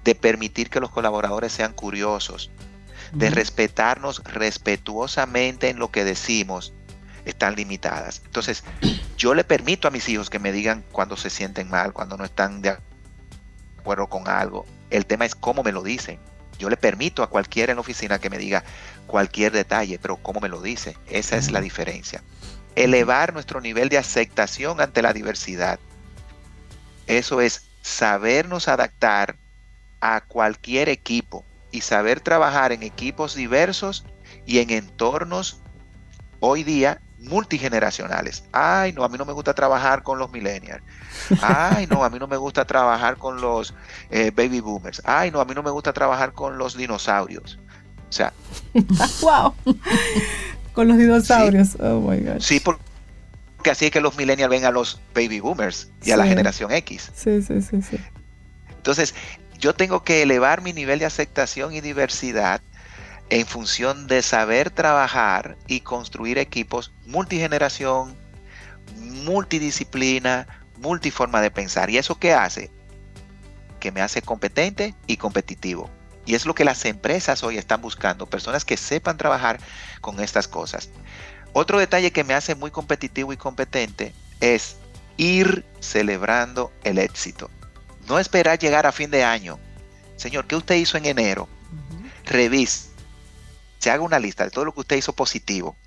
de 0.03 0.15
permitir 0.15 0.69
que 0.69 0.79
los 0.79 0.91
colaboradores 0.91 1.51
sean 1.51 1.73
curiosos, 1.73 2.51
de 3.11 3.29
respetarnos 3.29 4.23
respetuosamente 4.23 5.69
en 5.69 5.79
lo 5.79 5.91
que 5.91 6.03
decimos, 6.03 6.73
están 7.25 7.55
limitadas. 7.55 8.21
Entonces, 8.25 8.63
yo 9.17 9.33
le 9.33 9.43
permito 9.43 9.87
a 9.87 9.91
mis 9.91 10.07
hijos 10.09 10.29
que 10.29 10.39
me 10.39 10.51
digan 10.51 10.83
cuando 10.91 11.17
se 11.17 11.29
sienten 11.29 11.69
mal, 11.69 11.91
cuando 11.91 12.17
no 12.17 12.23
están 12.25 12.61
de 12.61 12.69
acuerdo 12.69 12.94
con 13.85 14.27
algo. 14.27 14.65
El 14.89 15.05
tema 15.05 15.25
es 15.25 15.35
cómo 15.35 15.63
me 15.63 15.71
lo 15.71 15.83
dicen. 15.83 16.19
Yo 16.57 16.69
le 16.69 16.77
permito 16.77 17.21
a 17.21 17.29
cualquiera 17.29 17.71
en 17.71 17.77
la 17.77 17.81
oficina 17.81 18.19
que 18.19 18.29
me 18.29 18.37
diga 18.37 18.63
cualquier 19.07 19.51
detalle, 19.51 19.99
pero 19.99 20.17
cómo 20.17 20.39
me 20.39 20.49
lo 20.49 20.61
dice. 20.61 20.97
Esa 21.07 21.37
es 21.37 21.51
la 21.51 21.61
diferencia. 21.61 22.23
Elevar 22.75 23.33
nuestro 23.33 23.61
nivel 23.61 23.89
de 23.89 23.97
aceptación 23.97 24.81
ante 24.81 25.01
la 25.01 25.13
diversidad. 25.13 25.79
Eso 27.07 27.41
es 27.41 27.69
sabernos 27.81 28.67
adaptar 28.67 29.37
a 30.01 30.21
cualquier 30.21 30.89
equipo 30.89 31.45
y 31.71 31.81
saber 31.81 32.19
trabajar 32.21 32.71
en 32.71 32.83
equipos 32.83 33.35
diversos 33.35 34.05
y 34.45 34.59
en 34.59 34.71
entornos 34.71 35.61
hoy 36.39 36.63
día 36.63 37.01
multigeneracionales. 37.25 38.43
Ay, 38.51 38.93
no, 38.93 39.03
a 39.03 39.09
mí 39.09 39.17
no 39.17 39.25
me 39.25 39.33
gusta 39.33 39.53
trabajar 39.53 40.03
con 40.03 40.17
los 40.19 40.31
millennials. 40.31 40.81
Ay, 41.41 41.87
no, 41.87 42.03
a 42.03 42.09
mí 42.09 42.19
no 42.19 42.27
me 42.27 42.37
gusta 42.37 42.65
trabajar 42.65 43.17
con 43.17 43.41
los 43.41 43.73
eh, 44.09 44.31
baby 44.35 44.59
boomers. 44.61 45.01
Ay, 45.05 45.31
no, 45.31 45.39
a 45.39 45.45
mí 45.45 45.53
no 45.53 45.63
me 45.63 45.71
gusta 45.71 45.93
trabajar 45.93 46.33
con 46.33 46.57
los 46.57 46.77
dinosaurios. 46.77 47.59
O 48.09 48.11
sea, 48.11 48.33
wow. 49.21 49.53
Con 50.73 50.87
los 50.87 50.97
dinosaurios. 50.97 51.75
Oh 51.79 51.99
my 52.01 52.17
God. 52.19 52.39
sí, 52.39 52.59
por- 52.59 52.79
porque 53.57 53.71
así 53.71 53.85
es 53.85 53.91
que 53.91 53.99
los 54.01 54.15
millennials 54.15 54.49
ven 54.51 54.65
a 54.65 54.71
los 54.71 54.99
baby 55.15 55.39
boomers 55.39 55.89
y 56.03 56.11
a 56.11 56.17
la 56.17 56.25
generación 56.27 56.71
X. 56.71 57.11
Sí, 57.15 57.41
sí, 57.41 57.61
sí, 57.63 57.81
sí. 57.81 57.97
Entonces, 58.77 59.15
yo 59.57 59.73
tengo 59.73 60.03
que 60.03 60.21
elevar 60.21 60.61
mi 60.61 60.71
nivel 60.71 60.99
de 60.99 61.05
aceptación 61.05 61.73
y 61.73 61.81
diversidad 61.81 62.61
en 63.29 63.45
función 63.45 64.07
de 64.07 64.21
saber 64.21 64.69
trabajar 64.69 65.57
y 65.67 65.81
construir 65.81 66.37
equipos 66.37 66.91
multigeneración, 67.05 68.15
multidisciplina, 68.95 70.47
multiforma 70.77 71.41
de 71.41 71.51
pensar. 71.51 71.89
¿Y 71.89 71.97
eso 71.97 72.19
qué 72.19 72.33
hace? 72.33 72.71
Que 73.79 73.91
me 73.91 74.01
hace 74.01 74.21
competente 74.21 74.93
y 75.07 75.17
competitivo. 75.17 75.89
Y 76.25 76.35
es 76.35 76.45
lo 76.45 76.55
que 76.55 76.65
las 76.65 76.85
empresas 76.85 77.43
hoy 77.43 77.57
están 77.57 77.81
buscando, 77.81 78.25
personas 78.25 78.65
que 78.65 78.77
sepan 78.77 79.17
trabajar 79.17 79.59
con 80.01 80.19
estas 80.19 80.47
cosas. 80.47 80.89
Otro 81.53 81.79
detalle 81.79 82.11
que 82.11 82.23
me 82.23 82.33
hace 82.33 82.55
muy 82.55 82.71
competitivo 82.71 83.31
y 83.31 83.37
competente 83.37 84.13
es 84.39 84.77
ir 85.17 85.65
celebrando 85.79 86.71
el 86.83 86.97
éxito. 86.97 87.49
No 88.07 88.19
esperar 88.19 88.59
llegar 88.59 88.85
a 88.85 88.91
fin 88.91 89.11
de 89.11 89.23
año. 89.23 89.59
Señor, 90.15 90.47
¿qué 90.47 90.55
usted 90.55 90.75
hizo 90.75 90.97
en 90.97 91.05
enero? 91.05 91.47
Revise. 92.25 92.94
Se 93.85 93.91
haga 93.91 94.01
una 94.01 94.17
lista 94.17 94.43
de 94.43 94.49
todo 94.49 94.65
lo 94.65 94.73
que 94.73 94.79
usted 94.79 94.95
hizo 94.95 95.13
positivo. 95.13 95.77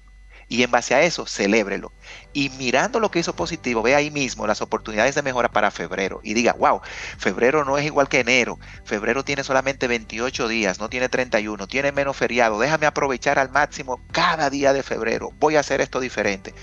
Y 0.46 0.62
en 0.62 0.70
base 0.70 0.94
a 0.94 1.02
eso, 1.02 1.26
celébrelo. 1.26 1.92
Y 2.32 2.48
mirando 2.50 3.00
lo 3.00 3.10
que 3.10 3.18
hizo 3.18 3.34
positivo, 3.34 3.82
ve 3.82 3.96
ahí 3.96 4.12
mismo 4.12 4.46
las 4.46 4.62
oportunidades 4.62 5.16
de 5.16 5.22
mejora 5.22 5.48
para 5.48 5.72
febrero. 5.72 6.20
Y 6.22 6.34
diga, 6.34 6.52
wow, 6.52 6.80
febrero 7.18 7.64
no 7.64 7.76
es 7.76 7.84
igual 7.86 8.08
que 8.08 8.20
enero. 8.20 8.60
Febrero 8.84 9.24
tiene 9.24 9.42
solamente 9.42 9.88
28 9.88 10.46
días, 10.46 10.78
no 10.78 10.88
tiene 10.88 11.08
31, 11.08 11.66
tiene 11.66 11.90
menos 11.90 12.16
feriado. 12.16 12.60
Déjame 12.60 12.86
aprovechar 12.86 13.36
al 13.40 13.50
máximo 13.50 14.00
cada 14.12 14.48
día 14.48 14.72
de 14.72 14.84
febrero. 14.84 15.32
Voy 15.40 15.56
a 15.56 15.60
hacer 15.60 15.80
esto 15.80 15.98
diferente. 15.98 16.54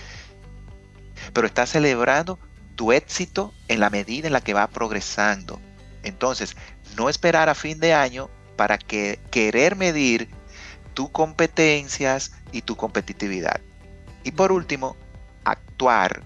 Pero 1.33 1.47
está 1.47 1.65
celebrando 1.65 2.39
tu 2.77 2.93
éxito 2.93 3.53
en 3.67 3.81
la 3.81 3.89
medida 3.89 4.27
en 4.27 4.33
la 4.33 4.39
que 4.39 4.53
va 4.53 4.67
progresando. 4.67 5.59
Entonces, 6.01 6.55
no 6.95 7.09
esperar 7.09 7.49
a 7.49 7.55
fin 7.55 7.81
de 7.81 7.93
año 7.93 8.29
para 8.55 8.77
que 8.77 9.19
querer 9.31 9.75
medir 9.75 10.29
tus 10.95 11.09
competencias 11.11 12.31
y 12.51 12.63
tu 12.63 12.75
competitividad. 12.75 13.61
Y 14.23 14.31
por 14.31 14.51
último, 14.51 14.95
actuar 15.43 16.23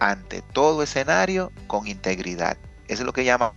ante 0.00 0.42
todo 0.42 0.82
escenario 0.82 1.52
con 1.68 1.86
integridad. 1.86 2.56
Eso 2.88 3.02
es 3.02 3.06
lo 3.06 3.12
que 3.12 3.24
llamamos 3.24 3.54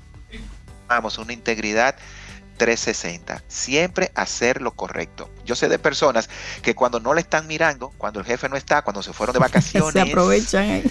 una 1.17 1.33
integridad 1.33 1.95
360. 2.57 3.41
Siempre 3.47 4.11
hacer 4.15 4.61
lo 4.61 4.71
correcto. 4.75 5.29
Yo 5.45 5.55
sé 5.55 5.69
de 5.69 5.79
personas 5.79 6.29
que 6.61 6.75
cuando 6.75 6.99
no 6.99 7.13
le 7.13 7.21
están 7.21 7.47
mirando, 7.47 7.89
cuando 7.97 8.19
el 8.19 8.25
jefe 8.25 8.49
no 8.49 8.57
está, 8.57 8.81
cuando 8.83 9.01
se 9.01 9.13
fueron 9.13 9.33
de 9.33 9.39
vacaciones, 9.49 9.93
Se 9.93 10.01
aprovechan 10.01 10.69
ahí. 10.69 10.83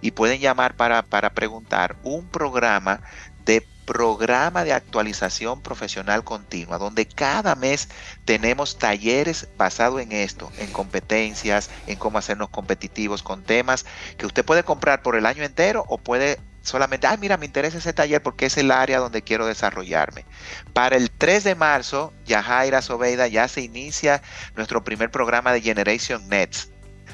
y 0.00 0.12
pueden 0.12 0.40
llamar 0.40 0.76
para, 0.76 1.02
para 1.02 1.30
preguntar, 1.30 1.96
un 2.04 2.26
programa 2.28 3.00
de 3.44 3.66
programa 3.84 4.62
de 4.64 4.72
actualización 4.74 5.60
profesional 5.62 6.22
continua, 6.22 6.78
donde 6.78 7.06
cada 7.06 7.54
mes 7.54 7.88
tenemos 8.26 8.78
talleres 8.78 9.48
basados 9.56 10.02
en 10.02 10.12
esto, 10.12 10.52
en 10.58 10.70
competencias, 10.70 11.70
en 11.86 11.98
cómo 11.98 12.18
hacernos 12.18 12.50
competitivos 12.50 13.22
con 13.22 13.42
temas 13.42 13.86
que 14.18 14.26
usted 14.26 14.44
puede 14.44 14.62
comprar 14.62 15.00
por 15.02 15.16
el 15.16 15.24
año 15.24 15.42
entero 15.42 15.86
o 15.88 15.96
puede 15.96 16.38
solamente, 16.62 17.06
ay, 17.06 17.16
mira, 17.18 17.36
me 17.36 17.46
interesa 17.46 17.78
ese 17.78 17.92
taller 17.92 18.22
porque 18.22 18.46
es 18.46 18.56
el 18.58 18.70
área 18.70 18.98
donde 18.98 19.22
quiero 19.22 19.46
desarrollarme. 19.46 20.24
Para 20.72 20.96
el 20.96 21.10
3 21.10 21.44
de 21.44 21.54
marzo, 21.54 22.12
Yajaira 22.26 22.82
Sobeida, 22.82 23.26
ya 23.28 23.48
se 23.48 23.62
inicia 23.62 24.22
nuestro 24.56 24.84
primer 24.84 25.10
programa 25.10 25.52
de 25.52 25.60
Generation 25.62 26.28
Nets. 26.28 26.70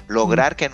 Lograr 0.08 0.56
que 0.56 0.70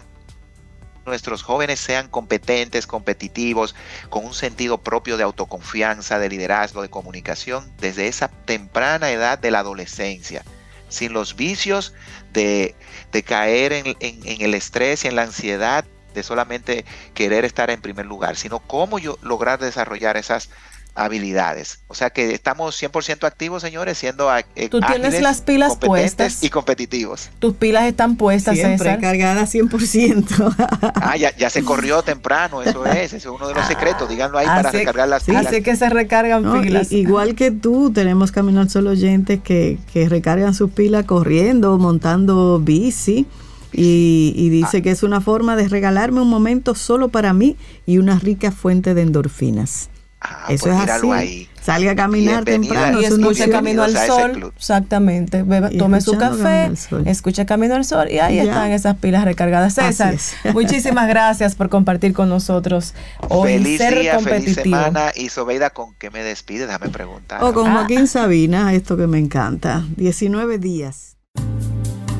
nuestros 1.06 1.42
jóvenes 1.42 1.80
sean 1.80 2.08
competentes, 2.08 2.86
competitivos, 2.86 3.74
con 4.10 4.24
un 4.24 4.34
sentido 4.34 4.78
propio 4.78 5.16
de 5.16 5.24
autoconfianza, 5.24 6.18
de 6.18 6.28
liderazgo, 6.28 6.82
de 6.82 6.90
comunicación, 6.90 7.72
desde 7.78 8.06
esa 8.06 8.28
temprana 8.28 9.10
edad 9.10 9.38
de 9.38 9.50
la 9.50 9.60
adolescencia, 9.60 10.44
sin 10.88 11.12
los 11.12 11.36
vicios 11.36 11.94
de, 12.32 12.74
de 13.12 13.22
caer 13.22 13.72
en, 13.72 13.86
en- 14.00 14.20
en 14.26 14.40
el 14.42 14.54
estrés 14.54 15.04
y 15.04 15.08
en 15.08 15.16
la 15.16 15.22
ansiedad 15.22 15.84
de 16.14 16.22
solamente 16.22 16.84
querer 17.14 17.44
estar 17.44 17.70
en 17.70 17.80
primer 17.80 18.06
lugar, 18.06 18.36
sino 18.36 18.58
cómo 18.60 18.98
yo 18.98 19.18
lograr 19.22 19.58
desarrollar 19.58 20.16
esas 20.16 20.50
habilidades. 20.96 21.80
O 21.86 21.94
sea 21.94 22.10
que 22.10 22.34
estamos 22.34 22.80
100% 22.80 23.24
activos, 23.24 23.62
señores, 23.62 23.96
siendo 23.96 24.28
eh, 24.36 24.68
Tú 24.68 24.80
tienes 24.80 25.06
ágiles, 25.06 25.22
las 25.22 25.40
pilas 25.40 25.76
puestas. 25.76 26.42
y 26.42 26.50
competitivos. 26.50 27.30
Tus 27.38 27.54
pilas 27.54 27.84
están 27.84 28.16
puestas, 28.16 28.56
Siempre 28.56 28.78
César. 28.90 29.00
cargada 29.00 29.42
100%. 29.46 30.56
Ah, 31.02 31.16
ya, 31.16 31.34
ya 31.36 31.48
se 31.48 31.62
corrió 31.64 32.02
temprano, 32.02 32.62
eso 32.62 32.84
es, 32.84 32.96
ese 32.96 33.16
es 33.18 33.26
uno 33.26 33.48
de 33.48 33.54
los 33.54 33.66
secretos, 33.66 34.08
díganlo 34.08 34.38
ahí 34.38 34.46
para 34.46 34.68
Así- 34.68 34.78
recargar 34.78 35.08
las 35.08 35.22
sí, 35.22 35.30
pilas. 35.30 35.46
Así 35.46 35.62
que 35.62 35.76
se 35.76 35.88
recargan 35.88 36.42
No, 36.42 36.60
pilas. 36.60 36.92
igual 36.92 37.34
que 37.34 37.50
tú, 37.50 37.92
tenemos 37.92 38.32
Camino 38.32 38.60
al 38.60 38.68
Sol 38.70 38.86
oyentes 38.88 39.40
que, 39.42 39.78
que 39.92 40.08
recargan 40.08 40.54
sus 40.54 40.70
pilas 40.72 41.04
corriendo, 41.04 41.78
montando 41.78 42.58
bici. 42.60 43.26
Y, 43.72 44.32
y 44.36 44.48
dice 44.50 44.82
que 44.82 44.90
es 44.90 45.02
una 45.02 45.20
forma 45.20 45.56
de 45.56 45.68
regalarme 45.68 46.20
un 46.20 46.28
momento 46.28 46.74
solo 46.74 47.08
para 47.08 47.32
mí 47.32 47.56
y 47.86 47.98
una 47.98 48.18
rica 48.18 48.50
fuente 48.50 48.94
de 48.94 49.02
endorfinas. 49.02 49.90
Ah, 50.22 50.46
Eso 50.50 50.66
pues 50.66 50.82
es 50.84 50.90
así. 50.90 51.10
ahí. 51.12 51.48
Salga 51.62 51.92
a 51.92 51.96
caminar 51.96 52.44
temprano. 52.44 53.00
y 53.00 53.04
escuche. 53.06 53.48
Camino 53.48 53.82
al 53.82 53.96
Sol. 53.96 54.52
Exactamente. 54.54 55.42
Beba- 55.44 55.70
tome 55.78 56.02
su 56.02 56.18
café, 56.18 56.70
escucha 57.06 57.46
Camino 57.46 57.74
al 57.74 57.86
Sol 57.86 58.08
y 58.10 58.18
ahí 58.18 58.36
Ya. 58.36 58.42
están 58.44 58.70
esas 58.72 58.96
pilas 58.98 59.24
recargadas. 59.24 59.74
César, 59.74 60.12
es. 60.12 60.34
muchísimas 60.52 61.08
gracias 61.08 61.54
por 61.54 61.70
compartir 61.70 62.12
con 62.12 62.28
nosotros 62.28 62.92
hoy. 63.28 63.52
feliz 63.54 63.78
ser 63.78 63.98
día, 63.98 64.18
feliz 64.20 64.56
semana. 64.56 65.10
Y 65.16 65.30
Sobeida, 65.30 65.70
¿con 65.70 65.94
qué 65.94 66.10
me 66.10 66.22
despide? 66.22 66.66
Déjame 66.66 66.90
preguntar. 66.90 67.42
O 67.42 67.54
con 67.54 67.68
Ah. 67.68 67.72
Joaquín 67.78 68.06
Sabina, 68.06 68.74
esto 68.74 68.98
que 68.98 69.06
me 69.06 69.18
encanta. 69.18 69.86
19 69.96 70.58
días. 70.58 71.16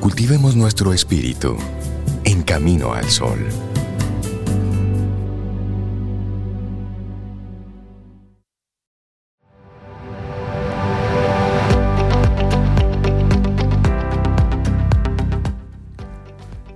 Cultivemos 0.01 0.57
nuestro 0.57 0.95
espíritu 0.95 1.59
en 2.25 2.43
camino 2.43 2.95
al 2.95 3.05
sol. 3.05 3.39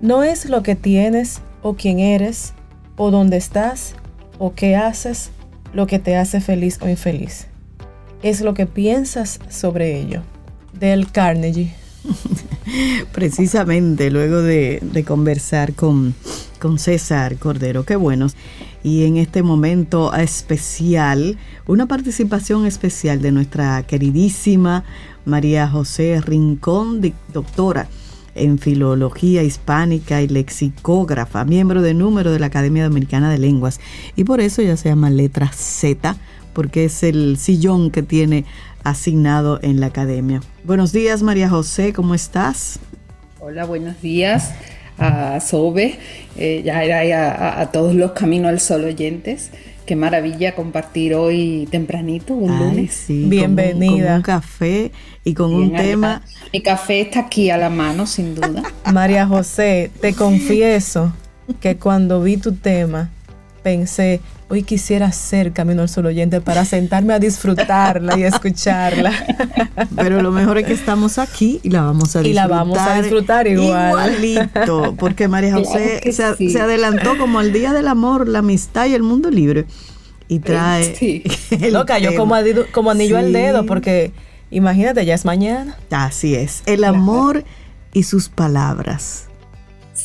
No 0.02 0.22
es 0.22 0.44
lo 0.44 0.62
que 0.62 0.76
tienes 0.76 1.40
o 1.62 1.76
quién 1.76 2.00
eres 2.00 2.52
o 2.98 3.10
dónde 3.10 3.38
estás 3.38 3.94
o 4.38 4.52
qué 4.52 4.76
haces 4.76 5.30
lo 5.72 5.86
que 5.86 5.98
te 5.98 6.16
hace 6.16 6.42
feliz 6.42 6.78
o 6.82 6.90
infeliz. 6.90 7.46
Es 8.22 8.42
lo 8.42 8.52
que 8.52 8.66
piensas 8.66 9.40
sobre 9.48 9.98
ello. 9.98 10.20
Del 10.74 11.10
Carnegie. 11.10 11.83
Precisamente 13.12 14.10
luego 14.10 14.42
de, 14.42 15.04
conversar 15.06 15.74
con, 15.74 16.14
con 16.60 16.78
César 16.78 17.36
Cordero, 17.36 17.84
qué 17.84 17.96
bueno. 17.96 18.28
Y 18.82 19.04
en 19.04 19.16
este 19.16 19.42
momento 19.42 20.12
especial, 20.14 21.38
una 21.66 21.86
participación 21.86 22.66
especial 22.66 23.22
de 23.22 23.32
nuestra 23.32 23.82
queridísima 23.84 24.84
María 25.24 25.68
José 25.68 26.20
Rincón, 26.20 27.00
doctora 27.32 27.88
en 28.34 28.58
Filología 28.58 29.42
Hispánica 29.42 30.20
y 30.20 30.28
Lexicógrafa, 30.28 31.44
miembro 31.44 31.82
de 31.82 31.94
número 31.94 32.32
de 32.32 32.40
la 32.40 32.46
Academia 32.46 32.84
Dominicana 32.84 33.30
de 33.30 33.38
Lenguas. 33.38 33.80
Y 34.16 34.24
por 34.24 34.40
eso 34.40 34.60
ya 34.62 34.76
se 34.76 34.88
llama 34.88 35.10
letra 35.10 35.50
Z, 35.52 36.16
porque 36.52 36.86
es 36.86 37.02
el 37.02 37.36
sillón 37.38 37.90
que 37.90 38.02
tiene 38.02 38.44
asignado 38.84 39.58
en 39.62 39.80
la 39.80 39.86
Academia. 39.86 40.40
Buenos 40.62 40.92
días, 40.92 41.22
María 41.22 41.48
José, 41.48 41.92
¿cómo 41.92 42.14
estás? 42.14 42.78
Hola, 43.40 43.64
buenos 43.64 44.00
días 44.00 44.52
a 44.98 45.40
Sobe, 45.40 45.98
eh, 46.36 46.62
ya 46.64 46.84
era 46.84 47.60
a, 47.60 47.72
todos 47.72 47.94
los 47.94 48.12
Caminos 48.12 48.50
al 48.50 48.60
Sol 48.60 48.84
oyentes. 48.84 49.50
Qué 49.86 49.96
maravilla 49.96 50.54
compartir 50.54 51.14
hoy 51.14 51.68
tempranito, 51.70 52.34
un 52.34 52.58
lunes. 52.58 53.04
Bienvenida. 53.08 54.06
Con 54.06 54.16
un, 54.16 54.22
café 54.22 54.92
y 55.24 55.34
con 55.34 55.52
un 55.52 55.72
tema. 55.74 56.22
Mi 56.52 56.62
café 56.62 57.02
está 57.02 57.20
aquí 57.20 57.50
a 57.50 57.58
la 57.58 57.68
mano, 57.68 58.06
sin 58.06 58.34
duda. 58.34 58.62
María 58.92 59.26
José, 59.26 59.90
te 60.00 60.14
confieso 60.14 61.12
que 61.60 61.76
cuando 61.76 62.22
vi 62.22 62.38
tu 62.38 62.52
tema, 62.52 63.10
pensé, 63.62 64.20
hoy 64.54 64.62
quisiera 64.62 65.10
ser 65.10 65.52
Camino 65.52 65.82
al 65.82 65.88
Sol 65.88 66.06
oyente 66.06 66.40
para 66.40 66.64
sentarme 66.64 67.12
a 67.12 67.18
disfrutarla 67.18 68.16
y 68.16 68.22
escucharla. 68.22 69.12
Pero 69.96 70.22
lo 70.22 70.30
mejor 70.30 70.58
es 70.58 70.66
que 70.66 70.72
estamos 70.72 71.18
aquí 71.18 71.60
y 71.64 71.70
la 71.70 71.82
vamos 71.82 72.14
a 72.14 72.20
disfrutar. 72.20 72.30
Y 72.30 72.32
la 72.32 72.46
vamos 72.46 72.78
a 72.78 73.02
disfrutar 73.02 73.46
igual. 73.48 74.14
Igualito, 74.22 74.94
porque 74.96 75.26
María 75.26 75.54
José 75.54 76.00
se, 76.12 76.60
adelantó 76.60 77.18
como 77.18 77.40
el 77.40 77.52
Día 77.52 77.72
del 77.72 77.88
Amor, 77.88 78.28
la 78.28 78.38
amistad 78.38 78.86
y 78.86 78.94
el 78.94 79.02
mundo 79.02 79.30
libre. 79.30 79.66
Y 80.28 80.38
trae. 80.38 80.94
Sí. 80.94 81.24
Lo 81.70 81.84
cayó 81.84 82.14
como, 82.14 82.36
como 82.72 82.92
anillo 82.92 83.18
al 83.18 83.32
dedo, 83.32 83.66
porque 83.66 84.12
imagínate, 84.50 85.04
ya 85.04 85.14
es 85.14 85.24
mañana. 85.24 85.76
Así 85.90 86.36
es. 86.36 86.62
El 86.66 86.84
amor 86.84 87.44
y 87.92 88.04
sus 88.04 88.28
palabras. 88.28 89.26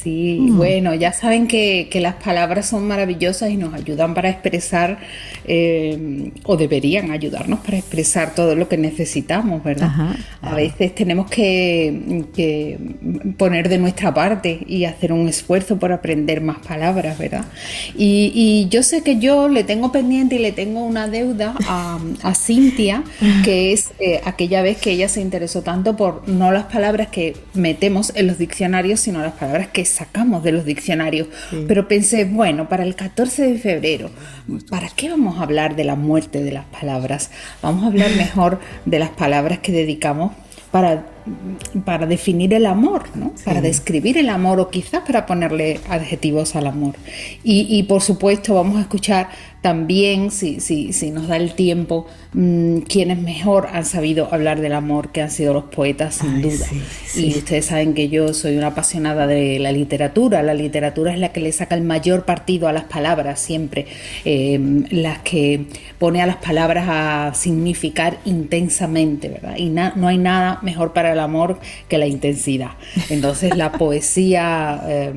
Sí, 0.04 0.38
mm. 0.40 0.58
bueno, 0.58 0.96
ya 0.96 1.12
saben 1.12 1.48
que, 1.48 1.90
las 2.00 2.16
palabras 2.16 2.70
son 2.70 2.88
maravillosas 2.88 3.50
y 3.50 3.58
nos 3.58 3.74
ayudan 3.74 4.14
para 4.14 4.30
expresar, 4.30 5.00
eh, 5.46 6.32
o 6.44 6.56
deberían 6.56 7.12
ayudarnos 7.12 7.60
para 7.60 7.78
expresar 7.78 8.34
todo 8.34 8.56
lo 8.56 8.70
que 8.70 8.78
necesitamos, 8.78 9.62
¿verdad? 9.62 10.16
A 10.42 10.56
veces 10.56 10.96
tenemos 10.96 11.30
que, 11.30 12.30
poner 13.38 13.68
de 13.68 13.78
nuestra 13.78 14.14
parte 14.14 14.62
y 14.68 14.86
hacer 14.86 15.12
un 15.12 15.28
esfuerzo 15.28 15.78
por 15.78 15.92
aprender 15.92 16.40
más 16.40 16.60
palabras, 16.60 17.18
¿verdad? 17.18 17.46
Y, 17.98 18.68
yo 18.70 18.84
sé 18.84 19.02
que 19.02 19.20
yo 19.20 19.50
le 19.50 19.64
tengo 19.64 19.92
pendiente 19.92 20.36
y 20.36 20.40
le 20.40 20.52
tengo 20.52 20.86
una 20.86 21.08
deuda 21.08 21.56
a, 21.68 22.00
Cintia, 22.36 23.04
que 23.44 23.74
es 23.74 23.92
eh, 24.00 24.22
aquella 24.24 24.62
vez 24.62 24.78
que 24.78 24.92
ella 24.92 25.10
se 25.10 25.20
interesó 25.20 25.62
tanto 25.62 25.98
por 25.98 26.28
no 26.30 26.52
las 26.52 26.66
palabras 26.66 27.10
que 27.10 27.36
metemos 27.54 28.14
en 28.16 28.28
los 28.28 28.38
diccionarios, 28.38 29.02
sino 29.02 29.20
las 29.20 29.34
palabras 29.34 29.68
que 29.68 29.89
sacamos 29.90 30.44
de 30.44 30.52
los 30.52 30.66
diccionarios. 30.66 31.28
Pero 31.68 31.88
pensé, 31.88 32.26
bueno, 32.26 32.70
para 32.70 32.84
el 32.84 32.96
14 32.96 33.52
de 33.52 33.58
febrero, 33.58 34.10
¿para 34.70 34.90
qué 34.90 35.10
vamos 35.10 35.40
a 35.40 35.44
hablar 35.44 35.76
de 35.76 35.84
la 35.84 35.96
muerte 35.96 36.44
de 36.44 36.52
las 36.52 36.66
palabras? 36.66 37.32
Vamos 37.62 37.84
a 37.84 37.88
hablar 37.88 38.12
mejor 38.16 38.60
de 38.86 39.00
las 39.00 39.10
palabras 39.10 39.60
que 39.60 39.72
dedicamos 39.72 40.34
para, 40.72 41.06
para 41.86 42.06
definir 42.06 42.54
el 42.54 42.66
amor, 42.66 43.04
¿no? 43.16 43.34
para 43.46 43.62
describir 43.62 44.18
el 44.18 44.30
amor 44.30 44.60
o 44.60 44.70
quizás 44.70 45.02
para 45.06 45.26
ponerle 45.26 45.80
adjetivos 45.90 46.56
al 46.56 46.68
amor. 46.68 46.96
Y, 47.44 47.68
y 47.70 47.84
por 47.84 48.02
supuesto 48.02 48.56
vamos 48.56 48.78
a 48.78 48.82
escuchar 48.82 49.30
también, 49.62 50.32
si, 50.32 50.62
si, 50.62 50.94
si 50.94 51.12
nos 51.12 51.28
da 51.28 51.36
el 51.36 51.54
tiempo, 51.54 52.08
mmm, 52.32 52.78
quienes 52.80 53.20
mejor 53.20 53.68
han 53.74 53.84
sabido 53.84 54.34
hablar 54.34 54.62
del 54.62 54.72
amor, 54.72 55.12
que 55.12 55.22
han 55.22 55.32
sido 55.32 55.54
los 55.54 55.66
poetas, 55.66 56.16
sin 56.16 56.42
duda. 56.42 56.66
Y 57.16 57.30
ustedes 57.38 57.66
saben 57.66 57.94
que 57.94 58.08
yo 58.08 58.34
soy 58.34 58.56
una 58.56 58.68
apasionada 58.68 59.28
de 59.28 59.60
la 59.60 59.74
literatura. 59.74 60.44
La 60.44 60.54
literatura 60.54 61.12
es 61.12 61.20
la 61.20 61.34
que 61.34 61.42
le 61.42 61.52
saca 61.52 61.76
el 61.76 61.82
mayor 61.82 62.24
partido 62.24 62.70
a 62.70 62.74
las 62.74 62.86
palabras, 62.86 63.42
siempre. 63.42 63.88
Eh, 64.24 64.86
las 64.92 65.20
que 65.20 65.66
pone 65.98 66.22
a 66.22 66.26
las 66.26 66.38
palabras 66.38 66.86
a 66.88 67.34
significar 67.34 68.20
intensamente, 68.24 69.28
¿verdad? 69.28 69.58
Y 69.58 69.70
no 69.70 70.08
hay 70.08 70.18
nada 70.18 70.60
mejor 70.62 70.94
para 70.94 71.12
el 71.12 71.19
amor 71.20 71.60
que 71.88 71.98
la 71.98 72.08
intensidad. 72.08 72.72
Entonces, 73.10 73.56
la 73.56 73.72
poesía. 73.72 74.82
Eh, 74.90 75.14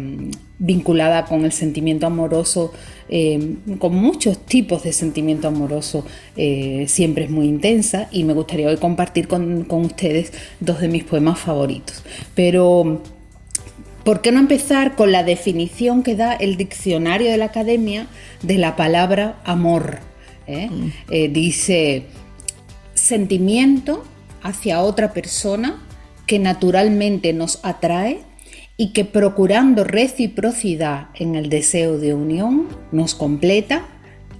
vinculada 0.65 1.25
con 1.25 1.45
el 1.45 1.51
sentimiento 1.51 2.07
amoroso, 2.07 2.73
eh, 3.09 3.57
con 3.81 3.97
muchos 3.97 4.47
tipos 4.47 4.85
de 4.85 4.93
sentimiento 4.93 5.49
amoroso, 5.49 6.07
eh, 6.37 6.85
siempre 6.87 7.25
es 7.25 7.31
muy 7.31 7.47
intensa 7.49 8.09
y 8.13 8.23
me 8.23 8.33
gustaría 8.33 8.69
hoy 8.69 8.77
compartir 8.77 9.27
con, 9.27 9.67
ustedes 9.69 10.33
dos 10.61 10.81
de 10.81 10.87
mis 10.87 11.03
poemas 11.03 11.41
favoritos. 11.41 12.05
Pero, 12.37 13.03
¿por 14.05 14.21
qué 14.21 14.31
no 14.31 14.39
empezar 14.39 14.95
con 14.95 15.11
la 15.11 15.25
definición 15.25 16.05
que 16.05 16.15
da 16.15 16.33
el 16.33 16.57
diccionario 16.57 17.33
de 17.33 17.39
la 17.39 17.47
academia 17.47 18.07
de 18.43 18.59
la 18.59 18.77
palabra 18.77 19.41
amor? 19.45 19.99
¿Eh? 20.47 20.69
Mm. 20.71 21.33
dice, 21.33 22.05
sentimiento 22.95 24.05
hacia 24.43 24.81
otra 24.81 25.13
persona 25.13 25.83
que 26.33 26.39
naturalmente 26.39 27.35
nos 27.35 27.61
atrae 27.63 28.21
y 28.79 28.95
que 28.95 29.05
procurando 29.05 29.85
reciprocidad 29.85 31.09
en 31.15 31.35
el 31.35 31.51
deseo 31.51 31.99
de 31.99 32.15
unión 32.15 32.69
nos 32.91 33.15
completa, 33.15 33.85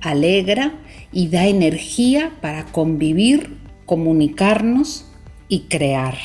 alegra 0.01 0.73
y 1.13 1.29
da 1.29 1.47
energía 1.47 2.33
para 2.41 2.65
convivir, 2.65 3.59
comunicarnos 3.85 5.05
y 5.49 5.65
crear. 5.65 6.17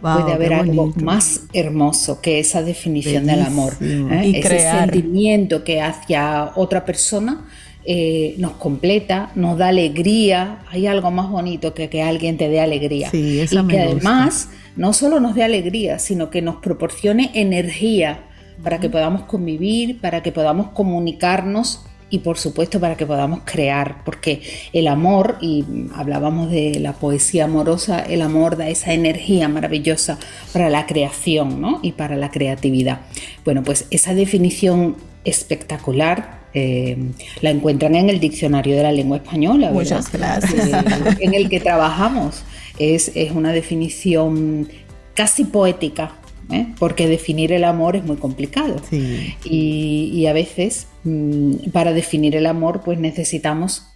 Puede 0.00 0.32
haber 0.32 0.54
algo 0.54 0.92
más 1.02 1.40
hermoso 1.52 2.20
que 2.20 2.38
esa 2.38 2.62
definición 2.62 3.26
del 3.26 3.42
amor. 3.42 3.72
¿eh? 3.80 4.22
Y 4.26 4.36
Ese 4.36 4.60
sentimiento 4.60 5.64
que 5.64 5.80
hacia 5.80 6.52
otra 6.54 6.84
persona 6.84 7.48
eh, 7.84 8.36
nos 8.38 8.52
completa, 8.52 9.32
nos 9.34 9.58
da 9.58 9.68
alegría. 9.68 10.60
Hay 10.70 10.86
algo 10.86 11.10
más 11.10 11.28
bonito 11.30 11.74
que 11.74 11.90
que 11.90 12.00
alguien 12.00 12.36
te 12.36 12.48
dé 12.48 12.60
alegría. 12.60 13.10
y 13.12 13.44
que 13.66 13.80
además 13.80 14.50
no 14.76 14.92
solo 14.92 15.20
nos 15.20 15.34
dé 15.34 15.44
alegría, 15.44 15.98
sino 15.98 16.30
que 16.30 16.42
nos 16.42 16.56
proporcione 16.56 17.30
energía 17.34 18.24
para 18.62 18.80
que 18.80 18.88
podamos 18.88 19.22
convivir, 19.22 20.00
para 20.00 20.22
que 20.22 20.32
podamos 20.32 20.68
comunicarnos 20.68 21.84
y 22.10 22.20
por 22.20 22.38
supuesto 22.38 22.78
para 22.78 22.96
que 22.96 23.06
podamos 23.06 23.40
crear, 23.44 24.04
porque 24.04 24.42
el 24.72 24.86
amor, 24.86 25.36
y 25.40 25.64
hablábamos 25.96 26.50
de 26.50 26.78
la 26.78 26.92
poesía 26.92 27.44
amorosa, 27.44 28.00
el 28.00 28.22
amor 28.22 28.56
da 28.56 28.68
esa 28.68 28.92
energía 28.92 29.48
maravillosa 29.48 30.18
para 30.52 30.70
la 30.70 30.86
creación 30.86 31.60
¿no? 31.60 31.80
y 31.82 31.92
para 31.92 32.16
la 32.16 32.30
creatividad. 32.30 33.00
Bueno, 33.44 33.62
pues 33.64 33.86
esa 33.90 34.14
definición 34.14 34.96
espectacular 35.24 36.44
eh, 36.54 36.96
la 37.40 37.50
encuentran 37.50 37.96
en 37.96 38.08
el 38.08 38.20
diccionario 38.20 38.76
de 38.76 38.84
la 38.84 38.92
lengua 38.92 39.16
española. 39.16 39.70
Muchas 39.72 40.12
gracias. 40.12 40.68
Eh, 40.68 41.16
en 41.18 41.34
el 41.34 41.48
que 41.48 41.58
trabajamos. 41.58 42.44
Es, 42.78 43.12
una 43.34 43.52
definición 43.52 44.68
casi 45.14 45.44
poética, 45.44 46.16
¿eh? 46.50 46.66
porque 46.78 47.06
definir 47.06 47.52
el 47.52 47.64
amor 47.64 47.96
es 47.96 48.04
muy 48.04 48.16
complicado. 48.16 48.76
Y, 49.44 50.26
a 50.26 50.32
veces, 50.32 50.88
mm, 51.04 51.70
para 51.72 51.92
definir 51.92 52.36
el 52.36 52.46
amor, 52.46 52.82
pues 52.84 52.98
necesitamos 52.98 53.94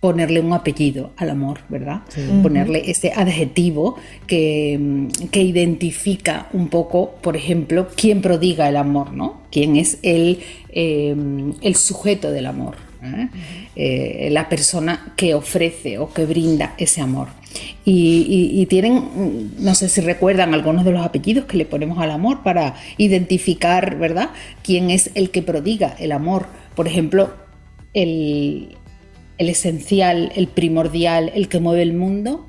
ponerle 0.00 0.40
un 0.40 0.52
apellido 0.52 1.12
al 1.16 1.30
amor, 1.30 1.60
¿verdad? 1.68 2.02
Ponerle 2.42 2.90
ese 2.90 3.12
adjetivo 3.12 3.96
que, 4.26 4.78
mm, 4.78 5.08
que, 5.30 5.42
identifica 5.42 6.48
un 6.52 6.68
poco, 6.68 7.16
por 7.22 7.36
ejemplo, 7.36 7.88
quién 7.96 8.20
prodiga 8.20 8.68
el 8.68 8.76
amor, 8.76 9.12
¿no? 9.12 9.42
Quién 9.50 9.76
es 9.76 9.98
el, 10.02 10.40
em, 10.70 11.54
el 11.62 11.74
sujeto 11.76 12.30
del 12.30 12.46
amor, 12.46 12.76
¿eh? 13.02 13.28
Eh, 13.74 14.28
la 14.30 14.48
persona 14.48 15.12
que 15.16 15.34
ofrece 15.34 15.98
o 15.98 16.12
que 16.12 16.24
brinda 16.24 16.74
ese 16.78 17.00
amor. 17.00 17.28
Y, 17.84 18.66
tienen, 18.66 19.52
no 19.58 19.74
sé 19.74 19.88
si 19.88 20.00
recuerdan 20.00 20.54
algunos 20.54 20.84
de 20.84 20.92
los 20.92 21.04
apellidos 21.04 21.44
que 21.44 21.56
le 21.56 21.64
ponemos 21.64 21.98
al 21.98 22.10
amor 22.10 22.42
para 22.42 22.74
identificar, 22.96 23.96
¿verdad?, 23.96 24.30
quién 24.62 24.90
es 24.90 25.10
el 25.14 25.30
que 25.30 25.42
prodiga 25.42 25.94
el 25.98 26.12
amor. 26.12 26.46
Por 26.74 26.88
ejemplo, 26.88 27.34
el, 27.94 28.76
esencial, 29.38 30.32
el 30.34 30.48
primordial, 30.48 31.30
el 31.34 31.48
que 31.48 31.60
mueve 31.60 31.82
el 31.82 31.92
mundo, 31.92 32.46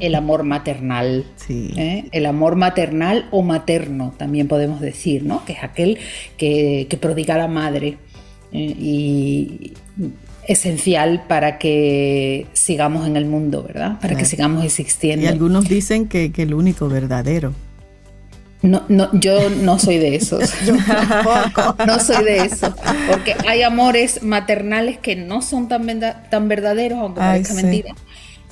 el 0.00 0.14
amor 0.14 0.42
maternal. 0.44 1.24
¿eh? 1.48 2.08
El 2.12 2.26
amor 2.26 2.56
maternal 2.56 3.28
o 3.30 3.42
materno, 3.42 4.14
también 4.16 4.48
podemos 4.48 4.80
decir, 4.80 5.22
¿no? 5.22 5.44
Que 5.44 5.52
es 5.52 5.62
aquel 5.62 5.98
que, 6.36 6.86
que 6.90 6.96
prodiga 6.96 7.36
la 7.36 7.48
madre. 7.48 7.98
¿eh? 8.52 8.76
y 8.78 9.72
esencial 10.48 11.24
para 11.28 11.58
que 11.58 12.46
sigamos 12.52 13.06
en 13.06 13.16
el 13.16 13.26
mundo, 13.26 13.62
¿verdad? 13.62 13.98
Para 14.00 14.16
que 14.16 14.24
sigamos 14.24 14.64
existiendo. 14.64 15.24
Y 15.24 15.28
algunos 15.28 15.68
dicen 15.68 16.08
que, 16.08 16.32
que 16.32 16.42
el 16.42 16.54
único 16.54 16.88
verdadero. 16.88 17.54
No, 18.62 18.84
no, 18.88 19.10
yo 19.12 19.50
no 19.50 19.78
soy 19.78 19.98
de 19.98 20.14
esos. 20.14 20.52
yo 20.66 20.74
tampoco. 20.86 21.76
No 21.84 21.98
soy 21.98 22.24
de 22.24 22.38
eso. 22.38 22.72
Porque 23.08 23.34
hay 23.46 23.62
amores 23.62 24.22
maternales 24.22 24.98
que 24.98 25.16
no 25.16 25.42
son 25.42 25.68
tan, 25.68 25.86
tan 26.30 26.48
verdaderos, 26.48 26.98
aunque 26.98 27.20
parezca 27.20 27.54
mentira. 27.54 27.94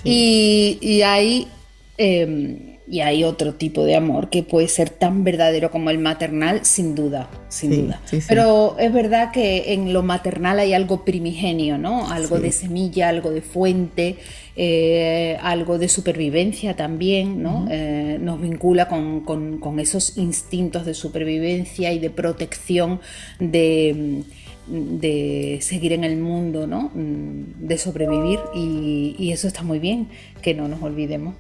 Y, 0.03 0.79
y, 0.81 1.03
hay. 1.03 1.49
Em, 1.97 2.70
y 2.91 3.01
hay 3.03 3.23
otro 3.23 3.55
tipo 3.55 3.85
de 3.85 3.95
amor 3.95 4.31
que 4.31 4.43
puede 4.43 4.67
ser 4.67 4.91
tan 4.91 5.23
verdadero 5.23 5.71
como 5.71 5.91
el 5.91 5.99
maternal, 5.99 6.65
sin 6.65 6.97
duda, 6.97 7.31
sin 7.49 7.87
duda. 7.87 8.01
Pero 8.29 8.77
es 8.81 8.93
verdad 8.93 9.31
que 9.31 9.73
en 9.73 9.93
lo 9.93 10.03
maternal 10.03 10.59
hay 10.59 10.75
algo 10.75 11.05
primigenio, 11.05 11.79
¿no? 11.79 12.11
Algo 12.11 12.41
de 12.41 12.51
semilla, 12.51 13.09
algo 13.09 13.31
de 13.31 13.43
fuente, 13.43 14.17
eh, 14.57 15.39
algo 15.41 15.79
de 15.79 15.89
supervivencia 15.89 16.75
también, 16.75 17.41
¿no? 17.41 17.69
Eh, 17.71 18.19
nos 18.21 18.41
vincula 18.41 18.89
con, 18.89 19.21
con 19.21 19.79
esos 19.79 20.19
instintos 20.19 20.85
de 20.85 20.95
supervivencia 20.95 21.93
y 21.93 22.01
de 22.01 22.11
protección 22.11 23.01
de 23.39 24.25
de 24.67 25.59
seguir 25.63 25.93
en 25.93 26.05
el 26.05 26.17
mundo, 26.17 26.67
¿no? 26.67 26.91
Mm, 26.95 27.67
de 27.67 27.79
sobrevivir 27.79 28.39
y, 28.55 29.31
eso 29.33 29.49
está 29.49 29.63
muy 29.63 29.79
bien, 29.79 30.09
que 30.43 30.55
no 30.55 30.69
nos 30.69 30.83
olvidemos 30.83 31.35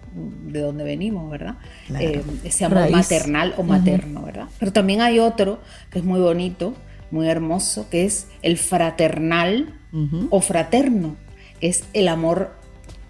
de 0.47 0.61
dónde 0.61 0.85
venimos, 0.85 1.31
¿verdad? 1.31 1.57
Eh, 1.99 2.23
ese 2.45 2.64
amor 2.64 2.91
maternal 2.91 3.55
o 3.57 3.62
materno, 3.62 4.23
¿verdad? 4.23 4.49
Pero 4.59 4.73
también 4.73 5.01
hay 5.01 5.18
otro 5.18 5.61
que 5.91 5.99
es 5.99 6.05
muy 6.05 6.21
bonito, 6.21 6.75
muy 7.11 7.29
hermoso, 7.29 7.89
que 7.91 8.05
es 8.05 8.29
el 8.43 8.57
fraternal 8.59 9.75
o 10.31 10.41
fraterno, 10.41 11.16
es 11.61 11.85
el 11.93 12.09
amor 12.09 12.55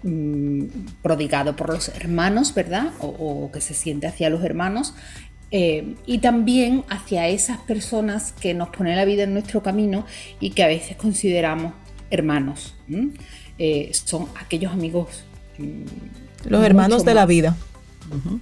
mm, 0.03 0.63
prodigado 1.03 1.55
por 1.55 1.69
los 1.69 1.89
hermanos, 1.89 2.55
¿verdad? 2.55 2.91
o, 2.99 3.51
que 3.51 3.61
se 3.61 3.75
siente 3.75 4.07
hacia 4.07 4.29
los 4.29 4.43
hermanos 4.43 4.95
eh, 5.51 5.95
y 6.05 6.19
también 6.19 6.85
hacia 6.89 7.27
esas 7.27 7.59
personas 7.59 8.31
que 8.31 8.53
nos 8.53 8.69
ponen 8.69 8.95
la 8.95 9.05
vida 9.05 9.23
en 9.23 9.33
nuestro 9.33 9.61
camino 9.61 10.05
y 10.39 10.51
que 10.51 10.63
a 10.63 10.67
veces 10.67 10.95
consideramos 10.95 11.73
hermanos. 12.09 12.75
Eh, 13.57 13.91
son 13.93 14.27
aquellos 14.39 14.71
amigos. 14.71 15.25
Mm, 15.57 16.49
Los 16.49 16.63
hermanos 16.63 17.05
de 17.05 17.13
la 17.13 17.25
vida. 17.25 17.55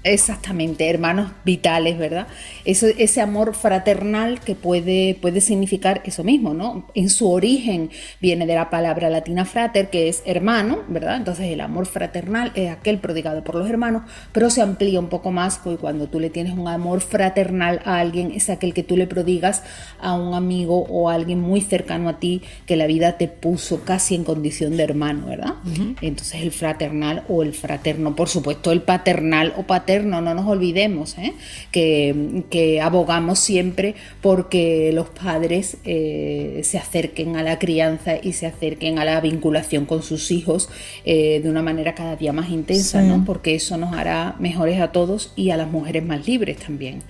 Exactamente, 0.03 0.89
hermanos 0.89 1.32
vitales, 1.45 1.97
¿verdad? 1.97 2.28
Ese 2.66 3.22
amor 3.22 3.53
fraternal 3.53 4.39
que 4.39 4.55
puede, 4.55 5.16
puede 5.22 5.41
significar 5.41 6.01
eso 6.05 6.24
mismo, 6.24 6.53
¿no? 6.53 6.88
En 6.95 7.10
su 7.10 7.30
origen 7.30 7.89
viene 8.20 8.45
de 8.45 8.55
la 8.55 8.70
palabra 8.70 9.10
latina 9.10 9.45
frater, 9.45 9.89
que 9.89 10.10
es 10.10 10.24
hermano, 10.26 10.80
¿verdad? 10.88 11.18
Entonces 11.18 11.47
el 11.47 11.62
amor 11.62 11.86
fraternal 11.86 12.51
es 12.55 12.72
aquel 12.72 12.99
prodigado 12.99 13.43
por 13.43 13.55
los 13.55 13.70
hermanos, 13.70 14.03
pero 14.32 14.49
se 14.49 14.62
amplía 14.62 14.99
un 14.99 15.10
poco 15.10 15.32
más 15.32 15.60
cuando 15.60 16.07
tú 16.07 16.20
le 16.20 16.30
tienes 16.30 16.53
un 16.53 16.68
amor 16.68 17.01
fraternal 17.01 17.82
a 17.86 17.99
alguien, 17.99 18.32
es 18.32 18.49
aquel 18.49 18.74
que 18.74 18.84
tú 18.84 18.97
le 18.97 19.07
prodigas 19.07 19.64
a 19.99 20.14
un 20.14 20.34
amigo 20.34 20.86
o 20.89 21.10
a 21.10 21.14
alguien 21.14 21.41
muy 21.41 21.62
cercano 21.62 22.10
a 22.10 22.20
ti 22.20 22.41
que 22.66 22.76
la 22.76 22.88
vida 22.88 23.18
te 23.18 23.28
puso 23.28 23.82
casi 23.84 24.16
en 24.16 24.24
condición 24.24 24.78
de 24.78 24.84
hermano, 24.84 25.28
¿verdad? 25.28 25.55
Entonces 26.01 26.41
el 26.41 26.51
fraternal 26.51 27.24
o 27.30 27.43
el 27.43 27.53
fraterno, 27.53 28.16
por 28.16 28.30
supuesto 28.30 28.72
el 28.72 28.82
paternal 28.82 29.48
paterno, 29.67 30.21
no 30.21 30.33
nos 30.33 30.47
olvidemos, 30.47 31.17
¿eh? 31.17 31.33
que, 31.71 32.79
abogamos 32.81 33.39
siempre 33.39 33.95
porque 34.21 34.91
los 34.93 35.09
padres 35.09 35.77
eh, 35.83 36.61
se 36.63 36.77
acerquen 36.77 37.35
a 37.35 37.43
la 37.43 37.59
crianza 37.59 38.15
y 38.21 38.33
se 38.33 38.45
acerquen 38.45 38.99
a 38.99 39.05
la 39.05 39.19
vinculación 39.21 39.85
con 39.85 40.01
sus 40.01 40.31
hijos 40.31 40.69
eh, 41.05 41.39
de 41.41 41.49
una 41.49 41.61
manera 41.61 41.95
cada 41.95 42.15
día 42.15 42.33
más 42.33 42.49
intensa, 42.49 43.01
¿no? 43.01 43.23
porque 43.25 43.55
eso 43.55 43.77
nos 43.77 43.93
hará 43.93 44.35
mejores 44.39 44.79
a 44.79 44.91
todos 44.91 45.33
y 45.35 45.49
a 45.49 45.57
las 45.57 45.69
mujeres 45.69 46.03
más 46.05 46.27
libres 46.27 46.57
también. 46.57 47.03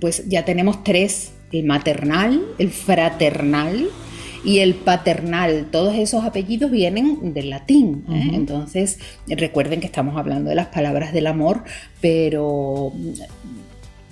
pues 0.00 0.28
ya 0.28 0.44
tenemos 0.44 0.84
tres, 0.84 1.32
el 1.52 1.64
maternal, 1.64 2.42
el 2.58 2.70
fraternal, 2.70 3.88
y 4.44 4.58
el 4.58 4.74
paternal, 4.74 5.68
todos 5.70 5.94
esos 5.94 6.24
apellidos 6.24 6.70
vienen 6.70 7.34
del 7.34 7.50
latín. 7.50 8.04
¿eh? 8.10 8.30
Entonces, 8.34 8.98
recuerden 9.26 9.80
que 9.80 9.86
estamos 9.86 10.16
hablando 10.16 10.50
de 10.50 10.56
las 10.56 10.68
palabras 10.68 11.12
del 11.12 11.26
amor, 11.26 11.64
pero 12.00 12.92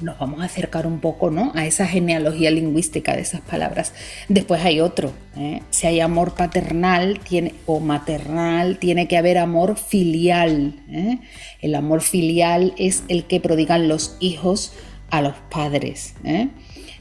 nos 0.00 0.18
vamos 0.18 0.40
a 0.40 0.44
acercar 0.44 0.86
un 0.86 1.00
poco 1.00 1.30
¿no? 1.30 1.52
a 1.54 1.66
esa 1.66 1.86
genealogía 1.86 2.50
lingüística 2.50 3.14
de 3.14 3.22
esas 3.22 3.40
palabras. 3.40 3.92
Después 4.28 4.62
hay 4.64 4.80
otro. 4.80 5.12
¿eh? 5.36 5.62
Si 5.70 5.86
hay 5.86 6.00
amor 6.00 6.34
paternal 6.34 7.20
tiene, 7.20 7.54
o 7.66 7.80
maternal, 7.80 8.78
tiene 8.78 9.08
que 9.08 9.16
haber 9.16 9.38
amor 9.38 9.76
filial. 9.76 10.74
¿eh? 10.90 11.18
El 11.60 11.74
amor 11.74 12.02
filial 12.02 12.74
es 12.76 13.04
el 13.08 13.24
que 13.24 13.40
prodigan 13.40 13.88
los 13.88 14.16
hijos 14.20 14.72
a 15.10 15.22
los 15.22 15.34
padres. 15.50 16.14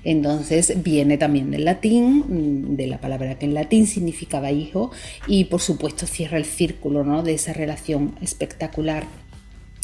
Entonces 0.06 0.82
viene 0.82 1.18
también 1.18 1.52
del 1.52 1.66
latín, 1.66 2.24
mm, 2.28 2.76
de 2.78 2.88
la 2.88 3.02
palabra 3.02 3.38
que 3.38 3.46
en 3.46 3.54
latín 3.54 3.88
significaba 3.88 4.52
hijo, 4.52 4.92
y 5.28 5.46
por 5.46 5.60
supuesto 5.60 6.08
cierra 6.08 6.38
el 6.38 6.46
círculo 6.46 7.04
¿no? 7.04 7.24
de 7.24 7.34
esa 7.34 7.52
relación 7.52 8.16
espectacular 8.22 9.06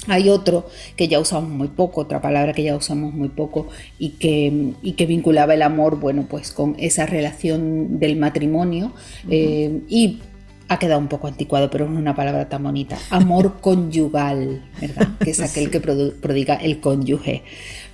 hay 0.08 0.30
otro 0.30 0.68
que 0.96 1.08
ya 1.08 1.20
usamos 1.20 1.50
muy 1.50 1.68
poco, 1.68 2.02
otra 2.02 2.22
palabra 2.22 2.54
que 2.54 2.64
ya 2.64 2.76
usamos 2.76 3.14
muy 3.14 3.30
poco 3.30 3.68
y 4.00 4.12
que, 4.12 4.74
y 4.82 4.94
que 4.94 5.06
vinculaba 5.06 5.54
el 5.54 5.62
amor, 5.62 6.00
bueno, 6.00 6.26
pues 6.28 6.52
con 6.52 6.76
esa 6.80 7.06
relación 7.06 8.00
del 8.00 8.16
matrimonio 8.16 8.94
eh, 9.30 9.82
y 9.88 10.20
ha 10.70 10.80
quedado 10.80 11.00
un 11.02 11.10
poco 11.10 11.28
anticuado, 11.28 11.70
pero 11.70 11.86
es 11.86 11.92
una 11.92 12.16
palabra 12.16 12.48
tan 12.48 12.64
bonita. 12.64 12.98
Amor 13.10 13.60
conyugal, 13.60 14.64
¿verdad? 14.80 15.10
Que 15.20 15.32
es 15.32 15.42
aquel 15.42 15.70
que 15.70 15.82
prodiga 15.82 16.56
el 16.56 16.80
cónyuge 16.80 17.44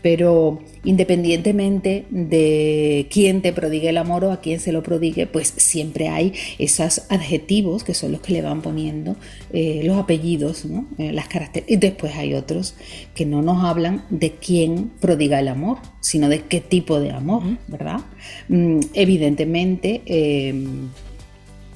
pero 0.10 0.60
independientemente 0.86 2.05
de 2.10 3.08
quién 3.12 3.41
te 3.41 3.51
prodigue 3.51 3.89
el 3.89 3.97
amor 3.97 4.24
o 4.24 4.32
a 4.32 4.39
quién 4.39 4.62
se 4.62 4.72
lo 4.72 4.82
prodigue, 4.82 5.28
pues 5.28 5.53
siempre 5.58 6.08
hay 6.08 6.32
esos 6.60 7.01
adjetivos 7.10 7.84
que 7.84 7.93
son 7.93 8.14
los 8.14 8.22
que 8.22 8.32
le 8.32 8.41
van 8.41 8.62
poniendo 8.62 9.18
eh, 9.51 9.82
los 9.84 9.97
apellidos, 9.97 10.64
¿no? 10.64 10.88
Eh, 10.97 11.12
las 11.12 11.28
características. 11.28 11.74
Y 11.74 11.76
después 11.76 12.16
hay 12.16 12.36
otros 12.36 12.76
que 13.14 13.26
no 13.26 13.41
nos 13.41 13.66
hablan 13.66 14.05
de 14.10 14.32
quién 14.32 14.91
prodiga 15.01 15.41
el 15.41 15.49
amor, 15.49 15.80
sino 15.99 16.30
de 16.30 16.39
qué 16.43 16.62
tipo 16.62 17.01
de 17.01 17.12
amor, 17.12 17.43
¿verdad? 17.68 17.99
Mm, 18.47 18.80
evidentemente, 18.93 20.03
em, 20.05 20.88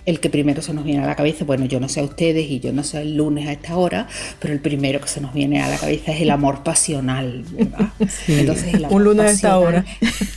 el 0.05 0.19
que 0.19 0.29
primero 0.29 0.61
se 0.61 0.73
nos 0.73 0.83
viene 0.83 1.03
a 1.03 1.07
la 1.07 1.15
cabeza, 1.15 1.45
bueno, 1.45 1.65
yo 1.65 1.79
no 1.79 1.89
sé 1.89 1.99
a 1.99 2.03
ustedes 2.03 2.49
y 2.49 2.59
yo 2.59 2.73
no 2.73 2.83
sé 2.83 3.01
el 3.01 3.15
lunes 3.15 3.47
a 3.47 3.51
esta 3.51 3.75
hora, 3.75 4.07
pero 4.39 4.53
el 4.53 4.59
primero 4.59 4.99
que 4.99 5.07
se 5.07 5.21
nos 5.21 5.33
viene 5.33 5.61
a 5.61 5.69
la 5.69 5.77
cabeza 5.77 6.11
es 6.11 6.21
el 6.21 6.29
amor 6.29 6.63
pasional, 6.63 7.43
¿verdad? 7.51 7.89
Entonces, 8.27 8.81
Un 8.89 9.03
lunes 9.03 9.25
a 9.25 9.31
esta 9.31 9.57
hora. 9.57 9.85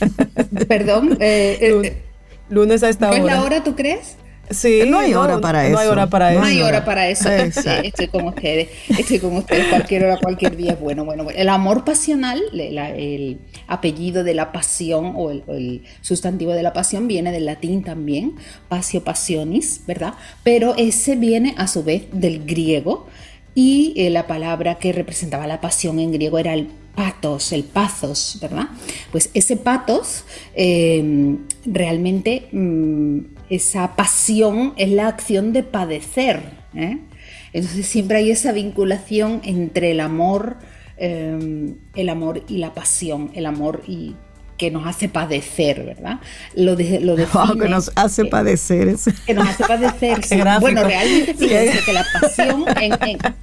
Perdón. 0.67 1.17
Eh, 1.19 1.57
eh, 1.61 2.01
lunes 2.49 2.83
a 2.83 2.89
esta 2.89 3.09
hora. 3.09 3.19
¿No 3.19 3.27
es 3.27 3.33
la 3.33 3.43
hora, 3.43 3.63
tú 3.63 3.75
crees? 3.75 4.17
Sí, 4.49 4.83
no 4.87 4.99
hay 4.99 5.13
hora 5.13 5.39
para 5.39 5.65
eso. 5.65 5.73
No 5.73 5.79
hay 5.79 5.87
hora 5.87 6.07
para 6.07 6.31
eso. 6.31 6.39
No 6.39 6.45
hay 6.45 6.61
hora 6.61 6.85
para 6.85 7.07
eso. 7.09 7.29
estoy 7.29 8.07
con 8.07 8.25
ustedes. 8.27 8.69
Estoy 8.89 9.19
con 9.19 9.35
ustedes 9.37 9.65
cualquier 9.67 10.05
hora, 10.05 10.17
cualquier 10.17 10.55
día. 10.55 10.77
Bueno, 10.79 11.03
bueno, 11.03 11.23
bueno. 11.23 11.39
El 11.39 11.49
amor 11.49 11.83
pasional, 11.83 12.41
el 12.53 13.39
apellido 13.67 14.23
de 14.23 14.33
la 14.33 14.51
pasión 14.51 15.13
o 15.15 15.31
el, 15.31 15.83
sustantivo 16.01 16.53
de 16.53 16.63
la 16.63 16.73
pasión 16.73 17.07
viene 17.07 17.31
del 17.31 17.45
latín 17.45 17.83
también, 17.83 18.35
pasio 18.69 19.03
passionis, 19.03 19.81
¿verdad? 19.87 20.13
Pero 20.43 20.75
ese 20.77 21.15
viene 21.15 21.55
a 21.57 21.67
su 21.67 21.83
vez 21.83 22.07
del 22.11 22.45
griego 22.45 23.07
y 23.53 23.93
eh, 23.95 24.09
la 24.09 24.27
palabra 24.27 24.75
que 24.75 24.91
representaba 24.91 25.47
la 25.47 25.61
pasión 25.61 25.99
en 25.99 26.11
griego 26.11 26.37
era 26.37 26.53
el 26.53 26.67
patos, 26.95 27.51
el 27.51 27.63
pathos, 27.63 28.37
¿verdad? 28.41 28.69
Pues 29.11 29.29
ese 29.33 29.57
patos 29.57 30.23
em, 30.55 31.39
realmente 31.65 32.47
mm, 32.51 33.19
esa 33.49 33.95
pasión 33.95 34.73
es 34.77 34.89
la 34.89 35.07
acción 35.07 35.53
de 35.53 35.63
padecer. 35.63 36.41
¿eh? 36.73 36.99
Entonces 37.53 37.85
siempre 37.85 38.17
hay 38.17 38.31
esa 38.31 38.51
vinculación 38.51 39.41
entre 39.43 39.91
el 39.91 39.99
amor, 39.99 40.57
em, 40.97 41.75
el 41.95 42.09
amor 42.09 42.43
y 42.47 42.57
la 42.57 42.73
pasión, 42.73 43.31
el 43.33 43.45
amor 43.45 43.81
y 43.87 44.15
que 44.57 44.71
nos 44.71 44.87
hace 44.87 45.09
padecer, 45.09 45.83
¿verdad? 45.83 46.19
Lo, 46.55 46.75
de, 46.75 46.99
lo 46.99 47.15
que 47.59 47.69
nos 47.69 47.91
hace 47.95 48.25
padecer. 48.25 48.87
Eso. 48.87 49.11
Que 49.25 49.33
nos 49.33 49.47
hace 49.47 49.63
padecer. 49.65 50.21
Bueno, 50.59 50.83
realmente 50.83 51.33
fíjense 51.33 51.79
que 51.85 51.93
la 51.93 52.05
pasión, 52.21 52.65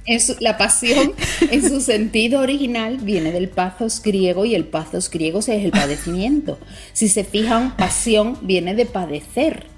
en, 0.05 0.19
su, 0.19 0.35
la 0.39 0.57
pasión 0.57 1.13
en 1.41 1.67
su 1.67 1.81
sentido 1.81 2.41
original 2.41 2.97
viene 2.97 3.31
del 3.31 3.49
pathos 3.49 4.01
griego 4.01 4.45
y 4.45 4.55
el 4.55 4.65
pathos 4.65 5.09
griego 5.09 5.39
es 5.39 5.49
el 5.49 5.71
padecimiento. 5.71 6.59
Si 6.93 7.09
se 7.09 7.23
fijan, 7.23 7.75
pasión 7.77 8.37
viene 8.41 8.73
de 8.73 8.85
padecer. 8.85 9.72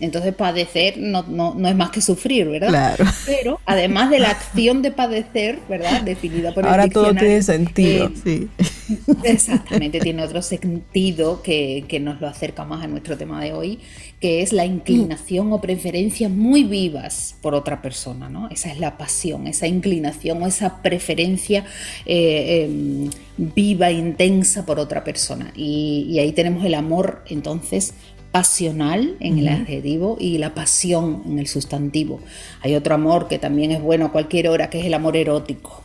Entonces 0.00 0.34
padecer 0.34 0.98
no, 0.98 1.22
no, 1.22 1.54
no, 1.54 1.68
es 1.68 1.74
más 1.74 1.90
que 1.90 2.02
sufrir, 2.02 2.46
¿verdad? 2.48 2.68
Claro. 2.68 3.04
Pero 3.24 3.60
además 3.64 4.10
de 4.10 4.18
la 4.18 4.30
acción 4.30 4.82
de 4.82 4.90
padecer, 4.90 5.58
¿verdad? 5.68 6.02
Definida 6.02 6.52
por 6.52 6.64
el 6.64 6.70
Ahora 6.70 6.88
todo 6.88 7.14
tiene 7.14 7.42
sentido. 7.42 8.06
Eh, 8.06 8.12
sí. 8.22 8.48
Exactamente, 9.24 10.00
tiene 10.00 10.22
otro 10.22 10.42
sentido 10.42 11.42
que, 11.42 11.84
que, 11.88 12.00
nos 12.00 12.20
lo 12.20 12.28
acerca 12.28 12.64
más 12.64 12.84
a 12.84 12.86
nuestro 12.86 13.16
tema 13.16 13.42
de 13.42 13.52
hoy, 13.52 13.78
que 14.20 14.42
es 14.42 14.52
la 14.52 14.66
inclinación 14.66 15.52
o 15.52 15.60
preferencia 15.60 16.28
muy 16.28 16.64
vivas 16.64 17.36
por 17.40 17.54
otra 17.54 17.80
persona, 17.80 18.28
¿no? 18.28 18.48
Esa 18.50 18.70
es 18.70 18.78
la 18.78 18.98
pasión, 18.98 19.46
esa 19.46 19.66
inclinación 19.66 20.42
o 20.42 20.46
esa 20.46 20.82
preferencia 20.82 21.64
eh, 22.04 22.68
eh, 22.68 23.10
viva, 23.36 23.90
intensa 23.90 24.66
por 24.66 24.78
otra 24.78 25.02
persona. 25.04 25.52
Y, 25.56 26.06
y 26.10 26.18
ahí 26.18 26.32
tenemos 26.32 26.64
el 26.64 26.74
amor, 26.74 27.22
entonces, 27.28 27.94
pasional 28.34 29.14
en 29.20 29.38
el 29.38 29.46
adjetivo 29.46 30.16
y 30.18 30.38
la 30.38 30.54
pasión 30.54 31.22
en 31.24 31.38
el 31.38 31.46
sustantivo. 31.46 32.18
Hay 32.62 32.74
otro 32.74 32.96
amor 32.96 33.28
que 33.28 33.38
también 33.38 33.70
es 33.70 33.80
bueno 33.80 34.06
a 34.06 34.10
cualquier 34.10 34.48
hora, 34.48 34.70
que 34.70 34.80
es 34.80 34.86
el 34.86 34.94
amor 34.94 35.16
erótico. 35.16 35.84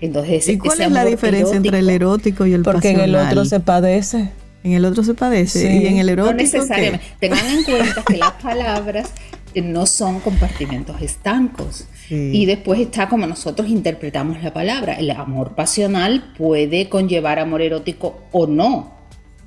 Entonces, 0.00 0.48
¿Y 0.48 0.58
cuál 0.58 0.80
es 0.80 0.90
la 0.90 1.04
diferencia 1.04 1.56
entre 1.56 1.78
el 1.78 1.88
erótico 1.88 2.44
y 2.44 2.54
el 2.54 2.62
porque 2.64 2.78
pasional? 2.78 3.02
Porque 3.02 3.12
en 3.12 3.24
el 3.24 3.28
otro 3.28 3.44
se 3.44 3.60
padece. 3.60 4.30
En 4.64 4.72
el 4.72 4.84
otro 4.84 5.04
se 5.04 5.14
padece. 5.14 5.72
Y 5.72 5.86
en 5.86 5.98
el 5.98 6.08
erótico. 6.08 6.32
No 6.32 6.42
necesariamente. 6.42 7.06
Tengan 7.20 7.46
en 7.46 7.62
cuenta 7.62 8.02
que 8.02 8.16
las 8.16 8.32
palabras 8.32 9.08
no 9.54 9.86
son 9.86 10.18
compartimentos 10.18 11.00
estancos. 11.00 11.84
Sí. 12.08 12.32
Y 12.32 12.46
después 12.46 12.80
está 12.80 13.08
como 13.08 13.28
nosotros 13.28 13.68
interpretamos 13.68 14.42
la 14.42 14.52
palabra. 14.52 14.94
El 14.94 15.12
amor 15.12 15.54
pasional 15.54 16.32
puede 16.36 16.88
conllevar 16.88 17.38
amor 17.38 17.62
erótico 17.62 18.24
o 18.32 18.48
no. 18.48 18.92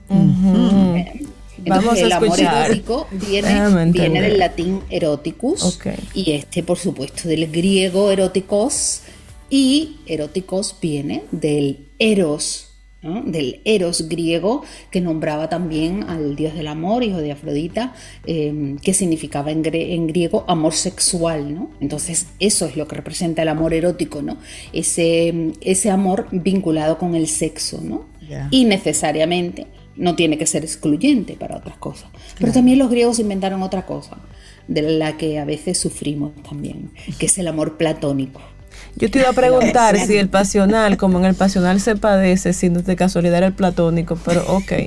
Uh 0.08 0.16
-huh. 0.16 1.33
Entonces, 1.58 1.86
Vamos 1.86 2.00
a 2.00 2.06
el 2.06 2.12
amor 2.12 2.40
erótico 2.40 3.08
viene, 3.12 3.92
viene 3.92 4.22
del 4.22 4.40
latín 4.40 4.82
eroticus 4.90 5.64
okay. 5.64 5.98
y 6.14 6.32
este, 6.32 6.64
por 6.64 6.78
supuesto, 6.78 7.28
del 7.28 7.52
griego 7.52 8.12
eróticos 8.12 9.02
y 9.50 9.98
eróticos 10.08 10.76
viene 10.82 11.26
del 11.32 11.90
eros, 12.00 12.72
¿no? 13.04 13.22
del 13.22 13.62
eros 13.66 14.10
griego 14.10 14.64
que 14.90 15.00
nombraba 15.00 15.48
también 15.48 16.04
al 16.06 16.36
dios 16.36 16.56
del 16.56 16.68
amor, 16.68 17.04
hijo 17.04 17.20
de 17.20 17.34
Afrodita, 17.34 17.94
eh, 18.26 18.76
que 18.82 18.96
significaba 18.96 19.52
en, 19.52 19.62
gre 19.62 19.94
en, 19.94 20.08
griego 20.08 20.44
amor 20.48 20.74
sexual. 20.74 21.54
¿no? 21.54 21.70
Entonces 21.82 22.30
eso 22.40 22.66
es 22.66 22.76
lo 22.76 22.88
que 22.88 22.96
representa 22.96 23.44
el 23.44 23.50
amor 23.50 23.76
erótico, 23.76 24.24
¿no? 24.24 24.38
ese, 24.72 25.52
ese 25.62 25.92
amor 25.92 26.28
vinculado 26.32 26.98
con 26.98 27.14
el 27.14 27.28
sexo, 27.28 27.80
¿no? 27.80 28.12
Yeah. 28.28 28.48
y 28.52 28.64
necesariamente 28.64 29.68
no 29.96 30.16
tiene 30.16 30.38
que 30.38 30.46
ser 30.46 30.64
excluyente 30.64 31.34
para 31.34 31.58
otras 31.58 31.78
cosas. 31.78 32.10
Claro. 32.12 32.36
Pero 32.40 32.52
también 32.54 32.80
los 32.80 32.90
griegos 32.90 33.20
inventaron 33.20 33.62
otra 33.64 33.86
cosa, 33.86 34.18
de 34.68 34.82
la 34.82 35.18
que 35.18 35.40
a 35.40 35.46
veces 35.46 35.78
sufrimos 35.78 36.32
también, 36.48 36.92
que 37.20 37.26
es 37.28 37.38
el 37.38 37.48
amor 37.48 37.78
platónico. 37.78 38.42
Yo 38.96 39.10
te 39.10 39.20
iba 39.20 39.30
a 39.30 39.34
preguntar 39.34 39.98
si 39.98 40.18
el 40.18 40.30
pasional, 40.30 40.98
como 40.98 41.20
en 41.20 41.26
el 41.26 41.36
pasional 41.36 41.80
se 41.80 41.96
padece, 41.96 42.54
si 42.54 42.70
de 42.70 42.96
casualidad 42.96 43.38
era 43.38 43.48
el 43.48 43.54
platónico, 43.54 44.18
pero 44.24 44.44
ok. 44.48 44.72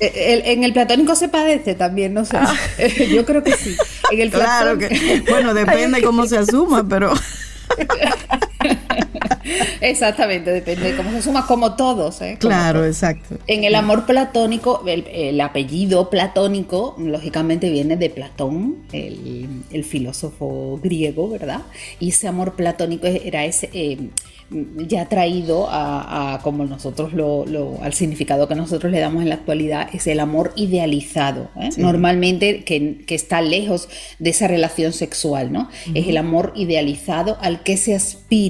El, 0.00 0.42
en 0.44 0.62
el 0.62 0.72
platónico 0.72 1.16
se 1.16 1.28
padece 1.28 1.74
también, 1.74 2.14
no 2.14 2.24
sé. 2.24 2.36
Ah. 2.36 2.54
Yo 3.12 3.24
creo 3.24 3.42
que 3.42 3.50
sí. 3.56 3.76
En 4.12 4.20
el 4.20 4.30
claro 4.30 4.78
que, 4.78 5.24
bueno, 5.28 5.54
depende 5.54 6.00
cómo 6.02 6.24
se 6.26 6.38
asuma, 6.38 6.86
pero. 6.88 7.12
Exactamente, 9.80 10.50
depende 10.50 10.92
de 10.92 10.96
cómo 10.96 11.10
se 11.10 11.22
suma, 11.22 11.46
como 11.46 11.74
todos. 11.76 12.20
¿eh? 12.20 12.38
Como 12.40 12.50
claro, 12.50 12.80
todos. 12.80 12.94
exacto. 12.94 13.38
En 13.46 13.64
el 13.64 13.74
amor 13.74 14.06
platónico, 14.06 14.82
el, 14.86 15.06
el, 15.12 15.40
apellido 15.40 16.10
platónico, 16.10 16.96
lógicamente 16.98 17.70
viene 17.70 17.96
de 17.96 18.10
Platón, 18.10 18.76
el, 18.92 19.62
el, 19.70 19.84
filósofo 19.84 20.78
griego, 20.82 21.28
¿verdad? 21.28 21.62
Y 22.00 22.10
ese 22.10 22.28
amor 22.28 22.54
platónico 22.54 23.06
era 23.06 23.44
ese. 23.44 23.70
Eh, 23.72 24.10
ya 24.50 25.06
traído 25.08 25.68
a, 25.68 26.34
a 26.34 26.38
como 26.40 26.64
nosotros 26.64 27.12
lo, 27.12 27.44
lo, 27.44 27.82
al 27.82 27.92
significado 27.92 28.48
que 28.48 28.54
nosotros 28.54 28.90
le 28.90 28.98
damos 28.98 29.22
en 29.22 29.28
la 29.28 29.34
actualidad, 29.34 29.90
es 29.92 30.06
el 30.06 30.20
amor 30.20 30.52
idealizado, 30.56 31.50
¿eh? 31.60 31.70
sí. 31.70 31.82
normalmente 31.82 32.64
que, 32.64 33.04
que, 33.06 33.14
está 33.14 33.42
lejos 33.42 33.88
de 34.18 34.30
esa 34.30 34.48
relación 34.48 34.94
sexual, 34.94 35.52
¿no? 35.52 35.60
Uh 35.60 35.90
-huh. 35.90 36.00
Es 36.00 36.08
el 36.08 36.16
amor 36.16 36.52
idealizado 36.56 37.36
al 37.42 37.62
que 37.62 37.76
se 37.76 37.94
aspira 37.94 38.47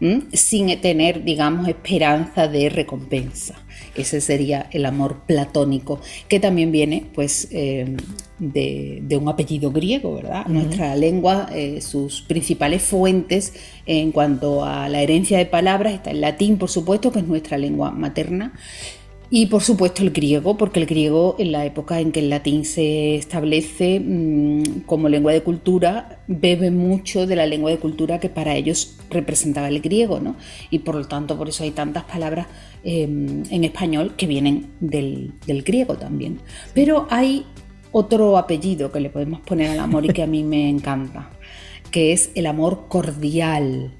¿m? 0.00 0.22
sin 0.32 0.80
tener, 0.80 1.24
digamos, 1.24 1.68
esperanza 1.68 2.48
de 2.48 2.68
recompensa. 2.68 3.54
Ese 3.94 4.20
sería 4.20 4.68
el 4.72 4.86
amor 4.86 5.22
platónico, 5.26 6.00
que 6.28 6.40
también 6.40 6.72
viene, 6.72 7.06
pues, 7.14 7.48
eh, 7.50 7.96
de, 8.38 9.00
de, 9.02 9.16
un 9.16 9.28
apellido 9.28 9.70
griego, 9.70 10.14
¿verdad? 10.14 10.44
Uh 10.46 10.50
-huh. 10.50 10.52
Nuestra 10.52 10.96
lengua, 10.96 11.48
eh, 11.54 11.80
sus 11.80 12.22
principales 12.22 12.82
fuentes 12.82 13.54
en 13.86 14.12
cuanto 14.12 14.64
a 14.64 14.88
la 14.88 15.00
herencia 15.00 15.38
de 15.38 15.46
palabras 15.46 15.94
está 15.94 16.10
el 16.10 16.20
latín, 16.20 16.58
por 16.58 16.68
supuesto, 16.68 17.12
que 17.12 17.20
es 17.20 17.26
nuestra 17.26 17.56
lengua 17.56 17.90
materna. 17.90 18.52
Y 19.28 19.46
por 19.46 19.62
supuesto 19.62 20.02
el 20.02 20.10
griego, 20.10 20.56
porque 20.56 20.78
el 20.78 20.86
griego 20.86 21.34
en 21.38 21.50
la 21.50 21.64
época 21.64 21.98
en 21.98 22.12
que 22.12 22.20
el 22.20 22.30
latín 22.30 22.64
se 22.64 23.16
establece 23.16 23.98
mmm, 23.98 24.82
como 24.86 25.08
lengua 25.08 25.32
de 25.32 25.42
cultura, 25.42 26.20
bebe 26.28 26.70
mucho 26.70 27.26
de 27.26 27.34
la 27.34 27.46
lengua 27.46 27.70
de 27.70 27.78
cultura 27.78 28.20
que 28.20 28.28
para 28.28 28.54
ellos 28.54 28.96
representaba 29.10 29.68
el 29.68 29.80
griego, 29.80 30.20
¿no? 30.20 30.36
Y 30.70 30.80
por 30.80 30.94
lo 30.94 31.04
tanto, 31.06 31.36
por 31.36 31.48
eso 31.48 31.64
hay 31.64 31.72
tantas 31.72 32.04
palabras 32.04 32.46
eh, 32.84 33.02
en 33.02 33.64
español 33.64 34.14
que 34.16 34.28
vienen 34.28 34.68
del, 34.78 35.32
del 35.44 35.62
griego 35.62 35.96
también. 35.96 36.38
Pero 36.72 37.08
hay 37.10 37.46
otro 37.90 38.38
apellido 38.38 38.92
que 38.92 39.00
le 39.00 39.10
podemos 39.10 39.40
poner 39.40 39.70
al 39.70 39.80
amor 39.80 40.04
y 40.04 40.10
que 40.10 40.22
a 40.22 40.26
mí 40.28 40.44
me 40.44 40.68
encanta, 40.68 41.30
que 41.90 42.12
es 42.12 42.30
el 42.36 42.46
amor 42.46 42.86
cordial. 42.88 43.92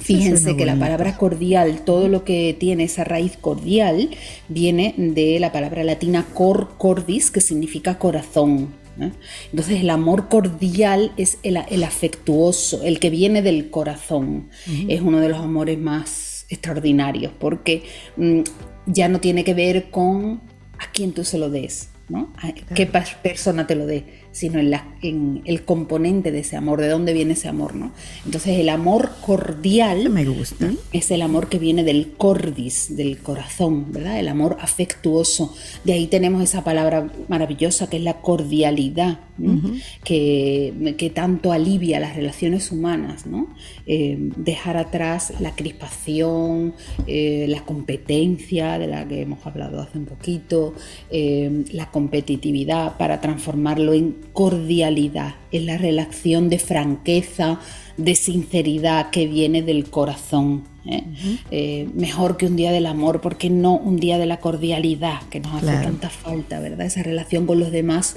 Fíjense 0.00 0.56
que 0.56 0.66
la 0.66 0.76
palabra 0.76 1.16
cordial, 1.16 1.82
todo 1.84 2.08
lo 2.08 2.24
que 2.24 2.56
tiene 2.58 2.84
esa 2.84 3.04
raíz 3.04 3.36
cordial, 3.36 4.10
viene 4.48 4.94
de 4.96 5.38
la 5.38 5.52
palabra 5.52 5.84
latina 5.84 6.26
cor 6.34 6.74
cordis, 6.78 7.30
que 7.30 7.40
significa 7.40 7.98
corazón. 7.98 8.68
¿eh? 9.00 9.10
Entonces 9.50 9.80
el 9.80 9.90
amor 9.90 10.28
cordial 10.28 11.12
es 11.16 11.38
el, 11.42 11.58
el, 11.68 11.84
afectuoso, 11.84 12.82
el 12.82 12.98
que 12.98 13.10
viene 13.10 13.42
del 13.42 13.70
corazón. 13.70 14.48
Uh 14.66 14.70
-huh. 14.70 14.86
Es 14.88 15.00
uno 15.00 15.20
de 15.20 15.28
los 15.28 15.38
amores 15.38 15.78
más 15.78 16.46
extraordinarios 16.48 17.32
porque 17.38 17.84
mmm, 18.16 18.40
ya 18.86 19.08
no 19.08 19.20
tiene 19.20 19.44
que 19.44 19.54
ver 19.54 19.90
con 19.90 20.40
a 20.78 20.90
quién 20.92 21.12
tú 21.12 21.24
se 21.24 21.38
lo 21.38 21.50
des, 21.50 21.90
¿no? 22.08 22.32
A 22.38 22.52
qué 22.52 22.86
persona 22.86 23.66
te 23.66 23.74
lo 23.74 23.86
dé 23.86 24.19
sino 24.32 24.58
en, 24.58 24.70
la, 24.70 24.86
en, 25.02 25.42
el 25.44 25.64
componente 25.64 26.30
de 26.32 26.40
ese 26.40 26.56
amor, 26.56 26.80
de 26.80 26.88
dónde 26.88 27.12
viene 27.12 27.32
ese 27.32 27.48
amor, 27.48 27.74
¿no? 27.74 27.92
Entonces 28.24 28.58
el 28.58 28.68
amor 28.68 29.10
cordial 29.20 30.10
me 30.10 30.24
gusta. 30.24 30.66
¿eh? 30.66 30.76
es 30.92 31.10
el 31.10 31.22
amor 31.22 31.48
que 31.48 31.58
viene 31.58 31.84
del 31.84 32.12
cordis, 32.16 32.96
del 32.96 33.18
corazón, 33.18 33.92
¿verdad? 33.92 34.18
El 34.18 34.28
amor 34.28 34.56
afectuoso. 34.60 35.54
De 35.84 35.92
ahí 35.92 36.06
tenemos 36.06 36.42
esa 36.42 36.64
palabra 36.64 37.10
maravillosa 37.28 37.88
que 37.88 37.96
es 37.96 38.02
la 38.02 38.20
cordialidad, 38.20 39.20
uh 39.48 39.62
-huh. 39.62 39.82
que, 40.04 40.94
que, 40.96 41.10
tanto 41.10 41.52
alivia 41.52 42.00
las 42.00 42.16
relaciones 42.16 42.70
humanas, 42.70 43.26
¿no? 43.26 43.48
Eh, 43.86 44.16
dejar 44.36 44.76
atrás 44.76 45.34
la 45.40 45.54
crispación, 45.54 46.74
eh, 47.06 47.46
la 47.48 47.64
competencia 47.64 48.78
de 48.78 48.86
la 48.86 49.06
que 49.06 49.22
hemos 49.22 49.46
hablado 49.46 49.80
hace 49.80 49.98
un 49.98 50.06
poquito, 50.06 50.74
eh, 51.10 51.64
la 51.72 51.90
competitividad 51.90 52.96
para 52.96 53.20
transformarlo 53.20 53.92
en 53.92 54.16
cordialidad, 54.32 55.34
es 55.52 55.64
la 55.64 55.78
relación 55.78 56.48
de 56.48 56.58
franqueza, 56.58 57.58
de 57.96 58.14
sinceridad 58.14 59.10
que 59.10 59.26
viene 59.26 59.62
del 59.62 59.90
corazón. 59.90 60.64
¿eh? 60.86 61.02
Uh 61.04 61.10
-huh. 61.10 61.38
eh, 61.50 61.88
mejor 61.94 62.36
que 62.36 62.46
un 62.46 62.56
día 62.56 62.72
del 62.72 62.86
amor, 62.86 63.20
porque 63.20 63.50
no 63.50 63.76
un 63.76 63.96
día 63.96 64.18
de 64.18 64.26
la 64.26 64.38
cordialidad 64.38 65.22
que 65.30 65.40
nos 65.40 65.54
hace 65.54 65.66
claro. 65.66 65.82
tanta 65.82 66.10
falta, 66.10 66.60
¿verdad? 66.60 66.86
Esa 66.86 67.02
relación 67.02 67.46
con 67.46 67.60
los 67.60 67.70
demás. 67.70 68.16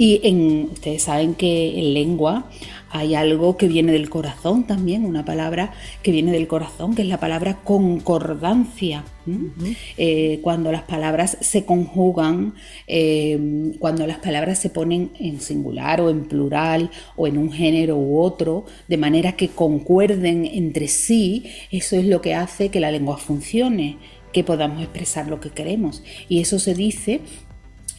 Y 0.00 0.18
en, 0.22 0.70
ustedes 0.72 1.02
saben 1.02 1.34
que 1.34 1.78
en 1.78 1.92
lengua 1.92 2.46
hay 2.88 3.14
algo 3.14 3.58
que 3.58 3.68
viene 3.68 3.92
del 3.92 4.08
corazón 4.08 4.66
también, 4.66 5.04
una 5.04 5.26
palabra 5.26 5.74
que 6.02 6.10
viene 6.10 6.32
del 6.32 6.48
corazón, 6.48 6.94
que 6.94 7.02
es 7.02 7.08
la 7.08 7.20
palabra 7.20 7.58
concordancia. 7.62 9.04
Uh 9.26 9.30
-huh. 9.30 9.76
eh, 9.98 10.38
cuando 10.40 10.72
las 10.72 10.84
palabras 10.84 11.36
se 11.42 11.66
conjugan, 11.66 12.54
eh, 12.86 13.74
cuando 13.78 14.06
las 14.06 14.20
palabras 14.20 14.58
se 14.58 14.70
ponen 14.70 15.10
en 15.20 15.38
singular 15.42 16.00
o 16.00 16.08
en 16.08 16.24
plural 16.24 16.90
o 17.14 17.26
en 17.26 17.36
un 17.36 17.52
género 17.52 17.98
u 17.98 18.20
otro, 18.20 18.64
de 18.88 18.96
manera 18.96 19.32
que 19.32 19.48
concuerden 19.48 20.46
entre 20.46 20.88
sí, 20.88 21.44
eso 21.70 21.96
es 21.96 22.06
lo 22.06 22.22
que 22.22 22.34
hace 22.34 22.70
que 22.70 22.80
la 22.80 22.90
lengua 22.90 23.18
funcione, 23.18 23.98
que 24.32 24.44
podamos 24.44 24.80
expresar 24.80 25.28
lo 25.28 25.40
que 25.40 25.50
queremos. 25.50 26.02
Y 26.26 26.40
eso 26.40 26.58
se 26.58 26.72
dice 26.72 27.20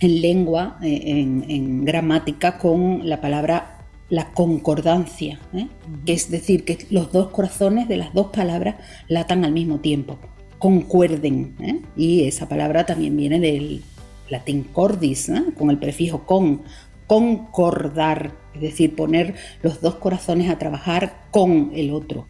en 0.02 0.22
lengua, 0.22 0.78
eh, 0.82 1.02
en, 1.06 1.46
en 1.48 1.86
gramática, 1.86 2.58
con 2.58 3.08
la 3.08 3.22
palabra 3.22 3.78
la 4.12 4.34
concordancia, 4.34 5.40
¿eh? 5.54 5.68
que 6.06 6.12
es 6.12 6.30
decir, 6.30 6.66
que 6.66 6.86
los 6.90 7.14
dos 7.14 7.30
corazones 7.30 7.88
de 7.88 7.96
las 7.96 8.14
dos 8.14 8.28
palabras 8.28 8.76
latan 9.08 9.46
al 9.46 9.54
mismo 9.54 9.80
tiempo, 9.80 10.20
concuerden, 10.60 11.56
¿eh? 11.62 11.80
y 11.96 12.26
esa 12.26 12.50
palabra 12.50 12.86
también 12.86 13.16
viene 13.16 13.40
del 13.40 13.82
latín 14.30 14.64
cordis, 14.64 15.32
con 15.58 15.70
el 15.70 15.80
prefijo 15.80 16.26
con, 16.26 16.64
concordar, 17.08 18.34
es 18.54 18.62
decir, 18.62 18.96
poner 18.98 19.36
los 19.62 19.80
dos 19.80 19.96
corazones 19.96 20.50
a 20.50 20.60
trabajar 20.60 21.28
con 21.32 21.72
el 21.74 21.92
otro. 21.92 22.28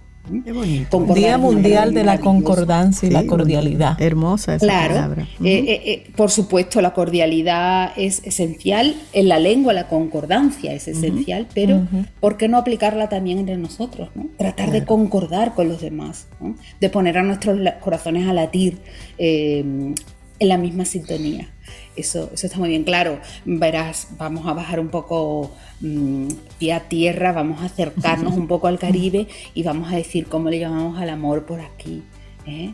Día 1.13 1.37
Mundial 1.37 1.93
de 1.93 2.03
la 2.03 2.19
Concordancia 2.19 3.07
y 3.07 3.11
la 3.11 3.25
Cordialidad. 3.25 4.01
Hermosa 4.01 4.55
esa 4.55 4.67
palabra. 4.67 5.27
Eh, 5.43 5.57
eh, 5.57 5.81
eh, 5.85 6.11
por 6.15 6.29
supuesto, 6.31 6.81
la 6.81 6.93
cordialidad 6.93 7.91
es 7.95 8.21
esencial. 8.23 8.95
En 9.13 9.29
la 9.29 9.39
lengua 9.39 9.73
la 9.73 9.87
concordancia 9.87 10.73
es 10.73 10.87
esencial, 10.87 11.47
pero 11.53 11.87
¿por 12.19 12.37
qué 12.37 12.47
no 12.47 12.57
aplicarla 12.57 13.09
también 13.09 13.39
entre 13.39 13.57
nosotros? 13.57 14.09
Tratar 14.37 14.71
de 14.71 14.85
concordar 14.85 15.53
con 15.53 15.67
los 15.67 15.81
demás, 15.81 16.27
de 16.79 16.89
poner 16.89 17.17
a 17.17 17.23
nuestros 17.23 17.59
corazones 17.81 18.27
a 18.27 18.33
latir 18.33 18.77
en 20.41 20.49
la 20.49 20.57
misma 20.57 20.85
sintonía. 20.85 21.47
Eso, 21.95 22.31
eso 22.33 22.47
está 22.47 22.57
muy 22.57 22.69
bien 22.69 22.83
claro. 22.83 23.19
Verás, 23.45 24.07
vamos 24.17 24.47
a 24.47 24.53
bajar 24.53 24.79
un 24.79 24.89
poco 24.89 25.51
mm, 25.81 26.29
pie 26.57 26.73
a 26.73 26.89
tierra, 26.89 27.31
vamos 27.31 27.61
a 27.61 27.65
acercarnos 27.65 28.33
un 28.37 28.47
poco 28.47 28.65
al 28.67 28.79
Caribe 28.79 29.27
y 29.53 29.61
vamos 29.61 29.93
a 29.93 29.97
decir 29.97 30.25
cómo 30.25 30.49
le 30.49 30.57
llamamos 30.57 30.99
al 30.99 31.09
amor 31.09 31.45
por 31.45 31.61
aquí. 31.61 32.01
¿eh? 32.47 32.73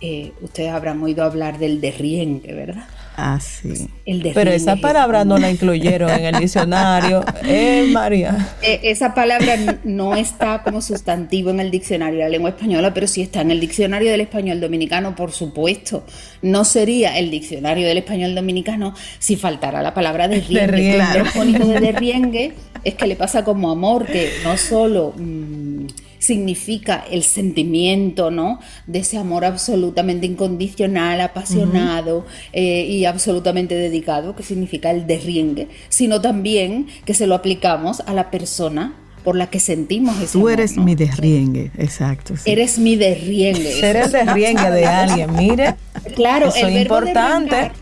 Eh, 0.00 0.32
ustedes 0.42 0.70
habrán 0.70 1.02
oído 1.02 1.24
hablar 1.24 1.58
del 1.58 1.80
derriengue, 1.80 2.54
¿verdad? 2.54 2.84
Ah, 3.20 3.40
sí. 3.40 3.88
Pero 4.32 4.52
esa 4.52 4.76
palabra 4.76 5.24
no 5.24 5.38
la 5.38 5.50
incluyeron 5.50 6.08
en 6.08 6.26
el 6.26 6.38
diccionario. 6.40 7.24
Eh, 7.50 7.88
María. 7.92 8.54
Eh, 8.62 8.80
esa 8.84 9.14
palabra 9.14 9.56
no 9.84 10.14
está 10.14 10.62
como 10.62 10.82
sustantivo 10.82 11.50
en 11.50 11.60
el 11.60 11.70
diccionario 11.70 12.18
de 12.18 12.24
la 12.24 12.28
lengua 12.28 12.50
española, 12.50 12.92
pero 12.92 13.06
sí 13.06 13.22
está 13.22 13.40
en 13.40 13.50
el 13.50 13.58
diccionario 13.58 14.10
del 14.10 14.20
español 14.20 14.60
dominicano, 14.60 15.16
por 15.16 15.32
supuesto. 15.32 16.04
No 16.42 16.64
sería 16.64 17.18
el 17.18 17.30
diccionario 17.30 17.88
del 17.88 17.98
español 17.98 18.34
dominicano 18.34 18.94
si 19.18 19.36
faltara 19.36 19.82
la 19.82 19.94
palabra 19.94 20.28
derriengue. 20.28 20.94
Claro. 20.94 21.24
de 21.24 21.80
derriengue 21.80 22.52
es 22.84 22.94
que 22.94 23.06
le 23.06 23.16
pasa 23.16 23.44
como 23.44 23.70
amor, 23.70 24.06
que 24.06 24.30
no 24.44 24.56
solo... 24.56 25.14
Mm, 25.16 25.86
significa 26.28 27.02
el 27.10 27.22
sentimiento, 27.22 28.30
¿no? 28.30 28.60
De 28.86 28.98
ese 28.98 29.16
amor 29.16 29.46
absolutamente 29.46 30.26
incondicional, 30.26 31.22
apasionado 31.22 32.26
eh, 32.52 32.84
y 32.84 33.06
absolutamente 33.06 33.74
dedicado, 33.74 34.36
que 34.36 34.42
significa 34.42 34.90
el 34.90 35.06
derriengue, 35.06 35.68
sino 35.88 36.20
también 36.20 36.86
que 37.06 37.14
se 37.14 37.26
lo 37.26 37.34
aplicamos 37.34 38.00
a 38.00 38.12
la 38.12 38.30
persona 38.30 38.94
por 39.24 39.36
la 39.36 39.48
que 39.48 39.58
sentimos 39.58 40.20
ese 40.20 40.38
Tú 40.38 40.50
eres 40.50 40.76
mi 40.76 40.94
derriengue, 40.94 41.70
exacto. 41.78 42.34
Eres 42.44 42.78
mi 42.78 42.96
derriengue. 42.96 43.80
Eres 43.80 44.12
derriengue 44.20 44.70
de 44.70 44.84
alguien, 44.84 45.34
mire. 45.34 45.76
Claro, 46.14 46.48
es 46.54 46.82
importante. 46.82 47.72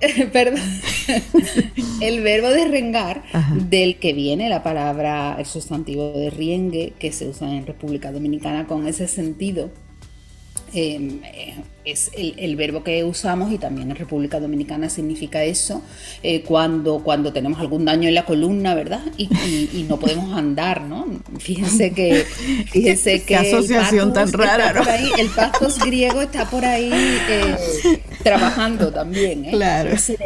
perdón, 0.32 0.60
el 2.00 2.20
verbo 2.22 2.48
de 2.48 2.66
rengar, 2.66 3.22
del 3.68 3.98
que 3.98 4.12
viene 4.12 4.48
la 4.48 4.62
palabra, 4.62 5.36
el 5.38 5.46
sustantivo 5.46 6.12
de 6.12 6.30
riengue, 6.30 6.92
que 6.98 7.12
se 7.12 7.28
usa 7.28 7.54
en 7.54 7.66
República 7.66 8.12
Dominicana 8.12 8.66
con 8.66 8.86
ese 8.86 9.08
sentido, 9.08 9.70
eh, 10.74 11.54
es 11.84 12.10
el, 12.16 12.56
verbo 12.56 12.82
que 12.82 13.04
usamos 13.04 13.52
y 13.52 13.58
también 13.58 13.90
en 13.90 13.96
República 13.96 14.40
Dominicana 14.40 14.88
significa 14.88 15.44
eso 15.44 15.82
eh, 16.22 16.42
cuando, 16.42 17.00
cuando 17.04 17.32
tenemos 17.32 17.60
algún 17.60 17.84
daño 17.84 18.08
en 18.08 18.14
la 18.14 18.24
columna, 18.24 18.74
¿verdad? 18.74 19.02
Y, 19.16 19.84
no 19.88 19.98
podemos 19.98 20.36
andar, 20.36 20.82
¿no? 20.82 21.06
Fíjense 21.38 21.92
que... 21.92 22.24
Fíjense 22.72 23.20
que 23.20 23.26
Qué 23.26 23.36
asociación 23.36 24.12
tan 24.14 24.32
rara, 24.32 24.72
¿no? 24.72 24.82
el 25.18 25.28
pastos 25.28 25.78
griego 25.78 26.22
está 26.22 26.48
por 26.48 26.64
ahí 26.64 26.90
eh, 26.92 28.00
trabajando 28.22 28.90
también, 28.90 29.44
¿eh? 29.44 29.50
Claro. 29.50 29.90
Ese 29.90 30.16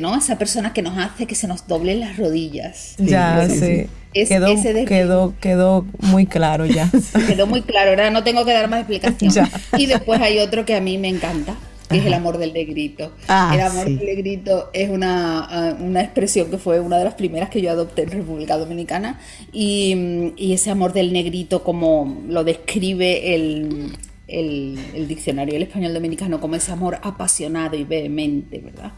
¿no? 0.00 0.14
Esa 0.16 0.36
persona 0.36 0.74
que 0.74 0.82
nos 0.82 0.98
hace 0.98 1.26
que 1.26 1.34
se 1.34 1.48
nos 1.48 1.66
doblen 1.66 2.00
las 2.00 2.18
rodillas. 2.18 2.94
ya, 2.98 3.48
sí 3.48 3.86
quedó, 4.12 5.34
quedó, 5.40 5.86
muy 6.00 6.26
claro 6.26 6.66
ya. 6.66 6.90
quedó 7.28 7.46
muy 7.46 7.62
claro, 7.62 7.90
ahora 7.90 8.10
no 8.10 8.24
tengo 8.24 8.44
que 8.44 8.52
dar 8.52 8.68
más 8.68 8.80
explicación. 8.80 9.48
Y 9.76 9.86
después 9.86 10.20
hay 10.20 10.38
otro 10.38 10.64
que 10.64 10.74
a 10.74 10.80
mí 10.80 10.98
me 10.98 11.08
encanta, 11.08 11.56
que 11.88 11.98
es 11.98 12.06
el 12.06 12.14
amor 12.14 12.38
del 12.38 12.52
negrito. 12.52 13.12
Ah, 13.28 13.52
el 13.54 13.60
amor 13.60 13.84
del 13.84 14.04
negrito 14.04 14.70
es 14.72 14.90
una, 14.90 15.40
ah, 15.44 15.76
una, 15.78 16.00
expresión 16.02 16.50
que 16.50 16.58
fue 16.58 16.80
una 16.80 16.98
de 16.98 17.04
las 17.04 17.14
primeras 17.14 17.50
que 17.50 17.60
yo 17.60 17.70
adopté 17.70 18.02
en 18.02 18.10
República 18.10 18.56
Dominicana 18.56 19.20
y, 19.52 20.32
y 20.36 20.52
ese 20.52 20.70
amor 20.70 20.92
del 20.92 21.12
negrito 21.12 21.62
como 21.62 22.22
lo 22.28 22.44
describe 22.44 23.34
el, 23.34 23.92
el, 24.28 24.78
el, 24.94 25.08
diccionario 25.08 25.54
del 25.54 25.64
español 25.64 25.94
dominicano 25.94 26.40
como 26.40 26.56
ese 26.56 26.72
amor 26.72 26.98
apasionado 27.02 27.76
y 27.76 27.84
vehemente, 27.84 28.58
¿verdad? 28.58 28.92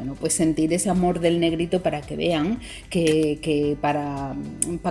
Bueno, 0.00 0.16
pues 0.18 0.32
sentir 0.32 0.72
ese 0.72 0.88
amor 0.88 1.20
del 1.20 1.40
negrito 1.40 1.82
para 1.82 2.00
que 2.00 2.16
vean 2.16 2.58
que, 2.88 3.76
para, 3.82 4.34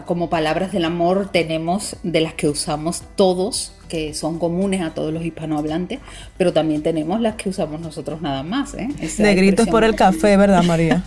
como 0.05 0.29
palabras 0.29 0.71
del 0.71 0.85
amor 0.85 1.31
tenemos 1.31 1.95
de 2.03 2.21
las 2.21 2.35
que 2.35 2.47
usamos 2.47 3.01
todos 3.15 3.73
que 3.87 4.13
son 4.13 4.37
comunes 4.37 4.83
a 4.83 4.93
todos 4.93 5.11
los 5.11 5.25
hispanohablantes, 5.25 5.97
pero 6.37 6.53
también 6.53 6.83
tenemos 6.83 7.21
las 7.21 7.37
que 7.37 7.49
usamos 7.49 7.81
nosotros 7.81 8.21
nada 8.21 8.43
más. 8.43 8.75
¿eh? 8.75 8.87
Negritos 9.17 9.67
por 9.67 9.83
el 9.83 9.95
café, 9.95 10.37
¿verdad, 10.37 10.61
María? 10.61 11.03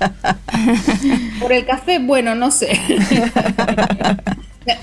por 1.40 1.52
el 1.52 1.64
café, 1.64 2.00
bueno, 2.00 2.34
no 2.34 2.50
sé. 2.50 2.72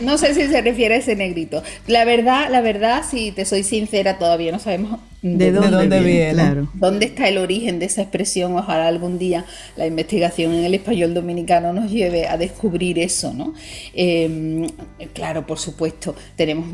No 0.02 0.18
sé 0.18 0.34
si 0.34 0.48
se 0.48 0.62
refiere 0.62 0.96
a 0.96 0.98
ese 0.98 1.16
negrito. 1.16 1.64
La 1.88 2.06
verdad, 2.06 2.50
la 2.50 2.62
verdad, 2.62 3.04
si 3.10 3.32
te 3.32 3.46
soy 3.46 3.64
sincera, 3.64 4.18
todavía 4.18 4.52
no 4.52 4.60
sabemos 4.60 5.00
de, 5.22 5.52
dónde, 5.52 6.00
viene. 6.00 6.34
Claro. 6.34 6.70
¿Dónde 6.74 7.08
está 7.08 7.28
el 7.28 7.38
origen 7.38 7.80
de 7.80 7.86
esa 7.88 8.02
expresión? 8.02 8.56
Ojalá 8.56 8.88
algún 8.88 9.20
día 9.20 9.46
la 9.76 9.86
investigación 9.86 10.54
en 10.54 10.64
el 10.64 10.74
español 10.74 11.14
dominicano 11.14 11.74
nos 11.74 11.92
lleve 11.92 12.28
a 12.28 12.38
descubrir 12.38 13.00
eso, 13.00 13.34
¿no? 13.34 13.54
Em, 13.94 14.68
claro, 15.14 15.46
por 15.46 15.60
supuesto, 15.60 16.16
tenemos 16.36 16.68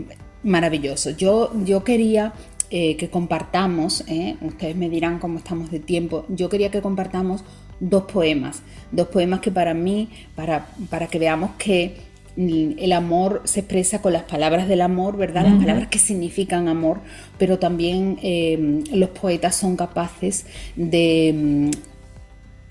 maravilloso. 0.44 1.10
Yo, 1.12 1.52
yo 1.66 1.84
quería 1.84 2.34
eh, 2.70 2.96
que 2.98 3.10
compartamos, 3.10 4.04
¿eh? 4.08 4.36
ustedes 4.42 4.76
me 4.76 4.90
dirán 4.90 5.20
cómo 5.20 5.40
estamos 5.40 5.72
de 5.72 5.80
tiempo, 5.80 6.26
yo 6.30 6.50
quería 6.50 6.70
que 6.70 6.82
compartamos 6.82 7.44
dos 7.80 8.04
poemas, 8.04 8.62
dos 8.92 9.08
poemas 9.08 9.40
que 9.40 9.52
para 9.52 9.74
mí, 9.74 10.10
para, 10.36 10.68
para 10.90 11.08
que 11.08 11.20
veamos 11.20 11.52
que 11.58 11.96
el 12.38 12.92
amor 12.92 13.42
se 13.46 13.62
expresa 13.62 14.02
con 14.02 14.14
las 14.14 14.24
palabras 14.24 14.68
del 14.68 14.82
amor, 14.82 15.16
¿verdad? 15.16 15.44
Las 15.44 15.58
palabras 15.58 15.88
que 15.88 16.00
significan 16.00 16.68
amor, 16.68 17.00
pero 17.38 17.60
también 17.60 18.20
eh, 18.22 18.84
los 18.92 19.10
poetas 19.10 19.56
son 19.56 19.78
capaces 19.78 20.46
de, 20.76 21.34
mm, 21.34 21.70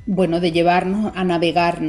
bueno, 0.07 0.41
de 0.41 0.53
llevarnos 0.53 1.13
a 1.15 1.25
navegar 1.25 1.81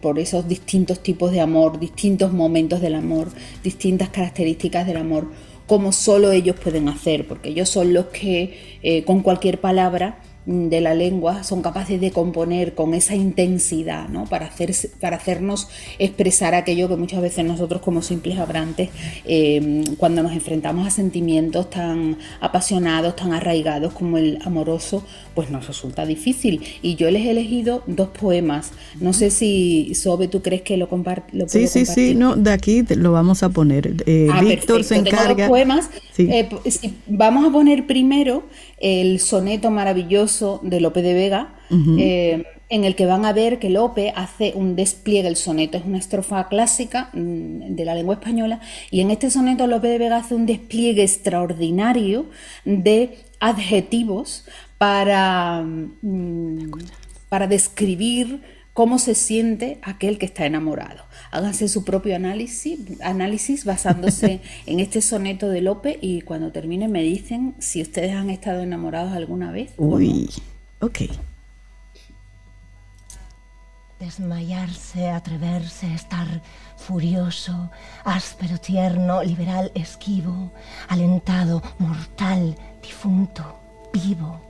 por, 0.00 0.18
esos 0.18 0.48
distintos 0.48 1.02
tipos 1.02 1.30
de 1.30 1.40
amor, 1.40 1.78
distintos 1.78 2.32
momentos 2.32 2.80
del 2.80 2.96
amor, 2.96 3.28
distintas 3.62 4.08
características 4.08 4.86
del 4.86 4.96
amor, 4.96 5.28
como 5.68 5.92
solo 5.92 6.32
ellos 6.32 6.56
pueden 6.56 6.88
hacer, 6.88 7.28
porque 7.28 7.50
ellos 7.50 7.68
son 7.68 7.92
los 7.94 8.06
que 8.06 8.78
eh, 8.82 9.04
con 9.04 9.20
cualquier 9.22 9.60
palabra 9.60 10.18
de 10.46 10.80
la 10.80 10.94
lengua 10.94 11.44
son 11.44 11.60
capaces 11.60 12.00
de 12.00 12.10
componer 12.12 12.74
con 12.74 12.94
esa 12.94 13.14
intensidad, 13.14 14.08
¿no? 14.08 14.24
Para, 14.24 14.46
hacer, 14.46 14.74
para 14.98 15.16
hacernos 15.16 15.68
expresar 15.98 16.54
aquello 16.54 16.88
que 16.88 16.96
muchas 16.96 17.20
veces 17.20 17.44
nosotros 17.44 17.82
como 17.82 18.00
simples 18.00 18.38
hablantes, 18.38 18.88
em, 19.24 19.84
cuando 19.96 20.22
nos 20.22 20.32
enfrentamos 20.32 20.86
a 20.86 20.90
sentimientos 20.90 21.68
tan 21.68 22.16
apasionados, 22.40 23.16
tan 23.16 23.32
arraigados 23.32 23.92
como 23.92 24.16
el 24.16 24.38
amoroso, 24.42 25.04
pues 25.34 25.50
nos 25.50 25.66
resulta 25.66 26.06
difícil. 26.06 26.62
Y 26.82 26.94
yo 26.94 27.10
les 27.10 27.26
he 27.26 27.30
elegido 27.30 27.82
dos 27.86 28.08
poemas. 28.08 28.72
No 28.98 29.12
sé 29.12 29.30
si, 29.30 29.94
Sobe, 29.94 30.28
tú 30.28 30.40
crees 30.40 30.62
que 30.62 30.76
lo, 30.76 30.88
compart 30.88 31.32
lo 31.32 31.48
Sí, 31.48 31.66
sí, 31.66 31.84
sí, 31.84 32.14
no, 32.14 32.36
de 32.36 32.50
aquí 32.50 32.82
lo 32.88 33.12
vamos 33.12 33.42
a 33.42 33.50
poner. 33.50 34.02
Eh, 34.06 34.28
ah, 34.32 34.40
Víctor 34.42 34.84
se 34.84 34.96
encarga. 34.96 35.48
poemas. 35.48 35.90
Eh, 36.18 36.48
vamos 37.06 37.48
a 37.48 37.52
poner 37.52 37.86
primero 37.86 38.42
el 38.80 39.20
soneto 39.20 39.70
maravilloso 39.70 40.60
de 40.62 40.80
Lope 40.80 41.02
de 41.02 41.14
Vega, 41.14 41.54
eh, 41.98 42.44
en 42.68 42.84
el 42.84 42.96
que 42.96 43.06
van 43.06 43.24
a 43.24 43.32
ver 43.32 43.58
que 43.58 43.68
Lope 43.68 44.12
hace 44.16 44.52
un 44.56 44.74
despliegue, 44.74 45.28
el 45.28 45.36
soneto. 45.36 45.76
Es 45.76 45.84
una 45.84 45.98
estrofa 45.98 46.48
clásica 46.48 47.10
mm, 47.12 47.76
de 47.76 47.84
la 47.84 47.94
lengua 47.94 48.14
española, 48.14 48.60
y 48.90 49.02
en 49.02 49.10
este 49.10 49.30
soneto 49.30 49.66
Lope 49.66 49.88
de 49.88 49.98
Vega 49.98 50.16
hace 50.16 50.34
un 50.34 50.46
despliegue 50.46 51.02
extraordinario 51.02 52.26
de 52.64 53.18
adjetivos 53.38 54.46
para, 54.78 55.62
mm, 55.62 56.70
para 57.28 57.46
describir 57.46 58.40
cómo 58.72 58.98
se 58.98 59.14
siente 59.14 59.78
aquel 59.82 60.16
que 60.18 60.26
está 60.26 60.46
enamorado 60.46 61.04
háganse 61.30 61.68
su 61.68 61.84
propio 61.84 62.16
análisis, 62.16 62.78
análisis 63.02 63.64
basándose 63.64 64.40
en 64.66 64.80
este 64.80 65.00
soneto 65.00 65.48
de 65.48 65.60
Lope 65.60 65.98
y 66.00 66.22
cuando 66.22 66.52
termine 66.52 66.88
me 66.88 67.02
dicen 67.02 67.54
si 67.58 67.82
ustedes 67.82 68.12
han 68.14 68.30
estado 68.30 68.60
enamorados 68.60 69.12
alguna 69.12 69.52
vez. 69.52 69.72
Uy, 69.76 70.30
ok. 70.80 70.98
Desmayarse, 73.98 75.10
atreverse, 75.10 75.92
estar 75.92 76.42
furioso, 76.76 77.70
áspero, 78.02 78.58
tierno, 78.58 79.22
liberal, 79.22 79.70
esquivo, 79.74 80.52
alentado, 80.88 81.62
mortal, 81.78 82.56
difunto, 82.82 83.60
vivo, 83.92 84.40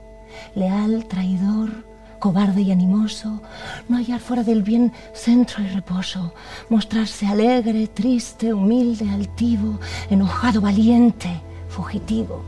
leal, 0.55 1.05
traidor, 1.09 1.90
cobarde 2.21 2.61
y 2.61 2.71
animoso, 2.71 3.41
no 3.89 3.97
hallar 3.97 4.19
fuera 4.19 4.43
del 4.43 4.61
bien 4.61 4.93
centro 5.13 5.63
y 5.63 5.67
reposo, 5.67 6.33
mostrarse 6.69 7.25
alegre, 7.25 7.87
triste, 7.87 8.53
humilde, 8.53 9.09
altivo, 9.09 9.79
enojado, 10.09 10.61
valiente, 10.61 11.41
fugitivo, 11.67 12.43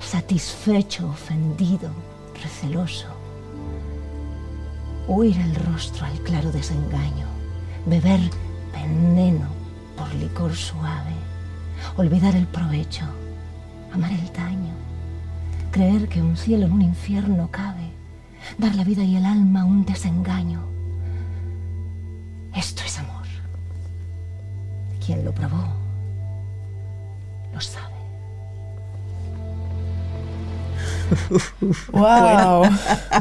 satisfecho, 0.00 1.08
ofendido, 1.10 1.90
receloso. 2.42 3.06
Huir 5.06 5.38
el 5.38 5.54
rostro 5.54 6.06
al 6.06 6.18
claro 6.22 6.50
desengaño, 6.50 7.26
beber 7.84 8.20
veneno 8.72 9.48
por 9.94 10.12
licor 10.14 10.54
suave, 10.56 11.16
olvidar 11.98 12.34
el 12.34 12.46
provecho, 12.46 13.04
amar 13.92 14.10
el 14.10 14.32
daño, 14.32 14.72
creer 15.70 16.08
que 16.08 16.22
un 16.22 16.34
cielo 16.34 16.64
en 16.64 16.72
un 16.72 16.82
infierno 16.82 17.50
cabe, 17.50 17.87
dar 18.56 18.74
la 18.74 18.84
vida 18.84 19.02
y 19.02 19.16
el 19.16 19.26
alma 19.26 19.62
a 19.62 19.64
un 19.64 19.84
desengaño. 19.84 20.66
Esto 22.56 22.82
es 22.84 22.98
amor. 22.98 23.26
Quien 25.04 25.24
lo 25.24 25.32
probó, 25.32 25.64
lo 27.52 27.60
sabe. 27.60 27.94
wow, 31.92 32.64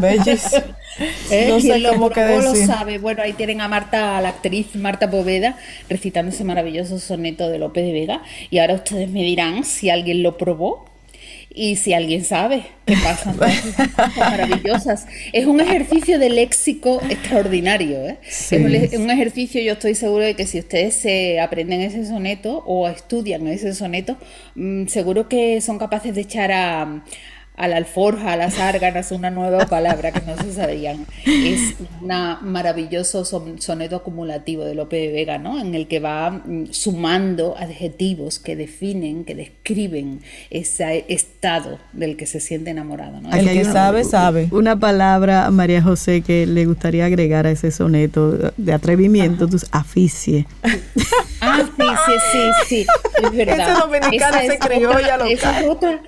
bellísimo. 0.01 0.63
¿Eh? 1.31 1.47
No 1.49 1.59
sé 1.59 1.83
cómo 1.83 2.09
probó 2.09 2.41
lo 2.41 2.55
sabe. 2.55 2.97
Bueno, 2.97 3.21
ahí 3.21 3.33
tienen 3.33 3.61
a 3.61 3.67
Marta, 3.67 4.17
a 4.17 4.21
la 4.21 4.29
actriz 4.29 4.75
Marta 4.75 5.09
Poveda, 5.09 5.57
recitando 5.89 6.31
ese 6.31 6.43
maravilloso 6.43 6.99
soneto 6.99 7.49
de 7.49 7.59
Lope 7.59 7.81
de 7.81 7.91
Vega. 7.91 8.21
Y 8.49 8.59
ahora 8.59 8.75
ustedes 8.75 9.09
me 9.09 9.21
dirán 9.21 9.63
si 9.63 9.89
alguien 9.89 10.23
lo 10.23 10.37
probó 10.37 10.85
y 11.57 11.75
si 11.75 11.93
alguien 11.93 12.23
sabe 12.23 12.63
qué 12.85 12.95
pasa. 13.03 13.33
maravillosas. 14.17 15.07
Es 15.33 15.45
un 15.47 15.59
ejercicio 15.59 16.19
de 16.19 16.29
léxico 16.29 17.01
extraordinario. 17.09 17.97
¿eh? 18.07 18.17
Sí. 18.29 18.55
Es 18.55 18.99
un 18.99 19.09
ejercicio, 19.09 19.61
yo 19.61 19.73
estoy 19.73 19.95
seguro 19.95 20.23
de 20.23 20.35
que 20.35 20.45
si 20.45 20.59
ustedes 20.59 20.93
se 20.93 21.39
aprenden 21.39 21.81
ese 21.81 22.05
soneto 22.05 22.63
o 22.65 22.87
estudian 22.87 23.47
ese 23.47 23.73
soneto, 23.73 24.17
mm, 24.55 24.85
seguro 24.85 25.27
que 25.27 25.59
son 25.61 25.79
capaces 25.79 26.13
de 26.13 26.21
echar 26.21 26.51
a, 26.51 27.03
a 27.57 27.67
la 27.67 27.77
alforja, 27.77 28.33
a 28.33 28.37
las 28.37 28.59
árganas, 28.59 29.11
una 29.11 29.31
nueva 29.31 29.65
palabra 29.65 30.11
que 30.11 30.21
no 30.21 30.37
se 30.37 30.53
sabían. 30.53 31.07
Es 31.25 31.73
un 32.01 32.07
maravilloso 32.51 33.25
son- 33.25 33.59
soneto 33.59 33.95
acumulativo 33.95 34.63
de 34.63 34.75
Lope 34.75 34.97
de 34.97 35.11
Vega, 35.11 35.39
¿no? 35.39 35.59
En 35.59 35.73
el 35.73 35.87
que 35.87 35.99
va 35.99 36.29
mm, 36.29 36.67
sumando 36.71 37.57
adjetivos 37.57 38.37
que 38.37 38.55
definen, 38.55 39.25
que 39.25 39.33
describen 39.33 40.21
ese 40.51 41.05
estado 41.09 41.79
del 41.93 42.15
que 42.15 42.27
se 42.27 42.39
siente 42.39 42.69
enamorado, 42.69 43.21
¿no? 43.21 43.31
El 43.33 43.49
que 43.49 43.65
sabe, 43.65 44.03
sabe. 44.03 44.47
Una 44.51 44.79
palabra, 44.79 45.49
María 45.49 45.81
José, 45.81 46.21
que 46.21 46.45
le 46.45 46.65
gustaría 46.65 47.05
agregar 47.05 47.47
a 47.47 47.51
ese 47.51 47.71
soneto 47.71 48.53
de 48.55 48.71
atrevimiento, 48.73 49.47
tus 49.47 49.65
aficie. 49.71 50.45
Ah, 51.41 51.63
sí, 51.75 51.83
sí, 52.05 52.13
sí, 52.31 52.51
sí, 52.67 52.85
es 53.23 53.31
verdad. 53.35 53.71
Ese 53.71 53.79
dominicano, 53.79 54.37
Esa 54.37 54.53
es 54.53 54.59
criolla 54.59 54.89
otra- 54.89 55.17
local. 55.17 55.31
esa 55.31 55.59
es 55.61 55.67
otra. 55.67 56.01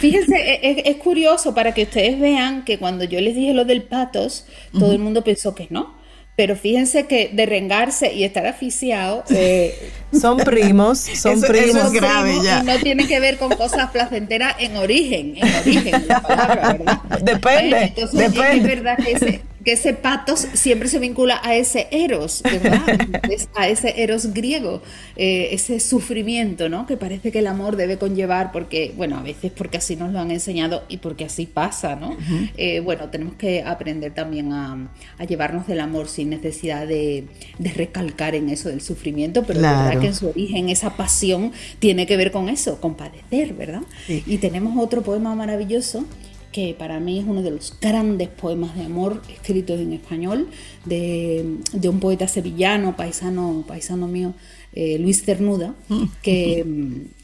Fíjense, 0.00 0.34
e, 0.36 0.60
es, 0.70 0.82
es 0.86 0.96
curioso 0.96 1.54
para 1.54 1.72
que 1.74 1.82
ustedes 1.84 2.18
vean 2.20 2.64
que 2.64 2.78
cuando 2.78 3.04
yo 3.04 3.20
les 3.20 3.34
dije 3.34 3.52
lo 3.54 3.64
del 3.64 3.82
patos, 3.82 4.46
todo 4.78 4.92
el 4.92 4.98
mundo 4.98 5.22
pensó 5.24 5.54
que 5.54 5.66
no. 5.70 5.98
Pero 6.36 6.56
fíjense 6.56 7.06
que 7.06 7.28
derrengarse 7.34 8.14
y 8.14 8.24
estar 8.24 8.46
asfixiado 8.46 9.24
eh, 9.28 9.74
Son 10.18 10.38
primos, 10.38 10.98
son 11.00 11.32
Eso- 11.34 11.44
eso 11.44 11.46
primos. 11.52 11.84
es 11.84 11.92
grave 11.92 12.30
primo, 12.30 12.44
ya. 12.44 12.60
y 12.62 12.66
no 12.66 12.78
tiene 12.78 13.06
que 13.06 13.20
ver 13.20 13.36
con 13.36 13.50
cosas 13.56 13.90
placenteras 13.90 14.54
en 14.58 14.76
origen, 14.76 15.34
en 15.36 15.54
origen 15.56 16.04
la 16.08 16.22
palabra, 16.22 16.72
¿verdad? 16.72 16.98
Depende, 17.20 17.76
Eh, 17.76 17.92
entonces, 17.94 18.20
es- 18.20 18.32
depende. 18.32 18.56
Es 18.72 18.76
verdad 18.76 18.96
que 19.04 19.12
ese, 19.12 19.40
que 19.64 19.72
ese 19.72 19.92
patos 19.94 20.46
siempre 20.54 20.88
se 20.88 20.98
vincula 20.98 21.40
a 21.42 21.54
ese 21.54 21.88
eros, 21.90 22.42
¿verdad? 22.42 22.82
Es 23.30 23.48
a 23.54 23.68
ese 23.68 24.02
eros 24.02 24.32
griego, 24.32 24.82
eh, 25.16 25.48
ese 25.52 25.80
sufrimiento, 25.80 26.68
¿no? 26.68 26.86
Que 26.86 26.96
parece 26.96 27.30
que 27.30 27.40
el 27.40 27.46
amor 27.46 27.76
debe 27.76 27.98
conllevar, 27.98 28.52
porque, 28.52 28.92
bueno, 28.96 29.18
a 29.18 29.22
veces 29.22 29.52
porque 29.52 29.76
así 29.78 29.96
nos 29.96 30.12
lo 30.12 30.18
han 30.20 30.30
enseñado 30.30 30.84
y 30.88 30.96
porque 30.98 31.24
así 31.26 31.46
pasa, 31.46 31.96
¿no? 31.96 32.16
Eh, 32.56 32.80
bueno, 32.80 33.10
tenemos 33.10 33.34
que 33.34 33.62
aprender 33.62 34.14
también 34.14 34.52
a, 34.52 34.90
a 35.18 35.24
llevarnos 35.24 35.66
del 35.66 35.80
amor 35.80 36.08
sin 36.08 36.30
necesidad 36.30 36.86
de, 36.86 37.26
de 37.58 37.72
recalcar 37.72 38.34
en 38.34 38.48
eso 38.48 38.68
del 38.70 38.80
sufrimiento, 38.80 39.44
pero 39.44 39.60
Claro. 39.60 39.84
verdad 39.88 40.00
que 40.00 40.06
en 40.08 40.14
su 40.14 40.28
origen 40.28 40.68
esa 40.70 40.96
pasión 40.96 41.52
tiene 41.78 42.06
que 42.06 42.16
ver 42.16 42.30
con 42.32 42.48
eso, 42.48 42.80
con 42.80 42.94
padecer, 42.96 43.52
¿verdad? 43.54 43.82
Sí. 44.06 44.22
Y 44.26 44.38
tenemos 44.38 44.82
otro 44.82 45.02
poema 45.02 45.34
maravilloso 45.34 46.06
que 46.52 46.74
para 46.78 47.00
mí 47.00 47.18
es 47.18 47.24
uno 47.26 47.42
de 47.42 47.50
los 47.50 47.78
grandes 47.80 48.28
poemas 48.28 48.76
de 48.76 48.84
amor 48.84 49.22
escritos 49.28 49.80
en 49.80 49.92
español 49.92 50.48
de, 50.84 51.58
de 51.72 51.88
un 51.88 52.00
poeta 52.00 52.26
sevillano, 52.28 52.96
paisano, 52.96 53.64
paisano 53.66 54.08
mío, 54.08 54.34
eh, 54.72 54.98
Luis 54.98 55.24
Cernuda, 55.24 55.74
que 56.22 56.64
mm, 56.64 57.20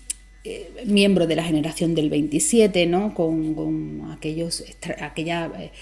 eh, 0.48 0.70
miembro 0.86 1.26
de 1.26 1.34
la 1.34 1.42
generación 1.42 1.96
del 1.96 2.08
27, 2.08 2.86
¿no? 2.86 3.14
con, 3.14 3.54
con 3.54 4.12
aquellos, 4.12 4.62
aquella 5.00 5.50
eh, 5.58 5.72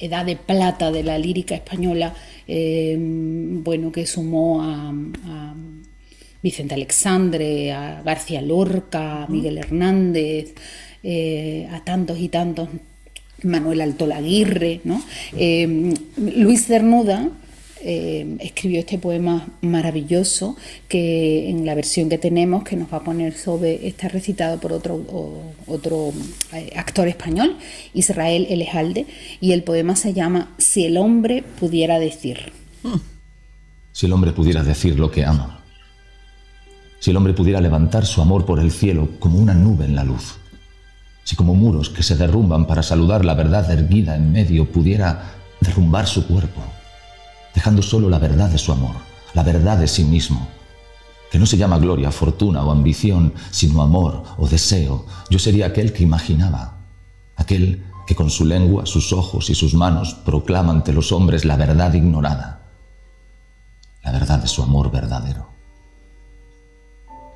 edad 0.00 0.26
de 0.26 0.34
plata 0.34 0.90
de 0.90 1.04
la 1.04 1.16
lírica 1.16 1.54
española, 1.54 2.12
eh, 2.48 2.96
bueno, 2.98 3.92
que 3.92 4.04
sumó 4.04 4.62
a, 4.62 4.92
a 5.26 5.54
Vicente 6.42 6.74
Alexandre, 6.74 7.70
a 7.70 8.02
García 8.02 8.42
Lorca, 8.42 9.22
a 9.22 9.26
Miguel 9.28 9.58
Hernández, 9.58 10.54
eh, 11.06 11.68
a 11.70 11.84
tantos 11.84 12.18
y 12.18 12.30
tantos, 12.30 12.70
Manuel 13.42 13.82
Altolaguirre, 13.82 14.80
¿no? 14.84 15.02
Eh, 15.36 15.92
Luis 16.16 16.64
Cernuda 16.64 17.28
eh, 17.82 18.38
escribió 18.40 18.80
este 18.80 18.96
poema 18.96 19.46
maravilloso 19.60 20.56
que 20.88 21.50
en 21.50 21.66
la 21.66 21.74
versión 21.74 22.08
que 22.08 22.16
tenemos, 22.16 22.64
que 22.64 22.76
nos 22.76 22.90
va 22.90 22.98
a 22.98 23.04
poner 23.04 23.36
sobre, 23.36 23.86
está 23.86 24.08
recitado 24.08 24.58
por 24.58 24.72
otro, 24.72 25.04
otro 25.66 26.14
actor 26.74 27.06
español, 27.06 27.58
Israel 27.92 28.46
Elejalde, 28.48 29.04
y 29.42 29.52
el 29.52 29.62
poema 29.62 29.96
se 29.96 30.14
llama 30.14 30.54
Si 30.56 30.86
el 30.86 30.96
hombre 30.96 31.44
pudiera 31.60 31.98
decir. 31.98 32.50
Si 33.92 34.06
el 34.06 34.12
hombre 34.14 34.32
pudiera 34.32 34.62
decir 34.62 34.98
lo 34.98 35.10
que 35.10 35.26
ama. 35.26 35.62
Si 36.98 37.10
el 37.10 37.18
hombre 37.18 37.34
pudiera 37.34 37.60
levantar 37.60 38.06
su 38.06 38.22
amor 38.22 38.46
por 38.46 38.58
el 38.58 38.70
cielo 38.70 39.10
como 39.18 39.38
una 39.38 39.52
nube 39.52 39.84
en 39.84 39.96
la 39.96 40.04
luz. 40.04 40.38
Si 41.24 41.36
como 41.36 41.54
muros 41.54 41.88
que 41.88 42.02
se 42.02 42.16
derrumban 42.16 42.66
para 42.66 42.82
saludar 42.82 43.24
la 43.24 43.34
verdad 43.34 43.70
erguida 43.70 44.14
en 44.14 44.30
medio 44.30 44.70
pudiera 44.70 45.34
derrumbar 45.60 46.06
su 46.06 46.26
cuerpo, 46.26 46.62
dejando 47.54 47.82
solo 47.82 48.10
la 48.10 48.18
verdad 48.18 48.50
de 48.50 48.58
su 48.58 48.72
amor, 48.72 48.96
la 49.32 49.42
verdad 49.42 49.78
de 49.78 49.88
sí 49.88 50.04
mismo, 50.04 50.46
que 51.30 51.38
no 51.38 51.46
se 51.46 51.56
llama 51.56 51.78
gloria, 51.78 52.12
fortuna 52.12 52.62
o 52.62 52.70
ambición, 52.70 53.32
sino 53.50 53.82
amor 53.82 54.22
o 54.36 54.46
deseo, 54.46 55.06
yo 55.30 55.38
sería 55.38 55.66
aquel 55.66 55.92
que 55.92 56.02
imaginaba, 56.02 56.78
aquel 57.36 57.84
que 58.06 58.14
con 58.14 58.28
su 58.28 58.44
lengua, 58.44 58.84
sus 58.84 59.12
ojos 59.14 59.48
y 59.48 59.54
sus 59.54 59.74
manos 59.74 60.14
proclama 60.14 60.72
ante 60.72 60.92
los 60.92 61.10
hombres 61.10 61.46
la 61.46 61.56
verdad 61.56 61.94
ignorada, 61.94 62.68
la 64.02 64.12
verdad 64.12 64.40
de 64.40 64.48
su 64.48 64.62
amor 64.62 64.90
verdadero. 64.90 65.53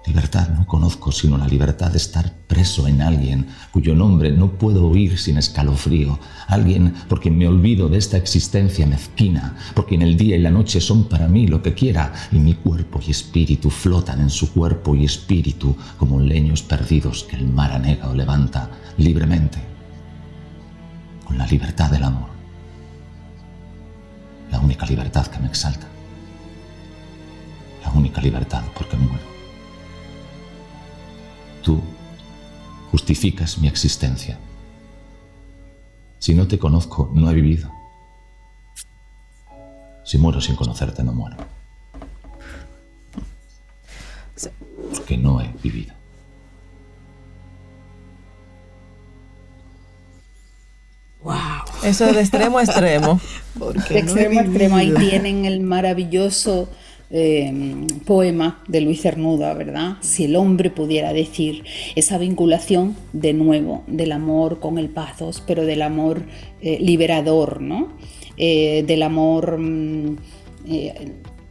Libertad 0.06 0.48
no 0.50 0.66
conozco 0.66 1.12
sino 1.12 1.36
la 1.36 1.46
libertad 1.46 1.90
de 1.90 1.98
estar 1.98 2.32
preso 2.46 2.86
en 2.86 3.02
alguien 3.02 3.48
cuyo 3.70 3.94
nombre 3.94 4.30
no 4.32 4.52
puedo 4.52 4.88
oír 4.88 5.18
sin 5.18 5.36
escalofrío, 5.36 6.18
alguien 6.46 6.94
por 7.08 7.20
quien 7.20 7.36
me 7.36 7.46
olvido 7.46 7.88
de 7.88 7.98
esta 7.98 8.16
existencia 8.16 8.86
mezquina, 8.86 9.56
por 9.74 9.86
quien 9.86 10.00
el 10.02 10.16
día 10.16 10.36
y 10.36 10.40
la 10.40 10.50
noche 10.50 10.80
son 10.80 11.08
para 11.08 11.28
mí 11.28 11.46
lo 11.46 11.62
que 11.62 11.74
quiera 11.74 12.12
y 12.32 12.38
mi 12.38 12.54
cuerpo 12.54 13.00
y 13.06 13.10
espíritu 13.10 13.70
flotan 13.70 14.20
en 14.20 14.30
su 14.30 14.52
cuerpo 14.52 14.94
y 14.94 15.04
espíritu 15.04 15.76
como 15.98 16.20
leños 16.20 16.62
perdidos 16.62 17.24
que 17.24 17.36
el 17.36 17.46
mar 17.46 17.72
anega 17.72 18.08
o 18.08 18.14
levanta 18.14 18.70
libremente, 18.96 19.58
con 21.26 21.36
la 21.36 21.46
libertad 21.46 21.90
del 21.90 22.04
amor, 22.04 22.28
la 24.50 24.58
única 24.58 24.86
libertad 24.86 25.26
que 25.26 25.38
me 25.38 25.48
exalta, 25.48 25.86
la 27.84 27.90
única 27.92 28.22
libertad 28.22 28.62
porque 28.74 28.96
muero. 28.96 29.37
Tú 31.68 31.82
justificas 32.90 33.58
mi 33.58 33.68
existencia. 33.68 34.38
Si 36.18 36.32
no 36.32 36.48
te 36.48 36.58
conozco, 36.58 37.10
no 37.12 37.30
he 37.30 37.34
vivido. 37.34 37.70
Si 40.02 40.16
muero 40.16 40.40
sin 40.40 40.56
conocerte, 40.56 41.04
no 41.04 41.12
muero. 41.12 41.36
Porque 44.94 45.18
no 45.18 45.42
he 45.42 45.52
vivido. 45.62 45.92
Eso 51.84 52.06
es 52.06 52.14
de 52.14 52.20
extremo 52.22 52.56
a 52.56 52.62
extremo. 52.62 53.20
Porque 53.58 53.92
de 53.92 54.02
no 54.04 54.16
he 54.16 54.22
extremo 54.22 54.40
a 54.40 54.42
extremo. 54.42 54.76
Ahí 54.76 54.94
tienen 55.10 55.44
el 55.44 55.60
maravilloso 55.60 56.70
eh, 57.10 57.86
poema 58.04 58.62
de 58.68 58.82
Luis 58.82 59.00
Cernuda, 59.00 59.54
¿verdad? 59.54 59.96
Si 60.00 60.24
el 60.24 60.36
hombre 60.36 60.70
pudiera 60.70 61.12
decir 61.12 61.64
esa 61.96 62.18
vinculación 62.18 62.96
de 63.14 63.32
nuevo 63.32 63.82
del 63.86 64.12
amor 64.12 64.60
con 64.60 64.78
el 64.78 64.90
pathos, 64.90 65.42
pero 65.46 65.64
del 65.64 65.82
amor 65.82 66.22
eh, 66.60 66.78
liberador, 66.80 67.62
¿no? 67.62 67.88
Eh, 68.36 68.84
del 68.86 69.02
amor 69.02 69.58
mm, 69.58 70.16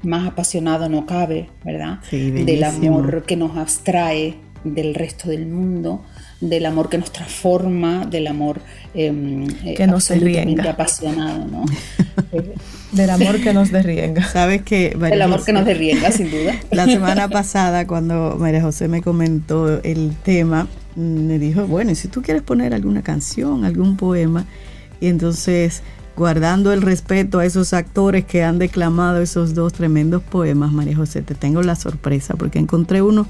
más 0.03 0.27
apasionado 0.27 0.89
no 0.89 1.05
cabe, 1.05 1.49
¿verdad? 1.65 1.99
del 2.11 2.63
amor 2.63 3.23
que 3.25 3.35
nos 3.35 3.57
abstrae 3.57 4.35
del 4.63 4.93
resto 4.93 5.29
del 5.29 5.47
mundo, 5.47 6.03
del 6.41 6.65
amor 6.65 6.89
que 6.89 6.97
nos 6.97 7.11
transforma, 7.11 8.05
del 8.05 8.27
amor 8.27 8.61
em, 8.93 9.47
que 9.47 9.87
nos 9.87 10.11
absolutamente 10.11 10.67
apasionado, 10.69 11.45
¿no? 11.45 11.65
Del 12.91 13.09
amor 13.09 13.41
que 13.41 13.53
nos 13.53 13.69
derrienga. 13.69 14.23
Sabes 14.23 14.61
que 14.61 14.97
el 15.11 15.21
amor 15.21 15.43
que 15.43 15.51
nos 15.51 15.65
derrienga, 15.65 16.09
sin 16.09 16.31
duda. 16.31 16.55
La 16.71 16.85
semana 16.85 17.27
pasada, 17.27 17.85
cuando 17.85 18.37
María 18.39 18.61
José 18.61 18.87
me 18.87 19.01
comentó 19.01 19.81
el 19.83 20.15
tema, 20.23 20.67
me 20.95 21.37
dijo, 21.37 21.67
bueno, 21.67 21.91
y 21.91 21.95
si 21.95 22.07
tú 22.07 22.21
quieres 22.21 22.43
poner 22.43 22.73
alguna 22.73 23.03
canción, 23.03 23.65
algún 23.65 23.97
poema, 23.97 24.45
y 25.01 25.07
entonces 25.07 25.83
guardando 26.15 26.73
el 26.73 26.81
respeto 26.81 27.39
a 27.39 27.45
esos 27.45 27.73
actores 27.73 28.25
que 28.25 28.43
han 28.43 28.57
declamado 28.57 29.21
esos 29.21 29.53
dos 29.53 29.73
tremendos 29.73 30.23
poemas, 30.23 30.71
María 30.71 30.95
José, 30.95 31.21
te 31.21 31.35
tengo 31.35 31.61
la 31.61 31.75
sorpresa 31.75 32.35
porque 32.35 32.57
encontré 32.57 33.03
uno 33.03 33.27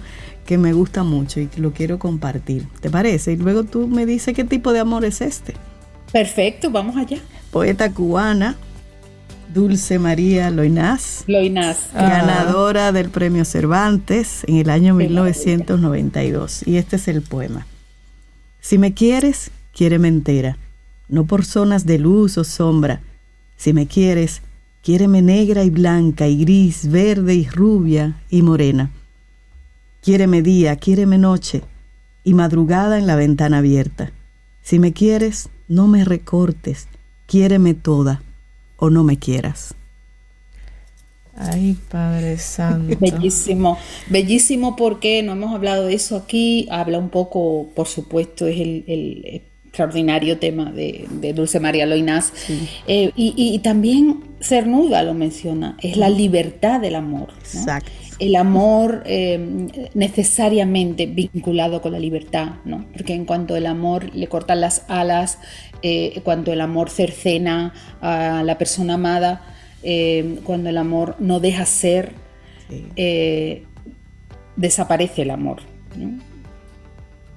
que 0.48 0.58
me 0.58 0.72
gusta 0.72 1.04
mucho 1.04 1.42
y 1.42 1.50
lo 1.58 1.74
quiero 1.74 2.00
compartir. 2.00 2.68
¿Te 2.80 2.90
parece? 2.90 3.34
Y 3.34 3.36
luego 3.36 3.66
tú 3.66 3.88
me 3.88 4.06
dices 4.06 4.34
qué 4.34 4.46
tipo 4.46 4.72
de 4.72 4.80
amor 4.80 5.04
es 5.04 5.20
este. 5.20 5.54
Perfecto, 6.12 6.72
vamos 6.72 6.96
allá. 6.96 7.20
Poeta 7.52 7.92
cubana, 7.92 8.56
Dulce 9.54 10.00
María 10.00 10.50
Loinás. 10.50 11.26
Loinás. 11.28 11.90
Ganadora 11.94 12.94
del 12.94 13.10
premio 13.10 13.44
Cervantes 13.44 14.46
en 14.48 14.56
el 14.56 14.70
año 14.70 14.96
1992. 14.96 16.66
Y 16.66 16.78
este 16.78 16.96
es 16.96 17.10
el 17.10 17.22
poema. 17.22 17.68
Si 18.62 18.78
me 18.78 18.94
quieres, 18.94 19.52
quiéreme 19.74 20.08
entera, 20.08 20.58
no 21.10 21.26
por 21.26 21.44
zonas 21.44 21.86
de 21.86 22.00
luz 22.00 22.38
o 22.38 22.46
sombra. 22.46 23.02
Si 23.58 23.74
me 23.74 23.86
quieres, 23.88 24.42
quiéreme 24.82 25.22
negra 25.22 25.66
y 25.66 25.70
blanca 25.70 26.26
y 26.28 26.38
gris, 26.38 26.90
verde 26.90 27.36
y 27.36 27.48
rubia 27.50 28.16
y 28.30 28.44
morena. 28.44 28.92
Quiéreme 30.08 30.42
día, 30.42 30.78
quiéreme 30.78 31.18
noche 31.18 31.64
y 32.24 32.34
madrugada 32.34 32.98
en 32.98 33.08
la 33.08 33.18
ventana 33.18 33.58
abierta. 33.58 34.14
Si 34.62 34.80
me 34.80 34.94
quieres, 34.94 35.50
no 35.68 35.90
me 35.90 36.06
recortes, 36.06 36.88
quiéreme 37.26 37.74
toda 37.74 38.22
o 38.78 38.90
no 38.90 39.04
me 39.04 39.20
quieras. 39.20 39.76
Ay, 41.36 41.78
Padre 41.92 42.38
Santo. 42.38 42.96
Bellísimo, 43.02 43.78
bellísimo 44.10 44.78
porque 44.78 45.22
no 45.24 45.34
hemos 45.34 45.54
hablado 45.54 45.88
de 45.88 45.96
eso 45.96 46.16
aquí. 46.16 46.70
Habla 46.72 47.00
un 47.00 47.10
poco, 47.10 47.68
por 47.76 47.88
supuesto, 47.88 48.48
es 48.48 48.62
el, 48.62 49.44
extraordinario 49.66 50.40
tema 50.40 50.72
de, 50.72 51.06
Dulce 51.36 51.60
María 51.60 51.86
Loinás. 51.86 52.32
Eh, 52.88 53.12
y, 53.18 53.60
también 53.60 54.24
Cernuda 54.40 55.04
lo 55.04 55.14
menciona, 55.14 55.76
es 55.82 55.98
la 55.98 56.08
libertad 56.08 56.80
del 56.80 56.96
amor. 56.96 57.34
Exacto. 57.54 58.07
El 58.20 58.36
amor 58.36 59.04
eh, 59.06 59.38
necesariamente 59.94 61.06
vinculado 61.06 61.82
con 61.82 61.92
la 61.92 62.00
libertad, 62.00 62.54
¿no? 62.66 62.86
Porque 62.94 63.14
en 63.14 63.26
cuanto 63.26 63.56
el 63.56 63.68
amor 63.68 64.14
le 64.16 64.28
cortan 64.28 64.62
las 64.62 64.86
alas, 64.88 65.38
eh, 65.84 66.22
cuando 66.24 66.52
el 66.52 66.62
amor 66.62 66.90
cercena 66.90 67.74
a 68.02 68.42
la 68.44 68.58
persona 68.58 68.96
amada, 68.96 69.42
eh, 69.84 70.40
cuando 70.44 70.70
el 70.70 70.78
amor 70.78 71.16
no 71.20 71.40
deja 71.40 71.66
ser, 71.66 72.14
eh, 72.96 73.64
desaparece 74.56 75.22
el 75.22 75.30
amor. 75.30 75.62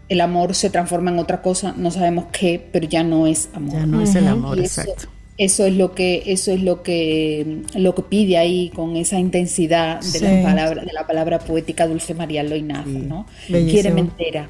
El 0.08 0.20
amor 0.20 0.54
se 0.54 0.70
transforma 0.70 1.10
en 1.10 1.18
otra 1.18 1.42
cosa, 1.42 1.74
no 1.76 1.90
sabemos 1.90 2.26
qué, 2.32 2.66
pero 2.72 2.88
ya 2.88 3.04
no 3.04 3.26
es 3.26 3.50
amor. 3.52 3.74
Ya 3.74 3.86
no 3.86 4.00
es 4.00 4.14
el 4.14 4.26
amor, 4.26 4.58
exacto. 4.58 5.08
Eso 5.42 5.64
es 5.64 5.74
lo 5.74 5.94
que, 5.94 6.22
eso 6.26 6.52
es 6.52 6.62
lo 6.62 6.82
que, 6.82 7.62
lo 7.74 7.94
que 7.94 8.02
pide 8.02 8.36
ahí 8.36 8.70
con 8.74 8.96
esa 8.96 9.18
intensidad 9.18 10.00
de, 10.00 10.20
la, 10.20 10.42
palabra, 10.42 10.84
de 10.84 10.92
la 10.92 11.06
palabra 11.06 11.38
poética 11.38 11.86
Dulce 11.86 12.12
María 12.12 12.42
Loinaz, 12.42 12.86
¿no? 12.86 13.26
Quiere 13.48 13.88
entera 13.88 14.48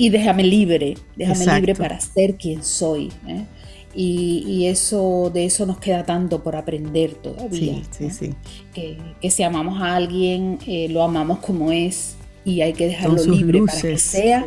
y 0.00 0.08
déjame 0.08 0.44
libre, 0.44 0.96
déjame 1.14 1.44
libre 1.56 1.74
para 1.74 2.00
ser 2.00 2.36
quien 2.36 2.64
soy. 2.64 3.12
¿eh? 3.28 3.44
Y, 3.94 4.66
eso, 4.66 5.30
de 5.32 5.44
eso 5.44 5.66
nos 5.66 5.78
queda 5.78 6.06
tanto 6.06 6.42
por 6.42 6.56
aprender 6.56 7.12
todavía. 7.12 7.74
Sí, 7.90 8.08
sí, 8.08 8.10
sí. 8.10 8.34
Que, 8.72 9.30
si 9.30 9.42
amamos 9.42 9.82
a 9.82 9.96
alguien, 9.96 10.58
eh, 10.66 10.88
lo 10.88 11.02
amamos 11.02 11.40
como 11.40 11.70
es 11.70 12.16
y 12.44 12.62
hay 12.62 12.72
que 12.72 12.86
dejarlo 12.86 13.22
libre 13.24 13.60
para 13.66 13.80
que 13.80 13.98
sea, 13.98 14.46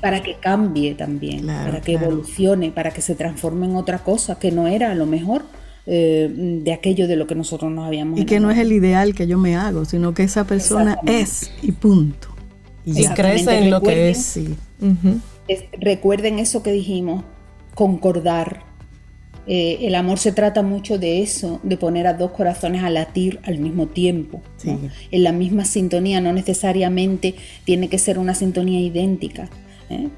para 0.00 0.22
que 0.22 0.36
cambie 0.40 0.94
también, 0.94 1.46
para 1.46 1.80
que 1.80 1.94
evolucione, 1.94 2.70
para 2.70 2.90
que 2.90 3.02
se 3.02 3.14
transforme 3.14 3.66
en 3.66 3.76
otra 3.76 3.98
cosa 3.98 4.38
que 4.38 4.50
no 4.50 4.66
era 4.66 4.90
a 4.90 4.94
lo 4.94 5.06
mejor. 5.06 5.44
Eh, 5.86 6.30
de 6.62 6.72
aquello 6.74 7.08
de 7.08 7.16
lo 7.16 7.26
que 7.26 7.34
nosotros 7.34 7.72
nos 7.72 7.86
habíamos 7.86 8.20
y 8.20 8.26
que 8.26 8.38
no 8.38 8.50
es 8.50 8.58
el 8.58 8.70
ideal 8.70 9.14
que 9.14 9.26
yo 9.26 9.38
me 9.38 9.56
hago 9.56 9.86
sino 9.86 10.12
que 10.12 10.22
esa 10.22 10.44
persona 10.44 10.98
es 11.06 11.50
y 11.62 11.72
punto. 11.72 12.28
Y, 12.84 13.06
crece 13.08 13.58
en 13.58 13.70
lo 13.70 13.80
que 13.80 14.10
es. 14.10 14.22
Sí. 14.22 14.56
Recuerden 15.80 16.38
eso 16.38 16.62
que 16.62 16.70
dijimos, 16.72 17.24
concordar. 17.74 18.69
Eh, 19.52 19.88
el 19.88 19.96
amor 19.96 20.20
se 20.20 20.30
trata 20.30 20.62
mucho 20.62 20.96
de 20.96 21.22
eso, 21.22 21.58
de 21.64 21.76
poner 21.76 22.06
a 22.06 22.14
dos 22.14 22.30
corazones 22.30 22.84
a 22.84 22.88
latir 22.88 23.40
al 23.42 23.58
mismo 23.58 23.88
tiempo, 23.88 24.40
en 24.62 25.24
la 25.24 25.32
misma 25.32 25.64
sintonía, 25.64 26.20
no 26.20 26.32
necesariamente 26.32 27.34
tiene 27.64 27.88
que 27.88 27.98
ser 27.98 28.20
una 28.20 28.36
sintonía 28.36 28.78
idéntica. 28.78 29.50
¿eh? 29.88 30.08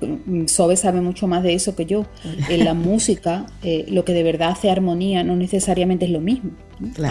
Sobe 0.48 0.76
sabe 0.76 1.00
mucho 1.00 1.28
más 1.28 1.42
de 1.42 1.54
eso 1.54 1.74
que 1.74 1.86
yo. 1.86 2.04
En 2.50 2.66
la 2.66 2.74
música, 2.90 3.46
eh, 3.62 3.86
lo 3.88 4.04
que 4.04 4.12
de 4.12 4.22
verdad 4.22 4.50
hace 4.50 4.70
armonía 4.70 5.24
no 5.24 5.34
necesariamente 5.34 6.04
es 6.04 6.10
lo 6.10 6.20
mismo. 6.20 6.50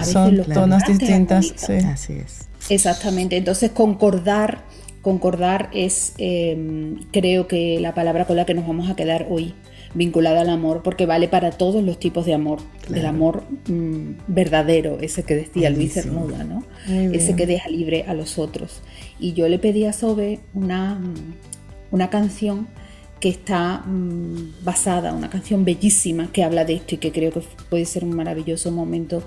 Son 0.04 0.44
tonas 0.44 0.86
distintas. 0.86 1.52
Así 1.88 2.14
es. 2.14 2.48
Exactamente. 2.70 3.36
Entonces, 3.36 3.72
concordar 3.72 4.64
Concordar 5.02 5.70
es, 5.74 6.14
em, 6.20 7.00
creo 7.12 7.48
que 7.48 7.80
la 7.80 7.96
palabra 7.96 8.26
con 8.26 8.36
la 8.36 8.46
que 8.46 8.54
nos 8.54 8.68
vamos 8.68 8.88
a 8.90 8.96
quedar 8.96 9.26
hoy, 9.30 9.56
vinculada 9.94 10.42
al 10.42 10.50
amor, 10.50 10.82
porque 10.84 11.06
vale 11.06 11.28
para 11.28 11.52
todos 11.52 11.84
los 11.84 12.00
tipos 12.00 12.26
de 12.26 12.34
amor, 12.34 12.60
del 12.88 13.06
amor 13.06 13.44
mm, 13.68 14.12
verdadero, 14.28 15.00
ese 15.02 15.24
que 15.24 15.36
decía 15.36 15.70
Luis 15.70 15.94
Cernuda, 15.94 16.44
¿no? 16.44 16.64
Ese 16.88 17.36
que 17.36 17.46
deja 17.46 17.70
libre 17.70 18.06
a 18.08 18.14
los 18.14 18.38
otros. 18.38 18.82
Y 19.20 19.34
yo 19.34 19.48
le 19.48 19.60
pedí 19.60 19.86
a 19.86 19.94
Sobe 19.94 20.40
una, 20.54 20.96
mm, 20.96 21.34
una 21.92 22.10
canción 22.10 22.68
que 23.20 23.30
está 23.30 23.80
mm, 23.86 24.64
basada, 24.64 25.14
una 25.14 25.30
canción 25.30 25.64
bellísima 25.64 26.32
que 26.32 26.44
habla 26.44 26.66
de 26.66 26.74
esto 26.74 26.96
y 26.96 26.98
que 26.98 27.12
creo 27.12 27.32
que 27.32 27.42
puede 27.70 27.86
ser 27.86 28.04
un 28.04 28.16
maravilloso 28.16 28.72
momento 28.72 29.24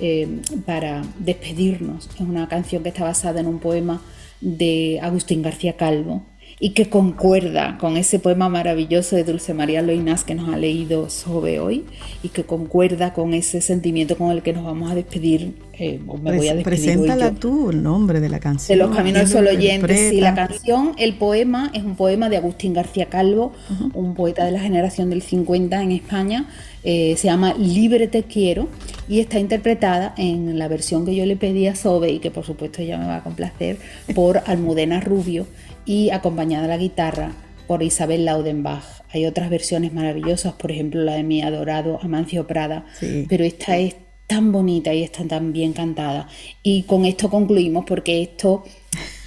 em, 0.00 0.40
para 0.64 1.02
despedirnos. 1.18 2.08
Es 2.14 2.20
una 2.20 2.48
canción 2.48 2.82
que 2.82 2.88
está 2.88 3.04
basada 3.04 3.40
en 3.40 3.46
un 3.46 3.58
poema 3.58 4.00
de 4.40 4.98
Agustín 5.02 5.42
García 5.42 5.76
Calvo 5.76 6.22
y 6.60 6.70
que 6.70 6.88
concuerda 6.88 7.78
con 7.78 7.96
ese 7.96 8.18
poema 8.18 8.48
maravilloso 8.48 9.16
de 9.16 9.24
Dulce 9.24 9.54
María 9.54 9.82
Loinás 9.82 10.24
que 10.24 10.34
nos 10.34 10.48
ha 10.48 10.56
leído 10.56 11.10
Sobe 11.10 11.58
hoy 11.58 11.84
y 12.22 12.28
que 12.28 12.44
concuerda 12.44 13.12
con 13.12 13.34
ese 13.34 13.60
sentimiento 13.60 14.16
con 14.16 14.30
el 14.30 14.42
que 14.42 14.52
nos 14.52 14.64
vamos 14.64 14.90
a 14.90 14.94
despedir. 14.94 15.54
Eh, 15.76 16.00
me 16.22 16.36
voy 16.36 16.48
a 16.48 16.54
despedir 16.54 16.62
Preséntala 16.62 17.32
tú, 17.32 17.70
el 17.70 17.82
nombre 17.82 18.20
de 18.20 18.28
la 18.28 18.38
canción. 18.38 18.78
De 18.78 18.84
los 18.84 18.94
caminos 18.94 19.22
del 19.22 19.28
sol 19.28 19.46
oyente. 19.48 20.10
Sí, 20.10 20.20
la 20.20 20.34
canción, 20.34 20.92
el 20.98 21.14
poema, 21.14 21.70
es 21.74 21.82
un 21.82 21.96
poema 21.96 22.28
de 22.28 22.36
Agustín 22.36 22.72
García 22.72 23.06
Calvo, 23.06 23.52
un 23.92 24.14
poeta 24.14 24.44
de 24.44 24.52
la 24.52 24.60
generación 24.60 25.10
del 25.10 25.22
50 25.22 25.82
en 25.82 25.92
España. 25.92 26.48
Eh, 26.86 27.14
se 27.16 27.28
llama 27.28 27.54
Libre 27.54 28.08
te 28.08 28.24
quiero 28.24 28.68
y 29.08 29.20
está 29.20 29.38
interpretada 29.38 30.14
en 30.18 30.58
la 30.58 30.68
versión 30.68 31.06
que 31.06 31.14
yo 31.14 31.24
le 31.24 31.34
pedí 31.34 31.66
a 31.66 31.74
Sobe 31.74 32.10
y 32.10 32.18
que 32.18 32.30
por 32.30 32.44
supuesto 32.44 32.82
ella 32.82 32.98
me 32.98 33.06
va 33.06 33.16
a 33.16 33.22
complacer 33.22 33.78
por 34.14 34.42
Almudena 34.46 35.00
Rubio 35.00 35.46
y 35.84 36.10
acompañada 36.10 36.64
a 36.64 36.68
la 36.68 36.76
guitarra 36.76 37.32
por 37.66 37.82
Isabel 37.82 38.24
Laudenbach. 38.24 38.84
Hay 39.12 39.26
otras 39.26 39.50
versiones 39.50 39.92
maravillosas, 39.92 40.54
por 40.54 40.70
ejemplo 40.70 41.02
la 41.02 41.14
de 41.14 41.22
mi 41.22 41.42
adorado 41.42 41.98
Amancio 42.02 42.46
Prada, 42.46 42.84
pero 43.28 43.44
esta 43.44 43.76
es 43.76 43.96
tan 44.26 44.52
bonita 44.52 44.92
y 44.92 45.02
está 45.02 45.24
tan 45.24 45.52
bien 45.52 45.72
cantada. 45.72 46.28
Y 46.62 46.82
con 46.84 47.04
esto 47.04 47.30
concluimos 47.30 47.84
porque 47.86 48.22
esto 48.22 48.64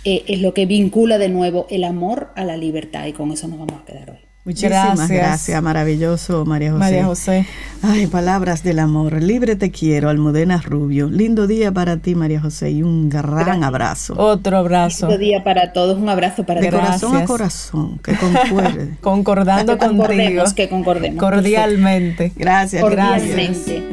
eh, 0.03 0.23
es 0.27 0.41
lo 0.41 0.53
que 0.53 0.65
vincula 0.65 1.17
de 1.17 1.29
nuevo 1.29 1.67
el 1.69 1.83
amor 1.83 2.31
a 2.35 2.43
la 2.43 2.57
libertad 2.57 3.05
y 3.07 3.13
con 3.13 3.31
eso 3.31 3.47
nos 3.47 3.59
vamos 3.59 3.81
a 3.81 3.85
quedar 3.85 4.09
hoy. 4.11 4.26
Muchísimas 4.47 5.09
gracias. 5.09 5.61
maravilloso 5.61 6.45
María 6.45 6.71
José. 6.71 6.79
María 6.79 7.05
José. 7.05 7.45
Ay, 7.81 8.07
palabras 8.07 8.63
del 8.63 8.79
amor. 8.79 9.21
Libre 9.21 9.57
te 9.57 9.71
quiero, 9.71 10.07
Almudena 10.07 10.61
Rubio. 10.61 11.09
Lindo 11.09 11.47
día 11.47 11.73
para 11.73 11.97
ti, 11.97 12.15
María 12.15 12.39
José, 12.39 12.71
y 12.71 12.81
un 12.81 13.09
gran 13.09 13.65
abrazo. 13.65 14.13
Otro 14.17 14.55
abrazo. 14.55 15.07
Lindo 15.07 15.19
día 15.19 15.43
para 15.43 15.73
todos, 15.73 15.97
un 15.97 16.07
abrazo 16.07 16.45
para 16.45 16.61
De 16.61 16.71
corazón 16.71 17.17
a 17.17 17.25
corazón, 17.25 17.99
que 17.99 18.15
concuerde. 18.15 18.95
Concordando 19.01 19.77
contigo. 19.77 20.45
Que 20.55 20.69
concordemos. 20.69 21.19
Cordialmente. 21.19 22.31
Gracias, 22.37 22.81
Cordialmente. 22.81 23.83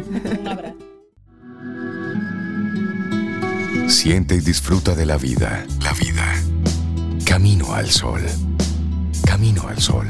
un 0.41 0.47
abrazo. 0.47 0.75
siente 3.89 4.37
y 4.37 4.41
disfruta 4.41 4.95
de 4.95 5.05
la 5.05 5.17
vida. 5.17 5.67
La 5.83 5.93
vida. 5.95 6.33
Camino 7.25 7.75
al 7.75 7.91
sol. 7.91 8.23
Camino 9.27 9.67
al 9.69 9.79
sol. 9.81 10.07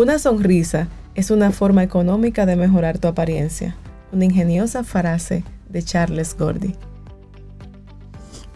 Una 0.00 0.18
sonrisa 0.18 0.88
es 1.14 1.30
una 1.30 1.50
forma 1.50 1.82
económica 1.82 2.46
de 2.46 2.56
mejorar 2.56 2.96
tu 2.98 3.06
apariencia. 3.06 3.76
Una 4.12 4.24
ingeniosa 4.24 4.82
frase 4.82 5.44
de 5.68 5.82
Charles 5.82 6.34
Gordy. 6.38 6.72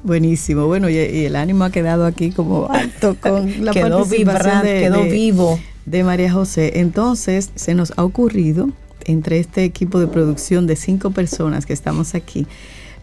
Buenísimo, 0.02 0.66
bueno, 0.66 0.88
y, 0.88 0.94
y 0.96 1.26
el 1.26 1.36
ánimo 1.36 1.64
ha 1.64 1.70
quedado 1.70 2.06
aquí 2.06 2.30
como 2.30 2.70
alto 2.70 3.16
con 3.20 3.44
la 3.66 3.72
Quedó 3.72 3.98
participación 3.98 4.62
vibrante, 4.62 4.68
de, 4.68 4.80
quedó 4.80 5.02
de- 5.02 5.10
vivo. 5.10 5.60
de 5.84 6.02
María 6.02 6.32
José. 6.32 6.80
Entonces, 6.80 7.50
se 7.56 7.74
nos 7.74 7.92
ha 7.98 8.04
ocurrido, 8.04 8.70
entre 9.04 9.38
este 9.38 9.64
equipo 9.64 10.00
de 10.00 10.06
producción 10.06 10.66
de 10.66 10.76
cinco 10.76 11.10
personas 11.10 11.66
que 11.66 11.74
estamos 11.74 12.14
aquí, 12.14 12.46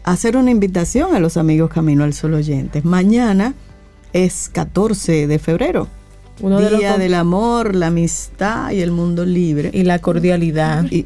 hacer 0.04 0.36
una 0.36 0.50
invitación 0.50 1.14
a 1.14 1.20
los 1.20 1.38
amigos 1.38 1.70
Camino 1.70 2.04
al 2.04 2.14
Sol 2.16 2.34
oyentes. 2.34 2.86
Mañana 2.86 3.54
es 4.14 4.50
14 4.52 5.28
de 5.28 5.38
febrero. 5.38 5.88
Uno 6.42 6.60
de 6.60 6.70
los 6.72 6.80
Día 6.80 6.92
com- 6.92 7.00
del 7.00 7.14
amor, 7.14 7.76
la 7.76 7.88
amistad 7.88 8.72
y 8.72 8.82
el 8.82 8.92
mundo 8.92 9.26
libre. 9.26 9.70
Y 9.74 9.84
la 9.84 10.00
cordialidad. 10.00 10.86
Y, 10.92 11.06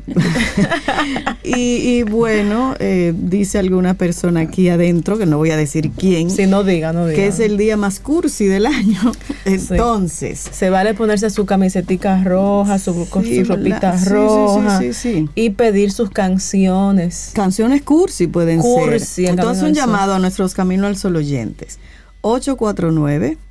y- 1.44 1.98
y 2.00 2.04
bueno, 2.04 2.76
eh, 2.80 3.14
dice 3.16 3.60
alguna 3.60 3.94
persona 3.94 4.42
aquí 4.42 4.70
adentro, 4.70 5.18
que 5.18 5.26
no 5.26 5.38
voy 5.38 5.52
a 5.52 5.58
decir 5.58 5.92
quién, 5.92 6.30
Si 6.30 6.46
no 6.48 6.64
diga, 6.64 6.94
no 6.94 7.06
diga. 7.08 7.16
que 7.16 7.28
es 7.28 7.40
el 7.40 7.58
día 7.58 7.78
más 7.78 8.00
cursi 8.00 8.46
del 8.46 8.66
año. 8.66 9.12
Entonces, 9.46 10.40
Se 10.52 10.70
vale 10.70 10.94
ponerse 10.94 11.30
su 11.30 11.46
camisetica 11.46 12.24
roja, 12.24 12.80
su, 12.80 13.06
Sí, 13.24 13.44
su 13.46 13.52
ropita 13.54 13.92
¿verdad? 13.92 13.98
Sí, 14.00 14.06
sí, 14.06 14.10
sí, 14.10 14.14
roja 14.14 14.94
sí, 14.94 15.30
y 15.36 15.50
pedir 15.52 15.92
sus 15.92 16.10
canciones. 16.10 17.32
canciones 17.34 17.82
cursi 17.84 18.28
pueden 18.28 18.60
Cursi, 18.60 19.00
ser. 19.06 19.26
en 19.26 19.32
Entonces, 19.32 19.64
un 19.64 19.74
llamado 19.74 20.14
a 20.14 20.20
nuestros 20.20 20.54
Camino 20.54 20.88
al 20.88 20.98
Sol 20.98 21.16
oyentes. 21.16 21.78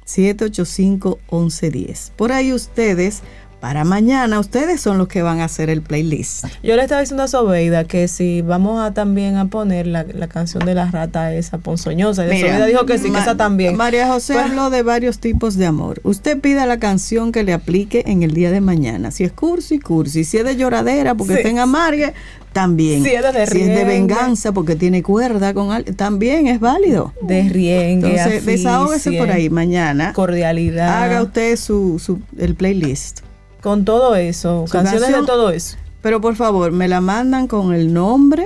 849-785-1110. 0.06 2.10
Por 2.16 2.32
ahí 2.32 2.52
ustedes, 2.52 3.22
para 3.64 3.82
mañana, 3.84 4.40
ustedes 4.40 4.78
son 4.82 4.98
los 4.98 5.08
que 5.08 5.22
van 5.22 5.40
a 5.40 5.46
hacer 5.46 5.70
el 5.70 5.80
playlist. 5.80 6.44
Yo 6.62 6.76
le 6.76 6.82
estaba 6.82 7.00
diciendo 7.00 7.22
a 7.22 7.28
Sobeida 7.28 7.84
que 7.84 8.08
si 8.08 8.42
vamos 8.42 8.78
a 8.78 8.92
también 8.92 9.36
a 9.36 9.46
poner 9.46 9.86
la, 9.86 10.04
la 10.04 10.28
canción 10.28 10.66
de 10.66 10.74
la 10.74 10.90
rata 10.90 11.32
esa 11.34 11.56
ponzoñosa. 11.56 12.24
Mira, 12.24 12.40
Sobeida 12.40 12.66
dijo 12.66 12.84
que 12.84 12.98
sí, 12.98 13.10
que 13.10 13.18
esa 13.18 13.38
también. 13.38 13.74
María 13.74 14.06
José 14.06 14.34
Pues- 14.34 14.44
habló 14.50 14.68
de 14.68 14.82
varios 14.82 15.18
tipos 15.18 15.56
de 15.56 15.64
amor. 15.64 16.02
Usted 16.04 16.38
pida 16.40 16.66
la 16.66 16.78
canción 16.78 17.32
que 17.32 17.42
le 17.42 17.54
aplique 17.54 18.02
en 18.06 18.22
el 18.22 18.34
día 18.34 18.50
de 18.50 18.60
mañana. 18.60 19.10
Si 19.10 19.24
es 19.24 19.32
cursi, 19.32 19.78
cursi. 19.78 20.24
Si 20.24 20.36
es 20.36 20.44
de 20.44 20.56
lloradera 20.56 21.14
porque 21.14 21.32
Sí. 21.32 21.38
está 21.38 21.48
en 21.48 21.58
amargue, 21.60 22.12
también. 22.52 23.02
Si 23.02 23.08
es 23.14 23.22
de 23.22 23.46
si 23.46 23.62
es 23.62 23.66
de 23.68 23.84
venganza 23.86 24.52
porque 24.52 24.76
tiene 24.76 25.02
cuerda 25.02 25.54
con 25.54 25.72
alguien, 25.72 25.96
también 25.96 26.48
es 26.48 26.60
válido. 26.60 27.14
De 27.22 27.48
riengue, 27.48 28.10
Entonces, 28.10 28.44
desahógese 28.44 29.12
por 29.12 29.30
ahí 29.30 29.48
mañana. 29.48 30.12
Cordialidad. 30.12 31.02
Haga 31.02 31.22
usted 31.22 31.56
su, 31.56 31.98
su- 31.98 32.20
el 32.38 32.54
playlist. 32.56 33.20
Con 33.64 33.84
todo 33.86 34.14
eso, 34.14 34.66
canciones 34.70 35.00
canción- 35.00 35.22
de 35.22 35.26
todo 35.26 35.50
eso. 35.50 35.76
Pero 36.02 36.20
por 36.20 36.36
favor, 36.36 36.70
me 36.70 36.86
la 36.86 37.00
mandan 37.00 37.46
con 37.48 37.72
el 37.74 37.94
nombre, 37.94 38.44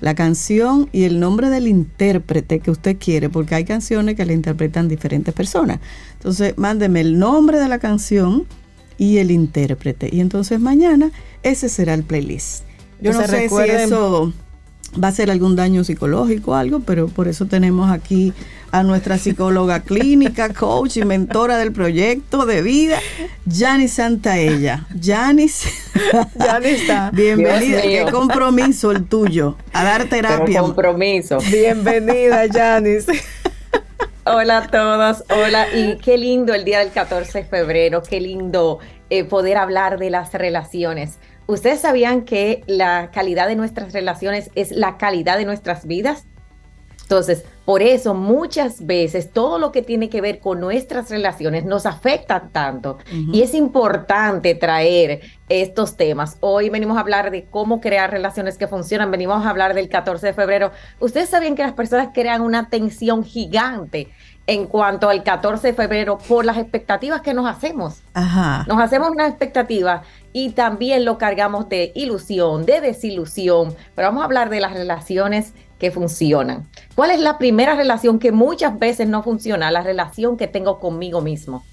la 0.00 0.14
canción 0.14 0.88
y 0.92 1.02
el 1.02 1.18
nombre 1.18 1.50
del 1.50 1.66
intérprete 1.66 2.60
que 2.60 2.70
usted 2.70 2.96
quiere, 2.96 3.28
porque 3.28 3.56
hay 3.56 3.64
canciones 3.64 4.14
que 4.14 4.24
la 4.24 4.32
interpretan 4.34 4.86
diferentes 4.88 5.34
personas. 5.34 5.80
Entonces, 6.14 6.54
mándeme 6.56 7.00
el 7.00 7.18
nombre 7.18 7.58
de 7.58 7.66
la 7.66 7.80
canción 7.80 8.46
y 8.98 9.18
el 9.18 9.32
intérprete. 9.32 10.08
Y 10.12 10.20
entonces 10.20 10.60
mañana 10.60 11.10
ese 11.42 11.68
será 11.68 11.94
el 11.94 12.04
playlist. 12.04 12.62
Yo 13.00 13.12
no 13.12 13.18
sé 13.26 13.48
si 13.48 13.54
eso 13.84 14.32
va 15.00 15.08
a 15.08 15.10
hacer 15.10 15.30
algún 15.30 15.56
daño 15.56 15.84
psicológico 15.84 16.52
o 16.52 16.54
algo, 16.54 16.80
pero 16.80 17.08
por 17.08 17.28
eso 17.28 17.46
tenemos 17.46 17.90
aquí 17.90 18.32
a 18.70 18.82
nuestra 18.82 19.18
psicóloga 19.18 19.80
clínica, 19.84 20.52
coach 20.52 20.96
y 20.96 21.04
mentora 21.04 21.58
del 21.58 21.72
proyecto 21.72 22.46
de 22.46 22.62
vida, 22.62 22.98
Janis 23.50 23.94
Santaella. 23.94 24.86
Janis, 25.00 25.64
Janis 26.38 26.80
está. 26.80 27.10
bienvenida. 27.14 27.82
Qué 27.82 28.06
compromiso 28.10 28.90
el 28.90 29.04
tuyo 29.04 29.56
a 29.72 29.84
dar 29.84 30.08
Pero 30.08 30.28
terapia. 30.28 30.60
compromiso. 30.60 31.38
Bienvenida, 31.50 32.44
Janis. 32.52 33.06
Hola 34.24 34.58
a 34.58 34.66
todos, 34.68 35.24
hola 35.30 35.66
y 35.74 35.96
qué 35.96 36.16
lindo 36.16 36.54
el 36.54 36.64
día 36.64 36.78
del 36.78 36.92
14 36.92 37.38
de 37.38 37.44
febrero, 37.44 38.04
qué 38.04 38.20
lindo 38.20 38.78
eh, 39.10 39.24
poder 39.24 39.56
hablar 39.56 39.98
de 39.98 40.10
las 40.10 40.32
relaciones. 40.32 41.18
¿Ustedes 41.46 41.80
sabían 41.80 42.22
que 42.22 42.62
la 42.66 43.10
calidad 43.12 43.48
de 43.48 43.56
nuestras 43.56 43.92
relaciones 43.92 44.50
es 44.54 44.70
la 44.70 44.96
calidad 44.96 45.36
de 45.38 45.44
nuestras 45.44 45.86
vidas? 45.86 46.26
Entonces, 47.02 47.44
por 47.66 47.82
eso 47.82 48.14
muchas 48.14 48.86
veces 48.86 49.30
todo 49.30 49.58
lo 49.58 49.70
que 49.70 49.82
tiene 49.82 50.08
que 50.08 50.20
ver 50.20 50.38
con 50.38 50.60
nuestras 50.60 51.10
relaciones 51.10 51.64
nos 51.64 51.84
afecta 51.84 52.48
tanto 52.50 52.98
y 53.10 53.42
es 53.42 53.54
importante 53.54 54.54
traer 54.54 55.20
estos 55.48 55.96
temas. 55.96 56.38
Hoy 56.40 56.70
venimos 56.70 56.96
a 56.96 57.00
hablar 57.00 57.30
de 57.30 57.44
cómo 57.44 57.82
crear 57.82 58.10
relaciones 58.10 58.56
que 58.56 58.66
funcionan, 58.66 59.10
venimos 59.10 59.44
a 59.44 59.50
hablar 59.50 59.74
del 59.74 59.90
14 59.90 60.28
de 60.28 60.32
febrero. 60.32 60.72
Ustedes 61.00 61.28
sabían 61.28 61.54
que 61.54 61.62
las 61.62 61.74
personas 61.74 62.08
crean 62.14 62.40
una 62.40 62.70
tensión 62.70 63.24
gigante 63.24 64.08
en 64.46 64.66
cuanto 64.66 65.08
al 65.08 65.22
14 65.22 65.68
de 65.68 65.74
febrero 65.74 66.18
por 66.18 66.44
las 66.44 66.58
expectativas 66.58 67.20
que 67.22 67.34
nos 67.34 67.46
hacemos. 67.46 68.02
Ajá. 68.14 68.64
Nos 68.66 68.80
hacemos 68.80 69.10
una 69.10 69.28
expectativa 69.28 70.02
y 70.32 70.50
también 70.50 71.04
lo 71.04 71.18
cargamos 71.18 71.68
de 71.68 71.92
ilusión, 71.94 72.66
de 72.66 72.80
desilusión, 72.80 73.74
pero 73.94 74.08
vamos 74.08 74.22
a 74.22 74.24
hablar 74.24 74.50
de 74.50 74.60
las 74.60 74.72
relaciones 74.72 75.54
que 75.78 75.90
funcionan. 75.90 76.68
¿Cuál 76.94 77.10
es 77.10 77.20
la 77.20 77.38
primera 77.38 77.74
relación 77.74 78.18
que 78.18 78.32
muchas 78.32 78.78
veces 78.78 79.08
no 79.08 79.22
funciona? 79.22 79.70
La 79.70 79.82
relación 79.82 80.36
que 80.36 80.46
tengo 80.46 80.80
conmigo 80.80 81.20
mismo. 81.20 81.64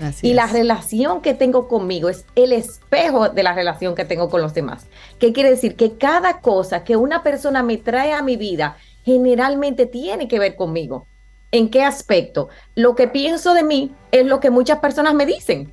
Así 0.00 0.28
y 0.28 0.34
la 0.34 0.46
relación 0.46 1.22
que 1.22 1.32
tengo 1.32 1.68
conmigo 1.68 2.10
es 2.10 2.26
el 2.34 2.52
espejo 2.52 3.30
de 3.30 3.42
la 3.42 3.54
relación 3.54 3.94
que 3.94 4.04
tengo 4.04 4.28
con 4.28 4.42
los 4.42 4.52
demás. 4.52 4.86
¿Qué 5.18 5.32
quiere 5.32 5.48
decir? 5.48 5.74
Que 5.74 5.96
cada 5.96 6.40
cosa 6.40 6.84
que 6.84 6.96
una 6.96 7.22
persona 7.22 7.62
me 7.62 7.78
trae 7.78 8.12
a 8.12 8.20
mi 8.20 8.36
vida 8.36 8.76
generalmente 9.04 9.86
tiene 9.86 10.28
que 10.28 10.38
ver 10.38 10.54
conmigo. 10.54 11.06
¿En 11.52 11.70
qué 11.70 11.82
aspecto? 11.84 12.48
Lo 12.74 12.94
que 12.94 13.08
pienso 13.08 13.54
de 13.54 13.62
mí 13.62 13.94
es 14.10 14.26
lo 14.26 14.40
que 14.40 14.50
muchas 14.50 14.80
personas 14.80 15.14
me 15.14 15.26
dicen. 15.26 15.72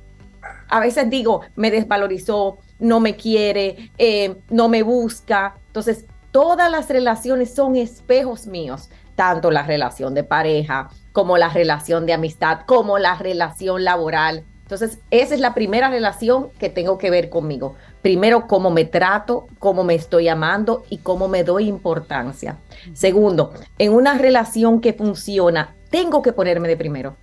A 0.68 0.80
veces 0.80 1.10
digo, 1.10 1.42
me 1.56 1.70
desvalorizó, 1.70 2.58
no 2.78 3.00
me 3.00 3.16
quiere, 3.16 3.90
eh, 3.98 4.36
no 4.50 4.68
me 4.68 4.82
busca. 4.82 5.56
Entonces, 5.66 6.06
todas 6.30 6.70
las 6.70 6.88
relaciones 6.88 7.54
son 7.54 7.76
espejos 7.76 8.46
míos, 8.46 8.90
tanto 9.14 9.50
la 9.50 9.62
relación 9.62 10.14
de 10.14 10.24
pareja 10.24 10.90
como 11.12 11.38
la 11.38 11.48
relación 11.48 12.06
de 12.06 12.12
amistad, 12.12 12.60
como 12.66 12.98
la 12.98 13.16
relación 13.16 13.84
laboral. 13.84 14.44
Entonces, 14.62 14.98
esa 15.10 15.34
es 15.34 15.40
la 15.40 15.54
primera 15.54 15.90
relación 15.90 16.50
que 16.58 16.70
tengo 16.70 16.98
que 16.98 17.10
ver 17.10 17.30
conmigo. 17.30 17.76
Primero, 18.04 18.46
cómo 18.46 18.70
me 18.70 18.84
trato, 18.84 19.46
cómo 19.58 19.82
me 19.82 19.94
estoy 19.94 20.28
amando 20.28 20.84
y 20.90 20.98
cómo 20.98 21.26
me 21.26 21.42
doy 21.42 21.66
importancia. 21.68 22.58
Segundo, 22.92 23.54
en 23.78 23.94
una 23.94 24.18
relación 24.18 24.82
que 24.82 24.92
funciona, 24.92 25.74
tengo 25.88 26.20
que 26.20 26.34
ponerme 26.34 26.68
de 26.68 26.76
primero 26.76 27.16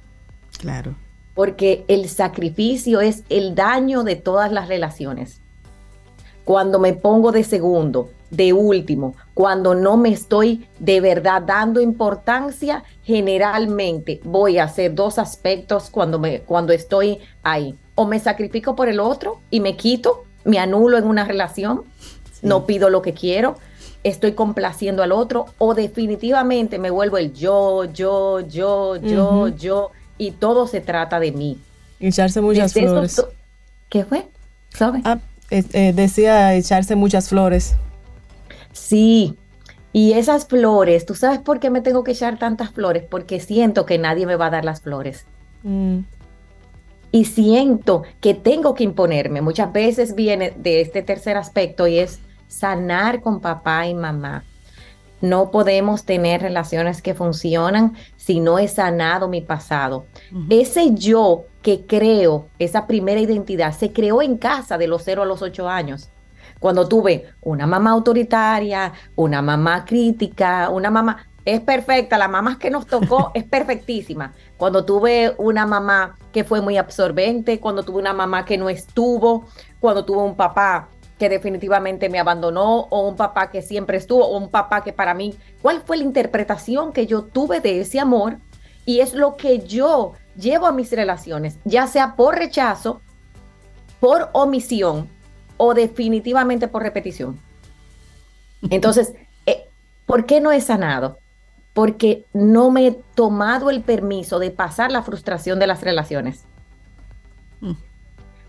Claro. 0.58 0.96
porque 1.36 1.86
el 1.88 2.10
sacrificio 2.10 3.00
es 3.00 3.22
el 3.30 3.54
daño 3.54 4.02
de 4.02 4.16
todas 4.16 4.52
las 4.52 4.70
relaciones. 4.70 5.40
Cuando 6.46 6.80
me 6.80 6.94
pongo 6.94 7.32
de 7.32 7.44
segundo, 7.44 8.10
de 8.32 8.52
último, 8.52 9.14
cuando 9.36 9.76
no 9.76 9.98
me 9.98 10.10
estoy 10.10 10.68
de 10.80 11.00
verdad 11.00 11.44
dando 11.44 11.80
importancia, 11.80 12.84
generalmente 13.04 14.20
voy 14.24 14.58
a 14.58 14.64
hacer 14.64 14.96
dos 14.96 15.20
aspectos 15.20 15.92
cuando, 15.92 16.18
me, 16.18 16.40
cuando 16.40 16.74
estoy 16.74 17.20
ahí. 17.44 17.78
O 17.94 18.08
me 18.08 18.18
sacrifico 18.18 18.76
por 18.76 18.90
el 18.90 19.00
otro 19.00 19.42
y 19.52 19.60
me 19.60 19.78
quito, 19.78 20.24
me 20.44 20.60
anulo 20.60 20.98
en 20.98 21.06
una 21.06 21.26
relación, 21.26 21.84
no 22.42 22.66
pido 22.66 22.90
lo 22.90 23.02
que 23.02 23.14
quiero, 23.14 23.58
estoy 24.04 24.34
complaciendo 24.34 25.04
al 25.04 25.12
otro, 25.12 25.46
o 25.58 25.74
definitivamente 25.74 26.80
me 26.80 26.90
vuelvo 26.90 27.18
el 27.18 27.34
yo, 27.34 27.86
yo, 27.86 28.42
yo, 28.42 28.98
yo, 28.98 29.48
yo, 29.50 29.92
y 30.18 30.32
todo 30.32 30.68
se 30.68 30.82
trata 30.82 31.20
de 31.20 31.32
mí. 31.32 31.58
Echarse 32.00 32.42
muchas 32.42 32.74
Desde 32.74 32.88
flores. 32.88 33.26
¿Qué 33.90 34.06
fue? 34.06 34.28
¿Sabe? 34.70 35.02
Ah, 35.04 35.20
eh, 35.50 35.64
eh, 35.74 35.94
decía 35.94 36.56
echarse 36.56 36.96
muchas 36.96 37.30
flores. 37.30 37.76
Sí. 38.72 39.38
Y 39.94 40.14
esas 40.14 40.48
flores, 40.48 41.06
¿tú 41.06 41.16
sabes 41.16 41.40
por 41.40 41.60
qué 41.60 41.70
me 41.70 41.82
tengo 41.82 42.04
que 42.04 42.12
echar 42.12 42.40
tantas 42.40 42.72
flores? 42.72 43.04
Porque 43.08 43.40
siento 43.40 43.86
que 43.86 43.98
nadie 43.98 44.26
me 44.26 44.38
va 44.38 44.48
a 44.48 44.50
dar 44.50 44.64
las 44.64 44.82
flores. 44.82 45.26
Mm. 45.64 46.00
Y 47.12 47.26
siento 47.26 48.04
que 48.20 48.34
tengo 48.34 48.74
que 48.74 48.84
imponerme. 48.84 49.42
Muchas 49.42 49.72
veces 49.74 50.16
viene 50.16 50.54
de 50.56 50.82
este 50.82 51.02
tercer 51.02 51.38
aspecto 51.38 51.88
y 51.88 52.00
es 52.00 52.20
sanar 52.48 53.22
con 53.22 53.42
papá 53.42 53.88
y 53.88 53.94
mamá. 53.94 54.44
No 55.22 55.52
podemos 55.52 56.04
tener 56.04 56.42
relaciones 56.42 57.02
que 57.02 57.14
funcionan 57.14 57.94
si 58.18 58.40
no 58.40 58.58
he 58.58 58.68
sanado 58.68 59.28
mi 59.28 59.42
pasado. 59.42 60.06
Ese 60.50 60.96
yo 60.96 61.46
que 61.62 61.86
creo, 61.86 62.48
esa 62.58 62.88
primera 62.88 63.20
identidad, 63.20 63.72
se 63.74 63.94
creó 63.94 64.22
en 64.22 64.38
casa 64.38 64.80
de 64.80 64.88
los 64.88 65.04
0 65.04 65.22
a 65.22 65.26
los 65.26 65.44
8 65.44 65.70
años. 65.70 66.10
Cuando 66.60 66.88
tuve 66.88 67.26
una 67.42 67.68
mamá 67.68 67.92
autoritaria, 67.92 68.94
una 69.16 69.42
mamá 69.42 69.86
crítica, 69.86 70.70
una 70.70 70.90
mamá, 70.90 71.28
es 71.46 71.60
perfecta, 71.62 72.18
la 72.18 72.28
mamá 72.28 72.60
que 72.60 72.70
nos 72.70 72.86
tocó 72.86 73.32
es 73.36 73.44
perfectísima. 73.44 74.34
Cuando 74.58 74.86
tuve 74.86 75.34
una 75.38 75.66
mamá 75.66 76.18
que 76.32 76.44
fue 76.44 76.62
muy 76.62 76.78
absorbente, 76.78 77.60
cuando 77.60 77.84
tuve 77.84 78.00
una 78.00 78.14
mamá 78.14 78.46
que 78.46 78.58
no 78.58 78.70
estuvo, 78.70 79.46
cuando 79.80 80.06
tuve 80.06 80.22
un 80.22 80.36
papá 80.36 80.90
que 81.18 81.30
definitivamente 81.30 82.10
me 82.10 82.20
abandonó 82.20 82.88
o 82.90 83.08
un 83.08 83.16
papá 83.16 83.52
que 83.52 83.62
siempre 83.62 83.98
estuvo 83.98 84.26
o 84.26 84.38
un 84.38 84.50
papá 84.50 84.84
que 84.84 84.92
para 84.92 85.14
mí, 85.14 85.36
¿cuál 85.62 85.82
fue 85.86 85.98
la 85.98 86.04
interpretación 86.04 86.92
que 86.92 87.06
yo 87.06 87.24
tuve 87.24 87.60
de 87.60 87.82
ese 87.82 88.00
amor? 88.00 88.38
Y 88.86 89.02
es 89.02 89.14
lo 89.14 89.36
que 89.36 89.60
yo 89.60 90.14
llevo 90.36 90.66
a 90.66 90.72
mis 90.72 90.92
relaciones, 90.92 91.58
ya 91.64 91.86
sea 91.86 92.16
por 92.16 92.36
rechazo, 92.36 93.02
por 94.00 94.30
omisión 94.34 95.08
o 95.58 95.76
definitivamente 95.76 96.68
por 96.68 96.82
repetición. 96.82 97.40
Entonces, 98.72 99.14
eh, 99.46 99.70
¿por 100.08 100.26
qué 100.26 100.42
no 100.42 100.52
he 100.52 100.60
sanado? 100.60 101.21
Porque 101.74 102.26
no 102.34 102.70
me 102.72 102.88
he 102.88 102.92
tomado 103.16 103.70
el 103.70 103.82
permiso 103.82 104.40
de 104.40 104.52
pasar 104.52 104.92
la 104.92 105.04
frustración 105.04 105.60
de 105.60 105.68
las 105.68 105.82
relaciones. 105.82 106.46
Mm. 107.62 107.74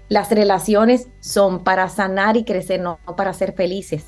Las 0.09 0.31
relaciones 0.31 1.09
son 1.21 1.63
para 1.63 1.89
sanar 1.89 2.37
y 2.37 2.45
crecer, 2.45 2.81
no 2.81 2.99
para 3.17 3.33
ser 3.33 3.55
felices. 3.55 4.07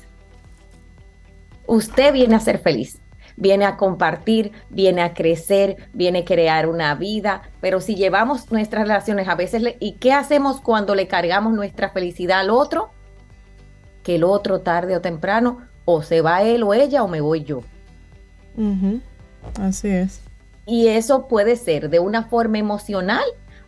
Usted 1.65 2.13
viene 2.13 2.35
a 2.35 2.39
ser 2.39 2.59
feliz, 2.59 3.01
viene 3.37 3.65
a 3.65 3.77
compartir, 3.77 4.51
viene 4.69 5.01
a 5.01 5.13
crecer, 5.13 5.77
viene 5.93 6.19
a 6.19 6.25
crear 6.25 6.67
una 6.67 6.93
vida, 6.93 7.41
pero 7.61 7.81
si 7.81 7.95
llevamos 7.95 8.51
nuestras 8.51 8.83
relaciones 8.83 9.27
a 9.27 9.35
veces, 9.35 9.63
¿y 9.79 9.93
qué 9.93 10.13
hacemos 10.13 10.61
cuando 10.61 10.93
le 10.93 11.07
cargamos 11.07 11.53
nuestra 11.53 11.89
felicidad 11.89 12.41
al 12.41 12.49
otro? 12.49 12.91
Que 14.03 14.15
el 14.15 14.23
otro 14.23 14.61
tarde 14.61 14.95
o 14.95 15.01
temprano 15.01 15.61
o 15.85 16.03
se 16.03 16.21
va 16.21 16.43
él 16.43 16.63
o 16.63 16.73
ella 16.73 17.01
o 17.01 17.07
me 17.07 17.21
voy 17.21 17.43
yo. 17.43 17.61
Así 19.59 19.89
es. 19.89 20.21
Y 20.65 20.87
eso 20.87 21.27
puede 21.27 21.55
ser 21.55 21.89
de 21.89 21.99
una 21.99 22.23
forma 22.23 22.57
emocional 22.57 23.23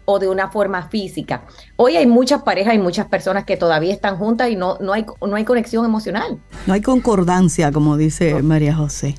o 0.05 0.19
de 0.19 0.30
una 0.30 0.49
forma 0.49 0.88
física. 0.88 1.43
Hoy 1.76 1.97
hay 1.97 2.07
muchas 2.07 2.43
parejas 2.43 2.73
y 2.73 2.80
muchas 2.80 3.07
personas 3.07 3.43
que 3.43 3.57
todavía 3.57 3.93
están 3.93 4.18
juntas 4.18 4.49
y 4.49 4.55
no, 4.55 4.77
no, 4.80 4.93
hay, 4.93 5.05
no 5.22 5.35
hay 5.35 5.43
conexión 5.43 5.85
emocional. 5.85 6.39
No 6.65 6.73
hay 6.73 6.81
concordancia, 6.81 7.72
como 7.72 7.97
dice 7.97 8.41
María 8.41 8.73
José. 8.73 9.15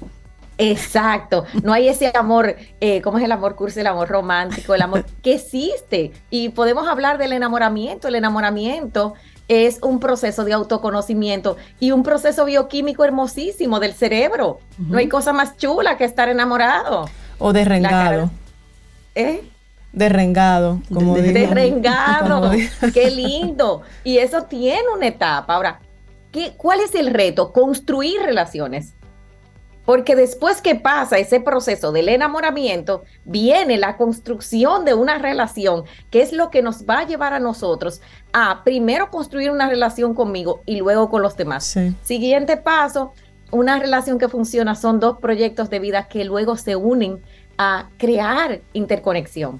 Exacto, 0.60 1.44
no 1.62 1.72
hay 1.72 1.88
ese 1.88 2.10
amor, 2.16 2.56
eh, 2.80 3.00
¿cómo 3.02 3.18
es 3.18 3.24
el 3.24 3.30
amor 3.30 3.54
curso, 3.54 3.78
el 3.78 3.86
amor 3.86 4.08
romántico, 4.08 4.74
el 4.74 4.82
amor 4.82 5.04
que 5.22 5.34
existe? 5.34 6.10
Y 6.30 6.48
podemos 6.48 6.88
hablar 6.88 7.16
del 7.16 7.32
enamoramiento. 7.32 8.08
El 8.08 8.16
enamoramiento 8.16 9.14
es 9.48 9.78
un 9.82 9.98
proceso 9.98 10.44
de 10.44 10.52
autoconocimiento 10.52 11.56
y 11.80 11.90
un 11.90 12.02
proceso 12.02 12.44
bioquímico 12.44 13.04
hermosísimo 13.04 13.80
del 13.80 13.94
cerebro. 13.94 14.60
No 14.78 14.98
hay 14.98 15.08
cosa 15.08 15.32
más 15.32 15.56
chula 15.56 15.96
que 15.96 16.04
estar 16.04 16.28
enamorado. 16.28 17.08
O 17.38 17.52
derrengado. 17.52 18.30
¿Eh? 19.14 19.42
Derrengado, 19.92 20.82
como 20.92 21.16
de, 21.16 21.32
Derrengado, 21.32 22.52
qué 22.94 23.10
lindo. 23.10 23.82
Y 24.04 24.18
eso 24.18 24.42
tiene 24.42 24.84
una 24.94 25.06
etapa. 25.06 25.54
Ahora, 25.54 25.80
¿qué, 26.30 26.52
¿cuál 26.56 26.80
es 26.80 26.94
el 26.94 27.12
reto? 27.12 27.52
Construir 27.52 28.20
relaciones. 28.20 28.92
Porque 29.88 30.14
después 30.14 30.60
que 30.60 30.74
pasa 30.74 31.16
ese 31.16 31.40
proceso 31.40 31.92
del 31.92 32.10
enamoramiento, 32.10 33.04
viene 33.24 33.78
la 33.78 33.96
construcción 33.96 34.84
de 34.84 34.92
una 34.92 35.16
relación, 35.16 35.84
que 36.10 36.20
es 36.20 36.34
lo 36.34 36.50
que 36.50 36.60
nos 36.60 36.84
va 36.84 36.98
a 36.98 37.06
llevar 37.06 37.32
a 37.32 37.40
nosotros 37.40 38.02
a 38.34 38.64
primero 38.64 39.10
construir 39.10 39.50
una 39.50 39.66
relación 39.66 40.12
conmigo 40.12 40.60
y 40.66 40.76
luego 40.76 41.08
con 41.08 41.22
los 41.22 41.38
demás. 41.38 41.74
Siguiente 42.02 42.58
paso, 42.58 43.14
una 43.50 43.78
relación 43.78 44.18
que 44.18 44.28
funciona 44.28 44.74
son 44.74 45.00
dos 45.00 45.20
proyectos 45.20 45.70
de 45.70 45.78
vida 45.78 46.06
que 46.06 46.22
luego 46.26 46.58
se 46.58 46.76
unen 46.76 47.22
a 47.56 47.88
crear 47.96 48.60
interconexión. 48.74 49.58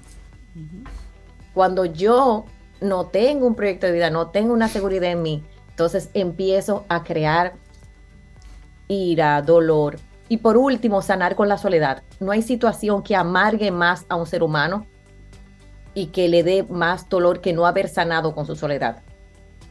Cuando 1.55 1.85
yo 1.85 2.45
no 2.81 3.07
tengo 3.07 3.47
un 3.47 3.55
proyecto 3.55 3.87
de 3.87 3.93
vida, 3.93 4.11
no 4.11 4.27
tengo 4.27 4.53
una 4.53 4.67
seguridad 4.67 5.09
en 5.09 5.23
mí, 5.23 5.43
entonces 5.71 6.11
empiezo 6.13 6.85
a 6.87 7.03
crear 7.03 7.53
ira, 8.87 9.41
dolor, 9.41 9.97
y 10.29 10.37
por 10.37 10.57
último, 10.57 11.01
sanar 11.01 11.35
con 11.35 11.49
la 11.49 11.57
soledad. 11.57 12.03
No 12.19 12.31
hay 12.31 12.43
situación 12.43 13.01
que 13.01 13.15
amargue 13.15 13.71
más 13.71 14.05
a 14.09 14.15
un 14.15 14.27
ser 14.27 14.43
humano 14.43 14.85
y 15.95 16.07
que 16.07 16.29
le 16.29 16.43
dé 16.43 16.63
más 16.63 17.09
dolor 17.09 17.41
que 17.41 17.51
no 17.51 17.65
haber 17.65 17.89
sanado 17.89 18.35
con 18.35 18.45
su 18.45 18.55
soledad. 18.55 19.01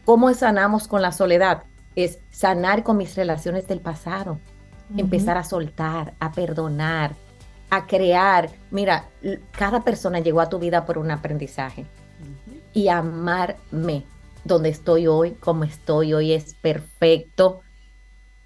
¿Cómo 0.04 0.34
sanamos 0.34 0.88
con 0.88 1.00
la 1.00 1.12
soledad? 1.12 1.62
Es 1.94 2.18
sanar 2.30 2.82
con 2.82 2.96
mis 2.96 3.14
relaciones 3.14 3.68
del 3.68 3.80
pasado, 3.80 4.40
empezar 4.96 5.38
a 5.38 5.44
soltar, 5.44 6.14
a 6.18 6.32
perdonar, 6.32 7.14
a 7.70 7.86
crear. 7.86 8.50
Mira, 8.72 9.06
cada 9.52 9.82
persona 9.82 10.18
llegó 10.18 10.40
a 10.40 10.48
tu 10.48 10.58
vida 10.58 10.84
por 10.84 10.98
un 10.98 11.12
aprendizaje 11.12 11.86
y 12.72 12.88
amarme 12.88 14.04
donde 14.44 14.70
estoy 14.70 15.06
hoy, 15.06 15.32
como 15.32 15.62
estoy 15.62 16.14
hoy 16.14 16.32
es 16.32 16.54
perfecto 16.54 17.60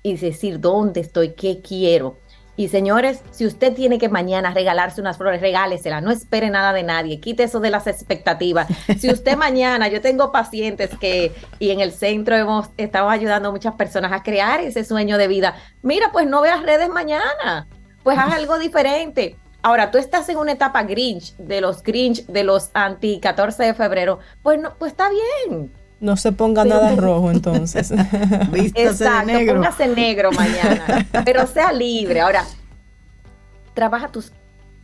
y 0.03 0.17
decir 0.17 0.61
dónde 0.61 1.01
estoy, 1.01 1.35
qué 1.35 1.61
quiero. 1.61 2.19
Y 2.55 2.69
señores, 2.69 3.23
si 3.31 3.47
usted 3.47 3.73
tiene 3.73 3.99
que 3.99 4.11
mañana 4.11 4.53
regalarse 4.53 5.01
unas 5.01 5.17
flores, 5.17 5.41
regálesela, 5.41 6.03
no 6.03 6.11
espere 6.11 6.51
nada 6.51 6.75
de 6.75 6.83
nadie, 6.83 7.19
quite 7.19 7.45
eso 7.45 7.61
de 7.61 7.71
las 7.71 7.87
expectativas. 7.87 8.69
Si 8.99 9.11
usted 9.11 9.37
mañana, 9.39 9.89
yo 9.89 10.03
tengo 10.03 10.33
pacientes 10.33 10.91
que, 10.99 11.33
y 11.59 11.71
en 11.71 11.81
el 11.81 11.93
centro 11.93 12.37
hemos 12.37 12.69
estado 12.77 13.09
ayudando 13.09 13.49
a 13.49 13.53
muchas 13.53 13.75
personas 13.77 14.13
a 14.13 14.23
crear 14.23 14.61
ese 14.61 14.85
sueño 14.85 15.17
de 15.17 15.29
vida. 15.29 15.57
Mira, 15.81 16.13
pues 16.13 16.27
no 16.27 16.43
veas 16.43 16.63
redes 16.63 16.91
mañana, 16.91 17.67
pues 18.03 18.19
haz 18.19 18.35
algo 18.35 18.59
diferente. 18.59 19.37
Ahora, 19.63 19.91
tú 19.91 19.97
estás 19.97 20.29
en 20.29 20.37
una 20.37 20.53
etapa 20.53 20.83
Grinch, 20.83 21.35
de 21.37 21.61
los 21.61 21.83
Grinch, 21.83 22.27
de 22.27 22.45
los 22.45 22.71
anti 22.75 23.19
14 23.19 23.63
de 23.63 23.75
febrero, 23.75 24.19
pues 24.43 24.61
no, 24.61 24.75
pues 24.75 24.93
está 24.93 25.09
bien 25.09 25.73
no 26.03 26.17
se 26.17 26.33
ponga 26.33 26.65
nada 26.65 26.95
rojo 26.97 27.31
entonces. 27.31 27.91
Exacto, 28.75 29.27
negro. 29.27 29.55
póngase 29.55 29.87
negro 29.87 30.33
mañana. 30.33 31.07
pero 31.25 31.47
sea 31.47 31.73
libre. 31.73 32.21
Ahora, 32.21 32.45
trabaja 33.73 34.09
tus 34.09 34.33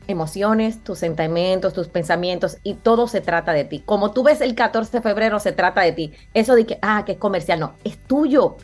emociones, 0.06 0.82
tus 0.82 1.00
sentimientos, 1.00 1.74
tus 1.74 1.88
pensamientos 1.88 2.58
y 2.62 2.74
todo 2.74 3.08
se 3.08 3.20
trata 3.20 3.52
de 3.52 3.64
ti. 3.64 3.82
Como 3.84 4.12
tú 4.12 4.22
ves 4.22 4.40
el 4.40 4.54
14 4.54 4.98
de 4.98 5.02
febrero 5.02 5.40
se 5.40 5.50
trata 5.50 5.82
de 5.82 5.92
ti. 5.92 6.12
Eso 6.34 6.54
de 6.54 6.64
que, 6.66 6.78
ah, 6.82 7.02
que 7.04 7.12
es 7.12 7.18
comercial, 7.18 7.58
no, 7.58 7.74
es 7.82 7.98
tuyo. 7.98 8.56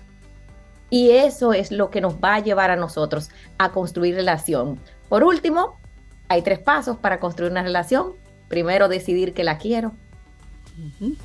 Y 0.91 1.11
eso 1.11 1.53
es 1.53 1.73
lo 1.73 1.91
que 1.91 2.01
nos 2.01 2.15
va 2.15 2.37
a 2.37 2.41
llevar 2.41 2.71
a 2.71 2.77
nosotros 2.77 3.31
a 3.59 3.73
construir 3.73 4.15
relación. 4.15 4.79
Por 5.09 5.25
último, 5.25 5.81
hay 6.29 6.43
tres 6.43 6.61
pasos 6.61 6.97
para 6.99 7.19
construir 7.19 7.51
una 7.51 7.65
relación. 7.65 8.13
Primero, 8.47 8.87
decidir 8.87 9.35
que 9.35 9.43
la 9.43 9.59
quiero. 9.59 9.93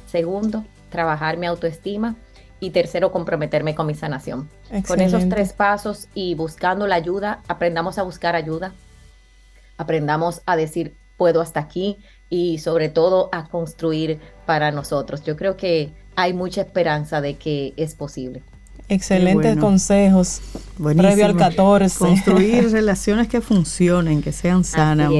Segundo, 0.07 0.65
trabajar 0.89 1.37
mi 1.37 1.45
autoestima 1.45 2.15
y 2.59 2.71
tercero, 2.71 3.11
comprometerme 3.11 3.75
con 3.75 3.87
mi 3.87 3.95
sanación. 3.95 4.49
Con 4.87 5.01
esos 5.01 5.29
tres 5.29 5.53
pasos 5.53 6.07
y 6.13 6.35
buscando 6.35 6.87
la 6.87 6.95
ayuda, 6.95 7.41
aprendamos 7.47 7.97
a 7.97 8.03
buscar 8.03 8.35
ayuda, 8.35 8.73
aprendamos 9.77 10.41
a 10.45 10.55
decir, 10.55 10.95
puedo 11.17 11.41
hasta 11.41 11.59
aquí 11.59 11.97
y 12.29 12.59
sobre 12.59 12.89
todo 12.89 13.29
a 13.31 13.47
construir 13.47 14.19
para 14.45 14.71
nosotros. 14.71 15.23
Yo 15.23 15.35
creo 15.37 15.57
que 15.57 15.91
hay 16.15 16.33
mucha 16.33 16.61
esperanza 16.61 17.21
de 17.21 17.37
que 17.37 17.73
es 17.77 17.95
posible. 17.95 18.43
Excelentes 18.89 19.57
consejos. 19.57 20.41
Previo 20.77 21.25
al 21.25 21.35
14. 21.35 21.99
Construir 21.99 22.69
relaciones 22.71 23.27
que 23.27 23.41
funcionen, 23.41 24.21
que 24.21 24.31
sean 24.31 24.63
sanas. 24.63 25.11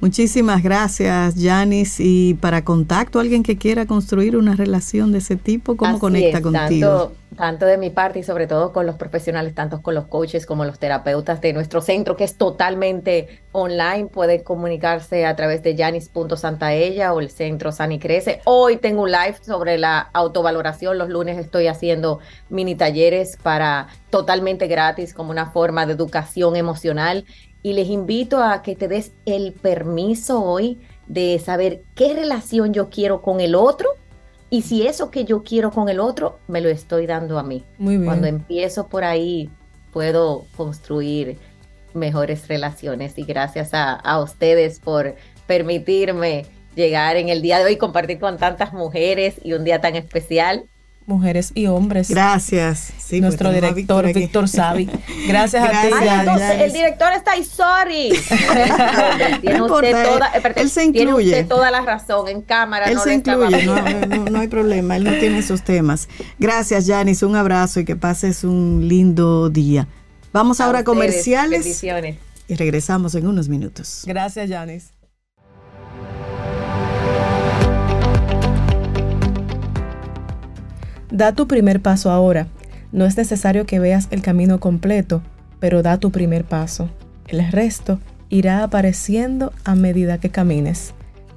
Muchísimas 0.00 0.62
gracias, 0.62 1.34
Janis. 1.38 2.00
Y 2.00 2.34
para 2.34 2.64
contacto, 2.64 3.20
alguien 3.20 3.42
que 3.42 3.56
quiera 3.56 3.86
construir 3.86 4.36
una 4.36 4.56
relación 4.56 5.12
de 5.12 5.18
ese 5.18 5.36
tipo, 5.36 5.76
¿cómo 5.76 5.98
conecta 5.98 6.42
contigo? 6.42 6.88
tanto 6.88 7.21
de 7.32 7.78
mi 7.78 7.90
parte 7.90 8.18
y 8.18 8.22
sobre 8.22 8.46
todo 8.46 8.72
con 8.72 8.84
los 8.86 8.96
profesionales, 8.96 9.54
tanto 9.54 9.82
con 9.82 9.94
los 9.94 10.06
coaches 10.06 10.44
como 10.44 10.64
los 10.64 10.78
terapeutas 10.78 11.40
de 11.40 11.52
nuestro 11.52 11.80
centro, 11.80 12.14
que 12.14 12.24
es 12.24 12.36
totalmente 12.36 13.40
online. 13.52 14.06
Pueden 14.06 14.42
comunicarse 14.42 15.24
a 15.24 15.34
través 15.34 15.62
de 15.62 15.76
janis.santaella 15.76 17.14
o 17.14 17.20
el 17.20 17.30
centro 17.30 17.72
Sani 17.72 17.98
Crece. 17.98 18.40
Hoy 18.44 18.76
tengo 18.76 19.02
un 19.02 19.10
live 19.10 19.36
sobre 19.40 19.78
la 19.78 20.10
autovaloración. 20.12 20.98
Los 20.98 21.08
lunes 21.08 21.38
estoy 21.38 21.68
haciendo 21.68 22.20
mini 22.50 22.74
talleres 22.74 23.36
para 23.42 23.88
totalmente 24.10 24.66
gratis 24.66 25.14
como 25.14 25.30
una 25.30 25.46
forma 25.46 25.86
de 25.86 25.94
educación 25.94 26.56
emocional. 26.56 27.24
Y 27.62 27.72
les 27.72 27.88
invito 27.88 28.42
a 28.42 28.60
que 28.62 28.76
te 28.76 28.88
des 28.88 29.12
el 29.24 29.52
permiso 29.52 30.42
hoy 30.44 30.80
de 31.06 31.38
saber 31.38 31.82
qué 31.94 32.14
relación 32.14 32.74
yo 32.74 32.90
quiero 32.90 33.22
con 33.22 33.40
el 33.40 33.54
otro 33.54 33.88
y 34.52 34.60
si 34.60 34.86
eso 34.86 35.10
que 35.10 35.24
yo 35.24 35.42
quiero 35.42 35.70
con 35.70 35.88
el 35.88 35.98
otro, 35.98 36.38
me 36.46 36.60
lo 36.60 36.68
estoy 36.68 37.06
dando 37.06 37.38
a 37.38 37.42
mí. 37.42 37.64
Muy 37.78 37.94
bien. 37.96 38.04
Cuando 38.04 38.26
empiezo 38.26 38.86
por 38.86 39.02
ahí, 39.02 39.48
puedo 39.94 40.44
construir 40.58 41.38
mejores 41.94 42.48
relaciones. 42.48 43.16
Y 43.16 43.24
gracias 43.24 43.72
a, 43.72 43.94
a 43.94 44.20
ustedes 44.22 44.78
por 44.78 45.14
permitirme 45.46 46.44
llegar 46.74 47.16
en 47.16 47.30
el 47.30 47.40
día 47.40 47.60
de 47.60 47.64
hoy, 47.64 47.76
compartir 47.78 48.18
con 48.18 48.36
tantas 48.36 48.74
mujeres 48.74 49.36
y 49.42 49.54
un 49.54 49.64
día 49.64 49.80
tan 49.80 49.96
especial 49.96 50.66
mujeres 51.06 51.52
y 51.54 51.66
hombres. 51.66 52.08
Gracias. 52.08 52.92
Sí, 52.98 53.20
Nuestro 53.20 53.50
pues, 53.50 53.60
director, 53.60 54.12
Víctor, 54.12 54.48
Savi. 54.48 54.88
Gracias, 55.26 55.64
a 55.64 55.82
ti. 55.82 56.62
el 56.62 56.72
director 56.72 57.12
está 57.12 57.32
ahí, 57.32 57.44
sorry. 57.44 58.10
tiene 59.40 59.58
no 59.58 59.66
usted 59.66 59.88
importa, 59.88 60.04
toda, 60.04 60.26
él, 60.28 60.52
él 60.56 60.70
se 60.70 60.84
incluye. 60.84 61.24
Tiene 61.24 61.40
usted 61.42 61.48
toda 61.48 61.70
la 61.70 61.80
razón. 61.82 62.28
En 62.28 62.42
cámara 62.42 62.86
él 62.86 62.94
no 62.94 63.02
se 63.02 63.14
incluye, 63.14 63.66
no, 63.66 63.76
no, 64.06 64.24
no, 64.30 64.40
hay 64.40 64.48
problema. 64.48 64.96
Él 64.96 65.04
no 65.04 65.12
tiene 65.12 65.38
esos 65.38 65.62
temas. 65.62 66.08
Gracias, 66.38 66.86
Janice. 66.86 67.26
Un 67.26 67.36
abrazo 67.36 67.80
y 67.80 67.84
que 67.84 67.96
pases 67.96 68.44
un 68.44 68.86
lindo 68.88 69.50
día. 69.50 69.88
Vamos 70.32 70.60
ahora 70.60 70.80
a 70.80 70.84
comerciales. 70.84 71.60
Bendiciones. 71.60 72.16
Y 72.48 72.54
regresamos 72.54 73.14
en 73.14 73.26
unos 73.26 73.48
minutos. 73.48 74.02
Gracias, 74.06 74.48
Janice. 74.48 75.01
Da 81.12 81.34
tu 81.34 81.46
primer 81.46 81.82
paso 81.82 82.10
ahora. 82.10 82.48
No 82.90 83.04
es 83.04 83.18
necesario 83.18 83.66
que 83.66 83.78
veas 83.78 84.08
el 84.10 84.22
camino 84.22 84.60
completo, 84.60 85.20
pero 85.60 85.82
da 85.82 85.98
tu 85.98 86.10
primer 86.10 86.44
paso. 86.44 86.88
El 87.28 87.46
resto 87.52 88.00
irá 88.30 88.64
apareciendo 88.64 89.52
a 89.64 89.74
medida 89.74 90.16
que 90.16 90.30
camines. 90.30 90.94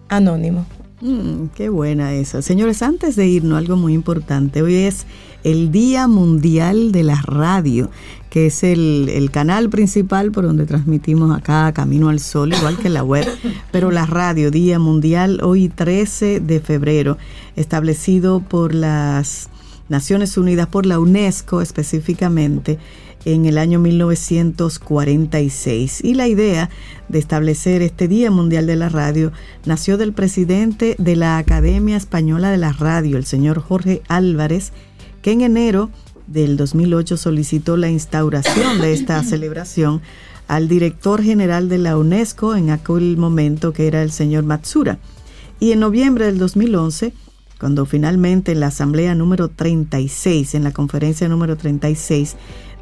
Anónimo. 0.07 0.65
Mm, 1.02 1.47
qué 1.56 1.68
buena 1.68 2.14
esa. 2.14 2.41
Señores, 2.41 2.81
antes 2.81 3.18
de 3.18 3.27
irnos, 3.27 3.57
algo 3.57 3.76
muy 3.76 3.93
importante. 3.93 4.61
Hoy 4.61 4.76
es 4.76 5.06
el 5.43 5.73
Día 5.73 6.07
Mundial 6.07 6.93
de 6.93 7.03
la 7.03 7.22
Radio, 7.22 7.91
que 8.30 8.47
es 8.47 8.64
el, 8.64 9.10
el, 9.14 9.30
canal 9.30 9.69
principal 9.69 10.31
por 10.31 10.45
donde 10.45 10.65
transmitimos 10.65 11.38
acá 11.38 11.69
Camino 11.73 12.07
al 12.07 12.22
Sol, 12.22 12.53
igual 12.53 12.77
que 12.77 12.89
la 12.89 13.03
web, 13.03 13.27
pero 13.73 13.91
la 13.91 14.06
radio, 14.06 14.52
Día 14.52 14.80
Mundial, 14.80 15.41
hoy 15.43 15.68
13 15.68 16.39
de 16.39 16.61
febrero, 16.61 17.18
establecido 17.57 18.39
por 18.39 18.73
las 18.73 19.49
Naciones 19.89 20.37
Unidas 20.37 20.67
por 20.67 20.85
la 20.85 20.99
UNESCO 20.99 21.61
específicamente 21.61 22.77
en 23.25 23.45
el 23.45 23.57
año 23.57 23.79
1946. 23.79 26.03
Y 26.03 26.13
la 26.13 26.27
idea 26.27 26.69
de 27.09 27.19
establecer 27.19 27.81
este 27.81 28.07
Día 28.07 28.31
Mundial 28.31 28.67
de 28.67 28.75
la 28.75 28.89
Radio 28.89 29.31
nació 29.65 29.97
del 29.97 30.13
presidente 30.13 30.95
de 30.97 31.15
la 31.15 31.37
Academia 31.37 31.97
Española 31.97 32.51
de 32.51 32.57
la 32.57 32.71
Radio, 32.71 33.17
el 33.17 33.25
señor 33.25 33.59
Jorge 33.59 34.01
Álvarez, 34.07 34.71
que 35.21 35.31
en 35.31 35.41
enero 35.41 35.89
del 36.27 36.57
2008 36.57 37.17
solicitó 37.17 37.77
la 37.77 37.89
instauración 37.89 38.79
de 38.79 38.93
esta 38.93 39.21
celebración 39.23 40.01
al 40.47 40.67
director 40.67 41.23
general 41.23 41.69
de 41.69 41.79
la 41.79 41.97
UNESCO 41.97 42.55
en 42.55 42.69
aquel 42.69 43.17
momento, 43.17 43.73
que 43.73 43.87
era 43.87 44.03
el 44.03 44.11
señor 44.11 44.43
Matsura. 44.43 44.99
Y 45.59 45.71
en 45.71 45.79
noviembre 45.79 46.25
del 46.25 46.37
2011, 46.37 47.13
cuando 47.60 47.86
finalmente 47.86 48.52
en 48.52 48.60
la 48.60 48.68
asamblea 48.68 49.15
número 49.15 49.49
36, 49.49 50.56
en 50.56 50.64
la 50.64 50.72
conferencia 50.72 51.27
número 51.27 51.56
36 51.56 52.36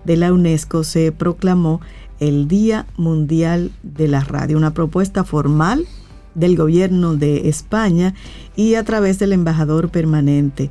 de 0.03 0.17
la 0.17 0.33
UNESCO, 0.33 0.83
se 0.83 1.11
proclamó 1.11 1.81
el 2.19 2.47
Día 2.47 2.85
Mundial 2.97 3.71
de 3.83 4.07
la 4.07 4.21
Radio, 4.21 4.57
una 4.57 4.73
propuesta 4.73 5.23
formal 5.23 5.85
del 6.35 6.55
gobierno 6.55 7.15
de 7.15 7.49
España 7.49 8.13
y 8.55 8.75
a 8.75 8.83
través 8.83 9.19
del 9.19 9.33
embajador 9.33 9.89
permanente. 9.89 10.69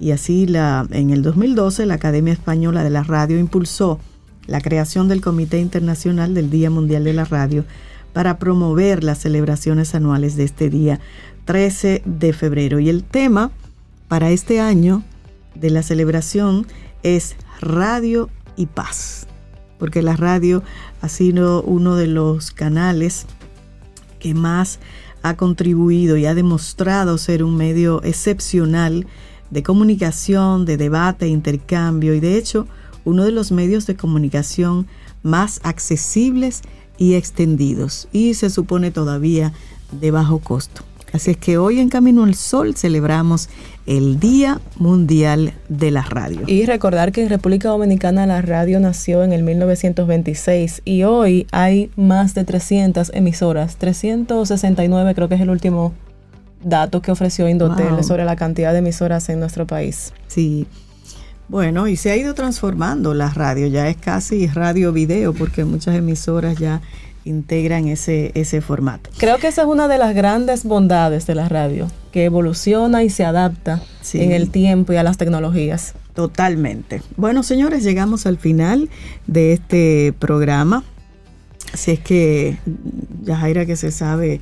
Y 0.00 0.10
así 0.10 0.46
en 0.90 1.10
el 1.10 1.22
2012 1.22 1.86
la 1.86 1.94
Academia 1.94 2.32
Española 2.32 2.82
de 2.82 2.90
la 2.90 3.04
Radio 3.04 3.38
impulsó 3.38 4.00
la 4.46 4.60
creación 4.60 5.08
del 5.08 5.20
Comité 5.20 5.60
Internacional 5.60 6.34
del 6.34 6.50
Día 6.50 6.70
Mundial 6.70 7.04
de 7.04 7.12
la 7.12 7.24
Radio 7.24 7.64
para 8.12 8.38
promover 8.38 9.04
las 9.04 9.18
celebraciones 9.18 9.94
anuales 9.94 10.36
de 10.36 10.44
este 10.44 10.70
día 10.70 11.00
13 11.44 12.02
de 12.04 12.32
febrero. 12.32 12.78
Y 12.78 12.88
el 12.88 13.04
tema 13.04 13.50
para 14.08 14.30
este 14.30 14.60
año 14.60 15.02
de 15.54 15.70
la 15.70 15.82
celebración 15.82 16.66
es 17.02 17.36
Radio 17.60 18.30
y 18.56 18.66
Paz, 18.66 19.26
porque 19.78 20.02
la 20.02 20.16
radio 20.16 20.62
ha 21.00 21.08
sido 21.08 21.62
uno 21.62 21.96
de 21.96 22.06
los 22.06 22.50
canales 22.50 23.26
que 24.18 24.34
más 24.34 24.78
ha 25.22 25.36
contribuido 25.36 26.16
y 26.16 26.26
ha 26.26 26.34
demostrado 26.34 27.18
ser 27.18 27.44
un 27.44 27.56
medio 27.56 28.02
excepcional 28.02 29.06
de 29.50 29.62
comunicación, 29.62 30.64
de 30.64 30.76
debate, 30.76 31.28
intercambio 31.28 32.14
y 32.14 32.20
de 32.20 32.36
hecho 32.36 32.66
uno 33.04 33.24
de 33.24 33.32
los 33.32 33.52
medios 33.52 33.86
de 33.86 33.96
comunicación 33.96 34.86
más 35.22 35.60
accesibles 35.62 36.62
y 36.98 37.14
extendidos 37.14 38.08
y 38.12 38.34
se 38.34 38.50
supone 38.50 38.90
todavía 38.90 39.52
de 39.92 40.10
bajo 40.10 40.38
costo. 40.38 40.82
Así 41.12 41.32
es 41.32 41.36
que 41.36 41.58
hoy 41.58 41.78
en 41.78 41.88
Camino 41.88 42.24
al 42.24 42.34
Sol 42.34 42.74
celebramos 42.74 43.48
el 43.86 44.18
Día 44.18 44.60
Mundial 44.78 45.52
de 45.68 45.90
la 45.90 46.02
Radio. 46.02 46.42
Y 46.46 46.64
recordar 46.64 47.12
que 47.12 47.22
en 47.22 47.28
República 47.28 47.68
Dominicana 47.68 48.26
la 48.26 48.40
radio 48.40 48.80
nació 48.80 49.22
en 49.22 49.32
el 49.32 49.42
1926 49.42 50.82
y 50.84 51.02
hoy 51.02 51.46
hay 51.52 51.90
más 51.96 52.34
de 52.34 52.44
300 52.44 53.10
emisoras, 53.14 53.76
369 53.76 55.14
creo 55.14 55.28
que 55.28 55.34
es 55.34 55.40
el 55.40 55.50
último 55.50 55.92
dato 56.64 57.02
que 57.02 57.10
ofreció 57.10 57.48
Indotel 57.48 58.02
sobre 58.04 58.24
la 58.24 58.36
cantidad 58.36 58.72
de 58.72 58.78
emisoras 58.78 59.28
en 59.28 59.40
nuestro 59.40 59.66
país. 59.66 60.12
Sí. 60.28 60.66
Bueno, 61.48 61.88
y 61.88 61.96
se 61.96 62.10
ha 62.10 62.16
ido 62.16 62.34
transformando 62.34 63.12
la 63.12 63.28
radio, 63.28 63.66
ya 63.66 63.88
es 63.88 63.96
casi 63.96 64.46
radio 64.46 64.92
video 64.92 65.34
porque 65.34 65.64
muchas 65.64 65.94
emisoras 65.96 66.56
ya 66.56 66.80
integran 67.24 67.88
ese, 67.88 68.32
ese 68.34 68.60
formato. 68.60 69.10
Creo 69.18 69.38
que 69.38 69.48
esa 69.48 69.62
es 69.62 69.68
una 69.68 69.88
de 69.88 69.98
las 69.98 70.14
grandes 70.14 70.64
bondades 70.64 71.26
de 71.26 71.34
la 71.34 71.48
radio, 71.48 71.88
que 72.10 72.24
evoluciona 72.24 73.02
y 73.02 73.10
se 73.10 73.24
adapta 73.24 73.82
en 74.14 74.32
el 74.32 74.50
tiempo 74.50 74.92
y 74.92 74.96
a 74.96 75.02
las 75.02 75.18
tecnologías. 75.18 75.94
Totalmente. 76.14 77.02
Bueno, 77.16 77.42
señores, 77.42 77.82
llegamos 77.84 78.26
al 78.26 78.38
final 78.38 78.90
de 79.26 79.52
este 79.54 80.12
programa. 80.18 80.84
Así 81.72 81.92
es 81.92 82.00
que 82.00 82.58
Yajaira 83.22 83.64
que 83.64 83.76
se 83.76 83.92
sabe 83.92 84.40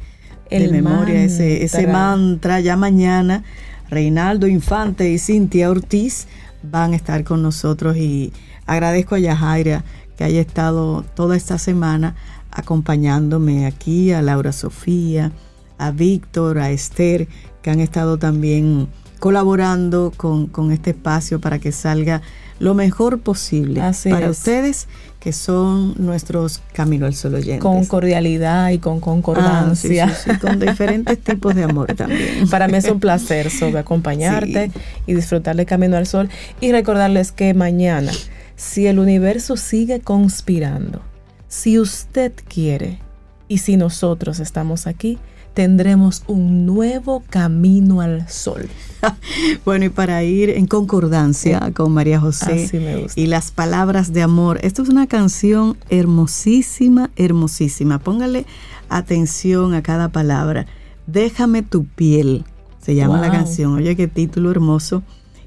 de 0.50 0.68
memoria 0.68 1.22
ese, 1.22 1.62
ese 1.62 1.86
mantra, 1.86 2.58
ya 2.58 2.76
mañana 2.76 3.44
Reinaldo 3.88 4.48
Infante 4.48 5.08
y 5.10 5.18
Cintia 5.18 5.70
Ortiz 5.70 6.26
van 6.62 6.92
a 6.92 6.96
estar 6.96 7.22
con 7.22 7.42
nosotros 7.42 7.96
y 7.96 8.32
agradezco 8.66 9.14
a 9.14 9.18
Yajaira 9.18 9.84
que 10.16 10.24
haya 10.24 10.40
estado 10.40 11.04
toda 11.14 11.36
esta 11.36 11.56
semana 11.58 12.14
acompañándome 12.50 13.66
aquí, 13.66 14.12
a 14.12 14.22
Laura 14.22 14.52
Sofía, 14.52 15.32
a 15.78 15.90
Víctor, 15.90 16.58
a 16.58 16.70
Esther, 16.70 17.28
que 17.62 17.70
han 17.70 17.80
estado 17.80 18.18
también 18.18 18.88
colaborando 19.18 20.12
con, 20.16 20.72
este 20.72 20.90
espacio 20.90 21.40
para 21.40 21.58
que 21.58 21.72
salga 21.72 22.22
lo 22.58 22.74
mejor 22.74 23.20
posible 23.20 23.82
para 24.08 24.30
ustedes 24.30 24.88
que 25.20 25.34
son 25.34 25.94
nuestros 25.98 26.62
Camino 26.72 27.04
al 27.04 27.14
Sol 27.14 27.34
oyentes. 27.34 27.60
Con 27.60 27.84
cordialidad 27.84 28.70
y 28.70 28.78
con 28.78 29.00
concordancia. 29.00 30.10
Ah, 30.26 30.38
con 30.40 30.58
diferentes 30.58 31.18
tipos 31.22 31.54
de 31.54 31.64
amor 31.64 31.94
también. 31.94 32.48
Para 32.48 32.66
mí 32.66 32.78
es 32.78 32.86
un 32.86 33.00
placer 33.00 33.50
sobre 33.50 33.78
acompañarte 33.80 34.72
y 35.06 35.14
disfrutar 35.14 35.56
de 35.56 35.66
Camino 35.66 35.98
al 35.98 36.06
Sol 36.06 36.30
y 36.60 36.72
recordarles 36.72 37.32
que 37.32 37.52
mañana, 37.52 38.12
si 38.56 38.86
el 38.86 38.98
universo 38.98 39.58
sigue 39.58 40.00
conspirando, 40.00 41.02
si 41.50 41.80
usted 41.80 42.32
quiere 42.48 43.00
y 43.48 43.58
si 43.58 43.76
nosotros 43.76 44.38
estamos 44.38 44.86
aquí, 44.86 45.18
tendremos 45.52 46.22
un 46.28 46.64
nuevo 46.64 47.24
camino 47.28 48.00
al 48.00 48.28
sol. 48.28 48.68
bueno, 49.64 49.86
y 49.86 49.88
para 49.88 50.22
ir 50.22 50.50
en 50.50 50.66
concordancia 50.66 51.72
con 51.74 51.92
María 51.92 52.20
José 52.20 53.10
y 53.16 53.26
las 53.26 53.50
palabras 53.50 54.12
de 54.12 54.22
amor, 54.22 54.60
esto 54.62 54.82
es 54.82 54.88
una 54.88 55.08
canción 55.08 55.76
hermosísima, 55.88 57.10
hermosísima. 57.16 57.98
Póngale 57.98 58.46
atención 58.88 59.74
a 59.74 59.82
cada 59.82 60.08
palabra. 60.10 60.66
Déjame 61.08 61.62
tu 61.62 61.84
piel, 61.84 62.44
se 62.80 62.94
llama 62.94 63.20
la 63.20 63.32
canción. 63.32 63.74
Oye, 63.74 63.96
qué 63.96 64.06
título 64.06 64.52
hermoso. 64.52 65.02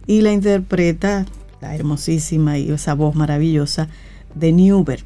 Y 0.05 0.19
la 0.19 0.33
interpreta 0.33 1.25
la 1.61 1.73
hermosísima 1.73 2.57
y 2.57 2.69
esa 2.69 2.93
voz 2.93 3.15
maravillosa 3.15 3.87
de 4.35 4.51
Newber. 4.51 5.05